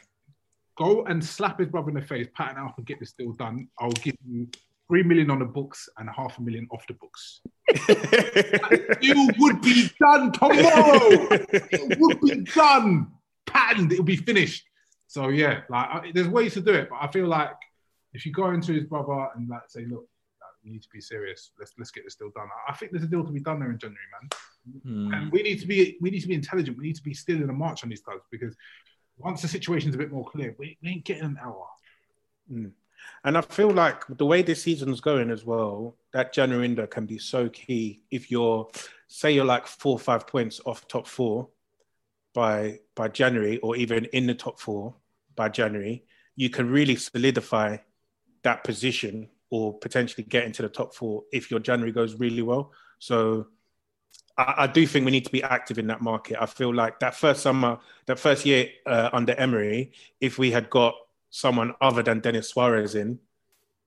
go 0.78 1.06
and 1.06 1.24
slap 1.24 1.60
his 1.60 1.70
brother 1.70 1.90
in 1.90 1.96
the 1.96 2.02
face, 2.02 2.28
pat 2.36 2.52
him 2.52 2.58
out, 2.58 2.78
and 2.78 2.86
get 2.86 3.00
this 3.00 3.14
deal 3.14 3.34
done. 3.34 3.68
I'll 3.80 3.92
give 3.92 4.16
you 4.28 4.48
three 4.88 5.04
million 5.04 5.32
on 5.32 5.40
the 5.40 5.46
books 5.46 5.90
and 5.98 6.10
half 6.10 6.38
a 6.38 6.42
million 6.42 6.68
off 6.72 6.86
the 6.88 6.94
books. 6.94 7.42
That 7.88 8.98
deal 9.02 9.28
would 9.40 9.62
be 9.62 9.90
done 10.00 10.32
tomorrow. 10.32 11.28
it 11.32 12.00
would 12.00 12.22
be 12.22 12.42
done. 12.52 13.12
Patterned. 13.46 13.92
It 13.92 13.98
would 13.98 14.06
be 14.06 14.16
finished. 14.16 14.66
So 15.08 15.30
yeah, 15.30 15.62
like 15.70 15.88
I, 15.88 16.12
there's 16.14 16.28
ways 16.28 16.54
to 16.56 16.62
do 16.62 16.74
it, 16.74 16.90
but 16.90 16.98
I 17.02 17.08
feel 17.08 17.28
like 17.28 17.56
if 18.14 18.26
you 18.26 18.32
go 18.32 18.52
into 18.52 18.74
his 18.74 18.86
brother 18.86 19.28
and 19.36 19.48
like 19.48 19.62
say, 19.68 19.86
look, 19.86 20.08
like, 20.42 20.52
we 20.64 20.72
need 20.72 20.82
to 20.82 20.90
be 20.92 21.00
serious. 21.00 21.52
Let's 21.60 21.74
let's 21.78 21.92
get 21.92 22.04
this 22.04 22.16
deal 22.16 22.32
done. 22.36 22.48
I, 22.68 22.72
I 22.72 22.76
think 22.76 22.92
there's 22.92 23.04
a 23.04 23.08
deal 23.08 23.24
to 23.24 23.32
be 23.32 23.40
done 23.40 23.60
there 23.60 23.72
in 23.72 23.78
January, 23.78 24.06
man. 24.12 24.30
Hmm. 24.84 25.14
And 25.14 25.32
we 25.32 25.44
need 25.44 25.60
to 25.62 25.68
be 25.68 25.98
we 26.02 26.10
need 26.10 26.22
to 26.22 26.28
be 26.28 26.34
intelligent. 26.34 26.78
We 26.78 26.86
need 26.86 26.96
to 26.96 27.04
be 27.04 27.14
still 27.14 27.38
in 27.38 27.48
the 27.48 27.54
march 27.54 27.84
on 27.84 27.90
these 27.90 28.02
clubs 28.02 28.24
because 28.32 28.56
once 29.18 29.42
the 29.42 29.48
situation's 29.48 29.96
a 29.96 29.98
bit 29.98 30.12
more 30.12 30.26
clear, 30.26 30.56
we, 30.58 30.78
we 30.82 30.90
ain't 30.90 31.06
getting 31.06 31.24
an 31.24 31.40
hour. 31.42 31.68
Mm. 32.52 32.72
And 33.24 33.38
I 33.38 33.42
feel 33.42 33.72
like 33.72 34.04
the 34.08 34.26
way 34.26 34.42
this 34.42 34.64
season's 34.64 35.02
going 35.02 35.32
as 35.32 35.46
well, 35.46 35.96
that 36.14 36.34
January 36.34 36.68
window 36.68 36.88
can 36.88 37.06
be 37.06 37.18
so 37.18 37.50
key. 37.50 38.04
If 38.12 38.30
you're, 38.30 38.68
say, 39.08 39.32
you're 39.32 39.46
like 39.46 39.68
four 39.68 39.94
or 39.94 40.00
five 40.00 40.28
points 40.28 40.62
off 40.66 40.88
top 40.88 41.08
four 41.08 41.50
by 42.34 42.80
by 42.96 43.08
January, 43.08 43.58
or 43.60 43.76
even 43.76 44.06
in 44.06 44.28
the 44.28 44.36
top 44.36 44.60
four 44.60 44.96
by 45.36 45.50
January, 45.50 46.04
you 46.36 46.50
can 46.50 46.70
really 46.70 46.96
solidify 46.96 47.78
that 48.44 48.64
position 48.64 49.30
or 49.50 49.78
potentially 49.80 50.24
get 50.24 50.44
into 50.44 50.62
the 50.62 50.70
top 50.70 50.94
four 50.94 51.24
if 51.32 51.50
your 51.50 51.60
January 51.60 51.92
goes 51.92 52.16
really 52.16 52.42
well. 52.42 52.72
So 53.00 53.48
I, 54.38 54.54
I 54.58 54.68
do 54.68 54.86
think 54.86 55.06
we 55.06 55.12
need 55.12 55.26
to 55.26 55.32
be 55.32 55.44
active 55.44 55.78
in 55.78 55.88
that 55.88 56.02
market. 56.02 56.38
I 56.42 56.46
feel 56.46 56.74
like 56.74 57.00
that 57.00 57.16
first 57.16 57.42
summer, 57.42 57.80
that 58.06 58.20
first 58.20 58.46
year 58.46 58.70
uh, 58.86 59.10
under 59.14 59.34
Emery, 59.34 59.92
if 60.20 60.38
we 60.38 60.52
had 60.52 60.70
got 60.70 60.96
someone 61.30 61.74
other 61.82 62.04
than 62.04 62.20
Denis 62.20 62.50
Suarez 62.50 62.96
in, 62.96 63.20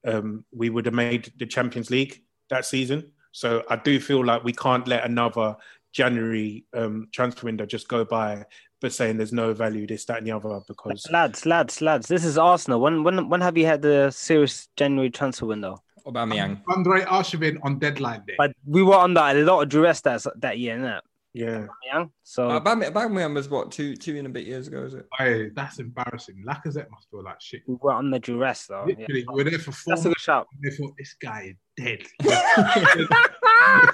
um, 0.07 0.45
we 0.53 0.71
would 0.71 0.87
have 0.87 0.95
made 0.95 1.33
the 1.39 1.47
Champions 1.47 1.91
League 1.91 2.23
that 2.51 2.65
season. 2.65 3.13
So 3.33 3.63
I 3.69 3.77
do 3.77 4.01
feel 4.01 4.25
like 4.25 4.45
we 4.45 4.53
can't 4.53 4.87
let 4.87 5.05
another 5.05 5.57
January 5.93 6.65
um, 6.75 7.09
transfer 7.13 7.47
window 7.47 7.67
just 7.67 7.89
go 7.89 8.05
by, 8.05 8.45
but 8.81 8.93
saying 8.93 9.17
there's 9.17 9.33
no 9.33 9.53
value, 9.53 9.87
this, 9.87 10.05
that, 10.07 10.19
and 10.19 10.27
the 10.27 10.33
other, 10.33 10.61
because 10.67 11.07
Lads, 11.11 11.47
lads, 11.47 11.81
lads. 11.81 12.07
This 12.09 12.25
is 12.25 12.39
Arsenal. 12.39 12.81
When 12.81 13.03
when 13.03 13.29
when 13.29 13.41
have 13.41 13.57
you 13.57 13.67
had 13.67 13.83
the 13.83 14.11
serious 14.11 14.69
January 14.77 15.11
transfer 15.11 15.47
window? 15.47 15.83
Aubameyang. 16.09 16.61
Andre 16.69 17.03
Arshavin 17.05 17.59
on 17.63 17.79
deadline 17.79 18.23
day. 18.27 18.35
But 18.39 18.53
we 18.67 18.83
were 18.83 18.95
under 18.95 19.21
a 19.21 19.35
lot 19.35 19.63
of 19.63 19.69
duress 19.69 20.01
that 20.03 20.25
that 20.41 20.59
year, 20.59 20.77
innit? 20.79 21.01
Yeah. 21.35 21.67
Young. 21.93 22.11
So 22.25 22.49
Uh, 22.49 22.59
Aubame- 22.59 22.91
Aubameyang 22.91 23.35
was 23.35 23.49
what 23.49 23.71
two 23.71 23.95
two 23.95 24.17
and 24.17 24.27
a 24.27 24.31
bit 24.31 24.47
years 24.47 24.67
ago, 24.67 24.83
is 24.85 24.95
it? 24.95 25.07
Hey, 25.17 25.51
that's 25.51 25.79
embarrassing. 25.79 26.43
Lacazette 26.49 26.91
must 26.91 27.09
feel 27.11 27.23
like 27.23 27.41
shit. 27.41 27.63
we 27.67 27.77
were 27.81 27.93
under 27.93 28.19
duress 28.19 28.67
though. 28.67 28.87
Yeah. 28.89 28.95
Literally, 28.99 29.21
you 29.29 29.33
were 29.33 29.45
there 29.45 29.59
for 29.59 29.73
four 29.73 29.95
That's 29.95 30.07
a 30.07 30.09
good 30.09 30.19
shout. 30.21 30.49
They 30.63 30.71
thought 30.71 30.95
this 30.99 31.15
guy 31.23 31.55
is 31.55 31.57
dead. 31.77 32.03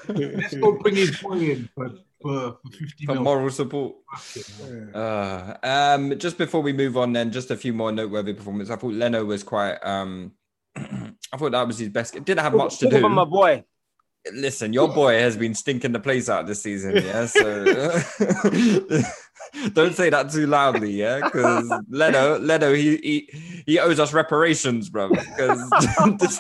Let's 0.09 0.55
go 0.55 0.73
bring 0.79 0.97
his 0.97 1.17
boy 1.21 1.39
in 1.39 1.69
for, 1.75 1.91
for, 2.23 2.59
for 2.63 2.71
50 2.79 3.07
For 3.07 3.15
mil. 3.15 3.23
moral 3.23 3.51
support. 3.51 3.97
Uh, 4.95 5.55
um, 5.63 6.19
just 6.19 6.39
before 6.39 6.63
we 6.63 6.73
move 6.73 6.97
on, 6.97 7.13
then 7.13 7.31
just 7.33 7.51
a 7.51 7.57
few 7.57 7.73
more 7.73 7.93
noteworthy 7.93 8.33
performances. 8.35 8.71
I 8.71 8.77
thought 8.77 8.93
Leno 8.95 9.25
was 9.25 9.43
quite. 9.43 9.77
Um, 9.85 10.33
I 10.77 11.37
thought 11.37 11.53
that 11.53 11.67
was 11.67 11.79
his 11.79 11.89
best. 11.89 12.15
Didn't 12.15 12.41
have 12.41 12.55
much 12.55 12.79
to 12.79 12.87
about 12.87 13.11
my 13.11 13.25
do. 13.25 13.31
boy. 13.31 13.65
Listen, 14.33 14.73
your 14.73 14.89
boy 14.89 15.19
has 15.19 15.37
been 15.37 15.55
stinking 15.55 15.93
the 15.93 16.01
place 16.01 16.31
out 16.31 16.47
this 16.47 16.63
season, 16.63 16.97
yeah. 16.97 17.27
So 17.27 17.65
don't 19.75 19.95
say 19.95 20.09
that 20.09 20.31
too 20.33 20.47
loudly, 20.47 20.93
yeah, 20.93 21.21
because 21.23 21.71
Leno, 21.91 22.39
Leno, 22.39 22.73
he, 22.73 22.97
he 22.97 23.29
he 23.67 23.79
owes 23.79 24.01
us 24.01 24.15
reparations, 24.15 24.89
bro. 24.89 25.11
Because 25.11 25.71
this, 26.19 26.39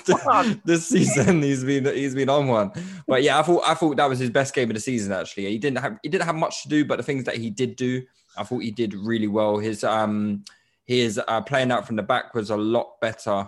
this 0.64 0.88
season 0.88 1.42
he's 1.42 1.62
been 1.62 1.84
he's 1.84 2.14
been 2.14 2.30
on 2.30 2.48
one. 2.48 2.72
But 3.06 3.22
yeah, 3.22 3.38
I 3.38 3.42
thought 3.42 3.62
I 3.66 3.74
thought 3.74 3.98
that 3.98 4.08
was 4.08 4.18
his 4.18 4.30
best 4.30 4.54
game 4.54 4.70
of 4.70 4.74
the 4.74 4.80
season. 4.80 5.12
Actually, 5.12 5.50
he 5.50 5.58
didn't 5.58 5.78
have 5.78 5.98
he 6.02 6.08
didn't 6.08 6.24
have 6.24 6.36
much 6.36 6.62
to 6.62 6.70
do, 6.70 6.86
but 6.86 6.96
the 6.96 7.02
things 7.02 7.24
that 7.24 7.36
he 7.36 7.50
did 7.50 7.76
do, 7.76 8.02
I 8.38 8.44
thought 8.44 8.60
he 8.60 8.70
did 8.70 8.94
really 8.94 9.28
well. 9.28 9.58
His 9.58 9.84
um 9.84 10.42
his 10.86 11.20
uh, 11.28 11.42
playing 11.42 11.70
out 11.70 11.86
from 11.86 11.96
the 11.96 12.02
back 12.02 12.34
was 12.34 12.48
a 12.48 12.56
lot 12.56 12.98
better 13.02 13.46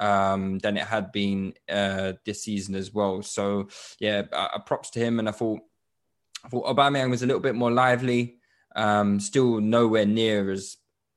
um, 0.00 0.58
than 0.58 0.76
it 0.76 0.84
had 0.84 1.12
been 1.12 1.54
uh, 1.68 2.12
this 2.24 2.42
season 2.42 2.74
as 2.74 2.92
well. 2.92 3.22
So 3.22 3.68
yeah, 3.98 4.22
uh, 4.32 4.58
props 4.60 4.90
to 4.90 4.98
him. 4.98 5.18
And 5.18 5.28
I 5.28 5.32
thought 5.32 5.60
I 6.44 6.48
thought 6.48 6.66
Aubameyang 6.66 7.10
was 7.10 7.22
a 7.22 7.26
little 7.26 7.40
bit 7.40 7.54
more 7.54 7.70
lively, 7.70 8.36
um, 8.76 9.20
still 9.20 9.60
nowhere 9.60 10.06
near 10.06 10.50
as 10.50 10.76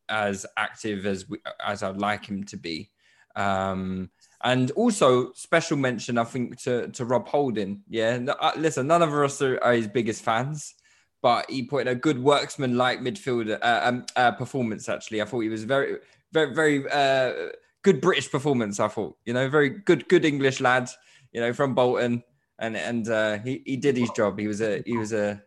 as 0.09 0.45
active 0.55 1.05
as 1.05 1.27
we, 1.27 1.39
as 1.65 1.83
I'd 1.83 1.97
like 1.97 2.25
him 2.25 2.43
to 2.45 2.57
be. 2.57 2.91
Um, 3.35 4.09
and 4.43 4.71
also 4.71 5.33
special 5.33 5.77
mention, 5.77 6.17
I 6.17 6.23
think, 6.23 6.61
to 6.63 6.87
to 6.89 7.05
Rob 7.05 7.27
Holding. 7.27 7.83
Yeah, 7.89 8.19
uh, 8.39 8.51
listen, 8.57 8.87
none 8.87 9.01
of 9.01 9.13
us 9.13 9.41
are, 9.41 9.61
are 9.63 9.73
his 9.73 9.87
biggest 9.87 10.23
fans. 10.23 10.73
But 11.19 11.49
he 11.49 11.63
put 11.63 11.81
in 11.81 11.87
a 11.87 11.95
good 11.95 12.17
worksman-like 12.17 12.99
midfielder 12.99 13.57
uh, 13.59 13.81
um, 13.83 14.05
uh, 14.15 14.31
performance. 14.33 14.87
Actually, 14.87 15.19
I 15.21 15.25
thought 15.25 15.39
he 15.39 15.49
was 15.49 15.63
very, 15.63 15.97
very, 16.31 16.53
very 16.53 16.91
uh, 16.91 17.49
good 17.83 18.01
British 18.01 18.29
performance. 18.31 18.79
I 18.79 18.87
thought, 18.87 19.17
you 19.25 19.33
know, 19.33 19.49
very 19.49 19.69
good, 19.69 20.07
good 20.09 20.25
English 20.25 20.59
lad, 20.61 20.89
you 21.31 21.41
know, 21.41 21.53
from 21.53 21.75
Bolton, 21.75 22.23
and 22.59 22.75
and 22.77 23.07
uh, 23.09 23.39
he 23.39 23.61
he 23.65 23.77
did 23.77 23.97
his 23.97 24.09
job. 24.11 24.39
He 24.39 24.47
was 24.47 24.61
a 24.61 24.81
he 24.85 24.97
was 24.97 25.13
a, 25.13 25.41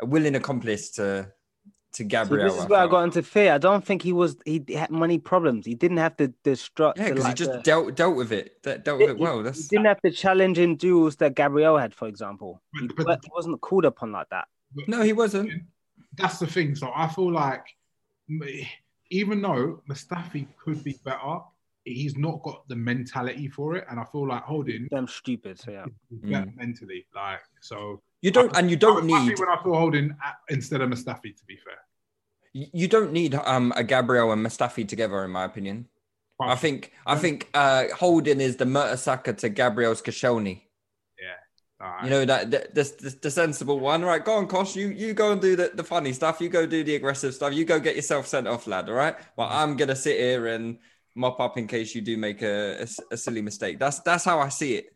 a 0.00 0.06
willing 0.06 0.34
accomplice 0.36 0.90
to 0.92 1.32
to 1.92 2.04
So 2.04 2.08
Gabriel. 2.08 2.44
this 2.48 2.54
is 2.58 2.64
I 2.66 2.68
where 2.68 2.80
I 2.80 2.86
got 2.86 3.02
into 3.04 3.22
fear. 3.22 3.52
I 3.52 3.58
don't 3.58 3.84
think 3.84 4.02
he 4.02 4.12
was. 4.12 4.36
He 4.44 4.64
had 4.74 4.90
money 4.90 5.18
problems. 5.18 5.66
He 5.66 5.74
didn't 5.74 5.96
have 5.96 6.16
to 6.18 6.28
destruct. 6.44 6.98
yeah, 6.98 7.08
the, 7.08 7.14
because 7.14 7.26
he 7.26 7.34
just 7.34 7.52
the- 7.52 7.58
dealt 7.62 7.96
dealt 7.96 8.16
with 8.16 8.30
it. 8.32 8.62
de- 8.62 8.78
Dealt 8.78 9.00
with 9.00 9.10
it 9.10 9.18
well. 9.18 9.38
He 9.38 9.42
That's 9.44 9.66
didn't 9.68 9.86
have 9.86 9.98
the 10.02 10.10
challenging 10.10 10.76
duels 10.76 11.16
that 11.16 11.34
Gabriel 11.34 11.76
had, 11.78 11.94
for 11.94 12.06
example. 12.08 12.62
He, 12.78 12.88
wa- 12.98 13.16
he 13.22 13.30
wasn't 13.34 13.60
called 13.60 13.84
upon 13.86 14.12
like 14.12 14.28
that. 14.30 14.46
no, 14.86 15.02
he 15.02 15.12
wasn't. 15.12 15.50
That's 16.16 16.38
the 16.38 16.46
thing. 16.46 16.74
So 16.76 16.92
I 16.94 17.08
feel 17.08 17.32
like 17.32 17.64
m- 18.28 18.42
even 19.10 19.42
though 19.42 19.82
Mustafi 19.88 20.46
could 20.62 20.84
be 20.84 20.96
better, 21.04 21.38
he's 21.84 22.16
not 22.16 22.42
got 22.42 22.66
the 22.68 22.76
mentality 22.76 23.48
for 23.48 23.76
it. 23.76 23.84
And 23.90 23.98
I 23.98 24.04
feel 24.04 24.28
like 24.28 24.42
Holding 24.42 24.88
them 24.90 25.08
stupid. 25.08 25.58
So 25.58 25.70
yeah. 25.70 25.84
is 26.10 26.18
better 26.20 26.52
mentally. 26.56 27.06
Like 27.14 27.40
so 27.60 28.02
You 28.22 28.30
don't, 28.30 28.54
and 28.56 28.70
you 28.70 28.76
don't 28.76 29.04
I'm 29.04 29.08
happy 29.08 29.28
need 29.30 29.38
when 29.38 29.48
I 29.48 29.62
feel 29.62 29.74
Holding 29.74 30.10
at, 30.24 30.36
instead 30.48 30.80
of 30.82 30.90
Mustafi. 30.90 31.36
To 31.36 31.44
be 31.46 31.56
fair, 31.56 31.78
you 32.52 32.88
don't 32.88 33.12
need 33.12 33.34
um 33.34 33.72
a 33.76 33.82
Gabriel 33.84 34.32
and 34.32 34.44
Mustafi 34.44 34.86
together, 34.86 35.24
in 35.24 35.30
my 35.30 35.44
opinion. 35.44 35.88
I 36.40 36.54
think 36.54 36.92
I 37.06 37.16
think 37.16 37.48
uh 37.54 37.84
Holding 37.96 38.40
is 38.40 38.56
the 38.56 38.64
Mertesacker 38.64 39.36
to 39.38 39.48
Gabriel's 39.48 40.02
Koscielny. 40.02 40.62
yeah. 41.18 42.04
You 42.04 42.10
know 42.10 42.24
that 42.26 42.50
the, 42.50 42.68
the, 42.74 42.82
the, 42.82 43.18
the 43.22 43.30
sensible 43.30 43.80
one, 43.80 44.02
right? 44.02 44.22
Go 44.22 44.34
on, 44.34 44.46
Kosh. 44.48 44.76
You 44.76 44.88
you 44.88 45.14
go 45.14 45.32
and 45.32 45.40
do 45.40 45.56
the, 45.56 45.70
the 45.74 45.84
funny 45.84 46.12
stuff. 46.12 46.40
You 46.40 46.50
go 46.50 46.66
do 46.66 46.84
the 46.84 46.94
aggressive 46.94 47.34
stuff. 47.34 47.54
You 47.54 47.64
go 47.64 47.80
get 47.80 47.96
yourself 47.96 48.26
sent 48.26 48.46
off, 48.46 48.66
lad. 48.66 48.88
All 48.90 48.94
right. 48.94 49.16
Well, 49.36 49.48
I'm 49.50 49.76
gonna 49.76 49.96
sit 49.96 50.18
here 50.18 50.46
and 50.48 50.78
mop 51.14 51.40
up 51.40 51.58
in 51.58 51.66
case 51.66 51.94
you 51.94 52.00
do 52.00 52.16
make 52.16 52.42
a 52.42 52.86
a 53.10 53.16
silly 53.16 53.42
mistake. 53.42 53.78
That's 53.78 54.00
that's 54.00 54.24
how 54.24 54.38
I 54.38 54.48
see 54.48 54.74
it, 54.74 54.86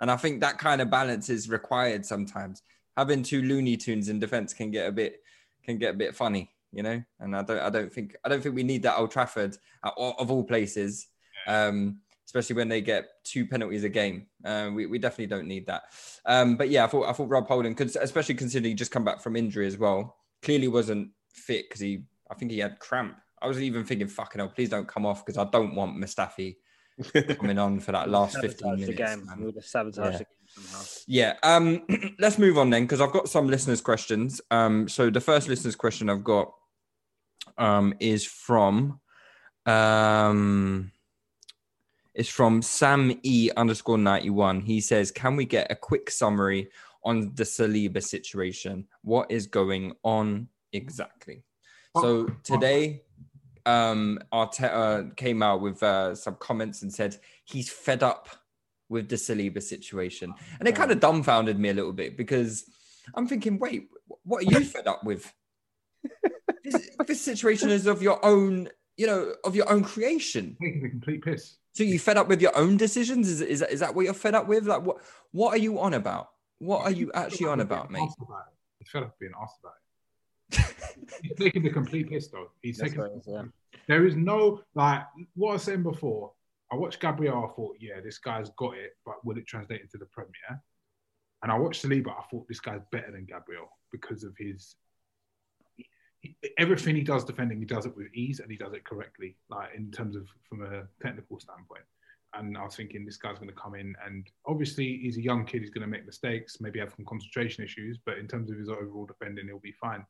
and 0.00 0.10
I 0.10 0.16
think 0.16 0.40
that 0.40 0.58
kind 0.58 0.80
of 0.80 0.90
balance 0.90 1.28
is 1.28 1.48
required 1.48 2.04
sometimes. 2.04 2.62
Having 2.96 3.24
two 3.24 3.42
Looney 3.42 3.76
Tunes 3.76 4.08
in 4.08 4.18
defense 4.18 4.54
can 4.54 4.70
get 4.70 4.88
a 4.88 4.92
bit 4.92 5.20
can 5.64 5.78
get 5.78 5.94
a 5.94 5.98
bit 5.98 6.14
funny, 6.14 6.50
you 6.72 6.82
know. 6.82 7.02
And 7.20 7.36
I 7.36 7.42
don't 7.42 7.60
I 7.60 7.70
don't 7.70 7.92
think 7.92 8.16
I 8.24 8.28
don't 8.28 8.42
think 8.42 8.54
we 8.54 8.62
need 8.62 8.82
that 8.82 8.98
Old 8.98 9.10
Trafford 9.10 9.56
of 9.82 10.30
all 10.30 10.44
places. 10.44 11.08
Um, 11.46 11.98
especially 12.26 12.56
when 12.56 12.68
they 12.68 12.80
get 12.80 13.22
two 13.22 13.46
penalties 13.46 13.84
a 13.84 13.88
game. 13.88 14.26
Uh, 14.44 14.70
we, 14.74 14.86
we 14.86 14.98
definitely 14.98 15.26
don't 15.26 15.46
need 15.46 15.66
that. 15.66 15.82
Um, 16.24 16.56
but 16.56 16.68
yeah, 16.68 16.84
I 16.84 16.86
thought 16.86 17.08
I 17.08 17.12
thought 17.12 17.28
Rob 17.28 17.46
Holding 17.46 17.74
cons- 17.74 17.96
especially 17.96 18.34
considering 18.34 18.70
he 18.70 18.74
just 18.74 18.90
come 18.90 19.04
back 19.04 19.20
from 19.20 19.36
injury 19.36 19.66
as 19.66 19.78
well, 19.78 20.16
clearly 20.42 20.68
wasn't 20.68 21.10
fit 21.28 21.66
because 21.68 21.80
he 21.80 22.04
I 22.30 22.34
think 22.34 22.50
he 22.50 22.58
had 22.58 22.78
cramp. 22.78 23.16
I 23.44 23.46
was 23.46 23.60
even 23.60 23.84
thinking, 23.84 24.08
fucking 24.08 24.38
hell, 24.38 24.48
please 24.48 24.70
don't 24.70 24.88
come 24.88 25.04
off 25.04 25.24
because 25.24 25.38
I 25.38 25.44
don't 25.50 25.74
want 25.74 25.96
Mustafi 25.96 26.56
coming 27.36 27.58
on 27.58 27.78
for 27.78 27.92
that 27.92 28.08
last 28.08 28.38
15 28.40 28.70
minutes. 28.72 28.86
the 28.86 28.94
game. 28.94 29.28
We 29.38 29.46
would 29.46 29.56
have 29.56 29.64
sabotaged 29.66 30.12
Yeah. 30.12 30.18
the 30.18 30.24
game 30.24 30.62
somehow. 30.62 30.84
Yeah. 31.06 31.34
Um, 31.42 32.14
let's 32.18 32.38
move 32.38 32.56
on 32.56 32.70
then, 32.70 32.84
because 32.84 33.00
I've 33.02 33.12
got 33.12 33.28
some 33.28 33.48
listeners' 33.48 33.80
questions. 33.82 34.40
Um, 34.50 34.88
so 34.88 35.10
the 35.10 35.20
first 35.20 35.48
listeners' 35.48 35.76
question 35.76 36.08
I've 36.08 36.24
got 36.24 36.52
um, 37.58 37.94
is 38.00 38.24
from 38.24 39.00
um, 39.66 40.90
is 42.14 42.28
from 42.28 42.62
Sam 42.62 43.18
E 43.22 43.50
underscore 43.56 43.98
ninety 43.98 44.30
one. 44.30 44.60
He 44.60 44.80
says, 44.80 45.10
"Can 45.10 45.36
we 45.36 45.44
get 45.44 45.70
a 45.70 45.74
quick 45.76 46.10
summary 46.10 46.70
on 47.04 47.32
the 47.34 47.44
Saliba 47.44 48.02
situation? 48.02 48.86
What 49.02 49.30
is 49.30 49.46
going 49.46 49.92
on 50.02 50.48
exactly?" 50.72 51.44
So 52.00 52.26
today, 52.42 53.03
um, 53.66 54.18
Arteta 54.32 55.16
came 55.16 55.42
out 55.42 55.60
with 55.60 55.82
uh, 55.82 56.14
some 56.14 56.36
comments 56.36 56.82
and 56.82 56.92
said 56.92 57.16
he's 57.44 57.70
fed 57.70 58.02
up 58.02 58.28
with 58.88 59.08
the 59.08 59.16
Saliba 59.16 59.62
situation, 59.62 60.34
and 60.58 60.68
it 60.68 60.76
kind 60.76 60.90
of 60.90 61.00
dumbfounded 61.00 61.58
me 61.58 61.70
a 61.70 61.74
little 61.74 61.92
bit 61.92 62.16
because 62.16 62.64
I'm 63.14 63.26
thinking, 63.26 63.58
wait, 63.58 63.88
what 64.24 64.42
are 64.42 64.58
you 64.58 64.64
fed 64.64 64.86
up 64.86 65.04
with? 65.04 65.32
this, 66.64 66.90
this 67.06 67.20
situation 67.20 67.70
is 67.70 67.86
of 67.86 68.02
your 68.02 68.24
own, 68.24 68.68
you 68.96 69.06
know, 69.06 69.34
of 69.44 69.56
your 69.56 69.70
own 69.70 69.84
creation. 69.84 70.56
Taking 70.62 70.84
a 70.86 70.90
complete 70.90 71.22
piss. 71.22 71.56
So 71.72 71.82
you 71.82 71.98
fed 71.98 72.16
up 72.16 72.28
with 72.28 72.40
your 72.40 72.56
own 72.56 72.76
decisions? 72.76 73.28
Is, 73.28 73.40
is, 73.40 73.62
is 73.62 73.80
that 73.80 73.94
what 73.94 74.04
you're 74.04 74.14
fed 74.14 74.34
up 74.34 74.46
with? 74.46 74.66
Like, 74.66 74.82
what 74.82 74.98
what 75.32 75.54
are 75.54 75.58
you 75.58 75.80
on 75.80 75.94
about? 75.94 76.28
What 76.58 76.82
are 76.82 76.90
you 76.92 77.10
actually 77.12 77.48
on 77.48 77.60
about, 77.60 77.90
mate? 77.90 78.08
About. 78.20 78.44
Fed 78.86 79.02
up 79.02 79.18
being 79.18 79.32
asked 79.40 79.56
about 79.60 79.72
it. 79.72 79.83
He's 80.50 81.36
taking 81.38 81.62
the 81.62 81.70
complete 81.70 82.10
piss 82.10 82.28
though. 82.28 82.50
He's 82.62 82.78
That's 82.78 82.92
taking. 82.92 83.06
is, 83.18 83.26
yeah. 83.26 83.42
There 83.88 84.06
is 84.06 84.16
no 84.16 84.62
like 84.74 85.04
what 85.34 85.50
I 85.50 85.52
was 85.54 85.62
saying 85.62 85.82
before. 85.82 86.32
I 86.72 86.76
watched 86.76 87.00
Gabriel. 87.00 87.44
I 87.44 87.54
thought, 87.54 87.76
yeah, 87.78 88.00
this 88.02 88.18
guy's 88.18 88.50
got 88.56 88.76
it, 88.76 88.96
but 89.04 89.24
will 89.24 89.36
it 89.36 89.46
translate 89.46 89.82
into 89.82 89.98
the 89.98 90.06
Premier? 90.06 90.62
And 91.42 91.52
I 91.52 91.58
watched 91.58 91.84
Saliba. 91.84 92.08
I 92.08 92.22
thought 92.30 92.48
this 92.48 92.60
guy's 92.60 92.80
better 92.90 93.12
than 93.12 93.26
Gabriel 93.26 93.68
because 93.92 94.24
of 94.24 94.34
his 94.38 94.76
he- 96.24 96.36
everything 96.58 96.96
he 96.96 97.02
does 97.02 97.24
defending. 97.24 97.58
He 97.58 97.66
does 97.66 97.86
it 97.86 97.96
with 97.96 98.12
ease 98.14 98.40
and 98.40 98.50
he 98.50 98.56
does 98.56 98.72
it 98.72 98.84
correctly, 98.84 99.36
like 99.50 99.70
in 99.76 99.90
terms 99.90 100.16
of 100.16 100.26
from 100.48 100.62
a 100.62 100.84
technical 101.02 101.38
standpoint. 101.38 101.84
And 102.36 102.58
I 102.58 102.64
was 102.64 102.74
thinking 102.74 103.04
this 103.04 103.16
guy's 103.16 103.38
going 103.38 103.50
to 103.50 103.54
come 103.54 103.74
in 103.74 103.94
and 104.04 104.26
obviously 104.46 104.98
he's 104.98 105.18
a 105.18 105.22
young 105.22 105.44
kid. 105.44 105.60
He's 105.60 105.70
going 105.70 105.82
to 105.82 105.90
make 105.90 106.06
mistakes, 106.06 106.60
maybe 106.60 106.80
have 106.80 106.92
some 106.96 107.04
concentration 107.04 107.62
issues, 107.62 107.98
but 108.04 108.18
in 108.18 108.26
terms 108.26 108.50
of 108.50 108.58
his 108.58 108.68
overall 108.68 109.06
defending, 109.06 109.46
he'll 109.46 109.60
be 109.60 109.72
fine. 109.72 110.04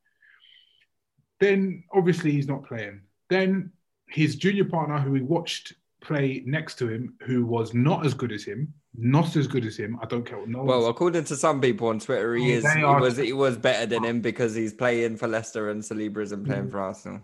Then 1.44 1.84
obviously 1.92 2.32
he's 2.32 2.48
not 2.48 2.64
playing. 2.64 3.02
Then 3.28 3.70
his 4.08 4.36
junior 4.36 4.64
partner, 4.64 4.98
who 4.98 5.12
he 5.12 5.20
watched 5.20 5.74
play 6.00 6.42
next 6.46 6.76
to 6.76 6.88
him, 6.88 7.14
who 7.26 7.44
was 7.44 7.74
not 7.74 8.06
as 8.06 8.14
good 8.14 8.32
as 8.32 8.44
him, 8.44 8.72
not 8.96 9.36
as 9.36 9.46
good 9.46 9.66
as 9.66 9.76
him. 9.76 9.98
I 10.00 10.06
don't 10.06 10.24
care 10.24 10.38
what 10.38 10.48
no 10.48 10.62
Well, 10.62 10.86
according 10.86 11.24
to 11.24 11.36
some 11.36 11.60
people 11.60 11.88
on 11.88 11.98
Twitter, 11.98 12.34
he 12.34 12.54
Oh, 12.54 12.58
is 12.58 12.72
he 12.72 12.82
are- 12.82 12.98
was 13.00 13.18
he 13.18 13.34
was 13.34 13.58
better 13.58 13.84
than 13.84 14.04
him 14.04 14.22
because 14.22 14.54
he's 14.54 14.72
playing 14.72 15.18
for 15.18 15.28
Leicester 15.28 15.68
and 15.68 15.82
Saliba 15.82 16.22
isn't 16.22 16.44
playing 16.46 16.68
mm. 16.68 16.70
for 16.70 16.80
Arsenal. 16.80 17.20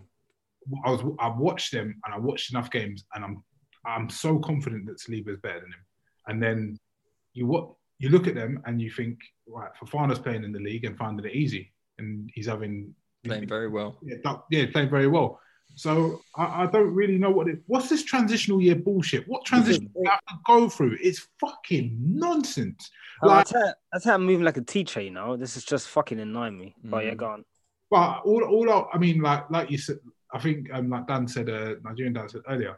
I 0.85 0.91
was 0.91 1.01
I 1.19 1.29
watched 1.29 1.71
them 1.71 1.99
and 2.05 2.13
I 2.13 2.19
watched 2.19 2.51
enough 2.51 2.69
games 2.69 3.03
and 3.15 3.23
I'm 3.25 3.43
I'm 3.85 4.07
so 4.07 4.37
confident 4.37 4.85
that 4.85 4.99
Saliba 4.99 5.29
is 5.29 5.39
better 5.39 5.61
than 5.61 5.73
him. 5.73 5.85
And 6.27 6.43
then 6.43 6.77
you 7.33 7.47
what 7.47 7.73
you 7.97 8.09
look 8.09 8.27
at 8.27 8.35
them 8.35 8.61
and 8.65 8.79
you 8.79 8.91
think, 8.91 9.17
right, 9.47 9.71
Fofana's 9.79 10.19
playing 10.19 10.43
in 10.43 10.51
the 10.51 10.59
league 10.59 10.85
and 10.85 10.95
finding 10.95 11.25
it 11.25 11.35
easy, 11.35 11.73
and 11.97 12.29
he's 12.35 12.47
having 12.47 12.93
Playing 13.23 13.47
very 13.47 13.69
well. 13.69 13.97
yeah, 14.01 14.15
that- 14.23 14.43
yeah 14.49 14.65
playing 14.71 14.89
very 14.89 15.07
well. 15.07 15.39
So 15.75 16.21
I, 16.35 16.63
I 16.63 16.65
don't 16.65 16.93
really 16.93 17.17
know 17.17 17.29
what 17.31 17.47
it. 17.47 17.59
What's 17.67 17.87
this 17.87 18.03
transitional 18.03 18.61
year 18.61 18.75
bullshit? 18.75 19.25
What 19.27 19.45
transition 19.45 19.85
do 19.85 20.01
you 20.03 20.09
have 20.09 20.19
to 20.27 20.35
go 20.45 20.67
through? 20.67 20.97
It's 21.01 21.27
fucking 21.39 21.95
nonsense. 22.01 22.89
Oh, 23.23 23.27
Like, 23.27 23.47
that's 23.47 23.51
how 23.65 23.73
that's 23.93 24.05
how 24.05 24.13
I'm 24.15 24.25
moving 24.25 24.43
like 24.43 24.57
a 24.57 24.61
teacher, 24.63 24.99
you 25.01 25.11
know. 25.11 25.37
This 25.37 25.55
is 25.55 25.63
just 25.63 25.87
fucking 25.87 26.19
annoying 26.19 26.57
me. 26.57 26.75
But 26.83 27.05
yeah, 27.05 27.11
Mm. 27.13 27.17
go 27.17 27.25
on. 27.27 27.45
But 27.89 28.21
all, 28.25 28.43
all 28.43 28.69
I, 28.69 28.95
I 28.95 28.97
mean, 28.97 29.21
like, 29.21 29.49
like 29.49 29.69
you 29.71 29.77
said, 29.77 29.97
I 30.33 30.39
think, 30.39 30.69
um, 30.73 30.89
like 30.89 31.07
Dan 31.07 31.27
said, 31.27 31.49
uh, 31.49 31.75
Nigerian 31.83 32.13
Dan 32.13 32.27
said 32.29 32.41
earlier, 32.49 32.77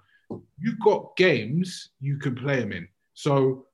you've 0.59 0.79
got 0.83 1.15
games 1.17 1.91
you 1.99 2.17
can 2.17 2.35
play 2.35 2.59
them 2.59 2.71
in. 2.73 2.87
So 3.13 3.67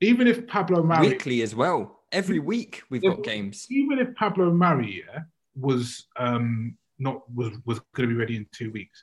even 0.00 0.26
if 0.26 0.46
Pablo 0.46 0.82
Mari, 0.82 1.08
Weekly 1.08 1.42
as 1.42 1.54
well. 1.54 1.98
Every 2.12 2.38
week 2.40 2.82
we've 2.90 3.02
got 3.02 3.22
games. 3.22 3.66
even 3.70 3.98
if 3.98 4.14
Pablo 4.16 4.52
Mari 4.52 5.02
yeah, 5.06 5.20
was 5.54 6.06
um, 6.18 6.76
not 6.98 7.22
was 7.34 7.52
was 7.66 7.80
going 7.94 8.08
to 8.08 8.14
be 8.14 8.18
ready 8.18 8.36
in 8.36 8.46
two 8.52 8.70
weeks, 8.70 9.02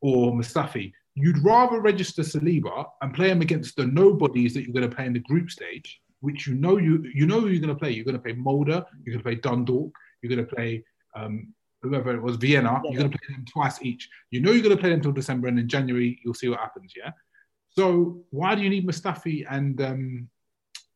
or 0.00 0.32
Mustafi, 0.32 0.92
you'd 1.14 1.44
rather 1.44 1.80
register 1.80 2.22
Saliba 2.22 2.86
and 3.02 3.14
play 3.14 3.30
him 3.30 3.40
against 3.40 3.76
the 3.76 3.86
nobodies 3.86 4.54
that 4.54 4.62
you're 4.62 4.72
going 4.72 4.88
to 4.88 4.94
play 4.94 5.06
in 5.06 5.12
the 5.12 5.20
group 5.20 5.50
stage, 5.50 6.00
which 6.20 6.46
you 6.46 6.54
know 6.54 6.78
you 6.78 7.04
you 7.14 7.26
know 7.26 7.40
who 7.40 7.48
you're 7.48 7.60
going 7.60 7.74
to 7.74 7.78
play. 7.78 7.90
You're 7.90 8.04
going 8.04 8.16
to 8.16 8.22
play 8.22 8.32
Molde, 8.32 8.68
you're 8.68 9.14
going 9.14 9.18
to 9.18 9.22
play 9.22 9.36
Dundalk, 9.36 9.92
you're 10.22 10.34
going 10.34 10.46
to 10.46 10.54
play 10.54 10.84
um, 11.16 11.52
whoever 11.82 12.14
it 12.14 12.22
was, 12.22 12.36
Vienna. 12.36 12.80
You're 12.84 13.00
going 13.00 13.10
to 13.10 13.18
play 13.18 13.34
them 13.34 13.44
twice 13.46 13.82
each. 13.82 14.08
You 14.30 14.40
know 14.40 14.52
you're 14.52 14.62
going 14.62 14.76
to 14.76 14.80
play 14.80 14.90
them 14.90 14.98
until 14.98 15.12
December, 15.12 15.48
and 15.48 15.58
in 15.58 15.68
January 15.68 16.20
you'll 16.24 16.34
see 16.34 16.48
what 16.48 16.60
happens. 16.60 16.92
Yeah. 16.96 17.10
So 17.70 18.24
why 18.30 18.54
do 18.54 18.62
you 18.62 18.70
need 18.70 18.86
Mustafi 18.86 19.46
and 19.48 19.80
um, 19.80 20.28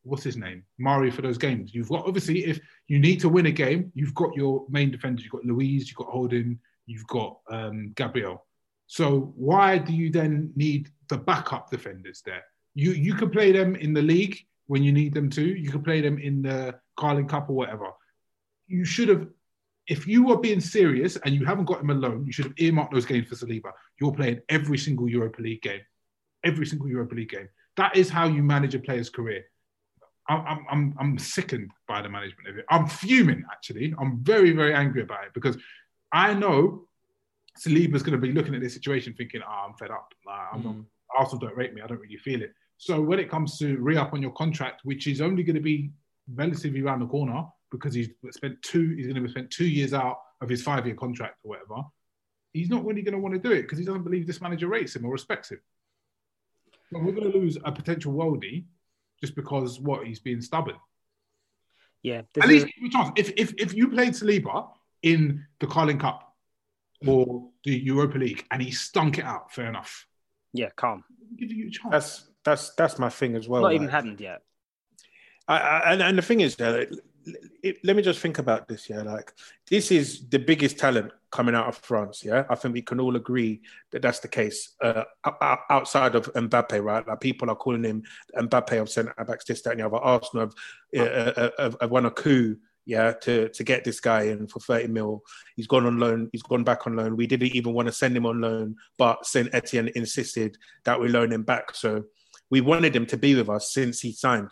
what's 0.05 0.23
his 0.23 0.37
name, 0.37 0.65
Mari 0.79 1.11
for 1.11 1.23
those 1.23 1.39
games? 1.39 1.75
You've 1.75 1.89
got 1.89 2.07
obviously 2.07 2.45
if 2.45 2.61
you 2.89 2.99
need 2.99 3.21
to 3.21 3.29
win 3.29 3.47
a 3.47 3.51
game, 3.51 3.91
you've 3.95 4.15
got 4.15 4.35
your 4.35 4.65
main 4.69 4.91
defenders. 4.91 5.25
You've 5.25 5.33
got 5.33 5.45
Luiz, 5.45 5.89
you've 5.89 5.97
got 5.97 6.09
Holding, 6.09 6.59
you've 6.87 7.07
got 7.07 7.39
um, 7.51 7.93
Gabriel. 7.97 8.45
So 8.87 9.33
why 9.37 9.79
do 9.79 9.93
you 9.93 10.11
then 10.11 10.53
need 10.55 10.91
the 11.09 11.17
backup 11.17 11.71
defenders 11.71 12.23
there? 12.25 12.45
You 12.75 12.93
you 12.93 13.15
can 13.15 13.31
play 13.31 13.51
them 13.53 13.77
in 13.77 13.95
the 13.95 14.03
league 14.03 14.39
when 14.67 14.83
you 14.83 14.93
need 14.93 15.15
them 15.15 15.31
to. 15.31 15.43
You 15.43 15.71
can 15.71 15.83
play 15.83 16.01
them 16.01 16.19
in 16.19 16.43
the 16.43 16.79
Carling 16.97 17.29
Cup 17.29 17.49
or 17.49 17.57
whatever. 17.57 17.91
You 18.67 18.85
should 18.85 19.09
have, 19.09 19.27
if 19.87 20.07
you 20.07 20.25
were 20.25 20.39
being 20.39 20.61
serious 20.61 21.17
and 21.17 21.35
you 21.35 21.45
haven't 21.45 21.67
got 21.67 21.81
him 21.81 21.91
alone, 21.91 22.25
you 22.27 22.33
should 22.33 22.47
have 22.47 22.55
earmarked 22.59 22.95
those 22.95 23.05
games 23.05 23.29
for 23.29 23.35
Saliba. 23.35 23.73
You're 24.01 24.13
playing 24.13 24.41
every 24.49 24.79
single 24.79 25.09
Europa 25.09 25.43
League 25.43 25.63
game, 25.63 25.83
every 26.45 26.67
single 26.67 26.89
Europa 26.89 27.15
League 27.15 27.31
game. 27.31 27.49
That 27.77 27.97
is 27.97 28.09
how 28.09 28.27
you 28.27 28.43
manage 28.43 28.75
a 28.75 28.79
player's 28.79 29.11
career. 29.11 29.45
I'm, 30.29 30.47
I'm, 30.47 30.67
I'm, 30.71 30.95
I'm 30.99 31.19
sickened 31.19 31.71
by 31.87 32.01
the 32.03 32.09
management 32.09 32.49
of 32.49 32.59
it. 32.59 32.65
I'm 32.71 32.87
fuming, 32.87 33.45
actually. 33.51 33.95
I'm 33.99 34.23
very, 34.23 34.53
very 34.53 34.75
angry 34.75 35.03
about 35.03 35.25
it 35.25 35.35
because 35.35 35.57
I 36.13 36.35
know 36.35 36.87
Saliba's 37.59 38.03
going 38.03 38.19
to 38.19 38.27
be 38.27 38.33
looking 38.33 38.55
at 38.55 38.61
this 38.61 38.75
situation 38.75 39.15
thinking, 39.15 39.43
oh, 39.47 39.67
I'm 39.69 39.75
fed 39.75 39.91
up. 39.91 40.13
Like, 40.27 40.47
I'm 40.53 40.63
not, 40.63 40.75
mm. 40.75 40.85
Arsenal 41.17 41.47
don't 41.47 41.57
rate 41.57 41.75
me. 41.75 41.83
I 41.83 41.87
don't 41.87 42.01
really 42.01 42.17
feel 42.17 42.43
it. 42.43 42.55
So 42.79 43.01
when 43.01 43.19
it 43.19 43.31
comes 43.31 43.59
to 43.59 43.77
re-up 43.77 44.13
on 44.13 44.23
your 44.23 44.33
contract, 44.33 44.81
which 44.85 45.07
is 45.07 45.21
only 45.21 45.43
going 45.43 45.57
to 45.57 45.63
be 45.63 45.91
relatively 46.35 46.81
around 46.81 47.01
the 47.01 47.07
corner 47.07 47.45
because 47.71 47.95
he's 47.95 48.09
spent 48.31 48.61
two, 48.63 48.95
he's 48.97 49.07
going 49.07 49.17
to 49.17 49.21
be 49.21 49.29
spent 49.29 49.51
two 49.51 49.67
years 49.67 49.93
out 49.95 50.19
of 50.41 50.49
his 50.49 50.63
five-year 50.63 50.95
contract 50.95 51.39
or 51.45 51.51
whatever. 51.51 51.87
He's 52.53 52.71
not 52.71 52.85
really 52.85 53.03
going 53.03 53.15
to 53.15 53.21
want 53.21 53.35
to 53.35 53.41
do 53.41 53.53
it 53.53 53.63
because 53.63 53.79
he 53.79 53.85
doesn't 53.85 54.05
believe 54.05 54.27
this 54.27 54.41
manager 54.41 54.69
rates 54.69 54.97
him 54.97 55.05
or 55.05 55.13
respects 55.13 55.51
him. 55.51 55.61
So 56.93 56.99
we're 56.99 57.13
going 57.13 57.31
to 57.31 57.37
lose 57.37 57.59
a 57.65 57.73
potential 57.73 58.13
worldie 58.13 58.65
just 59.25 59.35
because 59.35 59.81
what 59.81 60.07
he's 60.07 60.21
being 60.21 60.43
stubborn. 60.43 60.77
Yeah, 62.03 62.23
At 62.43 62.49
least 62.49 62.67
give 62.67 62.75
him 62.77 62.87
a 62.89 62.91
chance. 62.91 63.11
If, 63.17 63.33
if 63.39 63.55
if 63.57 63.73
you 63.73 63.89
played 63.89 64.13
Saliba 64.13 64.69
in 65.03 65.47
the 65.61 65.67
Carling 65.67 65.99
Cup 65.99 66.21
or 67.07 67.49
the 67.65 67.75
Europa 67.91 68.19
League 68.19 68.45
and 68.51 68.61
he 68.63 68.71
stunk 68.71 69.19
it 69.19 69.25
out, 69.25 69.51
fair 69.55 69.67
enough. 69.67 70.07
Yeah, 70.53 70.69
calm. 70.77 71.05
Give 71.39 71.51
you 71.51 71.69
a 71.69 71.71
chance. 71.71 71.91
That's 71.91 72.29
that's 72.45 72.75
that's 72.75 72.99
my 72.99 73.09
thing 73.09 73.35
as 73.37 73.49
well. 73.49 73.63
Not 73.63 73.73
even 73.73 73.87
like- 73.87 73.93
happened 73.93 74.21
yet. 74.21 74.43
I, 75.47 75.57
I, 75.59 75.93
and, 75.93 76.03
and 76.03 76.19
the 76.19 76.23
thing 76.23 76.41
is, 76.41 76.59
uh, 76.59 76.85
it, 77.63 77.79
let 77.85 77.97
me 77.97 78.03
just 78.03 78.21
think 78.21 78.39
about 78.39 78.69
this. 78.69 78.89
Yeah, 78.89 79.03
like 79.03 79.33
this 79.69 79.91
is 79.91 80.29
the 80.29 80.39
biggest 80.39 80.79
talent 80.79 81.13
coming 81.31 81.55
out 81.55 81.69
of 81.69 81.77
France. 81.77 82.23
Yeah, 82.25 82.45
I 82.49 82.55
think 82.55 82.75
we 82.75 82.83
can 82.83 83.01
all 83.01 83.17
agree 83.17 83.63
that 83.91 84.03
that's 84.03 84.21
the 84.21 84.29
case. 84.29 84.75
Uh, 84.81 85.05
outside 85.71 86.15
of 86.15 86.33
Mbappe, 86.35 86.83
right? 86.83 87.07
Like 87.07 87.21
people 87.21 87.51
are 87.51 87.57
calling 87.57 87.85
him 87.85 88.03
Mbappe 88.37 88.81
of 88.81 88.89
centre 88.89 89.15
backs, 89.27 89.45
this, 89.45 89.63
that, 89.63 89.73
and 89.73 89.81
the 89.81 89.87
other. 89.87 89.97
Arsenal 89.97 90.47
have, 90.47 90.55
uh, 90.97 91.41
uh, 91.41 91.51
have, 91.59 91.77
have 91.81 91.91
won 91.91 92.07
a 92.07 92.11
coup. 92.11 92.57
Yeah, 92.87 93.13
to 93.23 93.49
to 93.49 93.65
get 93.65 93.83
this 93.83 93.99
guy 93.99 94.25
in 94.25 94.47
for 94.47 94.61
30 94.61 94.89
mil. 94.89 95.23
He's 95.57 95.67
gone 95.67 95.87
on 95.87 95.99
loan. 95.99 96.29
He's 96.33 96.43
gone 96.43 96.65
back 96.65 96.87
on 96.87 96.97
loan. 96.97 97.17
We 97.17 97.27
didn't 97.27 97.55
even 97.55 97.73
want 97.73 97.87
to 97.87 97.93
send 97.93 98.15
him 98.15 98.27
on 98.27 98.43
loan, 98.43 98.77
but 98.99 99.25
Saint 99.25 99.49
Etienne 99.55 99.91
insisted 99.95 100.59
that 100.85 101.01
we 101.01 101.09
loan 101.09 101.33
him 101.33 101.45
back. 101.45 101.75
So 101.75 102.05
we 102.51 102.61
wanted 102.61 102.95
him 102.95 103.07
to 103.07 103.17
be 103.17 103.35
with 103.35 103.49
us 103.49 103.73
since 103.73 104.01
he 104.01 104.13
signed. 104.13 104.51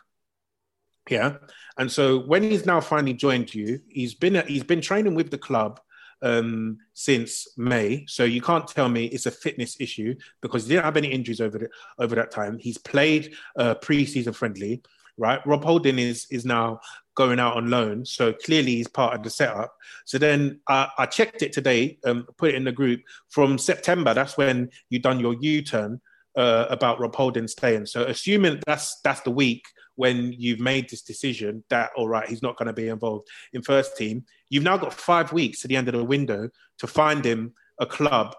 Yeah, 1.11 1.37
and 1.79 1.91
so 1.91 2.21
when 2.21 2.43
he's 2.45 2.65
now 2.65 2.81
finally 2.81 3.15
joined 3.15 3.53
you, 3.55 3.81
he's 3.89 4.15
been 4.15 4.47
he's 4.47 4.63
been 4.63 4.81
training 4.81 5.15
with 5.15 5.31
the 5.31 5.39
club 5.39 5.81
um, 6.23 6.79
since 6.95 7.49
May. 7.59 8.07
So 8.07 8.25
you 8.25 8.41
can't 8.41 8.67
tell 8.67 8.89
me 8.89 9.07
it's 9.07 9.27
a 9.27 9.31
fitness 9.31 9.77
issue 9.81 10.15
because 10.41 10.65
he 10.65 10.71
didn't 10.71 10.85
have 10.85 10.97
any 10.97 11.09
injuries 11.09 11.41
over 11.41 11.59
the, 11.59 11.69
over 11.99 12.15
that 12.15 12.31
time. 12.31 12.59
He's 12.59 12.79
played 12.79 13.35
uh, 13.57 13.75
pre-season 13.75 14.33
friendly, 14.33 14.83
right? 15.19 15.45
Rob 15.45 15.65
Holding 15.65 15.99
is 15.99 16.27
is 16.31 16.45
now 16.45 16.81
going 17.15 17.41
out 17.41 17.57
on 17.57 17.69
loan, 17.69 18.07
so 18.07 18.33
clearly 18.33 18.77
he's 18.77 18.89
part 18.89 19.15
of 19.15 19.23
the 19.23 19.29
setup. 19.31 19.75
So 20.05 20.19
then 20.19 20.61
I, 20.69 20.89
I 20.99 21.07
checked 21.07 21.43
it 21.43 21.53
today, 21.53 21.99
um, 22.05 22.27
put 22.39 22.51
it 22.51 22.55
in 22.55 22.65
the 22.65 22.73
group. 22.73 23.01
From 23.29 23.59
September, 23.59 24.15
that's 24.15 24.39
when 24.39 24.71
you 24.89 24.99
done 24.99 25.21
your 25.21 25.35
U-turn 25.35 26.01
uh, 26.37 26.67
about 26.71 27.01
Rob 27.01 27.15
Holding 27.15 27.49
staying. 27.49 27.87
So 27.87 28.05
assuming 28.05 28.63
that's 28.67 29.01
that's 29.01 29.21
the 29.23 29.31
week 29.31 29.65
when 29.97 30.33
you've 30.33 30.61
made 30.61 30.89
this 30.89 31.03
decision 31.03 31.65
that 31.71 31.91
all 31.97 32.09
right, 32.09 32.29
he's 32.29 32.43
not 32.43 32.57
going 32.57 32.67
to 32.67 32.73
be 32.73 32.89
involved 32.89 33.29
in 33.53 33.63
first 33.63 33.97
team. 33.97 34.25
You've 34.49 34.65
now 34.65 34.77
got 34.77 34.95
five 34.95 35.33
weeks 35.33 35.61
to 35.61 35.69
the 35.69 35.77
end 35.77 35.89
of 35.89 35.95
the 35.95 36.05
window 36.05 36.49
to 36.79 36.87
find 36.87 37.25
him 37.25 37.55
a 37.79 37.87
club 37.87 38.35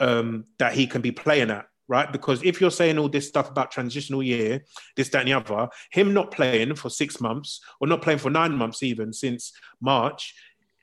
um, 0.00 0.44
that 0.58 0.74
he 0.74 0.86
can 0.86 1.00
be 1.00 1.12
playing 1.12 1.50
at, 1.50 1.66
right? 1.88 2.10
Because 2.10 2.42
if 2.42 2.60
you're 2.60 2.70
saying 2.70 2.98
all 2.98 3.08
this 3.08 3.28
stuff 3.28 3.50
about 3.50 3.70
transitional 3.70 4.22
year, 4.22 4.64
this, 4.96 5.08
that, 5.10 5.20
and 5.20 5.28
the 5.28 5.32
other, 5.34 5.68
him 5.90 6.12
not 6.12 6.30
playing 6.30 6.74
for 6.74 6.90
six 6.90 7.20
months 7.20 7.60
or 7.80 7.86
not 7.86 8.02
playing 8.02 8.18
for 8.18 8.30
nine 8.30 8.54
months 8.54 8.82
even 8.82 9.12
since 9.12 9.52
March, 9.80 10.34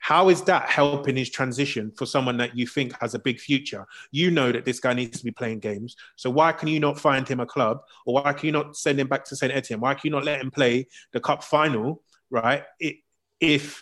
how 0.04 0.28
is 0.28 0.42
that 0.42 0.70
helping 0.70 1.16
his 1.16 1.30
transition 1.30 1.90
for 1.96 2.06
someone 2.06 2.36
that 2.36 2.58
you 2.58 2.68
think 2.68 2.94
has 3.00 3.14
a 3.14 3.20
big 3.20 3.40
future? 3.40 3.88
You 4.12 4.32
know 4.32 4.52
that 4.52 4.66
this 4.66 4.82
guy 4.82 4.94
needs 4.94 5.18
to 5.18 5.24
be 5.24 5.32
playing 5.32 5.60
games. 5.60 5.96
So 6.18 6.30
why 6.30 6.52
can 6.52 6.68
you 6.68 6.82
not 6.82 7.00
find 7.00 7.26
him 7.26 7.40
a 7.40 7.46
club? 7.46 7.80
Or 8.06 8.16
why 8.16 8.34
can 8.34 8.48
you 8.48 8.52
not 8.52 8.76
send 8.76 9.00
him 9.00 9.08
back 9.08 9.24
to 9.24 9.38
St. 9.38 9.54
Etienne? 9.54 9.80
Why 9.80 9.94
can 9.94 10.02
you 10.04 10.12
not 10.12 10.26
let 10.26 10.42
him 10.42 10.52
play 10.52 10.88
the 11.14 11.22
cup 11.22 11.42
final, 11.42 12.04
right? 12.30 12.66
It, 12.82 12.98
if 13.40 13.82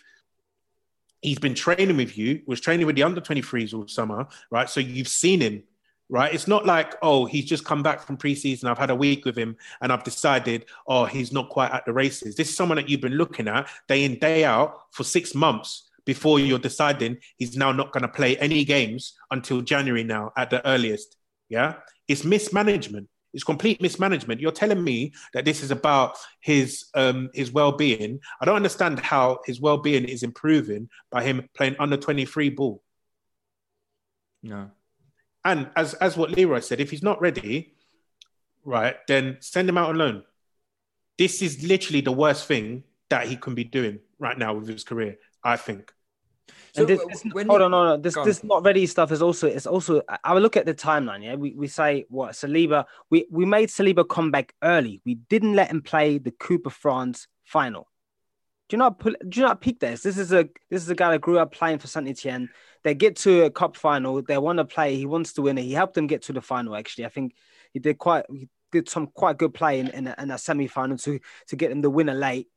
he's 1.22 1.40
been 1.40 1.54
training 1.54 1.96
with 1.96 2.16
you, 2.16 2.42
was 2.46 2.60
training 2.60 2.86
with 2.86 2.94
the 2.94 3.02
under 3.02 3.20
23s 3.20 3.74
all 3.74 3.88
summer, 3.88 4.28
right? 4.52 4.70
So 4.70 4.78
you've 4.78 5.08
seen 5.08 5.40
him, 5.40 5.64
right? 6.08 6.32
It's 6.32 6.46
not 6.46 6.64
like, 6.64 6.94
oh, 7.02 7.24
he's 7.26 7.46
just 7.46 7.64
come 7.64 7.82
back 7.82 8.00
from 8.00 8.16
preseason. 8.16 8.66
I've 8.66 8.78
had 8.78 8.90
a 8.90 8.94
week 8.94 9.24
with 9.24 9.36
him 9.36 9.56
and 9.80 9.92
I've 9.92 10.04
decided, 10.04 10.66
oh, 10.86 11.04
he's 11.04 11.32
not 11.32 11.48
quite 11.48 11.72
at 11.72 11.84
the 11.84 11.92
races. 11.92 12.36
This 12.36 12.48
is 12.48 12.56
someone 12.56 12.76
that 12.76 12.88
you've 12.88 13.00
been 13.00 13.14
looking 13.14 13.48
at 13.48 13.68
day 13.88 14.04
in, 14.04 14.20
day 14.20 14.44
out 14.44 14.82
for 14.92 15.02
six 15.02 15.34
months 15.34 15.88
before 16.04 16.40
you're 16.40 16.58
deciding 16.58 17.18
he's 17.36 17.56
now 17.56 17.72
not 17.72 17.92
going 17.92 18.02
to 18.02 18.08
play 18.08 18.36
any 18.38 18.64
games 18.64 19.14
until 19.30 19.60
January 19.60 20.04
now 20.04 20.32
at 20.36 20.50
the 20.50 20.66
earliest. 20.66 21.16
Yeah. 21.48 21.74
It's 22.08 22.24
mismanagement. 22.24 23.08
It's 23.34 23.44
complete 23.44 23.80
mismanagement. 23.80 24.40
You're 24.40 24.52
telling 24.52 24.82
me 24.82 25.12
that 25.32 25.44
this 25.44 25.62
is 25.62 25.70
about 25.70 26.18
his 26.40 26.86
um, 26.94 27.30
his 27.32 27.50
well-being. 27.50 28.20
I 28.40 28.44
don't 28.44 28.56
understand 28.56 29.00
how 29.00 29.38
his 29.46 29.60
well-being 29.60 30.04
is 30.04 30.22
improving 30.22 30.90
by 31.10 31.22
him 31.22 31.48
playing 31.56 31.76
under 31.78 31.96
23 31.96 32.50
ball. 32.50 32.82
No. 34.42 34.70
And 35.44 35.70
as 35.76 35.94
as 35.94 36.16
what 36.16 36.30
Leroy 36.30 36.60
said, 36.60 36.80
if 36.80 36.90
he's 36.90 37.02
not 37.02 37.20
ready, 37.20 37.74
right, 38.64 38.96
then 39.08 39.38
send 39.40 39.68
him 39.68 39.78
out 39.78 39.90
on 39.90 39.98
loan. 39.98 40.22
This 41.16 41.40
is 41.40 41.66
literally 41.66 42.00
the 42.00 42.12
worst 42.12 42.46
thing 42.46 42.84
that 43.08 43.26
he 43.26 43.36
can 43.36 43.54
be 43.54 43.64
doing 43.64 44.00
right 44.18 44.38
now 44.38 44.54
with 44.54 44.68
his 44.68 44.84
career, 44.84 45.18
I 45.44 45.56
think. 45.56 45.92
and 46.76 46.86
this, 46.86 47.00
this, 47.06 47.22
hold 47.22 47.62
on, 47.62 47.70
no, 47.70 47.84
no. 47.84 47.96
This 47.96 48.14
this 48.24 48.42
not 48.42 48.64
ready 48.64 48.86
stuff 48.86 49.12
is 49.12 49.22
also 49.22 49.46
it's 49.46 49.66
also. 49.66 50.02
I 50.24 50.34
will 50.34 50.40
look 50.40 50.56
at 50.56 50.66
the 50.66 50.74
timeline. 50.74 51.22
Yeah, 51.22 51.34
we, 51.34 51.54
we 51.54 51.68
say 51.68 52.06
what 52.08 52.32
Saliba. 52.32 52.86
We 53.10 53.26
we 53.30 53.44
made 53.44 53.68
Saliba 53.68 54.08
come 54.08 54.30
back 54.30 54.54
early. 54.62 55.00
We 55.04 55.16
didn't 55.16 55.54
let 55.54 55.70
him 55.70 55.82
play 55.82 56.18
the 56.18 56.30
Coupe 56.30 56.66
of 56.66 56.72
France 56.72 57.28
final. 57.44 57.88
Do 58.68 58.76
you 58.76 58.78
not 58.78 58.98
put? 58.98 59.16
Do 59.28 59.40
you 59.40 59.46
not 59.46 59.60
peak 59.60 59.80
this? 59.80 60.02
This 60.02 60.16
is 60.16 60.32
a 60.32 60.48
this 60.70 60.82
is 60.82 60.88
a 60.88 60.94
guy 60.94 61.10
that 61.10 61.20
grew 61.20 61.38
up 61.38 61.52
playing 61.52 61.78
for 61.78 61.88
Saint 61.88 62.08
Etienne. 62.08 62.48
They 62.84 62.94
get 62.94 63.16
to 63.16 63.44
a 63.44 63.50
cup 63.50 63.76
final. 63.76 64.22
They 64.22 64.38
want 64.38 64.58
to 64.58 64.64
play. 64.64 64.96
He 64.96 65.04
wants 65.04 65.34
to 65.34 65.42
win 65.42 65.58
it. 65.58 65.64
He 65.64 65.72
helped 65.72 65.94
them 65.94 66.06
get 66.06 66.22
to 66.22 66.32
the 66.32 66.40
final. 66.40 66.74
Actually, 66.74 67.04
I 67.04 67.10
think 67.10 67.34
he 67.72 67.80
did 67.80 67.98
quite 67.98 68.24
he 68.30 68.48
did 68.70 68.88
some 68.88 69.08
quite 69.08 69.36
good 69.36 69.52
play 69.52 69.78
in 69.78 69.88
in 69.88 70.06
a, 70.06 70.14
in 70.18 70.30
a 70.30 70.38
semi 70.38 70.68
final 70.68 70.96
to 70.96 71.20
to 71.48 71.56
get 71.56 71.68
them 71.68 71.82
the 71.82 71.90
winner 71.90 72.14
late, 72.14 72.48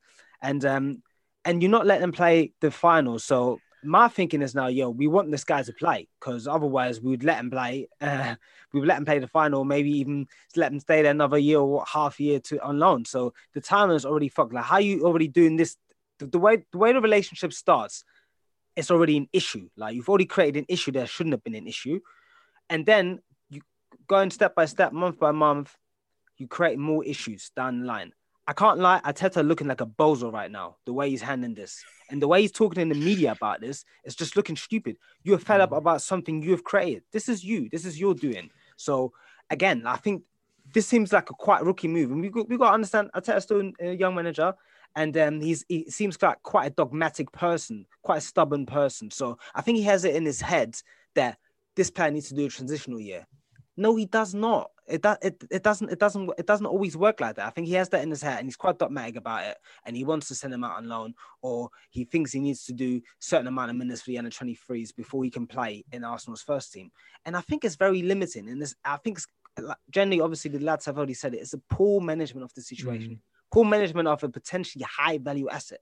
and 0.42 0.64
um 0.64 1.04
and 1.46 1.62
you're 1.62 1.72
not 1.72 1.86
letting 1.86 2.02
them 2.02 2.12
play 2.12 2.52
the 2.60 2.72
final. 2.72 3.20
So 3.20 3.60
my 3.86 4.08
thinking 4.08 4.42
is 4.42 4.56
now, 4.56 4.68
yo, 4.68 4.90
we 4.90 5.08
want 5.08 5.32
this 5.32 5.44
guy 5.44 5.62
to 5.62 5.74
play 5.74 6.08
because 6.20 6.48
otherwise 6.48 7.00
we 7.00 7.12
would 7.12 7.24
let 7.24 7.38
him 7.38 7.52
play. 7.52 7.88
Uh, 8.02 8.36
we 8.74 8.80
would 8.82 8.90
let 8.90 8.98
him 8.98 9.06
play 9.06 9.20
the 9.20 9.28
final, 9.28 9.64
maybe 9.64 9.90
even 9.90 10.28
let 10.58 10.72
him 10.72 10.80
stay 10.82 11.02
there 11.02 11.12
another 11.12 11.38
year 11.38 11.60
or 11.60 11.86
half 11.88 12.20
year 12.20 12.42
to 12.42 12.62
on 12.62 12.78
loan. 12.78 13.06
So 13.06 13.34
the 13.54 13.62
timing 13.62 13.96
is 13.96 14.06
already 14.06 14.28
fucked. 14.28 14.54
Like 14.54 14.66
how 14.66 14.80
you 14.80 15.06
already 15.06 15.30
doing 15.30 15.56
this? 15.56 15.78
The, 16.20 16.26
the 16.26 16.40
way 16.40 16.66
the 16.72 16.78
way 16.78 16.92
the 16.92 17.00
relationship 17.00 17.54
starts, 17.54 18.04
it's 18.76 18.92
already 18.92 19.16
an 19.16 19.30
issue. 19.32 19.70
Like 19.78 19.96
you've 19.96 20.10
already 20.10 20.26
created 20.26 20.60
an 20.60 20.66
issue 20.68 20.92
that 20.92 21.08
shouldn't 21.08 21.34
have 21.34 21.44
been 21.44 21.56
an 21.56 21.68
issue, 21.68 22.02
and 22.70 22.86
then 22.86 23.20
you 23.50 23.62
going 24.08 24.30
step 24.30 24.56
by 24.56 24.66
step, 24.66 24.92
month 24.92 25.20
by 25.20 25.32
month, 25.32 25.74
you 26.38 26.48
create 26.48 26.78
more 26.78 27.04
issues 27.06 27.52
down 27.56 27.80
the 27.80 27.86
line. 27.86 28.12
I 28.48 28.54
can't 28.54 28.80
lie, 28.80 29.02
Arteta 29.04 29.46
looking 29.46 29.68
like 29.68 29.82
a 29.82 29.88
bozo 29.88 30.32
right 30.32 30.52
now, 30.52 30.78
the 30.86 30.94
way 30.94 31.10
he's 31.10 31.22
handling 31.22 31.56
this. 31.56 31.84
And 32.10 32.22
the 32.22 32.28
way 32.28 32.42
he's 32.42 32.52
talking 32.52 32.82
in 32.82 32.90
the 32.90 32.96
media 32.96 33.32
about 33.32 33.62
this 33.62 33.84
is 34.04 34.16
just 34.16 34.36
looking 34.36 34.56
stupid. 34.56 34.98
You're 35.24 35.40
fed 35.40 35.62
up 35.62 35.72
about 35.72 36.04
something 36.04 36.44
you 36.44 36.52
have 36.52 36.64
created. 36.64 37.04
This 37.12 37.28
is 37.28 37.44
you. 37.44 37.70
This 37.72 37.86
is 37.86 38.00
your 38.00 38.14
doing. 38.14 38.52
So 38.76 39.14
again, 39.50 39.88
I 39.88 39.96
think 39.96 40.24
this 40.74 40.86
seems 40.86 41.12
like 41.12 41.32
a 41.32 41.34
quite 41.34 41.64
rookie 41.64 41.88
move. 41.88 42.12
And 42.12 42.22
we 42.22 42.30
got, 42.30 42.48
we 42.48 42.58
got 42.58 42.70
to 42.70 42.74
understand 42.74 43.10
Arteta's 43.16 43.44
still 43.44 43.72
a 43.80 43.94
young 43.94 44.14
manager. 44.14 44.54
And 44.96 45.18
um, 45.18 45.42
he's 45.42 45.66
he 45.68 45.90
seems 45.90 46.22
like 46.22 46.42
quite 46.44 46.68
a 46.68 46.70
dogmatic 46.70 47.32
person, 47.32 47.86
quite 48.02 48.20
a 48.20 48.22
stubborn 48.22 48.66
person. 48.66 49.12
So 49.12 49.38
I 49.54 49.62
think 49.62 49.78
he 49.78 49.84
has 49.84 50.06
it 50.06 50.16
in 50.16 50.24
his 50.24 50.40
head 50.40 50.78
that 51.16 51.38
this 51.76 51.90
player 51.90 52.12
needs 52.12 52.30
to 52.30 52.36
do 52.36 52.46
a 52.46 52.50
transitional 52.50 53.00
year. 53.00 53.28
No, 53.78 53.96
he 53.96 54.06
does 54.06 54.34
not. 54.34 54.72
It, 54.88 55.02
do, 55.02 55.16
it, 55.22 55.44
it 55.50 55.64
doesn't 55.64 55.92
it 55.92 56.00
doesn't 56.00 56.32
it 56.38 56.46
doesn't 56.46 56.66
always 56.68 56.96
work 56.96 57.20
like 57.20 57.36
that. 57.38 57.48
I 57.48 57.50
think 57.50 57.68
he 57.68 57.74
has 57.74 57.90
that 57.90 58.04
in 58.04 58.10
his 58.12 58.22
head 58.22 58.38
and 58.38 58.48
he's 58.48 58.56
quite 58.56 58.78
dogmatic 58.78 59.16
about 59.16 59.46
it 59.46 59.58
and 59.84 59.96
he 59.96 60.04
wants 60.04 60.28
to 60.28 60.36
send 60.36 60.54
him 60.54 60.64
out 60.64 60.78
on 60.78 60.88
loan 60.88 61.16
or 61.42 61.70
he 61.90 62.06
thinks 62.06 62.32
he 62.32 62.40
needs 62.40 62.66
to 62.66 62.74
do 62.74 63.02
certain 63.20 63.48
amount 63.48 63.72
of 63.72 63.78
minutes 63.78 64.02
for 64.02 64.12
the 64.12 64.20
under 64.20 64.30
23s 64.30 64.96
before 64.96 65.24
he 65.24 65.32
can 65.32 65.48
play 65.48 65.84
in 65.92 66.04
Arsenal's 66.04 66.44
first 66.44 66.72
team. 66.72 66.92
And 67.26 67.36
I 67.36 67.42
think 67.42 67.66
it's 67.66 67.76
very 67.76 68.04
limiting. 68.04 68.48
And 68.48 68.62
this 68.62 68.76
I 68.86 68.98
think 68.98 69.20
generally 69.90 70.22
obviously 70.22 70.52
the 70.52 70.60
lads 70.60 70.86
have 70.86 70.98
already 70.98 71.16
said 71.16 71.34
it, 71.34 71.40
it's 71.40 71.54
a 71.54 71.62
poor 71.70 72.00
management 72.00 72.44
of 72.44 72.54
the 72.54 72.62
situation. 72.62 73.14
Mm. 73.14 73.20
Poor 73.52 73.66
management 73.66 74.08
of 74.08 74.24
a 74.24 74.30
potentially 74.30 74.86
high 74.88 75.18
value 75.18 75.50
asset. 75.50 75.80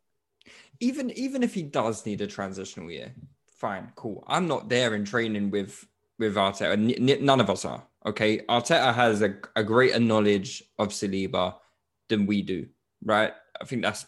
Even 0.80 1.12
even 1.12 1.44
if 1.44 1.54
he 1.54 1.64
does 1.64 2.06
need 2.06 2.22
a 2.22 2.28
transitional 2.28 2.90
year, 2.90 3.14
fine, 3.50 3.92
cool. 3.96 4.24
I'm 4.28 4.48
not 4.48 4.70
there 4.70 4.96
in 4.96 5.06
training 5.06 5.50
with 5.52 5.88
with 6.20 6.36
Arteta. 6.36 6.74
N- 6.74 7.26
none 7.26 7.42
of 7.42 7.50
us 7.50 7.66
are. 7.66 7.84
Okay, 8.06 8.40
Arteta 8.50 8.94
has 8.94 9.22
a, 9.22 9.36
a 9.56 9.64
greater 9.64 10.00
knowledge 10.00 10.64
of 10.78 10.90
Saliba 10.90 11.56
than 12.10 12.26
we 12.26 12.42
do, 12.42 12.68
right? 13.04 13.34
I 13.62 13.66
think 13.66 13.82
that's 13.82 14.06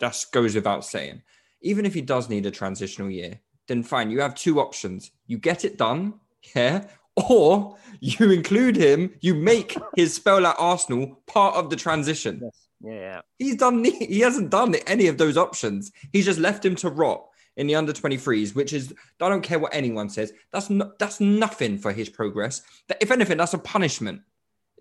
that 0.00 0.24
goes 0.32 0.54
without 0.54 0.84
saying. 0.84 1.22
Even 1.62 1.86
if 1.86 1.94
he 1.94 2.00
does 2.00 2.28
need 2.28 2.46
a 2.46 2.50
transitional 2.50 3.10
year, 3.10 3.40
then 3.68 3.82
fine. 3.82 4.10
You 4.10 4.20
have 4.20 4.34
two 4.34 4.60
options: 4.60 5.12
you 5.26 5.38
get 5.38 5.64
it 5.64 5.78
done, 5.78 6.14
yeah, 6.54 6.86
or 7.28 7.76
you 8.00 8.30
include 8.30 8.76
him. 8.76 9.14
You 9.20 9.34
make 9.34 9.76
his 9.94 10.14
spell 10.14 10.46
at 10.46 10.56
Arsenal 10.58 11.22
part 11.26 11.54
of 11.54 11.70
the 11.70 11.76
transition. 11.76 12.40
Yes. 12.42 12.66
Yeah, 12.82 13.20
he's 13.38 13.56
done. 13.56 13.84
He 13.84 14.20
hasn't 14.20 14.50
done 14.50 14.74
any 14.86 15.06
of 15.06 15.16
those 15.16 15.36
options. 15.36 15.92
He's 16.12 16.26
just 16.26 16.40
left 16.40 16.64
him 16.64 16.74
to 16.76 16.90
rot 16.90 17.26
in 17.56 17.66
the 17.66 17.74
under 17.74 17.92
23s, 17.92 18.54
which 18.54 18.72
is 18.72 18.94
I 19.20 19.28
don't 19.28 19.42
care 19.42 19.58
what 19.58 19.74
anyone 19.74 20.08
says. 20.08 20.32
That's 20.52 20.70
not 20.70 20.98
that's 20.98 21.20
nothing 21.20 21.78
for 21.78 21.92
his 21.92 22.08
progress. 22.08 22.62
If 23.00 23.10
anything, 23.10 23.38
that's 23.38 23.54
a 23.54 23.58
punishment. 23.58 24.22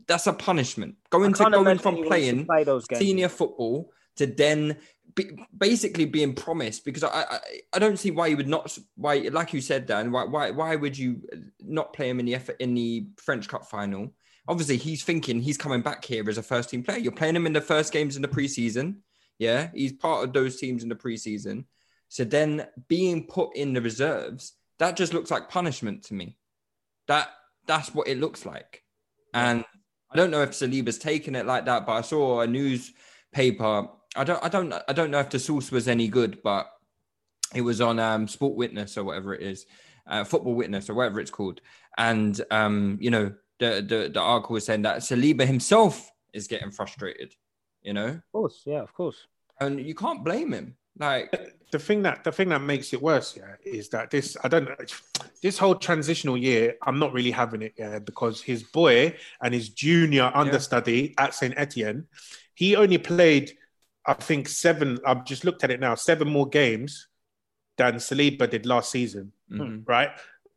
That's 0.08 0.28
a 0.28 0.34
punishment. 0.34 0.96
Going 1.10 1.34
to 1.34 1.50
going 1.50 1.78
from 1.80 2.04
playing 2.04 2.46
play 2.46 2.66
senior 2.94 3.30
football 3.30 3.92
to 4.18 4.28
then 4.28 4.78
be, 5.16 5.32
basically 5.58 6.06
being 6.06 6.34
promised 6.34 6.86
because 6.86 7.04
I, 7.04 7.26
I 7.30 7.40
I 7.74 7.80
don't 7.80 7.98
see 7.98 8.12
why 8.12 8.28
you 8.28 8.38
would 8.38 8.48
not 8.48 8.78
why 8.96 9.30
like 9.32 9.54
you 9.54 9.62
said 9.62 9.86
Dan 9.86 10.12
why 10.12 10.26
why 10.26 10.52
why 10.52 10.76
would 10.76 10.98
you 10.98 11.22
not 11.60 11.94
play 11.94 12.10
him 12.10 12.20
in 12.20 12.26
the 12.26 12.36
effort 12.36 12.58
in 12.60 12.74
the 12.74 13.08
French 13.18 13.48
Cup 13.48 13.66
final? 13.66 14.14
Obviously, 14.48 14.78
he's 14.78 15.04
thinking 15.04 15.42
he's 15.42 15.58
coming 15.58 15.82
back 15.82 16.06
here 16.06 16.30
as 16.30 16.38
a 16.38 16.44
first 16.44 16.70
team 16.70 16.84
player. 16.84 17.00
You're 17.00 17.12
playing 17.12 17.36
him 17.36 17.48
in 17.48 17.54
the 17.54 17.62
first 17.62 17.92
games 17.92 18.16
in 18.16 18.22
the 18.22 18.28
preseason. 18.28 18.98
Yeah, 19.40 19.70
he's 19.74 19.94
part 19.94 20.24
of 20.24 20.34
those 20.34 20.58
teams 20.58 20.84
in 20.84 20.90
the 20.90 20.96
preseason. 20.96 21.66
So 22.16 22.24
then 22.24 22.66
being 22.88 23.28
put 23.28 23.58
in 23.58 23.74
the 23.74 23.82
reserves, 23.82 24.54
that 24.80 24.96
just 24.96 25.14
looks 25.14 25.30
like 25.30 25.50
punishment 25.50 26.02
to 26.04 26.14
me. 26.14 26.38
That 27.10 27.28
that's 27.68 27.94
what 27.94 28.08
it 28.08 28.22
looks 28.22 28.46
like. 28.46 28.84
And 29.34 29.66
I 30.10 30.16
don't 30.16 30.32
know 30.32 30.42
if 30.42 30.52
Saliba's 30.52 30.98
taken 30.98 31.36
it 31.36 31.46
like 31.46 31.66
that, 31.66 31.86
but 31.86 31.92
I 31.92 32.00
saw 32.00 32.40
a 32.40 32.48
newspaper. 32.48 33.90
I 34.16 34.24
don't 34.24 34.42
I 34.42 34.48
don't 34.48 34.74
I 34.88 34.94
don't 34.94 35.12
know 35.12 35.20
if 35.20 35.30
the 35.30 35.40
source 35.40 35.74
was 35.74 35.90
any 35.90 36.08
good, 36.08 36.42
but 36.42 36.68
it 37.54 37.60
was 37.60 37.82
on 37.82 38.00
um, 38.00 38.30
Sport 38.30 38.56
Witness 38.56 38.98
or 38.98 39.04
whatever 39.04 39.36
it 39.36 39.42
is, 39.42 39.66
uh, 40.08 40.24
Football 40.24 40.56
Witness 40.56 40.90
or 40.90 40.94
whatever 40.94 41.20
it's 41.20 41.32
called. 41.32 41.60
And 41.98 42.40
um, 42.50 42.98
you 43.02 43.12
know, 43.12 43.34
the, 43.60 43.86
the 43.86 44.10
the 44.14 44.22
article 44.22 44.54
was 44.54 44.66
saying 44.66 44.84
that 44.84 45.00
Saliba 45.00 45.46
himself 45.46 46.10
is 46.34 46.48
getting 46.48 46.72
frustrated. 46.72 47.36
You 47.82 47.92
know, 47.92 48.08
of 48.08 48.32
course, 48.32 48.62
yeah, 48.66 48.80
of 48.80 48.94
course. 48.94 49.18
And 49.60 49.86
you 49.86 49.96
can't 49.96 50.24
blame 50.24 50.54
him. 50.54 50.78
Like 50.98 51.56
the 51.72 51.80
thing 51.80 52.04
that 52.04 52.24
the 52.24 52.32
thing 52.32 52.50
that 52.50 52.62
makes 52.62 52.94
it 52.94 53.02
worse, 53.02 53.36
yeah, 53.36 53.56
is 53.66 53.90
that 53.90 54.10
this 54.10 54.38
I 54.44 54.48
don't 54.48 54.66
know 54.66 54.76
this 55.42 55.58
whole 55.58 55.76
transitional 55.76 56.38
year, 56.38 56.76
I'm 56.82 57.00
not 57.00 57.12
really 57.12 57.32
having 57.32 57.62
it, 57.62 57.74
yeah, 57.78 58.00
because 58.00 58.42
his 58.42 58.64
boy 58.64 59.16
and 59.42 59.54
his 59.54 59.70
junior 59.70 60.32
understudy 60.34 61.14
yeah. 61.18 61.26
at 61.26 61.34
Saint 61.34 61.54
Etienne, 61.58 62.08
he 62.54 62.76
only 62.76 62.98
played, 62.98 63.58
I 64.06 64.14
think 64.14 64.48
seven. 64.48 65.00
I've 65.06 65.26
just 65.26 65.44
looked 65.44 65.64
at 65.64 65.72
it 65.72 65.82
now, 65.82 65.96
seven 65.96 66.30
more 66.30 66.48
games 66.48 67.08
than 67.78 67.96
Saliba 67.96 68.50
did 68.50 68.66
last 68.66 68.90
season, 68.90 69.34
mm-hmm. 69.52 69.80
right? 69.86 70.12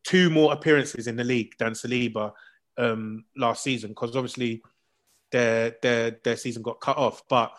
Two 0.05 0.31
more 0.31 0.53
appearances 0.53 1.09
in 1.09 1.17
the 1.17 1.25
league 1.25 1.55
than 1.59 1.73
Saliba 1.73 2.33
um, 2.77 3.25
last 3.37 3.65
season, 3.65 3.91
because 3.91 4.15
obviously 4.15 4.63
their 5.33 5.75
their 5.83 6.13
their 6.23 6.37
season 6.37 6.63
got 6.63 6.81
cut 6.81 6.97
off, 6.97 7.23
but. 7.29 7.53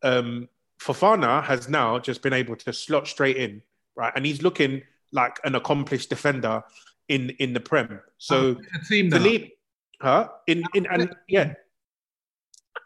Um, 0.00 0.48
Fofana 0.80 1.42
has 1.44 1.68
now 1.68 1.98
just 1.98 2.22
been 2.22 2.32
able 2.32 2.56
to 2.56 2.72
slot 2.72 3.06
straight 3.08 3.36
in, 3.36 3.62
right? 3.96 4.12
And 4.14 4.24
he's 4.24 4.42
looking 4.42 4.82
like 5.12 5.38
an 5.44 5.54
accomplished 5.54 6.08
defender 6.10 6.62
in 7.08 7.30
in 7.38 7.52
the 7.52 7.60
Prem. 7.60 8.00
So 8.18 8.56
team 8.88 9.08
now. 9.08 9.18
Saliba, 9.18 9.50
huh? 10.00 10.28
In 10.46 10.62
in 10.74 10.86
and 10.86 11.14
yeah, 11.28 11.54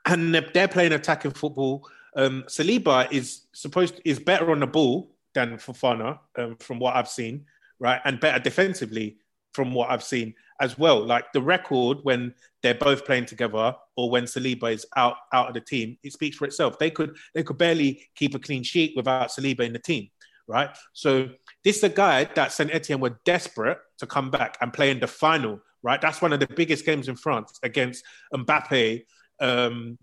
and 0.06 0.34
they're- 0.34 0.50
they're 0.54 0.68
playing 0.68 0.92
attacking 0.92 1.32
football. 1.32 1.88
Um, 2.16 2.44
Saliba 2.46 3.10
is 3.10 3.46
supposed 3.52 4.00
is 4.04 4.18
better 4.18 4.50
on 4.50 4.60
the 4.60 4.66
ball 4.66 5.14
than 5.34 5.56
Fofana, 5.56 6.18
um, 6.36 6.56
from 6.56 6.78
what 6.78 6.94
I've 6.94 7.08
seen, 7.08 7.46
right, 7.78 8.00
and 8.04 8.20
better 8.20 8.38
defensively 8.38 9.16
from 9.54 9.72
what 9.72 9.90
I've 9.90 10.04
seen 10.04 10.34
as 10.62 10.78
well. 10.78 11.04
Like 11.04 11.30
the 11.32 11.42
record 11.42 11.98
when 12.04 12.32
they're 12.62 12.74
both 12.74 13.04
playing 13.04 13.26
together, 13.26 13.74
or 13.96 14.08
when 14.08 14.24
Saliba 14.24 14.72
is 14.72 14.86
out 14.96 15.16
out 15.34 15.48
of 15.48 15.54
the 15.54 15.60
team, 15.60 15.98
it 16.02 16.12
speaks 16.12 16.36
for 16.36 16.46
itself. 16.46 16.78
They 16.78 16.90
could 16.90 17.16
they 17.34 17.42
could 17.42 17.58
barely 17.58 18.08
keep 18.14 18.34
a 18.34 18.38
clean 18.38 18.62
sheet 18.62 18.94
without 18.96 19.28
Saliba 19.28 19.60
in 19.60 19.74
the 19.74 19.78
team, 19.80 20.08
right? 20.46 20.70
So 20.94 21.28
this 21.64 21.78
is 21.78 21.84
a 21.84 21.88
guy 21.90 22.24
that 22.36 22.52
Saint 22.52 22.72
Etienne 22.72 23.00
were 23.00 23.18
desperate 23.24 23.78
to 23.98 24.06
come 24.06 24.30
back 24.30 24.56
and 24.60 24.72
play 24.72 24.90
in 24.90 25.00
the 25.00 25.08
final, 25.08 25.60
right? 25.82 26.00
That's 26.00 26.22
one 26.22 26.32
of 26.32 26.40
the 26.40 26.46
biggest 26.46 26.86
games 26.86 27.08
in 27.08 27.16
France 27.16 27.58
against 27.64 28.04
Mbappe, 28.32 29.04
um, 29.40 29.98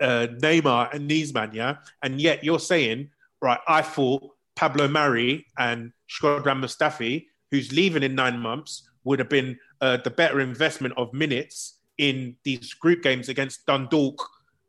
uh, 0.00 0.26
Neymar, 0.42 0.94
and 0.94 1.10
Niesman, 1.10 1.54
yeah. 1.54 1.76
And 2.02 2.20
yet 2.20 2.44
you're 2.44 2.60
saying, 2.60 3.08
right? 3.40 3.60
I 3.66 3.80
thought 3.80 4.30
Pablo 4.56 4.88
Mari 4.88 5.46
and 5.58 5.92
Shkodran 6.10 6.60
Mustafi, 6.60 7.26
who's 7.50 7.72
leaving 7.72 8.02
in 8.02 8.14
nine 8.14 8.38
months, 8.38 8.88
would 9.04 9.20
have 9.20 9.28
been 9.28 9.58
uh, 9.80 9.98
the 9.98 10.10
better 10.10 10.40
investment 10.40 10.94
of 10.96 11.12
minutes 11.12 11.78
in 11.98 12.36
these 12.44 12.74
group 12.74 13.02
games 13.02 13.28
against 13.28 13.64
Dundalk, 13.66 14.22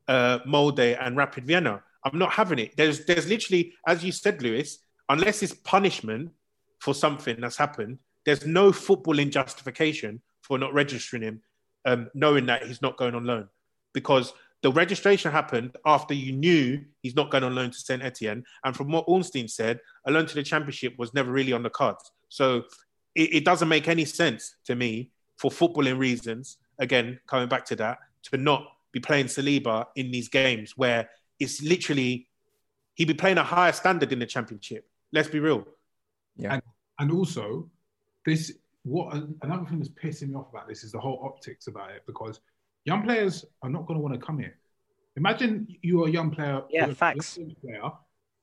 uh, 0.07 0.39
Molde, 0.45 0.97
and 0.99 1.17
Rapid 1.17 1.45
Vienna. 1.45 1.83
I'm 2.05 2.17
not 2.17 2.31
having 2.31 2.59
it. 2.59 2.77
There's, 2.77 3.05
there's 3.05 3.27
literally, 3.27 3.73
as 3.85 4.03
you 4.03 4.11
said, 4.11 4.41
Lewis, 4.41 4.79
unless 5.09 5.43
it's 5.43 5.53
punishment 5.53 6.31
for 6.79 6.93
something 6.93 7.39
that's 7.39 7.57
happened, 7.57 7.99
there's 8.25 8.45
no 8.45 8.71
footballing 8.71 9.31
justification 9.31 10.21
for 10.41 10.57
not 10.57 10.73
registering 10.73 11.23
him, 11.23 11.41
um, 11.85 12.09
knowing 12.13 12.45
that 12.45 12.65
he's 12.65 12.81
not 12.81 12.97
going 12.97 13.15
on 13.15 13.25
loan, 13.25 13.47
because 13.93 14.33
the 14.63 14.71
registration 14.71 15.31
happened 15.31 15.75
after 15.85 16.13
you 16.13 16.31
knew 16.31 16.81
he's 17.01 17.15
not 17.15 17.29
going 17.29 17.43
on 17.43 17.55
loan 17.55 17.71
to 17.71 17.77
Saint 17.77 18.03
Etienne, 18.03 18.43
and 18.63 18.75
from 18.75 18.91
what 18.91 19.05
Ornstein 19.07 19.47
said, 19.47 19.79
a 20.05 20.11
loan 20.11 20.25
to 20.25 20.35
the 20.35 20.43
Championship 20.43 20.97
was 20.97 21.13
never 21.13 21.31
really 21.31 21.53
on 21.53 21.63
the 21.63 21.69
cards. 21.69 22.11
So 22.29 22.63
it, 23.17 23.33
it 23.37 23.45
doesn't 23.45 23.67
make 23.67 23.87
any 23.87 24.05
sense 24.05 24.55
to 24.65 24.75
me 24.75 25.11
for 25.35 25.51
footballing 25.51 25.97
reasons. 25.97 26.57
Again, 26.79 27.19
coming 27.27 27.49
back 27.49 27.65
to 27.65 27.75
that, 27.77 27.97
to 28.31 28.37
not 28.37 28.63
be 28.91 28.99
playing 28.99 29.25
Saliba 29.25 29.87
in 29.95 30.11
these 30.11 30.29
games 30.29 30.77
where 30.77 31.09
it's 31.39 31.61
literally 31.61 32.27
he'd 32.95 33.07
be 33.07 33.13
playing 33.13 33.37
a 33.37 33.43
higher 33.43 33.71
standard 33.71 34.11
in 34.13 34.19
the 34.19 34.25
Championship. 34.25 34.87
Let's 35.11 35.27
be 35.29 35.39
real. 35.39 35.67
Yeah. 36.37 36.53
And, 36.53 36.61
and 36.99 37.11
also, 37.11 37.69
this 38.25 38.53
what 38.83 39.13
another 39.41 39.65
thing 39.65 39.79
that's 39.79 39.89
pissing 39.89 40.29
me 40.29 40.35
off 40.35 40.49
about 40.49 40.67
this 40.67 40.83
is 40.83 40.91
the 40.91 40.99
whole 40.99 41.19
optics 41.23 41.67
about 41.67 41.91
it 41.91 42.03
because 42.05 42.39
young 42.85 43.03
players 43.03 43.43
are 43.63 43.69
not 43.69 43.85
going 43.85 43.97
to 43.99 44.01
want 44.01 44.13
to 44.13 44.19
come 44.25 44.37
here. 44.39 44.55
Imagine 45.17 45.67
you're 45.81 46.07
a 46.07 46.11
young 46.11 46.29
player, 46.31 46.61
Yeah, 46.69 46.85
you're 46.85 46.95
facts. 46.95 47.37
player, 47.61 47.89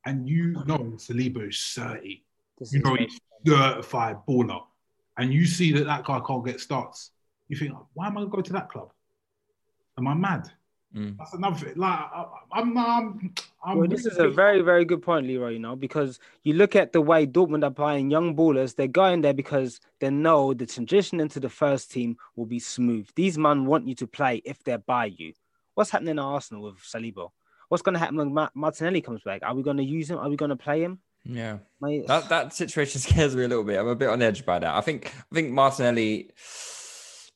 and 0.06 0.28
you 0.28 0.52
know 0.66 0.94
Saliba 0.96 1.48
is 1.48 1.72
thirty. 1.74 2.24
This 2.58 2.72
You 2.72 2.80
is 2.80 2.84
know 2.84 2.94
he's 2.96 3.20
certified 3.46 4.18
baller, 4.28 4.62
and 5.16 5.32
you 5.32 5.46
see 5.46 5.72
that 5.72 5.84
that 5.84 6.04
guy 6.04 6.20
can't 6.26 6.44
get 6.44 6.60
starts. 6.60 7.10
You 7.48 7.56
think, 7.56 7.72
why 7.92 8.06
am 8.06 8.12
I 8.12 8.20
going 8.20 8.30
to 8.30 8.36
go 8.36 8.42
to 8.42 8.52
that 8.54 8.68
club? 8.68 8.90
Am 9.98 10.08
I 10.08 10.14
mad? 10.14 10.50
Mm. 10.96 11.16
That's 11.18 11.34
another 11.34 11.56
thing. 11.56 11.74
Like, 11.76 11.98
I, 11.98 12.26
I'm, 12.52 12.78
I'm, 12.78 13.34
I'm 13.64 13.78
Well, 13.78 13.88
this 13.88 14.06
is 14.06 14.18
a 14.18 14.28
very, 14.28 14.60
very 14.60 14.84
good 14.84 15.02
point, 15.02 15.26
Leroy. 15.26 15.50
You 15.50 15.58
know, 15.58 15.74
because 15.74 16.20
you 16.44 16.54
look 16.54 16.76
at 16.76 16.92
the 16.92 17.00
way 17.00 17.26
Dortmund 17.26 17.64
are 17.64 17.70
buying 17.70 18.10
young 18.10 18.36
ballers, 18.36 18.76
they're 18.76 18.86
going 18.86 19.20
there 19.20 19.34
because 19.34 19.80
they 19.98 20.10
know 20.10 20.54
the 20.54 20.66
transition 20.66 21.18
into 21.20 21.40
the 21.40 21.48
first 21.48 21.90
team 21.90 22.16
will 22.36 22.46
be 22.46 22.60
smooth. 22.60 23.08
These 23.16 23.38
men 23.38 23.66
want 23.66 23.88
you 23.88 23.94
to 23.96 24.06
play 24.06 24.40
if 24.44 24.62
they're 24.62 24.78
by 24.78 25.06
you. 25.06 25.32
What's 25.74 25.90
happening 25.90 26.18
at 26.18 26.22
Arsenal 26.22 26.62
with 26.62 26.76
Saliba? 26.76 27.30
What's 27.68 27.82
going 27.82 27.94
to 27.94 27.98
happen 27.98 28.16
when 28.16 28.48
Martinelli 28.54 29.00
comes 29.00 29.22
back? 29.22 29.42
Are 29.42 29.54
we 29.54 29.64
going 29.64 29.78
to 29.78 29.84
use 29.84 30.10
him? 30.10 30.18
Are 30.18 30.28
we 30.28 30.36
going 30.36 30.50
to 30.50 30.56
play 30.56 30.82
him? 30.82 31.00
Yeah. 31.24 31.58
Mate, 31.80 32.06
That 32.06 32.28
that 32.28 32.54
situation 32.54 33.00
scares 33.06 33.34
me 33.34 33.44
a 33.44 33.48
little 33.48 33.64
bit. 33.64 33.78
I'm 33.78 33.88
a 33.88 33.94
bit 33.94 34.08
on 34.08 34.20
edge 34.22 34.44
by 34.44 34.58
that. 34.58 34.74
I 34.74 34.80
think 34.80 35.12
I 35.30 35.34
think 35.34 35.50
Martinelli, 35.52 36.30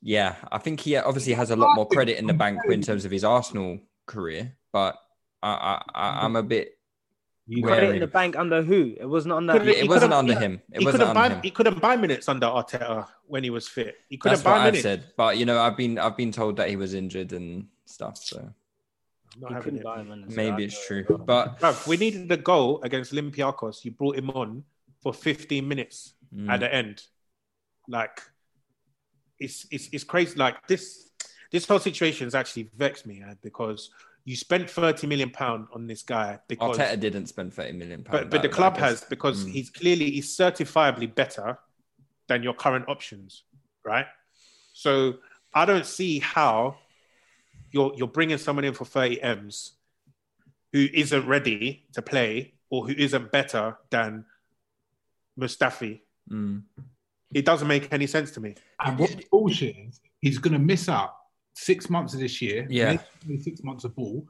yeah, 0.01 0.35
I 0.51 0.57
think 0.59 0.79
he 0.79 0.95
obviously 0.95 1.33
has 1.33 1.49
a 1.51 1.55
lot 1.55 1.75
more 1.75 1.87
credit 1.87 2.17
in 2.17 2.27
the 2.27 2.33
bank 2.33 2.59
in 2.69 2.81
terms 2.81 3.05
of 3.05 3.11
his 3.11 3.23
Arsenal 3.23 3.79
career, 4.05 4.55
but 4.71 4.95
I, 5.41 5.49
I, 5.49 5.81
I 5.95 6.25
I'm 6.25 6.35
a 6.35 6.43
bit 6.43 6.77
credit 7.63 7.95
in 7.95 7.99
the 7.99 8.07
bank 8.07 8.37
under 8.37 8.61
who? 8.61 8.95
It 8.99 9.05
wasn't 9.07 9.33
under. 9.33 9.53
Could've- 9.53 9.67
it 9.69 9.87
wasn't 9.89 10.13
under 10.13 10.33
he- 10.33 10.39
him. 10.39 10.61
It 10.71 10.79
he 10.81 10.85
wasn't 10.85 11.01
couldn't 11.03 11.17
under 11.17 11.29
buy. 11.29 11.35
him. 11.35 11.41
He 11.41 11.51
couldn't 11.51 11.81
buy 11.81 11.95
minutes 11.95 12.29
under 12.29 12.45
Arteta 12.45 13.07
when 13.25 13.43
he 13.43 13.49
was 13.49 13.67
fit. 13.67 13.95
He 14.07 14.17
couldn't 14.17 14.35
That's 14.37 14.45
what 14.45 14.51
buy 14.59 14.67
I've 14.67 14.77
said. 14.79 15.05
But 15.17 15.37
you 15.37 15.45
know, 15.45 15.59
I've 15.59 15.75
been 15.77 15.97
I've 15.97 16.15
been 16.17 16.31
told 16.31 16.57
that 16.57 16.69
he 16.69 16.75
was 16.75 16.93
injured 16.93 17.33
and 17.33 17.67
stuff. 17.85 18.17
So 18.17 18.37
I'm 18.37 18.43
not 18.43 18.53
He 18.53 18.53
having 18.53 19.27
couldn't 19.61 19.79
it. 19.79 19.83
buy 19.83 20.01
him. 20.01 20.11
and- 20.11 20.35
maybe 20.35 20.65
it's 20.65 20.85
true. 20.87 21.05
But 21.25 21.59
Bruv, 21.59 21.87
we 21.87 21.97
needed 21.97 22.31
a 22.31 22.37
goal 22.37 22.81
against 22.83 23.13
Olympiacos. 23.13 23.83
You 23.85 23.91
brought 23.91 24.15
him 24.17 24.29
on 24.31 24.63
for 25.01 25.13
15 25.13 25.67
minutes 25.67 26.13
Mm. 26.35 26.49
at 26.49 26.59
the 26.59 26.73
end. 26.73 27.01
Like, 27.87 28.21
it's 29.39 29.65
it's 29.71 29.89
it's 29.91 30.03
crazy. 30.03 30.35
Like 30.37 30.67
this 30.67 31.09
this 31.51 31.65
whole 31.67 31.79
situation 31.79 32.25
has 32.27 32.35
actually 32.35 32.69
vexed 32.77 33.05
me 33.07 33.23
uh, 33.27 33.33
because 33.41 33.89
you 34.25 34.35
spent 34.35 34.69
30 34.69 35.07
million 35.07 35.29
pound 35.31 35.67
on 35.73 35.87
this 35.87 36.03
guy 36.03 36.37
because 36.47 36.77
Arteta 36.77 36.99
didn't 36.99 37.27
spend 37.27 37.53
30 37.53 37.71
million 37.73 38.03
pounds. 38.03 38.25
but 38.25 38.29
but 38.29 38.41
the 38.43 38.49
club 38.49 38.77
has 38.77 39.03
because 39.05 39.45
he's 39.45 39.69
clearly 39.69 40.11
he's 40.11 40.35
certifiably 40.37 41.13
better 41.13 41.57
than 42.27 42.43
your 42.43 42.53
current 42.53 42.85
options, 42.87 43.43
right? 43.83 44.05
So 44.73 45.15
I 45.53 45.65
don't 45.65 45.85
see 45.85 46.19
how 46.19 46.77
you're 47.71 47.93
you're 47.95 48.07
bringing 48.07 48.37
someone 48.37 48.65
in 48.65 48.73
for 48.73 48.85
30 48.85 49.21
m's 49.21 49.73
who 50.73 50.87
isn't 50.93 51.27
ready 51.27 51.85
to 51.93 52.01
play 52.01 52.53
or 52.69 52.85
who 52.87 52.93
isn't 52.93 53.31
better 53.31 53.77
than 53.89 54.25
Mustafi. 55.39 56.01
Mm. 56.31 56.63
It 57.33 57.45
doesn't 57.45 57.67
make 57.67 57.91
any 57.91 58.07
sense 58.07 58.31
to 58.31 58.39
me. 58.39 58.55
And 58.83 58.99
what 58.99 59.09
the 59.09 59.25
bullshit 59.31 59.75
is, 59.75 59.99
he's 60.21 60.37
going 60.37 60.53
to 60.53 60.59
miss 60.59 60.89
out 60.89 61.15
six 61.53 61.89
months 61.89 62.13
of 62.13 62.19
this 62.19 62.41
year. 62.41 62.67
Yeah. 62.69 62.97
six 63.41 63.63
months 63.63 63.83
of 63.83 63.95
ball. 63.95 64.27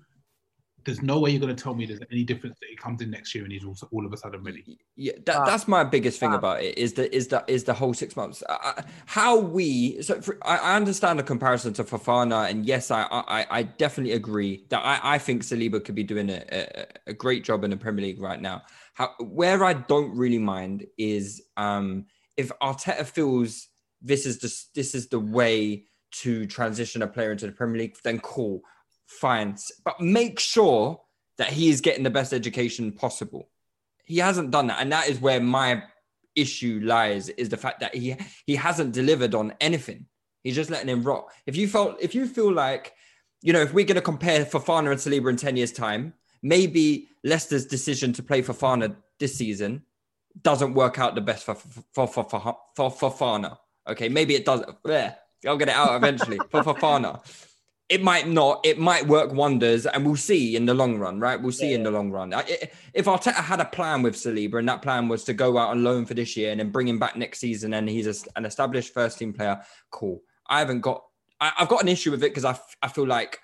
There's 0.85 1.01
no 1.01 1.19
way 1.19 1.31
you're 1.31 1.39
going 1.39 1.55
to 1.55 1.61
tell 1.61 1.73
me 1.73 1.85
there's 1.85 1.99
any 2.11 2.23
difference 2.23 2.57
that 2.59 2.67
he 2.69 2.75
comes 2.75 3.01
in 3.01 3.09
next 3.09 3.35
year 3.35 3.43
and 3.43 3.53
he's 3.53 3.65
also 3.65 3.87
all 3.91 4.05
of 4.05 4.13
a 4.13 4.17
sudden 4.17 4.43
ready. 4.43 4.79
Yeah, 4.95 5.13
that, 5.25 5.45
that's 5.45 5.67
my 5.67 5.83
biggest 5.83 6.19
thing 6.19 6.33
about 6.33 6.63
it 6.63 6.77
is 6.77 6.93
that 6.93 7.13
is 7.15 7.27
that 7.29 7.49
is 7.49 7.63
the 7.63 7.73
whole 7.73 7.93
six 7.93 8.15
months. 8.15 8.43
Uh, 8.47 8.81
how 9.05 9.37
we 9.37 10.01
so 10.01 10.21
for, 10.21 10.37
I, 10.43 10.57
I 10.57 10.75
understand 10.75 11.19
the 11.19 11.23
comparison 11.23 11.73
to 11.73 11.83
Fofana, 11.83 12.49
and 12.49 12.65
yes, 12.65 12.91
I 12.91 13.03
I, 13.11 13.45
I 13.49 13.63
definitely 13.63 14.13
agree 14.13 14.65
that 14.69 14.79
I, 14.79 15.15
I 15.15 15.17
think 15.17 15.43
Saliba 15.43 15.83
could 15.83 15.95
be 15.95 16.03
doing 16.03 16.29
a, 16.29 16.43
a, 16.51 16.85
a 17.07 17.13
great 17.13 17.43
job 17.43 17.63
in 17.63 17.71
the 17.71 17.77
Premier 17.77 18.05
League 18.05 18.21
right 18.21 18.41
now. 18.41 18.63
How, 18.93 19.13
where 19.19 19.63
I 19.63 19.73
don't 19.73 20.15
really 20.15 20.39
mind 20.39 20.85
is 20.97 21.41
um, 21.57 22.05
if 22.37 22.51
Arteta 22.61 23.05
feels 23.05 23.67
this 24.01 24.25
is 24.25 24.39
the 24.39 24.53
this 24.75 24.95
is 24.95 25.09
the 25.09 25.19
way 25.19 25.85
to 26.11 26.45
transition 26.47 27.01
a 27.01 27.07
player 27.07 27.31
into 27.31 27.45
the 27.45 27.51
Premier 27.51 27.81
League, 27.81 27.97
then 28.03 28.19
cool, 28.19 28.61
fine, 29.09 29.57
but 29.83 29.99
make 29.99 30.39
sure 30.39 31.01
that 31.37 31.49
he 31.49 31.69
is 31.69 31.81
getting 31.81 32.03
the 32.03 32.09
best 32.09 32.33
education 32.33 32.91
possible. 32.91 33.49
He 34.05 34.17
hasn't 34.17 34.51
done 34.51 34.67
that 34.67 34.81
and 34.81 34.91
that 34.91 35.09
is 35.09 35.19
where 35.19 35.39
my 35.39 35.83
issue 36.35 36.79
lies 36.83 37.29
is 37.29 37.49
the 37.49 37.57
fact 37.57 37.79
that 37.79 37.95
he 37.95 38.15
he 38.45 38.55
hasn't 38.55 38.93
delivered 38.93 39.35
on 39.35 39.53
anything. 39.59 40.05
He's 40.43 40.55
just 40.55 40.69
letting 40.69 40.89
him 40.89 41.03
rot. 41.03 41.27
If 41.45 41.55
you 41.55 41.67
felt 41.67 41.97
if 41.99 42.15
you 42.15 42.27
feel 42.27 42.51
like 42.51 42.93
you 43.41 43.53
know 43.53 43.61
if 43.61 43.73
we're 43.73 43.85
going 43.85 43.95
to 43.95 44.01
compare 44.01 44.45
Fofana 44.45 44.91
and 44.91 44.99
Saliba 44.99 45.29
in 45.29 45.37
10 45.37 45.57
years 45.57 45.71
time 45.71 46.13
maybe 46.41 47.09
Leicester's 47.23 47.65
decision 47.65 48.13
to 48.13 48.23
play 48.23 48.41
Fofana 48.41 48.95
this 49.19 49.35
season 49.35 49.83
doesn't 50.41 50.73
work 50.73 50.99
out 50.99 51.15
the 51.15 51.21
best 51.21 51.43
for 51.43 51.55
for 51.55 52.07
for 52.07 52.23
for, 52.23 52.57
for, 52.75 52.91
Fofana 52.91 53.57
okay 53.87 54.09
maybe 54.09 54.35
it 54.35 54.45
does 54.45 54.63
yeah 54.85 55.15
I'll 55.47 55.57
get 55.57 55.69
it 55.69 55.75
out 55.75 55.95
eventually 55.95 56.37
for 56.49 56.61
Fofana 56.67 57.21
it 57.89 58.03
might 58.03 58.27
not. 58.27 58.61
It 58.63 58.77
might 58.77 59.07
work 59.07 59.33
wonders, 59.33 59.85
and 59.87 60.05
we'll 60.05 60.15
see 60.15 60.55
in 60.55 60.65
the 60.65 60.73
long 60.75 60.99
run, 60.99 61.19
right? 61.19 61.41
We'll 61.41 61.51
see 61.51 61.73
in 61.73 61.81
the 61.83 61.89
long 61.91 62.11
run. 62.11 62.33
I- 62.33 62.41
I- 62.41 62.69
If 62.93 63.05
Arteta 63.05 63.33
had 63.33 63.59
a 63.59 63.65
plan 63.65 64.03
with 64.03 64.15
Saliba, 64.15 64.59
and 64.59 64.69
that 64.69 64.81
plan 64.83 65.07
was 65.07 65.23
to 65.25 65.33
go 65.33 65.57
out 65.57 65.69
on 65.69 65.83
loan 65.83 66.05
for 66.05 66.13
this 66.13 66.37
year 66.37 66.51
and 66.51 66.59
then 66.59 66.69
bring 66.71 66.87
him 66.87 66.99
back 66.99 67.15
next 67.15 67.39
season, 67.39 67.73
and 67.73 67.89
he's 67.89 68.05
a, 68.07 68.29
an 68.37 68.45
established 68.45 68.93
first 68.93 69.17
team 69.17 69.33
player, 69.33 69.59
cool. 69.91 70.21
I 70.47 70.59
haven't 70.59 70.81
got. 70.81 71.03
I, 71.41 71.51
I've 71.59 71.67
got 71.69 71.81
an 71.81 71.87
issue 71.87 72.11
with 72.11 72.23
it 72.23 72.29
because 72.31 72.45
I, 72.45 72.51
f- 72.51 72.75
I 72.83 72.89
feel 72.89 73.07
like 73.07 73.39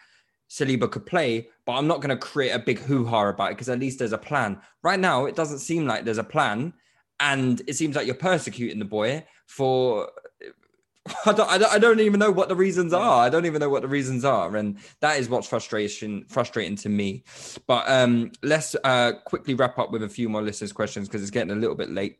Saliba 0.49 0.91
could 0.91 1.05
play, 1.07 1.47
but 1.65 1.73
I'm 1.73 1.87
not 1.87 2.01
going 2.01 2.09
to 2.09 2.17
create 2.17 2.51
a 2.51 2.59
big 2.59 2.77
hoo 2.79 3.03
ha 3.05 3.27
about 3.29 3.51
it 3.51 3.55
because 3.55 3.69
at 3.69 3.79
least 3.79 3.97
there's 3.99 4.13
a 4.13 4.17
plan. 4.17 4.61
Right 4.83 4.99
now, 4.99 5.25
it 5.25 5.35
doesn't 5.35 5.59
seem 5.59 5.87
like 5.87 6.05
there's 6.05 6.19
a 6.19 6.23
plan, 6.23 6.73
and 7.19 7.61
it 7.67 7.75
seems 7.75 7.95
like 7.95 8.05
you're 8.05 8.15
persecuting 8.15 8.77
the 8.79 8.85
boy 8.85 9.25
for 9.47 10.11
I 11.25 11.33
don't, 11.33 11.49
I 11.49 11.57
don't, 11.57 11.73
I 11.73 11.77
don't 11.77 11.99
even 11.99 12.19
know 12.19 12.31
what 12.31 12.49
the 12.49 12.55
reasons 12.55 12.91
are. 12.91 13.23
I 13.23 13.29
don't 13.29 13.45
even 13.45 13.59
know 13.59 13.69
what 13.69 13.83
the 13.83 13.87
reasons 13.87 14.25
are, 14.25 14.55
and 14.55 14.79
that 15.01 15.19
is 15.19 15.29
what's 15.29 15.47
frustration 15.47 16.25
frustrating 16.29 16.75
to 16.77 16.89
me. 16.89 17.23
But 17.67 17.87
um, 17.87 18.31
let's 18.41 18.75
uh, 18.83 19.13
quickly 19.25 19.53
wrap 19.53 19.77
up 19.77 19.91
with 19.91 20.01
a 20.01 20.09
few 20.09 20.29
more 20.29 20.41
listeners' 20.41 20.73
questions 20.73 21.07
because 21.07 21.21
it's 21.21 21.31
getting 21.31 21.51
a 21.51 21.59
little 21.59 21.75
bit 21.75 21.91
late. 21.91 22.17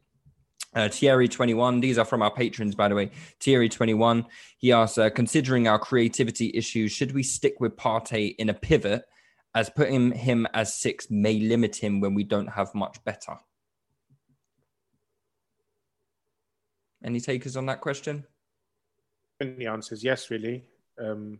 Uh, 0.76 0.90
Thierry21, 0.90 1.82
these 1.82 1.98
are 1.98 2.06
from 2.06 2.22
our 2.22 2.32
patrons, 2.32 2.76
by 2.76 2.88
the 2.88 2.96
way. 2.96 3.10
Thierry21, 3.40 4.26
he 4.58 4.72
asks, 4.74 4.98
uh, 4.98 5.10
considering 5.10 5.68
our 5.68 5.80
creativity 5.80 6.52
issues, 6.54 6.92
should 6.92 7.14
we 7.14 7.24
stick 7.24 7.56
with 7.60 7.78
Partey 7.78 8.36
in 8.38 8.50
a 8.50 8.54
pivot 8.54 9.06
as 9.56 9.70
putting 9.70 10.12
him 10.12 10.46
as 10.54 10.76
six 10.76 11.10
may 11.10 11.40
limit 11.40 11.78
him 11.78 12.02
when 12.02 12.14
we 12.14 12.26
don't 12.26 12.48
have 12.48 12.76
much 12.76 13.02
better? 13.06 13.38
Any 17.04 17.22
takers 17.22 17.56
on 17.56 17.68
that 17.68 17.80
question? 17.80 18.26
Think 19.40 19.58
the 19.58 19.68
answer 19.68 19.94
is 19.94 20.04
yes, 20.04 20.32
really. 20.32 20.64
Um, 21.00 21.40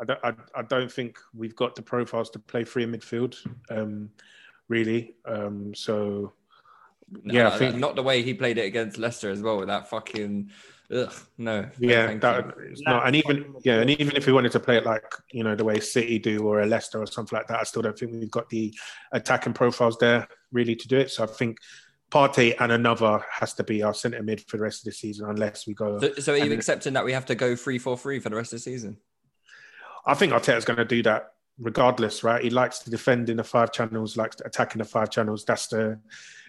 I, 0.00 0.04
don't, 0.04 0.20
I, 0.24 0.34
I 0.56 0.62
don't 0.62 0.90
think 0.90 1.18
we've 1.34 1.54
got 1.54 1.74
the 1.74 1.82
profiles 1.82 2.30
to 2.30 2.38
play 2.38 2.64
free 2.64 2.84
in 2.84 2.92
midfield, 2.92 3.36
um, 3.70 4.10
really. 4.68 5.14
Um, 5.24 5.74
so, 5.74 6.32
yeah, 7.24 7.48
I 7.48 7.58
think 7.58 7.76
not 7.76 7.96
the 7.96 8.02
way 8.02 8.22
he 8.22 8.34
played 8.34 8.58
it 8.58 8.66
against 8.66 8.98
Leicester 8.98 9.30
as 9.30 9.42
well 9.42 9.58
with 9.58 9.68
that 9.68 9.88
fucking. 9.88 10.50
Ugh, 10.90 11.12
no. 11.36 11.62
no, 11.62 11.68
yeah, 11.78 12.14
that, 12.14 12.54
it's 12.60 12.80
not. 12.82 13.06
And 13.06 13.14
even 13.14 13.54
yeah, 13.62 13.80
and 13.80 13.90
even 13.90 14.16
if 14.16 14.26
we 14.26 14.32
wanted 14.32 14.52
to 14.52 14.60
play 14.60 14.78
it 14.78 14.86
like 14.86 15.04
you 15.30 15.44
know 15.44 15.54
the 15.54 15.64
way 15.64 15.80
City 15.80 16.18
do 16.18 16.46
or 16.46 16.60
a 16.60 16.66
Leicester 16.66 16.98
or 16.98 17.06
something 17.06 17.36
like 17.36 17.46
that, 17.48 17.60
I 17.60 17.64
still 17.64 17.82
don't 17.82 17.98
think 17.98 18.12
we've 18.12 18.30
got 18.30 18.48
the 18.48 18.74
attacking 19.12 19.52
profiles 19.52 19.98
there 19.98 20.26
really 20.50 20.74
to 20.76 20.88
do 20.88 20.96
it. 20.98 21.10
So 21.10 21.24
I 21.24 21.26
think 21.26 21.58
Partey 22.10 22.54
and 22.58 22.72
another 22.72 23.22
has 23.30 23.52
to 23.54 23.64
be 23.64 23.82
our 23.82 23.92
centre 23.92 24.22
mid 24.22 24.40
for 24.40 24.56
the 24.56 24.62
rest 24.62 24.80
of 24.80 24.84
the 24.86 24.92
season, 24.92 25.28
unless 25.28 25.66
we 25.66 25.74
go. 25.74 25.98
So, 26.00 26.14
so 26.14 26.32
are 26.32 26.38
you 26.38 26.52
accepting 26.52 26.94
that 26.94 27.04
we 27.04 27.12
have 27.12 27.26
to 27.26 27.34
go 27.34 27.54
three 27.54 27.78
four 27.78 27.98
three 27.98 28.18
for 28.18 28.30
the 28.30 28.36
rest 28.36 28.52
of 28.52 28.58
the 28.58 28.62
season? 28.62 28.96
I 30.06 30.14
think 30.14 30.32
Arteta's 30.32 30.64
going 30.64 30.78
to 30.78 30.84
do 30.84 31.02
that 31.02 31.32
regardless, 31.58 32.24
right? 32.24 32.42
He 32.42 32.50
likes 32.50 32.78
to 32.80 32.90
defend 32.90 33.28
in 33.28 33.36
the 33.36 33.44
five 33.44 33.72
channels, 33.72 34.16
likes 34.16 34.36
to 34.36 34.46
attack 34.46 34.74
in 34.74 34.78
the 34.78 34.84
five 34.84 35.10
channels. 35.10 35.44
That's 35.44 35.66
the 35.66 36.00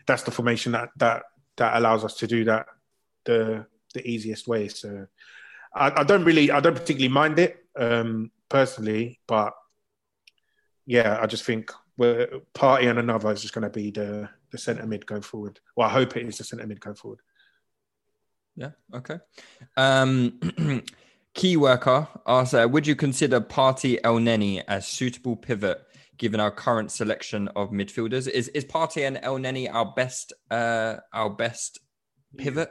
that's 0.08 0.24
the 0.24 0.32
formation 0.32 0.72
that 0.72 0.90
that 0.98 1.24
that 1.58 1.76
allows 1.76 2.06
us 2.06 2.16
to 2.16 2.28
do 2.28 2.46
that 2.46 2.68
the 3.26 3.66
the 3.94 4.08
easiest 4.08 4.48
way. 4.48 4.68
So 4.68 5.08
I, 5.74 6.02
I 6.02 6.04
don't 6.04 6.24
really, 6.24 6.52
I 6.52 6.60
don't 6.60 6.74
particularly 6.76 7.14
mind 7.14 7.40
it 7.40 7.58
um, 7.78 8.32
personally, 8.48 9.20
but 9.28 9.54
yeah, 10.86 11.20
I 11.22 11.28
just 11.28 11.44
think 11.44 11.72
we're 11.98 12.28
Partey 12.54 12.90
and 12.90 13.00
another 13.00 13.32
is 13.32 13.42
just 13.42 13.54
going 13.54 13.64
to 13.64 13.70
be 13.70 13.92
the 13.92 14.30
the 14.52 14.58
centre 14.58 14.86
mid 14.86 15.06
going 15.06 15.22
forward. 15.22 15.60
Well, 15.76 15.88
I 15.88 15.92
hope 15.92 16.18
it 16.18 16.26
is 16.26 16.38
the 16.38 16.44
centre 16.44 16.68
mid 16.68 16.80
going 16.80 16.96
forward. 16.96 17.20
Yeah. 18.56 18.72
Okay. 18.94 19.18
Um, 19.78 20.84
key 21.34 21.58
worker 21.58 22.08
asks, 22.28 22.54
uh, 22.54 22.68
would 22.70 22.86
you 22.86 22.96
consider 22.96 23.40
Partey 23.40 24.00
El 24.04 24.18
Neni 24.18 24.64
as 24.68 24.88
suitable 24.88 25.36
pivot 25.36 25.82
given 26.18 26.40
our 26.40 26.52
current 26.52 26.92
selection 26.92 27.48
of 27.56 27.72
midfielders? 27.72 28.28
Is 28.28 28.50
is 28.50 28.66
Partey 28.66 29.08
and 29.08 29.18
Elneny 29.18 29.74
our 29.74 29.94
best 29.96 30.34
uh, 30.52 30.98
our 31.14 31.30
best 31.30 31.80
pivot? 32.38 32.70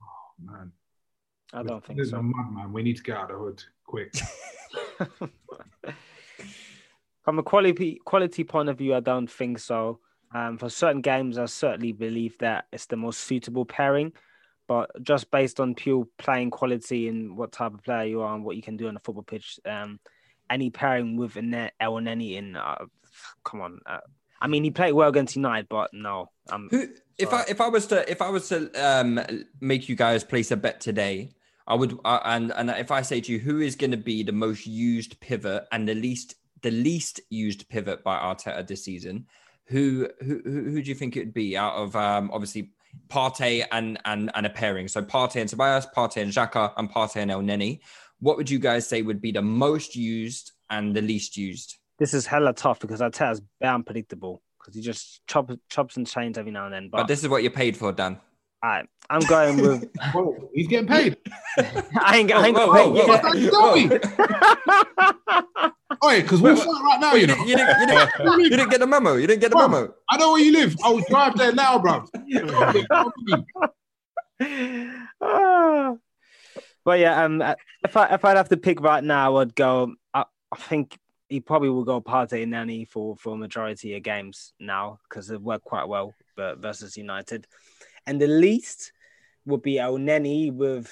Oh, 0.00 0.34
man, 0.44 0.72
I 1.52 1.62
don't 1.64 1.84
think 1.84 1.96
there's 1.96 2.10
so. 2.10 2.18
a 2.18 2.22
madman. 2.22 2.72
We 2.72 2.82
need 2.82 2.98
to 2.98 3.02
get 3.02 3.16
out 3.16 3.30
of 3.30 3.38
the 3.38 3.44
hood 3.44 3.64
quick. 3.84 4.14
From 7.22 7.38
a 7.38 7.42
quality 7.42 8.00
quality 8.04 8.44
point 8.44 8.68
of 8.68 8.78
view, 8.78 8.94
I 8.94 9.00
don't 9.00 9.30
think 9.30 9.58
so. 9.58 9.98
Um, 10.34 10.58
for 10.58 10.68
certain 10.68 11.02
games, 11.02 11.38
I 11.38 11.46
certainly 11.46 11.92
believe 11.92 12.38
that 12.38 12.66
it's 12.72 12.86
the 12.86 12.96
most 12.96 13.20
suitable 13.20 13.64
pairing. 13.64 14.12
But 14.68 14.90
just 15.02 15.30
based 15.30 15.60
on 15.60 15.74
pure 15.74 16.06
playing 16.18 16.50
quality 16.50 17.08
and 17.08 17.36
what 17.36 17.52
type 17.52 17.74
of 17.74 17.82
player 17.82 18.04
you 18.04 18.22
are 18.22 18.34
and 18.34 18.44
what 18.44 18.56
you 18.56 18.62
can 18.62 18.76
do 18.76 18.88
on 18.88 18.94
the 18.94 19.00
football 19.00 19.24
pitch, 19.24 19.58
um, 19.66 19.98
any 20.48 20.70
pairing 20.70 21.16
with 21.16 21.36
a 21.36 21.70
Elneny 21.80 22.36
in, 22.36 22.56
uh, 22.56 22.84
come 23.44 23.60
on. 23.60 23.80
Uh, 23.84 23.98
I 24.40 24.46
mean, 24.46 24.64
he 24.64 24.70
played 24.70 24.92
well 24.92 25.08
against 25.08 25.36
United, 25.36 25.68
but 25.68 25.90
no. 25.92 26.30
Um, 26.50 26.68
Who, 26.70 26.88
if 27.18 27.32
I 27.32 27.44
if 27.48 27.60
I 27.60 27.68
was 27.68 27.86
to 27.88 28.10
if 28.10 28.22
I 28.22 28.28
was 28.30 28.48
to 28.48 28.70
um, 28.72 29.20
make 29.60 29.88
you 29.88 29.96
guys 29.96 30.24
place 30.24 30.50
a 30.50 30.56
bet 30.56 30.80
today, 30.80 31.30
I 31.66 31.74
would 31.74 31.98
uh, 32.04 32.20
and 32.24 32.52
and 32.56 32.70
if 32.70 32.90
I 32.90 33.02
say 33.02 33.20
to 33.20 33.32
you 33.32 33.38
who 33.38 33.60
is 33.60 33.76
going 33.76 33.92
to 33.92 33.96
be 33.96 34.22
the 34.22 34.32
most 34.32 34.66
used 34.66 35.20
pivot 35.20 35.64
and 35.70 35.88
the 35.88 35.94
least 35.94 36.34
the 36.62 36.70
least 36.70 37.20
used 37.30 37.68
pivot 37.68 38.02
by 38.02 38.16
Arteta 38.16 38.66
this 38.66 38.84
season, 38.84 39.26
who 39.66 40.08
who 40.20 40.40
who, 40.44 40.82
do 40.82 40.88
you 40.88 40.94
think 40.94 41.16
it 41.16 41.20
would 41.20 41.34
be 41.34 41.56
out 41.56 41.74
of 41.74 41.96
um, 41.96 42.30
obviously 42.32 42.70
Partey 43.08 43.64
and 43.72 43.98
and 44.04 44.30
and 44.34 44.46
a 44.46 44.50
pairing? 44.50 44.88
So 44.88 45.02
Partey 45.02 45.40
and 45.40 45.48
Tobias, 45.48 45.86
Partey 45.96 46.22
and 46.22 46.32
Xhaka, 46.32 46.72
and 46.76 46.90
Partey 46.90 47.16
and 47.16 47.30
Elneny. 47.30 47.80
What 48.20 48.36
would 48.36 48.50
you 48.50 48.58
guys 48.58 48.86
say 48.86 49.02
would 49.02 49.20
be 49.20 49.32
the 49.32 49.42
most 49.42 49.96
used 49.96 50.52
and 50.70 50.94
the 50.94 51.02
least 51.02 51.36
used? 51.36 51.78
this 52.02 52.14
is 52.14 52.26
hella 52.26 52.52
tough 52.52 52.80
because 52.80 53.00
Arteta's 53.00 53.40
very 53.60 53.74
unpredictable 53.74 54.42
because 54.58 54.74
he 54.74 54.80
just 54.80 55.20
chop, 55.28 55.52
chops 55.68 55.96
and 55.96 56.04
chains 56.04 56.36
every 56.36 56.50
now 56.50 56.64
and 56.64 56.74
then. 56.74 56.88
But, 56.90 56.98
But 56.98 57.06
this 57.06 57.22
is 57.22 57.28
what 57.28 57.42
you're 57.42 57.52
paid 57.52 57.76
for, 57.76 57.92
Dan. 57.92 58.18
I, 58.62 58.84
I'm 59.10 59.22
going 59.22 59.56
with. 59.60 59.90
Whoa, 60.12 60.50
he's 60.54 60.68
getting 60.68 60.86
paid. 60.88 61.16
I 61.58 62.18
ain't, 62.18 62.32
I 62.32 62.46
ain't 62.46 62.56
Whoa, 62.56 62.66
got 62.66 62.68
whoa, 62.68 63.32
paid 63.32 63.50
whoa, 63.52 63.74
yet. 63.74 64.04
whoa. 64.06 65.70
Oi, 66.04 66.22
because 66.22 66.40
we're 66.40 66.56
fighting 66.56 66.72
right 66.72 66.98
now, 67.00 67.12
Wait, 67.12 67.20
you 67.22 67.26
you, 67.26 67.26
know. 67.26 67.34
didn't, 67.34 67.48
you, 67.48 67.56
didn't, 67.56 67.80
you, 67.80 67.86
didn't, 67.86 68.40
you 68.40 68.50
didn't 68.50 68.70
get 68.70 68.80
the 68.80 68.86
memo. 68.86 69.14
You 69.14 69.26
didn't 69.26 69.40
get 69.40 69.50
the 69.50 69.56
Bruv, 69.56 69.70
memo. 69.70 69.94
I 70.10 70.16
know 70.16 70.32
where 70.32 70.42
you 70.42 70.52
live. 70.52 70.76
I 70.84 70.90
will 70.90 71.04
drive 71.08 71.36
there 71.36 71.52
now, 71.52 71.78
bro. 71.78 72.04
But 76.84 76.98
yeah, 76.98 77.24
um, 77.24 77.42
if 77.84 77.96
I 77.96 78.14
if 78.14 78.24
I'd 78.24 78.36
have 78.36 78.48
to 78.48 78.56
pick 78.56 78.80
right 78.80 79.04
now, 79.04 79.36
I'd 79.36 79.54
go. 79.54 79.94
I, 80.12 80.24
I 80.50 80.56
think 80.56 80.98
he 81.28 81.40
probably 81.40 81.70
will 81.70 81.84
go 81.84 82.00
Partey 82.00 82.42
and 82.42 82.50
Nani 82.50 82.84
for 82.84 83.16
for 83.16 83.36
majority 83.36 83.94
of 83.96 84.02
games 84.02 84.52
now 84.58 84.98
because 85.08 85.28
they've 85.28 85.40
worked 85.40 85.64
quite 85.64 85.86
well, 85.86 86.14
but 86.36 86.58
versus 86.58 86.96
United, 86.96 87.46
and 88.06 88.20
the 88.20 88.26
least 88.26 88.92
would 89.46 89.62
be 89.62 89.76
Elneny 89.76 90.52
with 90.52 90.90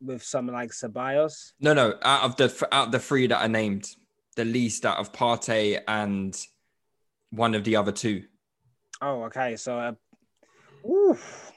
with 0.00 0.22
someone 0.22 0.54
like 0.54 0.70
Ceballos. 0.70 1.52
No, 1.60 1.72
no. 1.72 1.94
Out 2.02 2.22
of 2.22 2.36
the 2.36 2.68
out 2.72 2.86
of 2.86 2.92
the 2.92 2.98
three 2.98 3.26
that 3.28 3.40
I 3.40 3.46
named, 3.46 3.88
the 4.36 4.44
least 4.44 4.84
out 4.84 4.98
of 4.98 5.12
Partey 5.12 5.80
and 5.86 6.36
one 7.30 7.54
of 7.54 7.64
the 7.64 7.76
other 7.76 7.92
two. 7.92 8.24
Oh, 9.00 9.24
okay. 9.24 9.56
So, 9.56 9.78
uh, 9.78 10.88
oof. 10.88 11.52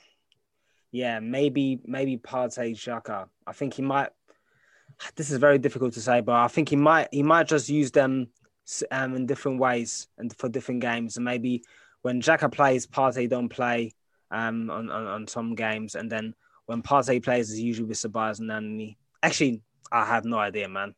yeah, 0.91 1.19
maybe 1.19 1.80
maybe 1.86 2.18
Partey 2.18 2.73
Xhaka. 2.76 3.27
I 3.45 3.53
think 3.53 3.73
he 3.73 3.82
might. 3.82 4.10
This 5.15 5.30
is 5.30 5.38
very 5.40 5.57
difficult 5.57 5.94
to 5.94 6.02
say, 6.02 6.22
but 6.22 6.36
I 6.36 6.48
think 6.48 6.69
he 6.69 6.76
might 6.76 7.10
he 7.11 7.23
might 7.23 7.48
just 7.48 7.69
use 7.69 7.91
them 7.91 8.27
um, 8.91 9.15
in 9.15 9.26
different 9.26 9.60
ways 9.60 10.07
and 10.18 10.36
for 10.38 10.49
different 10.49 10.82
games. 10.82 11.18
And 11.18 11.26
maybe 11.26 11.64
when 12.02 12.22
Xhaka 12.22 12.52
plays, 12.52 12.88
Partey 12.88 13.30
don't 13.30 13.49
play 13.49 13.94
um, 14.32 14.70
on, 14.70 14.90
on 14.90 15.08
on 15.08 15.28
some 15.28 15.56
games, 15.56 15.96
and 15.96 16.12
then 16.12 16.34
when 16.66 16.82
Partey 16.82 17.24
plays, 17.24 17.52
is 17.52 17.60
usually 17.60 17.88
with 17.88 17.98
Ceballos 17.98 18.40
and 18.40 18.48
Nani. 18.48 18.98
Actually, 19.22 19.62
I 19.92 20.06
have 20.06 20.26
no 20.26 20.38
idea, 20.38 20.68
man. 20.68 20.96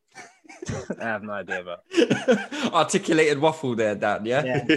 I 1.01 1.03
have 1.03 1.23
no 1.23 1.33
idea, 1.33 1.63
but 1.63 1.83
Articulated 2.73 3.39
waffle 3.39 3.75
there, 3.75 3.95
Dan. 3.95 4.25
Yeah. 4.25 4.65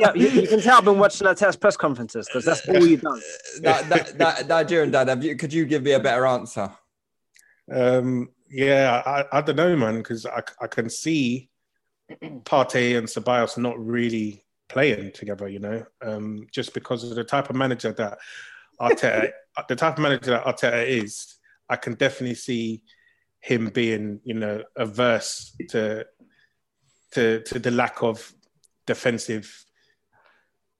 yeah, 0.00 0.12
you, 0.14 0.28
you 0.28 0.48
can 0.48 0.60
tell 0.60 0.78
I've 0.78 0.84
been 0.84 0.98
watching 0.98 1.26
that 1.26 1.36
test 1.36 1.60
press 1.60 1.76
conferences 1.76 2.26
because 2.26 2.44
that's 2.44 2.68
all 2.68 2.82
he 2.82 2.96
does. 2.96 3.24
that, 3.62 3.88
that, 3.88 4.18
that, 4.18 4.48
Nigerian 4.48 4.90
Dan, 4.90 5.08
have 5.08 5.22
you, 5.22 5.36
could 5.36 5.52
you 5.52 5.64
give 5.64 5.82
me 5.82 5.92
a 5.92 6.00
better 6.00 6.26
answer? 6.26 6.70
Um, 7.72 8.30
yeah, 8.50 9.02
I, 9.06 9.38
I 9.38 9.40
don't 9.42 9.56
know, 9.56 9.76
man, 9.76 9.98
because 9.98 10.26
I, 10.26 10.42
I 10.60 10.66
can 10.66 10.90
see 10.90 11.48
Partey 12.20 12.98
and 12.98 13.06
Ceballos 13.06 13.56
not 13.56 13.78
really 13.78 14.44
playing 14.70 15.12
together, 15.12 15.48
you 15.48 15.58
know, 15.58 15.84
um, 16.02 16.46
just 16.52 16.72
because 16.72 17.04
of 17.04 17.14
the 17.14 17.24
type 17.24 17.50
of 17.50 17.56
manager 17.56 17.92
that 17.92 18.18
Arteta, 18.80 19.30
the 19.68 19.76
type 19.76 19.94
of 19.94 20.02
manager 20.02 20.30
that 20.30 20.44
Arteta 20.44 20.86
is. 20.86 21.36
I 21.68 21.76
can 21.76 21.94
definitely 21.94 22.34
see 22.34 22.82
him 23.40 23.68
being, 23.68 24.20
you 24.24 24.34
know, 24.34 24.62
averse 24.76 25.54
to 25.68 26.04
to 27.12 27.42
to 27.42 27.58
the 27.58 27.70
lack 27.70 28.02
of 28.02 28.32
defensive. 28.86 29.64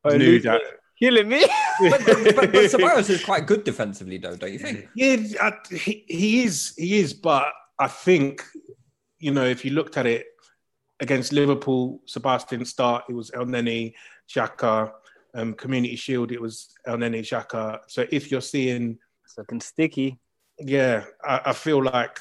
Oh, 0.05 0.17
knew 0.17 0.41
that 0.41 0.61
killing 1.01 1.29
me. 1.29 1.45
but, 1.81 2.05
but, 2.05 2.25
but, 2.25 2.53
but 2.53 2.65
Ceballos 2.65 3.11
is 3.11 3.25
quite 3.25 3.47
good 3.47 3.65
defensively, 3.65 4.19
though, 4.19 4.37
don't 4.37 4.53
you 4.53 4.59
think? 4.59 4.89
Yeah, 4.95 5.17
I, 5.41 5.53
he, 5.75 6.05
he 6.07 6.45
is. 6.45 6.75
He 6.77 7.01
is. 7.01 7.15
But 7.15 7.47
I 7.79 7.89
think, 7.89 8.45
you 9.19 9.33
know, 9.33 9.45
if 9.45 9.65
you 9.65 9.73
looked 9.73 9.97
at 9.97 10.07
it 10.07 10.27
against 11.01 11.33
Liverpool, 11.33 12.01
Sebastian 12.07 12.65
start, 12.65 13.05
it 13.09 13.15
was 13.15 13.31
Elneny, 13.33 13.95
Xhaka. 14.29 14.93
Um, 15.33 15.55
Community 15.55 15.95
Shield, 15.95 16.33
it 16.33 16.41
was 16.41 16.75
Elneny, 16.89 17.21
Xhaka. 17.21 17.79
So 17.87 18.05
if 18.11 18.33
you're 18.33 18.41
seeing, 18.41 18.99
It's 19.25 19.39
looking 19.39 19.61
sticky. 19.61 20.19
yeah, 20.59 21.05
I, 21.25 21.41
I 21.47 21.53
feel 21.53 21.81
like 21.85 22.19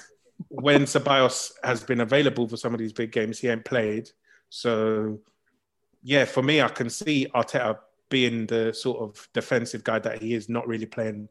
when 0.50 0.84
Ceballos 0.84 1.52
has 1.64 1.84
been 1.84 2.02
available 2.02 2.48
for 2.48 2.56
some 2.56 2.72
of 2.74 2.80
these 2.80 2.94
big 2.94 3.12
games, 3.12 3.40
he 3.40 3.48
ain't 3.48 3.66
played. 3.66 4.12
So, 4.50 5.20
yeah, 6.04 6.26
for 6.26 6.44
me, 6.44 6.62
I 6.62 6.68
can 6.68 6.88
see 6.90 7.26
Arteta 7.34 7.80
being 8.10 8.46
the 8.46 8.74
sort 8.74 9.00
of 9.02 9.28
defensive 9.34 9.84
guy 9.84 9.98
that 10.00 10.22
he 10.22 10.36
is, 10.36 10.48
not 10.48 10.68
really 10.68 10.86
playing 10.86 11.30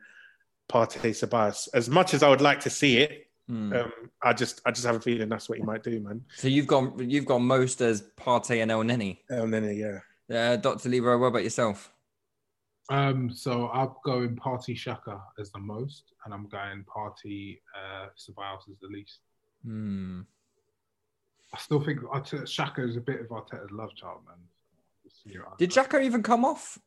Partey 0.68 1.10
Ceballos. 1.10 1.68
As 1.74 1.88
much 1.88 2.12
as 2.12 2.24
I 2.24 2.28
would 2.28 2.40
like 2.40 2.58
to 2.60 2.70
see 2.70 2.98
it, 2.98 3.27
Hmm. 3.48 3.72
um, 3.72 3.92
I 4.22 4.34
just 4.34 4.60
I 4.66 4.70
just 4.70 4.86
have 4.86 4.96
a 4.96 5.00
feeling 5.00 5.30
that's 5.30 5.48
what 5.48 5.56
he 5.56 5.64
might 5.64 5.82
do, 5.82 5.98
man. 6.00 6.22
So 6.36 6.48
you've 6.48 6.66
gone 6.66 7.08
you've 7.08 7.24
gone 7.24 7.44
most 7.44 7.80
as 7.80 8.04
Partey 8.18 8.62
and 8.62 8.70
Elneny. 8.70 9.18
El 9.30 9.46
Neni, 9.46 9.78
yeah. 9.78 10.00
Uh, 10.30 10.56
Dr. 10.56 10.90
Leroy, 10.90 11.16
what 11.16 11.28
about 11.28 11.44
yourself? 11.44 11.90
Um, 12.90 13.30
so 13.30 13.68
I'm 13.70 13.90
going 14.04 14.36
Partey 14.36 14.76
Xhaka 14.76 15.20
as 15.38 15.50
the 15.50 15.58
most, 15.58 16.12
and 16.24 16.34
I'm 16.34 16.46
going 16.48 16.84
Partey 16.84 17.60
uh, 17.74 18.08
Ceballos 18.18 18.68
as 18.70 18.78
the 18.80 18.88
least. 18.88 19.20
Hmm. 19.64 20.20
I 21.54 21.58
still 21.58 21.80
think 21.80 22.00
Xhaka 22.00 22.86
is 22.86 22.96
a 22.96 23.00
bit 23.00 23.20
of 23.20 23.28
Arteta's 23.28 23.70
love 23.70 23.94
child, 23.96 24.20
man. 24.26 24.36
Just, 25.02 25.58
Did 25.58 25.70
Xhaka 25.70 26.04
even 26.04 26.22
come 26.22 26.44
off? 26.44 26.78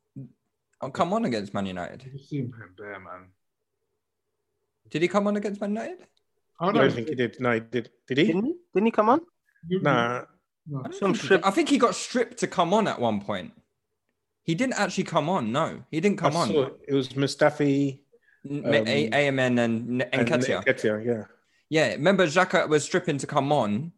Oh, 0.82 0.92
come 0.92 1.14
on 1.14 1.26
against 1.26 1.54
Man 1.54 1.66
United. 1.66 2.04
I 2.06 2.10
just 2.16 2.30
see 2.30 2.38
him 2.38 2.52
playing 2.52 2.74
bare, 2.78 3.00
man. 3.00 3.30
Did 4.90 5.02
he 5.02 5.08
come 5.08 5.28
on 5.28 5.38
against 5.38 5.62
Man 5.62 5.72
United? 5.72 6.06
Oh 6.62 6.70
I 6.70 6.72
don't 6.72 6.92
think 6.94 7.10
he 7.10 7.16
did. 7.16 7.40
No, 7.40 7.54
he 7.54 7.60
did. 7.60 7.90
Did 8.08 8.18
he? 8.20 8.26
Didn't 8.26 8.46
he? 8.46 8.56
Didn't 8.74 8.86
he 8.86 8.92
come 8.92 9.10
on? 9.10 9.22
Nah. 9.70 10.26
no. 10.68 10.84
I, 10.86 10.92
Some 10.92 11.14
think 11.14 11.18
he, 11.18 11.24
strip- 11.26 11.46
I 11.46 11.50
think 11.52 11.70
he 11.70 11.78
got 11.80 11.96
stripped 11.96 12.38
to 12.40 12.48
come 12.48 12.72
on 12.74 12.88
at 12.88 13.00
one 13.02 13.20
point. 13.22 13.52
He 14.44 14.54
didn't 14.54 14.76
actually 14.76 15.06
come 15.06 15.28
on. 15.28 15.52
No, 15.52 15.84
he 15.90 16.00
didn't 16.00 16.18
come 16.20 16.36
I 16.38 16.42
on. 16.42 16.48
saw 16.50 16.70
it 16.88 16.94
was 16.94 17.10
Mustafi 17.10 18.02
N- 18.48 18.64
um, 18.66 18.74
A- 18.74 19.10
AMN 19.10 19.60
and 19.60 20.04
and 20.14 20.28
Nketiah. 20.28 20.64
Nketiah, 20.66 21.06
yeah. 21.06 21.24
Yeah, 21.70 21.94
remember 21.94 22.28
Xhaka 22.28 22.68
was 22.70 22.84
stripping 22.84 23.18
to 23.20 23.28
come 23.28 23.52
on 23.52 23.92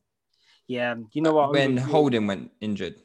Yeah, 0.68 0.96
you 1.12 1.22
know 1.22 1.34
what? 1.34 1.46
I'm 1.48 1.52
when. 1.52 1.78
Holding 1.78 2.28
went 2.28 2.52
injured. 2.62 2.96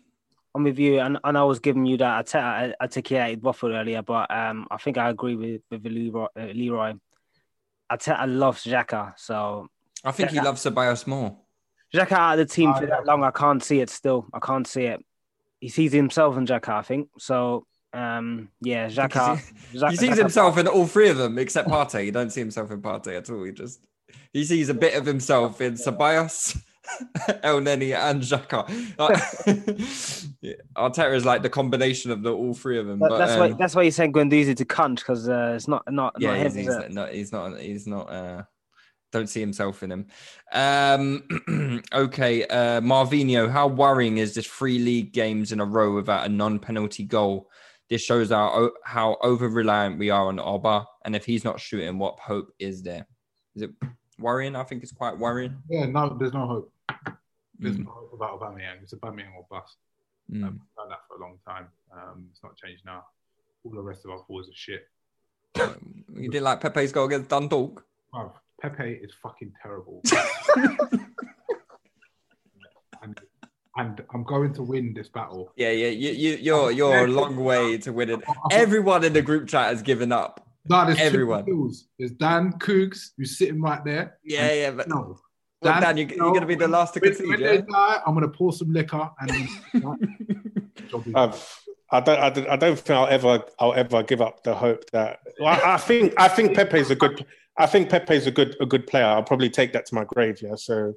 I'm 0.55 0.65
with 0.65 0.79
you, 0.79 1.01
and, 1.01 1.19
and 1.25 1.39
I 1.39 1.45
was 1.45 1.59
giving 1.59 1.85
you 1.87 1.97
that 1.99 2.19
I 2.19 2.23
took 2.23 2.41
Arteta 2.41 2.75
articulated 2.81 3.43
waffle 3.43 3.75
earlier, 3.75 4.03
but 4.03 4.31
um, 4.31 4.67
I 4.71 4.77
think 4.79 4.99
I 4.99 5.11
agree 5.11 5.37
with 5.37 5.63
with 5.71 5.85
Leroy. 5.85 6.27
Uh, 6.39 6.47
Leroy. 6.55 6.95
Arteta 7.91 8.25
love 8.27 8.59
Xhaka, 8.59 9.15
so 9.17 9.67
I 10.05 10.13
think 10.13 10.31
he 10.31 10.41
loves 10.41 10.63
Ceballos 10.65 11.07
more. 11.07 11.37
Xhaka 11.95 12.13
out 12.13 12.39
of 12.39 12.47
the 12.47 12.55
team 12.55 12.71
I 12.71 12.81
for 12.81 12.87
that 12.87 13.07
long, 13.07 13.25
I 13.25 13.31
can't 13.31 13.63
see 13.63 13.81
it. 13.81 13.89
Still, 13.91 14.27
I 14.33 14.39
can't 14.41 14.67
see 14.67 14.83
it. 14.85 15.05
He 15.61 15.69
sees 15.69 15.93
himself 15.93 16.37
in 16.37 16.47
Xhaka, 16.47 16.69
I 16.69 16.83
think. 16.83 17.09
So, 17.19 17.67
um, 17.95 18.51
yeah, 18.61 18.89
Xhaka. 18.89 19.39
He 19.73 19.79
Xhaka- 19.79 19.97
sees 19.97 20.11
Xhaka- 20.11 20.17
himself 20.19 20.59
in 20.59 20.67
all 20.69 20.87
three 20.87 21.09
of 21.09 21.17
them 21.17 21.39
except 21.39 21.69
Partey. 21.69 22.05
He 22.05 22.11
don't 22.11 22.31
see 22.31 22.41
himself 22.41 22.71
in 22.71 22.83
Partey 22.83 23.17
at 23.17 23.31
all. 23.31 23.43
He 23.45 23.53
just 23.53 23.81
he 24.33 24.45
sees 24.45 24.69
a 24.69 24.75
bit 24.75 24.95
of 24.95 25.07
himself 25.07 25.61
in 25.61 25.75
Ceballos, 25.75 26.61
Elneny, 27.45 27.95
and 27.97 28.23
Xhaka. 28.23 28.69
yeah, 30.41 30.53
Arteta 30.77 31.15
is 31.15 31.25
like 31.25 31.43
the 31.43 31.51
combination 31.51 32.11
of 32.11 32.23
the 32.23 32.33
all 32.33 32.55
three 32.55 32.79
of 32.79 32.87
them. 32.87 32.99
That- 32.99 33.09
but, 33.11 33.19
that's 33.19 33.37
why. 33.37 33.51
um, 33.51 33.57
That's 33.59 33.75
why 33.75 33.83
you're 33.83 33.93
saying 33.93 34.13
Guendouzi 34.13 34.57
to 34.57 34.65
cunt 34.65 34.97
because 34.97 35.29
uh, 35.29 35.53
it's 35.57 35.69
not 35.69 35.91
not 35.93 36.15
yeah, 36.19 36.31
not 36.31 36.39
he's, 36.39 36.57
is 36.57 36.67
he's 36.67 36.95
not, 36.95 37.13
he's 37.13 37.33
not. 37.33 37.61
He's 37.61 37.87
not. 37.87 38.11
Uh, 38.11 38.43
don't 39.11 39.29
see 39.29 39.41
himself 39.41 39.83
in 39.83 39.91
him. 39.91 40.07
Um, 40.53 41.83
okay, 41.95 42.47
uh, 42.47 42.81
Marvino, 42.81 43.51
how 43.51 43.67
worrying 43.67 44.19
is 44.19 44.35
this 44.35 44.47
three 44.47 44.79
league 44.79 45.13
games 45.13 45.53
in 45.53 45.61
a 45.61 45.65
row 45.65 45.95
without 45.95 46.27
a 46.27 46.29
non-penalty 46.29 47.05
goal? 47.05 47.49
This 47.89 48.03
shows 48.03 48.31
our 48.33 48.71
how 48.85 49.17
over 49.23 49.49
reliant 49.49 49.99
we 49.99 50.11
are 50.11 50.27
on 50.27 50.39
Oba, 50.39 50.85
and 51.07 51.17
if 51.17 51.25
he's 51.25 51.43
not 51.43 51.59
shooting, 51.59 51.99
what 51.99 52.19
hope 52.19 52.53
is 52.59 52.83
there? 52.83 53.07
Is 53.57 53.63
it 53.63 53.71
worrying? 54.19 54.57
I 54.57 54.65
think 54.65 54.83
it's 54.83 54.93
quite 54.93 55.17
worrying. 55.17 55.57
Yeah, 55.71 55.87
no, 55.87 56.15
there's 56.19 56.35
no 56.35 56.47
hope. 56.47 56.73
There's 57.59 57.77
Mm. 57.77 57.85
no 57.87 57.91
hope 57.91 58.13
about 58.13 58.39
Aubameyang. 58.41 58.83
It's 58.83 58.95
Aubameyang 58.95 59.35
or 59.37 59.47
bust. 59.51 59.77
Mm. 60.31 60.45
Um, 60.45 60.61
done 60.77 60.89
that 60.91 61.01
for 61.09 61.17
a 61.17 61.21
long 61.21 61.39
time. 61.47 61.67
Um, 61.93 62.29
it's 62.31 62.43
not 62.43 62.57
changed 62.57 62.85
now. 62.85 63.05
All 63.65 63.73
the 63.73 63.81
rest 63.83 64.05
of 64.05 64.11
our 64.13 64.23
forwards 64.27 64.49
are 64.49 64.55
shit. 64.55 64.89
You 66.15 66.31
didn't 66.31 66.45
like 66.45 66.61
Pepe's 66.61 66.93
goal 66.93 67.07
against 67.07 67.31
Dundalk. 67.31 67.85
Bruv, 68.15 68.33
Pepe 68.61 68.93
is 69.03 69.13
fucking 69.23 69.53
terrible. 69.63 70.03
and, 73.03 73.21
and 73.77 74.05
I'm 74.15 74.25
going 74.25 74.53
to 74.55 74.63
win 74.63 74.95
this 74.95 75.09
battle. 75.09 75.53
Yeah, 75.57 75.71
yeah, 75.71 75.89
you, 75.89 76.11
you, 76.11 76.37
you're 76.37 76.71
you're 76.71 77.05
a 77.05 77.09
long 77.09 77.37
way 77.37 77.79
to 77.79 77.93
win 77.93 78.11
it. 78.11 78.21
Everyone 78.51 79.05
in 79.05 79.13
the 79.13 79.23
group 79.23 79.49
chat 79.49 79.69
has 79.69 79.83
given 79.83 80.13
up. 80.13 80.47
No, 80.69 80.85
there's 80.85 80.99
Everyone. 80.99 81.45
There's 81.99 82.13
Dan 82.13 82.53
Coogs, 82.59 83.11
who's 83.17 83.39
sitting 83.39 83.61
right 83.61 83.83
there. 83.85 84.19
Yeah, 84.23 84.53
yeah, 84.53 84.71
but 84.73 84.89
no. 84.89 85.19
Well, 85.61 85.81
Dan, 85.81 85.97
you, 85.97 86.07
you're 86.07 86.31
going 86.31 86.41
to 86.41 86.47
be 86.47 86.55
the 86.55 86.69
last 86.69 86.95
to 86.95 87.01
when, 87.01 87.11
concede, 87.11 87.29
when 87.29 87.41
yeah? 87.41 87.61
die, 87.61 88.01
I'm 88.07 88.15
going 88.15 88.31
to 88.31 88.37
pour 88.37 88.53
some 88.53 88.73
liquor 88.73 89.11
and 89.21 89.49
job. 90.89 91.05
I've, 91.15 91.33
um, 91.33 91.39
I 91.91 92.01
don't, 92.01 92.19
I 92.21 92.31
don't, 92.31 92.49
I 92.49 92.57
don't 92.57 92.79
think 92.79 92.91
I'll 92.91 93.07
ever, 93.07 93.43
I'll 93.59 93.75
ever 93.75 94.03
give 94.03 94.21
up 94.21 94.43
the 94.45 94.55
hope 94.55 94.89
that. 94.91 95.21
Well, 95.41 95.49
I, 95.49 95.75
I 95.75 95.77
think, 95.79 96.15
I 96.17 96.29
think 96.29 96.55
Pepe's 96.55 96.91
a 96.91 96.95
good, 96.95 97.25
I 97.57 97.67
think 97.67 97.89
Pepe's 97.89 98.27
a 98.27 98.31
good, 98.31 98.57
a 98.61 98.67
good 98.67 98.87
player. 98.87 99.05
I'll 99.05 99.23
probably 99.23 99.51
take 99.51 99.73
that 99.73 99.87
to 99.87 99.95
my 99.95 100.05
grave. 100.05 100.41
Yeah. 100.43 100.55
So, 100.55 100.95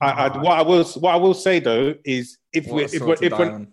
I, 0.00 0.10
I, 0.10 0.38
what 0.38 0.58
I 0.58 0.62
will, 0.62 0.84
what 0.84 1.14
I 1.14 1.16
will 1.16 1.34
say 1.34 1.60
though 1.60 1.94
is, 2.04 2.38
if 2.52 2.66
What 2.66 2.74
we, 2.74 2.82
a 2.82 2.84
if 2.84 2.92
sword 2.92 3.20
we're, 3.20 3.26
if 3.26 3.38
we're, 3.38 3.66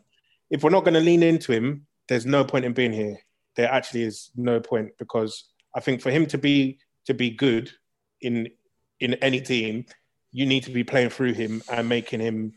if 0.50 0.64
we're 0.64 0.70
not 0.70 0.84
going 0.84 0.94
to 0.94 1.02
lean 1.02 1.24
into 1.24 1.52
him, 1.52 1.86
there's 2.08 2.26
no 2.26 2.44
point 2.44 2.66
in 2.66 2.74
being 2.74 2.94
here. 2.94 3.18
There 3.56 3.72
actually 3.72 4.04
is 4.04 4.32
no 4.36 4.60
point 4.60 4.92
because 4.98 5.46
I 5.76 5.80
think 5.80 6.02
for 6.02 6.12
him 6.12 6.26
to 6.28 6.38
be 6.38 6.80
to 7.06 7.14
be 7.14 7.32
good 7.32 7.72
in 8.22 8.50
in 9.00 9.16
any 9.16 9.42
team, 9.42 9.86
you 10.32 10.46
need 10.46 10.64
to 10.64 10.72
be 10.72 10.84
playing 10.84 11.10
through 11.10 11.34
him 11.34 11.62
and 11.72 11.88
making 11.90 12.20
him 12.20 12.54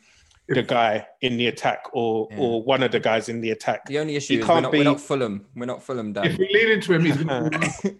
the 0.49 0.63
guy 0.63 1.07
in 1.23 1.37
the 1.37 1.47
attack 1.47 1.85
or 1.93 2.29
Yeah. 2.31 2.39
or 2.39 2.63
one 2.63 2.83
of 2.83 2.93
the 2.93 3.01
guys 3.01 3.29
in 3.29 3.41
the 3.41 3.51
attack. 3.51 3.87
The 3.87 3.99
only 3.99 4.17
issue 4.17 4.35
You 4.35 4.41
is 4.41 4.47
we're 4.47 4.53
can't 4.55 4.63
not, 4.65 4.73
be- 4.73 4.79
we're 4.79 4.85
not 4.85 5.01
Fulham. 5.01 5.47
We're 5.57 5.67
not 5.67 5.83
Fulham, 5.83 6.13
Dan. 6.13 6.27
If 6.27 6.39
we 6.39 6.49
lean 6.53 6.71
into 6.73 6.93
him, 6.93 7.05
he's 7.05 7.17
going 7.17 7.51
to 7.51 7.97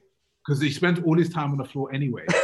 because 0.47 0.61
he 0.61 0.71
spent 0.71 1.03
all 1.05 1.17
his 1.17 1.31
time 1.31 1.53
on 1.53 1.57
the 1.59 1.65
floor 1.65 1.93
anyway. 1.93 2.25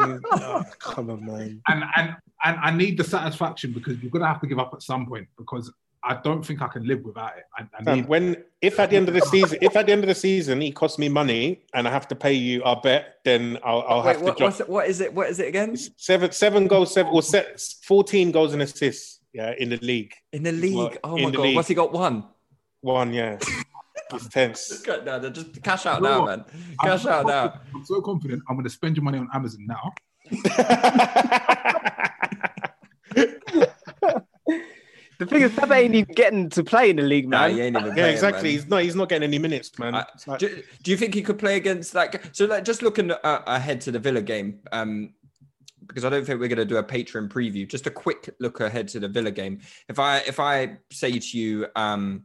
Oh, 0.00 0.62
come 0.78 1.10
on, 1.10 1.24
man. 1.26 1.60
and 1.66 1.82
and 1.96 2.14
and 2.44 2.56
I 2.62 2.70
need 2.70 2.96
the 2.98 3.02
satisfaction 3.04 3.72
because 3.72 4.00
you're 4.00 4.10
going 4.12 4.22
to 4.22 4.28
have 4.28 4.40
to 4.42 4.46
give 4.46 4.58
up 4.60 4.70
at 4.72 4.82
some 4.82 5.06
point 5.06 5.26
because 5.36 5.72
I 6.04 6.20
don't 6.22 6.44
think 6.44 6.62
I 6.62 6.68
can 6.68 6.86
live 6.86 7.02
without 7.04 7.36
it. 7.36 7.44
I, 7.56 7.66
I 7.78 7.82
Fam, 7.82 7.96
need, 7.96 8.08
when 8.08 8.36
if 8.62 8.78
at 8.78 8.90
the 8.90 8.96
end 8.96 9.08
of 9.08 9.14
the 9.14 9.20
season, 9.20 9.58
if 9.60 9.76
at 9.76 9.86
the 9.86 9.92
end 9.92 10.04
of 10.04 10.08
the 10.08 10.14
season 10.14 10.60
he 10.60 10.70
costs 10.70 10.98
me 10.98 11.08
money 11.08 11.62
and 11.74 11.88
I 11.88 11.90
have 11.90 12.06
to 12.08 12.14
pay 12.14 12.32
you 12.32 12.62
our 12.64 12.80
bet, 12.80 13.16
then 13.24 13.58
I'll, 13.64 13.82
I'll 13.82 14.02
Wait, 14.02 14.12
have 14.14 14.22
what, 14.22 14.36
to 14.38 14.44
what's 14.44 14.58
drop 14.58 14.68
it, 14.68 14.72
what 14.72 14.88
is 14.88 15.00
it? 15.00 15.12
What 15.14 15.28
is 15.28 15.40
it 15.40 15.48
again? 15.48 15.76
seven 15.76 16.32
seven 16.32 16.66
goals, 16.66 16.92
seven 16.94 17.12
or 17.12 17.22
se- 17.22 17.56
fourteen 17.82 18.30
goals 18.30 18.52
and 18.52 18.62
assists. 18.62 19.20
Yeah, 19.32 19.54
in 19.58 19.68
the 19.68 19.76
league. 19.78 20.14
In 20.32 20.42
the 20.42 20.52
league? 20.52 20.74
Well, 20.76 20.92
oh 21.04 21.18
my 21.18 21.30
god! 21.30 21.42
league. 21.42 21.56
What's 21.56 21.68
he 21.68 21.74
got? 21.74 21.92
One. 21.92 22.24
One, 22.80 23.12
yeah. 23.12 23.38
It's 24.14 24.28
tense. 24.28 24.68
Just 24.68 24.86
cut. 24.86 25.04
Just 25.34 25.62
cash 25.62 25.84
out 25.84 26.00
No, 26.00 26.20
now, 26.20 26.24
man. 26.24 26.44
I'm 26.80 26.88
Cash 26.88 27.02
so 27.02 27.10
out 27.10 27.26
now. 27.26 27.60
I'm 27.74 27.84
so 27.84 28.00
confident. 28.00 28.42
I'm 28.48 28.56
going 28.56 28.64
to 28.64 28.70
spend 28.70 28.96
your 28.96 29.04
money 29.04 29.18
on 29.18 29.28
Amazon 29.34 29.66
now. 29.66 29.92
The 35.18 35.26
thing 35.26 35.42
is, 35.42 35.52
Pepe 35.52 35.74
ain't 35.74 35.94
even 35.96 36.14
getting 36.14 36.48
to 36.50 36.62
play 36.62 36.90
in 36.90 36.96
the 36.96 37.02
league, 37.02 37.28
Nah, 37.28 37.40
man. 37.48 37.50
he 37.50 37.60
ain't 37.62 37.76
even 37.76 37.88
yeah, 37.88 37.94
playing, 37.94 38.14
exactly. 38.14 38.42
man. 38.44 38.52
He's 38.52 38.66
not. 38.68 38.82
He's 38.84 38.94
not 38.94 39.08
getting 39.08 39.26
any 39.26 39.38
minutes, 39.38 39.76
man. 39.78 39.94
I- 39.96 40.06
It's 40.14 40.28
like- 40.28 40.38
do, 40.38 40.62
do 40.84 40.90
you 40.92 40.96
think 40.96 41.12
he 41.14 41.22
could 41.22 41.38
play 41.38 41.56
against 41.56 41.94
like 41.94 42.22
so? 42.32 42.46
Like 42.46 42.64
just 42.64 42.82
looking 42.82 43.10
uh, 43.10 43.42
ahead 43.46 43.80
to 43.82 43.90
the 43.90 43.98
Villa 43.98 44.22
game, 44.22 44.60
um, 44.70 45.12
because 45.86 46.04
I 46.04 46.08
don't 46.10 46.24
think 46.24 46.38
we're 46.38 46.46
going 46.48 46.58
to 46.58 46.64
do 46.64 46.76
a 46.76 46.84
Patreon 46.84 47.28
preview. 47.30 47.66
Just 47.68 47.86
a 47.88 47.90
quick 47.90 48.30
look 48.38 48.60
ahead 48.60 48.86
to 48.88 49.00
the 49.00 49.08
Villa 49.08 49.32
game. 49.32 49.60
If 49.88 49.98
I 49.98 50.18
if 50.18 50.38
I 50.38 50.76
say 50.92 51.18
to 51.18 51.38
you, 51.38 51.66
um, 51.74 52.22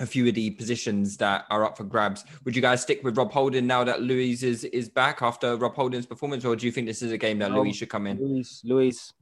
a 0.00 0.06
few 0.06 0.26
of 0.26 0.34
the 0.34 0.50
positions 0.50 1.16
that 1.18 1.44
are 1.50 1.64
up 1.64 1.76
for 1.76 1.84
grabs, 1.84 2.24
would 2.44 2.56
you 2.56 2.62
guys 2.62 2.82
stick 2.82 3.02
with 3.04 3.16
Rob 3.16 3.30
Holding 3.30 3.66
now 3.68 3.84
that 3.84 4.02
Luiz 4.02 4.42
is 4.42 4.64
is 4.64 4.88
back 4.88 5.22
after 5.22 5.56
Rob 5.56 5.74
Holding's 5.76 6.06
performance, 6.06 6.44
or 6.44 6.56
do 6.56 6.66
you 6.66 6.72
think 6.72 6.88
this 6.88 7.00
is 7.00 7.12
a 7.12 7.18
game 7.18 7.38
that 7.38 7.52
No. 7.52 7.62
Luiz 7.62 7.76
should 7.76 7.90
come 7.90 8.08
in? 8.08 8.18
Luiz, 8.18 8.60
Luiz. 8.64 9.12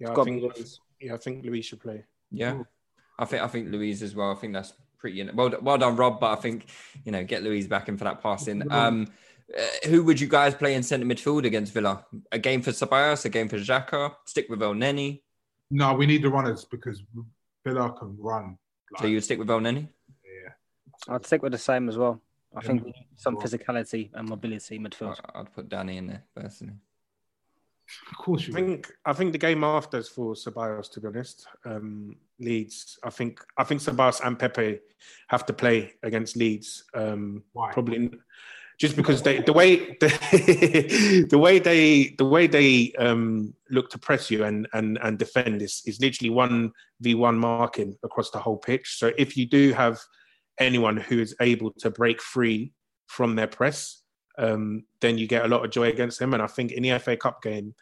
yeah, 0.00 0.08
It's 0.08 0.10
I 0.10 0.14
got 0.14 0.24
to 0.24 0.30
be 0.32 0.40
think. 0.40 0.56
Luiz. 0.56 0.80
Yeah, 1.00 1.14
I 1.14 1.16
think 1.16 1.44
Luiz 1.44 1.64
should 1.66 1.80
play. 1.80 2.04
Yeah, 2.30 2.62
I 3.18 3.24
think 3.24 3.42
I 3.42 3.48
think 3.48 3.70
Luiz 3.70 4.02
as 4.02 4.14
well. 4.14 4.30
I 4.30 4.34
think 4.34 4.52
that's 4.52 4.72
pretty 4.98 5.28
well. 5.32 5.52
Well 5.62 5.78
done, 5.78 5.96
Rob. 5.96 6.20
But 6.20 6.38
I 6.38 6.40
think 6.40 6.66
you 7.04 7.12
know 7.12 7.24
get 7.24 7.42
Luiz 7.42 7.66
back 7.66 7.88
in 7.88 7.96
for 7.96 8.04
that 8.04 8.22
passing. 8.22 8.70
Um, 8.70 9.08
uh, 9.56 9.88
who 9.88 10.04
would 10.04 10.20
you 10.20 10.28
guys 10.28 10.54
play 10.54 10.74
in 10.74 10.82
centre 10.82 11.06
midfield 11.06 11.44
against 11.44 11.72
Villa? 11.72 12.04
A 12.30 12.38
game 12.38 12.62
for 12.62 12.70
Ceballos, 12.70 13.24
a 13.24 13.28
game 13.28 13.48
for 13.48 13.56
Xhaka. 13.58 14.14
Stick 14.24 14.48
with 14.48 14.60
Elneny. 14.60 15.22
No, 15.70 15.94
we 15.94 16.06
need 16.06 16.22
the 16.22 16.28
runners 16.30 16.64
because 16.64 17.02
Villa 17.64 17.92
can 17.98 18.16
run. 18.18 18.58
So 18.98 19.06
you 19.06 19.16
would 19.16 19.24
stick 19.24 19.38
with 19.38 19.48
Elneny. 19.48 19.88
Yeah. 20.24 21.14
I'd 21.14 21.24
stick 21.26 21.42
with 21.42 21.52
the 21.52 21.58
same 21.58 21.88
as 21.88 21.96
well. 21.96 22.20
I 22.54 22.60
Yeah. 22.60 22.66
think 22.66 22.84
we 22.84 22.90
need 22.90 23.06
some 23.16 23.36
physicality 23.36 24.10
and 24.14 24.28
mobility 24.28 24.78
midfield. 24.78 25.18
I'd 25.34 25.52
put 25.52 25.68
Danny 25.68 25.96
in 25.96 26.06
there 26.08 26.24
personally. 26.34 26.74
Of 28.10 28.18
course 28.18 28.46
you 28.46 28.54
I 28.54 28.56
think. 28.56 28.92
I 29.04 29.12
think 29.12 29.32
the 29.32 29.38
game 29.38 29.64
after 29.64 29.98
is 29.98 30.08
for 30.08 30.34
Ceballos. 30.34 30.90
To 30.92 31.00
be 31.00 31.08
honest, 31.08 31.46
um, 31.64 32.16
Leeds. 32.38 32.98
I 33.04 33.10
think. 33.10 33.40
I 33.58 33.64
think 33.64 33.80
Ceballos 33.80 34.20
and 34.24 34.38
Pepe 34.38 34.80
have 35.28 35.46
to 35.46 35.52
play 35.52 35.94
against 36.02 36.36
Leeds. 36.36 36.84
Um, 36.94 37.42
Why? 37.52 37.72
Probably 37.72 38.10
just 38.80 38.96
because 38.96 39.20
they 39.20 39.40
the 39.42 39.52
way 39.52 39.96
the, 40.00 41.26
the 41.30 41.38
way 41.38 41.58
they 41.58 42.14
the 42.16 42.24
way 42.24 42.46
they 42.46 42.92
um, 42.98 43.54
look 43.68 43.90
to 43.90 43.98
press 43.98 44.30
you 44.30 44.42
and 44.44 44.66
and 44.72 44.98
and 45.02 45.18
defend 45.18 45.60
is 45.60 45.82
is 45.84 46.00
literally 46.00 46.30
one 46.30 46.72
v 47.00 47.14
one 47.14 47.38
marking 47.38 47.94
across 48.02 48.30
the 48.30 48.38
whole 48.38 48.56
pitch. 48.56 48.98
So 48.98 49.12
if 49.18 49.36
you 49.36 49.46
do 49.46 49.72
have 49.74 50.00
anyone 50.58 50.96
who 50.96 51.20
is 51.20 51.36
able 51.40 51.72
to 51.78 51.90
break 51.90 52.22
free 52.22 52.72
from 53.06 53.36
their 53.36 53.46
press, 53.46 53.99
um, 54.40 54.84
then 55.00 55.18
you 55.18 55.26
get 55.26 55.44
a 55.44 55.48
lot 55.48 55.64
of 55.64 55.70
joy 55.70 55.88
against 55.88 56.18
them. 56.18 56.34
And 56.34 56.42
I 56.42 56.46
think 56.46 56.72
in 56.72 56.82
the 56.82 56.98
FA 56.98 57.16
Cup 57.16 57.42
game, 57.42 57.74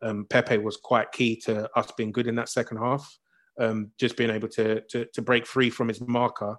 um, 0.00 0.26
Pepe 0.30 0.58
was 0.58 0.76
quite 0.76 1.12
key 1.12 1.36
to 1.40 1.68
us 1.76 1.90
being 1.96 2.12
good 2.12 2.26
in 2.26 2.36
that 2.36 2.48
second 2.48 2.78
half. 2.78 3.18
Um, 3.60 3.90
just 4.00 4.16
being 4.16 4.30
able 4.30 4.48
to, 4.48 4.80
to 4.90 5.04
to 5.12 5.22
break 5.22 5.46
free 5.46 5.70
from 5.70 5.86
his 5.86 6.00
marker 6.00 6.56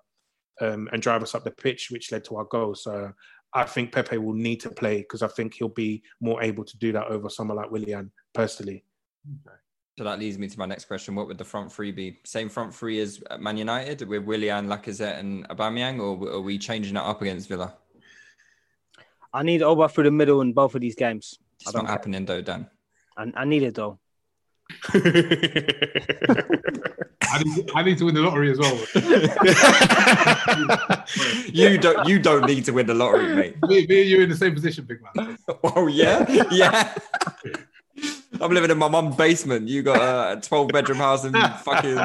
um, 0.61 0.88
and 0.94 1.02
drive 1.02 1.23
us 1.23 1.36
up 1.36 1.44
the 1.44 1.52
pitch, 1.52 1.90
which 1.91 2.11
led 2.11 2.23
to 2.26 2.38
our 2.38 2.45
goal. 2.45 2.73
So 2.73 3.11
I 3.53 3.65
think 3.65 3.91
Pepe 3.91 4.18
will 4.18 4.34
need 4.34 4.61
to 4.61 4.69
play 4.69 4.99
because 4.99 5.22
I 5.22 5.27
think 5.27 5.56
he'll 5.56 5.68
be 5.68 6.03
more 6.22 6.41
able 6.41 6.64
to 6.64 6.77
do 6.77 6.94
that 6.94 7.07
over 7.07 7.30
someone 7.30 7.57
like 7.57 7.69
Willian 7.69 8.11
personally. 8.34 8.86
So 9.98 10.03
that 10.03 10.19
leads 10.19 10.38
me 10.38 10.48
to 10.48 10.60
my 10.60 10.65
next 10.65 10.86
question. 10.86 11.15
What 11.15 11.27
would 11.27 11.38
the 11.38 11.45
front 11.45 11.72
three 11.72 11.91
be? 11.91 12.19
Same 12.26 12.49
front 12.49 12.73
three 12.73 12.99
as 13.02 13.22
Man 13.40 13.57
United 13.57 14.07
with 14.07 14.23
Willian, 14.23 14.68
Lacazette, 14.68 15.19
and 15.19 15.48
Aubameyang, 15.49 15.99
or 15.99 16.36
are 16.36 16.41
we 16.41 16.57
changing 16.57 16.95
it 16.95 17.02
up 17.02 17.22
against 17.22 17.48
Villa? 17.48 17.76
I 19.35 19.43
need 19.43 19.61
Oba 19.61 19.89
through 19.89 20.05
the 20.05 20.11
middle 20.11 20.39
in 20.39 20.53
both 20.53 20.75
of 20.75 20.81
these 20.81 20.95
games. 20.95 21.37
It's 21.59 21.73
not 21.73 21.87
happening 21.87 22.23
though, 22.25 22.41
Dan. 22.41 22.69
I, 23.17 23.31
I 23.35 23.43
need 23.45 23.63
it 23.63 23.75
though. 23.75 23.99
I 24.93 24.99
need, 27.43 27.69
I 27.75 27.83
need 27.83 27.97
to 27.97 28.05
win 28.05 28.15
the 28.15 28.21
lottery 28.21 28.49
as 28.51 28.59
well. 28.59 28.75
you 31.51 31.77
don't. 31.77 32.07
You 32.07 32.17
don't 32.19 32.45
need 32.47 32.63
to 32.65 32.71
win 32.71 32.85
the 32.87 32.93
lottery, 32.93 33.35
mate. 33.35 33.57
me, 33.63 33.85
me 33.87 34.01
and 34.01 34.09
you 34.09 34.21
in 34.21 34.29
the 34.29 34.37
same 34.37 34.53
position, 34.53 34.85
big 34.85 34.99
man. 35.15 35.37
Oh 35.63 35.87
yeah, 35.87 36.25
yeah. 36.51 36.93
I'm 38.39 38.53
living 38.53 38.71
in 38.71 38.77
my 38.77 38.87
mum's 38.87 39.17
basement. 39.17 39.67
You 39.67 39.83
got 39.83 40.37
a 40.37 40.41
12 40.41 40.69
bedroom 40.69 40.99
house 40.99 41.25
in 41.25 41.33
fucking 41.33 41.97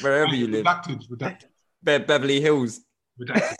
wherever 0.00 0.34
you 0.34 0.48
live. 0.48 0.64
Redacted, 0.64 1.06
redacted. 1.08 1.44
Be- 1.84 1.98
Beverly 1.98 2.40
Hills. 2.40 2.80
Redacted. 3.20 3.56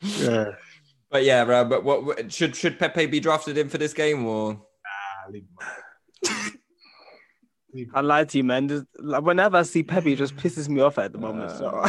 yeah. 0.00 0.44
But 1.10 1.24
yeah, 1.24 1.44
bro, 1.44 1.64
but 1.64 1.84
what 1.84 2.04
what- 2.04 2.32
should 2.32 2.54
should 2.54 2.78
Pepe 2.78 3.06
be 3.06 3.20
drafted 3.20 3.56
in 3.56 3.68
for 3.68 3.78
this 3.78 3.92
game 3.94 4.26
or? 4.26 4.52
Nah, 4.54 5.30
leave 5.32 5.42
him 5.44 5.48
alone. 7.74 7.90
I 7.94 8.00
lied 8.00 8.28
to 8.30 8.38
you, 8.38 8.44
man. 8.44 8.68
Just, 8.68 8.86
like, 8.98 9.22
whenever 9.22 9.56
I 9.58 9.62
see 9.62 9.82
Pepe, 9.82 10.12
it 10.12 10.16
just 10.16 10.36
pisses 10.36 10.68
me 10.68 10.80
off 10.80 10.98
at 10.98 11.12
the 11.12 11.18
moment. 11.18 11.50
So. 11.52 11.84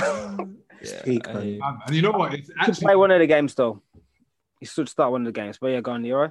Yeah, 0.81 1.01
Speak, 1.01 1.27
I- 1.27 1.33
man. 1.33 1.59
Um, 1.61 1.79
and 1.87 1.93
you 1.97 2.01
know 2.01 2.11
what? 2.11 2.33
It's 2.33 2.47
He 2.47 2.53
should 2.53 2.69
actually 2.69 2.85
play 2.85 2.95
one 2.95 3.11
of 3.11 3.19
the 3.19 3.27
games 3.27 3.53
though. 3.53 3.81
He 4.61 4.65
should 4.65 4.87
start 4.87 5.11
one 5.11 5.23
of 5.23 5.25
the 5.25 5.33
games. 5.37 5.57
But 5.59 5.67
yeah, 5.71 5.81
go 5.81 5.91
on, 5.91 6.03
Leroy. 6.03 6.29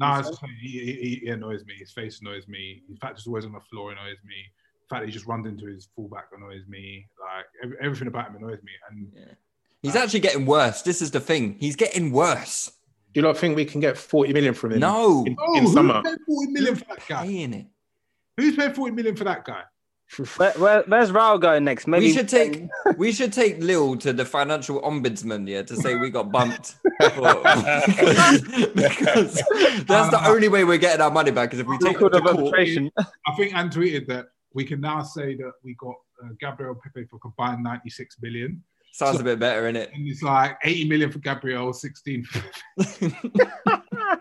no, 0.00 0.18
it's, 0.18 0.36
he, 0.60 0.68
he, 0.68 1.20
he 1.22 1.28
annoys 1.28 1.64
me. 1.64 1.74
His 1.78 1.92
face 1.92 2.20
annoys 2.20 2.48
me. 2.48 2.82
In 2.90 2.96
fact, 2.96 3.14
just 3.18 3.28
always 3.28 3.44
on 3.44 3.52
the 3.52 3.60
floor 3.60 3.92
annoys 3.92 4.16
me. 4.26 4.34
The 4.88 4.94
fact 4.94 5.02
that 5.02 5.06
he 5.06 5.12
just 5.12 5.26
runs 5.26 5.46
into 5.46 5.66
his 5.66 5.88
fullback 5.96 6.26
annoys 6.36 6.66
me. 6.68 7.06
Like 7.18 7.46
every, 7.62 7.76
everything 7.80 8.08
about 8.08 8.28
him 8.28 8.36
annoys 8.36 8.62
me. 8.62 8.72
And 8.90 9.36
He's 9.82 9.96
actually 9.96 10.20
getting 10.20 10.46
worse. 10.46 10.82
This 10.82 11.02
is 11.02 11.10
the 11.10 11.20
thing. 11.20 11.56
He's 11.58 11.76
getting 11.76 12.10
worse. 12.10 12.70
Do 13.12 13.20
you 13.20 13.22
not 13.22 13.36
think 13.36 13.54
we 13.54 13.64
can 13.64 13.80
get 13.80 13.96
40 13.96 14.32
million 14.32 14.54
from 14.54 14.72
him? 14.72 14.80
No. 14.80 15.24
In, 15.24 15.36
oh, 15.38 15.56
in 15.56 15.64
who's 15.64 15.72
summer. 15.72 16.02
paying 16.02 16.16
forty 16.26 16.52
million 16.52 16.74
for 16.74 16.84
that 16.86 17.06
guy? 17.06 17.26
Paying 17.26 17.52
it. 17.52 17.66
Who's 18.36 18.56
paying 18.56 18.72
forty 18.72 18.92
million 18.92 19.14
for 19.14 19.24
that 19.24 19.44
guy? 19.44 19.62
Where, 20.36 20.52
where, 20.52 20.82
where's 20.86 21.10
Raul 21.10 21.40
going 21.40 21.64
next? 21.64 21.86
Maybe 21.86 22.06
we 22.06 22.12
should 22.12 22.28
take 22.28 22.68
we 22.96 23.12
should 23.12 23.32
take 23.32 23.58
Lil 23.58 23.96
to 23.98 24.12
the 24.12 24.24
financial 24.24 24.80
ombudsman, 24.82 25.48
yeah, 25.48 25.62
to 25.62 25.76
say 25.76 25.96
we 25.96 26.10
got 26.10 26.30
bumped. 26.30 26.76
Because, 27.00 28.40
because 28.74 29.34
that's 29.86 30.10
the 30.10 30.20
uh, 30.22 30.28
only 30.28 30.48
way 30.48 30.64
we're 30.64 30.78
getting 30.78 31.00
our 31.00 31.10
money 31.10 31.32
back 31.32 31.52
is 31.52 31.58
if 31.58 31.66
we 31.66 31.76
take 31.78 31.96
it 31.96 32.00
record 32.00 32.12
to 32.12 32.20
court. 32.20 32.54
I 33.26 33.34
think 33.36 33.54
Anne 33.54 33.68
tweeted 33.68 34.06
that 34.06 34.26
we 34.54 34.64
can 34.64 34.80
now 34.80 35.02
say 35.02 35.34
that 35.36 35.52
we 35.62 35.74
got 35.74 35.96
uh, 36.22 36.28
Gabriel 36.40 36.74
Pepe 36.82 37.06
for 37.06 37.18
combined 37.18 37.62
96 37.62 38.16
million. 38.22 38.62
Sounds 38.92 39.18
a 39.18 39.24
bit 39.24 39.40
better, 39.40 39.62
innit? 39.62 39.92
And 39.92 40.06
it's 40.08 40.22
like 40.22 40.56
80 40.62 40.88
million 40.88 41.10
for 41.10 41.18
Gabriel, 41.18 41.72
16 41.72 42.24
for 42.24 42.42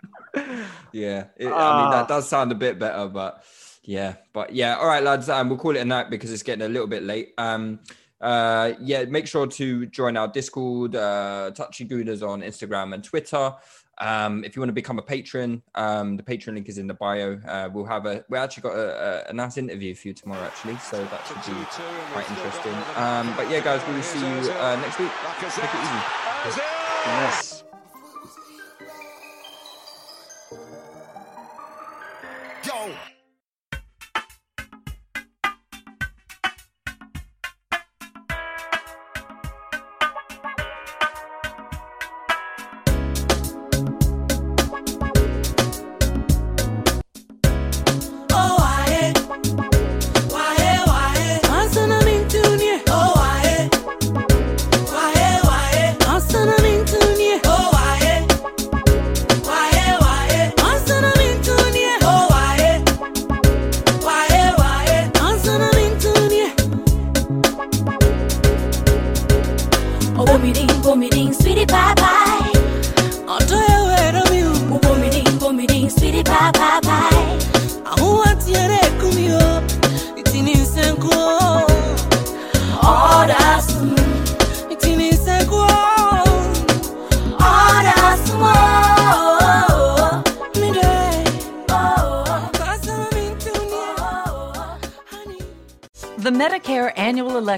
Yeah, 0.92 1.26
it, 1.38 1.48
I 1.48 1.50
mean 1.50 1.54
Ah. 1.54 1.92
that 1.92 2.08
does 2.08 2.28
sound 2.28 2.52
a 2.52 2.56
bit 2.56 2.80
better, 2.80 3.08
but 3.08 3.44
yeah, 3.84 4.16
but 4.34 4.54
yeah. 4.54 4.76
All 4.78 4.88
right, 4.88 5.04
lads, 5.04 5.30
um, 5.30 5.50
we'll 5.50 5.58
call 5.58 5.76
it 5.76 5.80
a 5.82 5.86
night 5.86 6.10
because 6.10 6.32
it's 6.32 6.44
getting 6.44 6.66
a 6.66 6.70
little 6.70 6.88
bit 6.88 7.04
late. 7.04 7.34
Um, 7.38 7.80
uh, 8.22 8.74
yeah, 8.82 9.04
make 9.06 9.28
sure 9.28 9.46
to 9.48 9.86
join 9.88 10.16
our 10.18 10.28
Discord, 10.28 10.96
uh, 10.96 11.52
Touchy 11.54 11.86
Gooners 11.86 12.28
on 12.28 12.42
Instagram 12.42 12.94
and 12.94 13.04
Twitter. 13.04 13.54
Um, 14.00 14.44
if 14.44 14.56
you 14.56 14.62
want 14.62 14.70
to 14.70 14.74
become 14.74 14.98
a 14.98 15.04
patron, 15.04 15.62
um, 15.76 16.18
the 16.18 16.24
Patreon 16.24 16.54
link 16.56 16.68
is 16.68 16.78
in 16.78 16.88
the 16.88 16.94
bio. 16.94 17.40
Uh, 17.48 17.70
we'll 17.72 17.86
have 17.86 18.06
a 18.06 18.24
we 18.30 18.38
actually 18.38 18.64
got 18.64 18.74
a, 18.74 19.28
a, 19.28 19.30
a 19.30 19.34
nice 19.34 19.58
interview 19.58 19.94
for 19.94 20.08
you 20.10 20.14
tomorrow, 20.14 20.44
actually, 20.44 20.78
so 20.78 21.04
that 21.04 21.28
should 21.28 21.54
be 21.54 21.60
quite 22.12 22.30
interesting. 22.30 22.74
Um, 22.96 23.34
but 23.36 23.50
yeah, 23.50 23.60
guys, 23.60 23.86
we 23.88 23.94
will 23.94 24.02
see 24.02 24.20
you 24.20 24.52
uh, 24.54 24.76
next 24.82 25.00
week. 25.00 25.12
Take 25.40 25.64
it 25.64 25.80
easy. 25.84 26.62
Yes. 27.06 27.43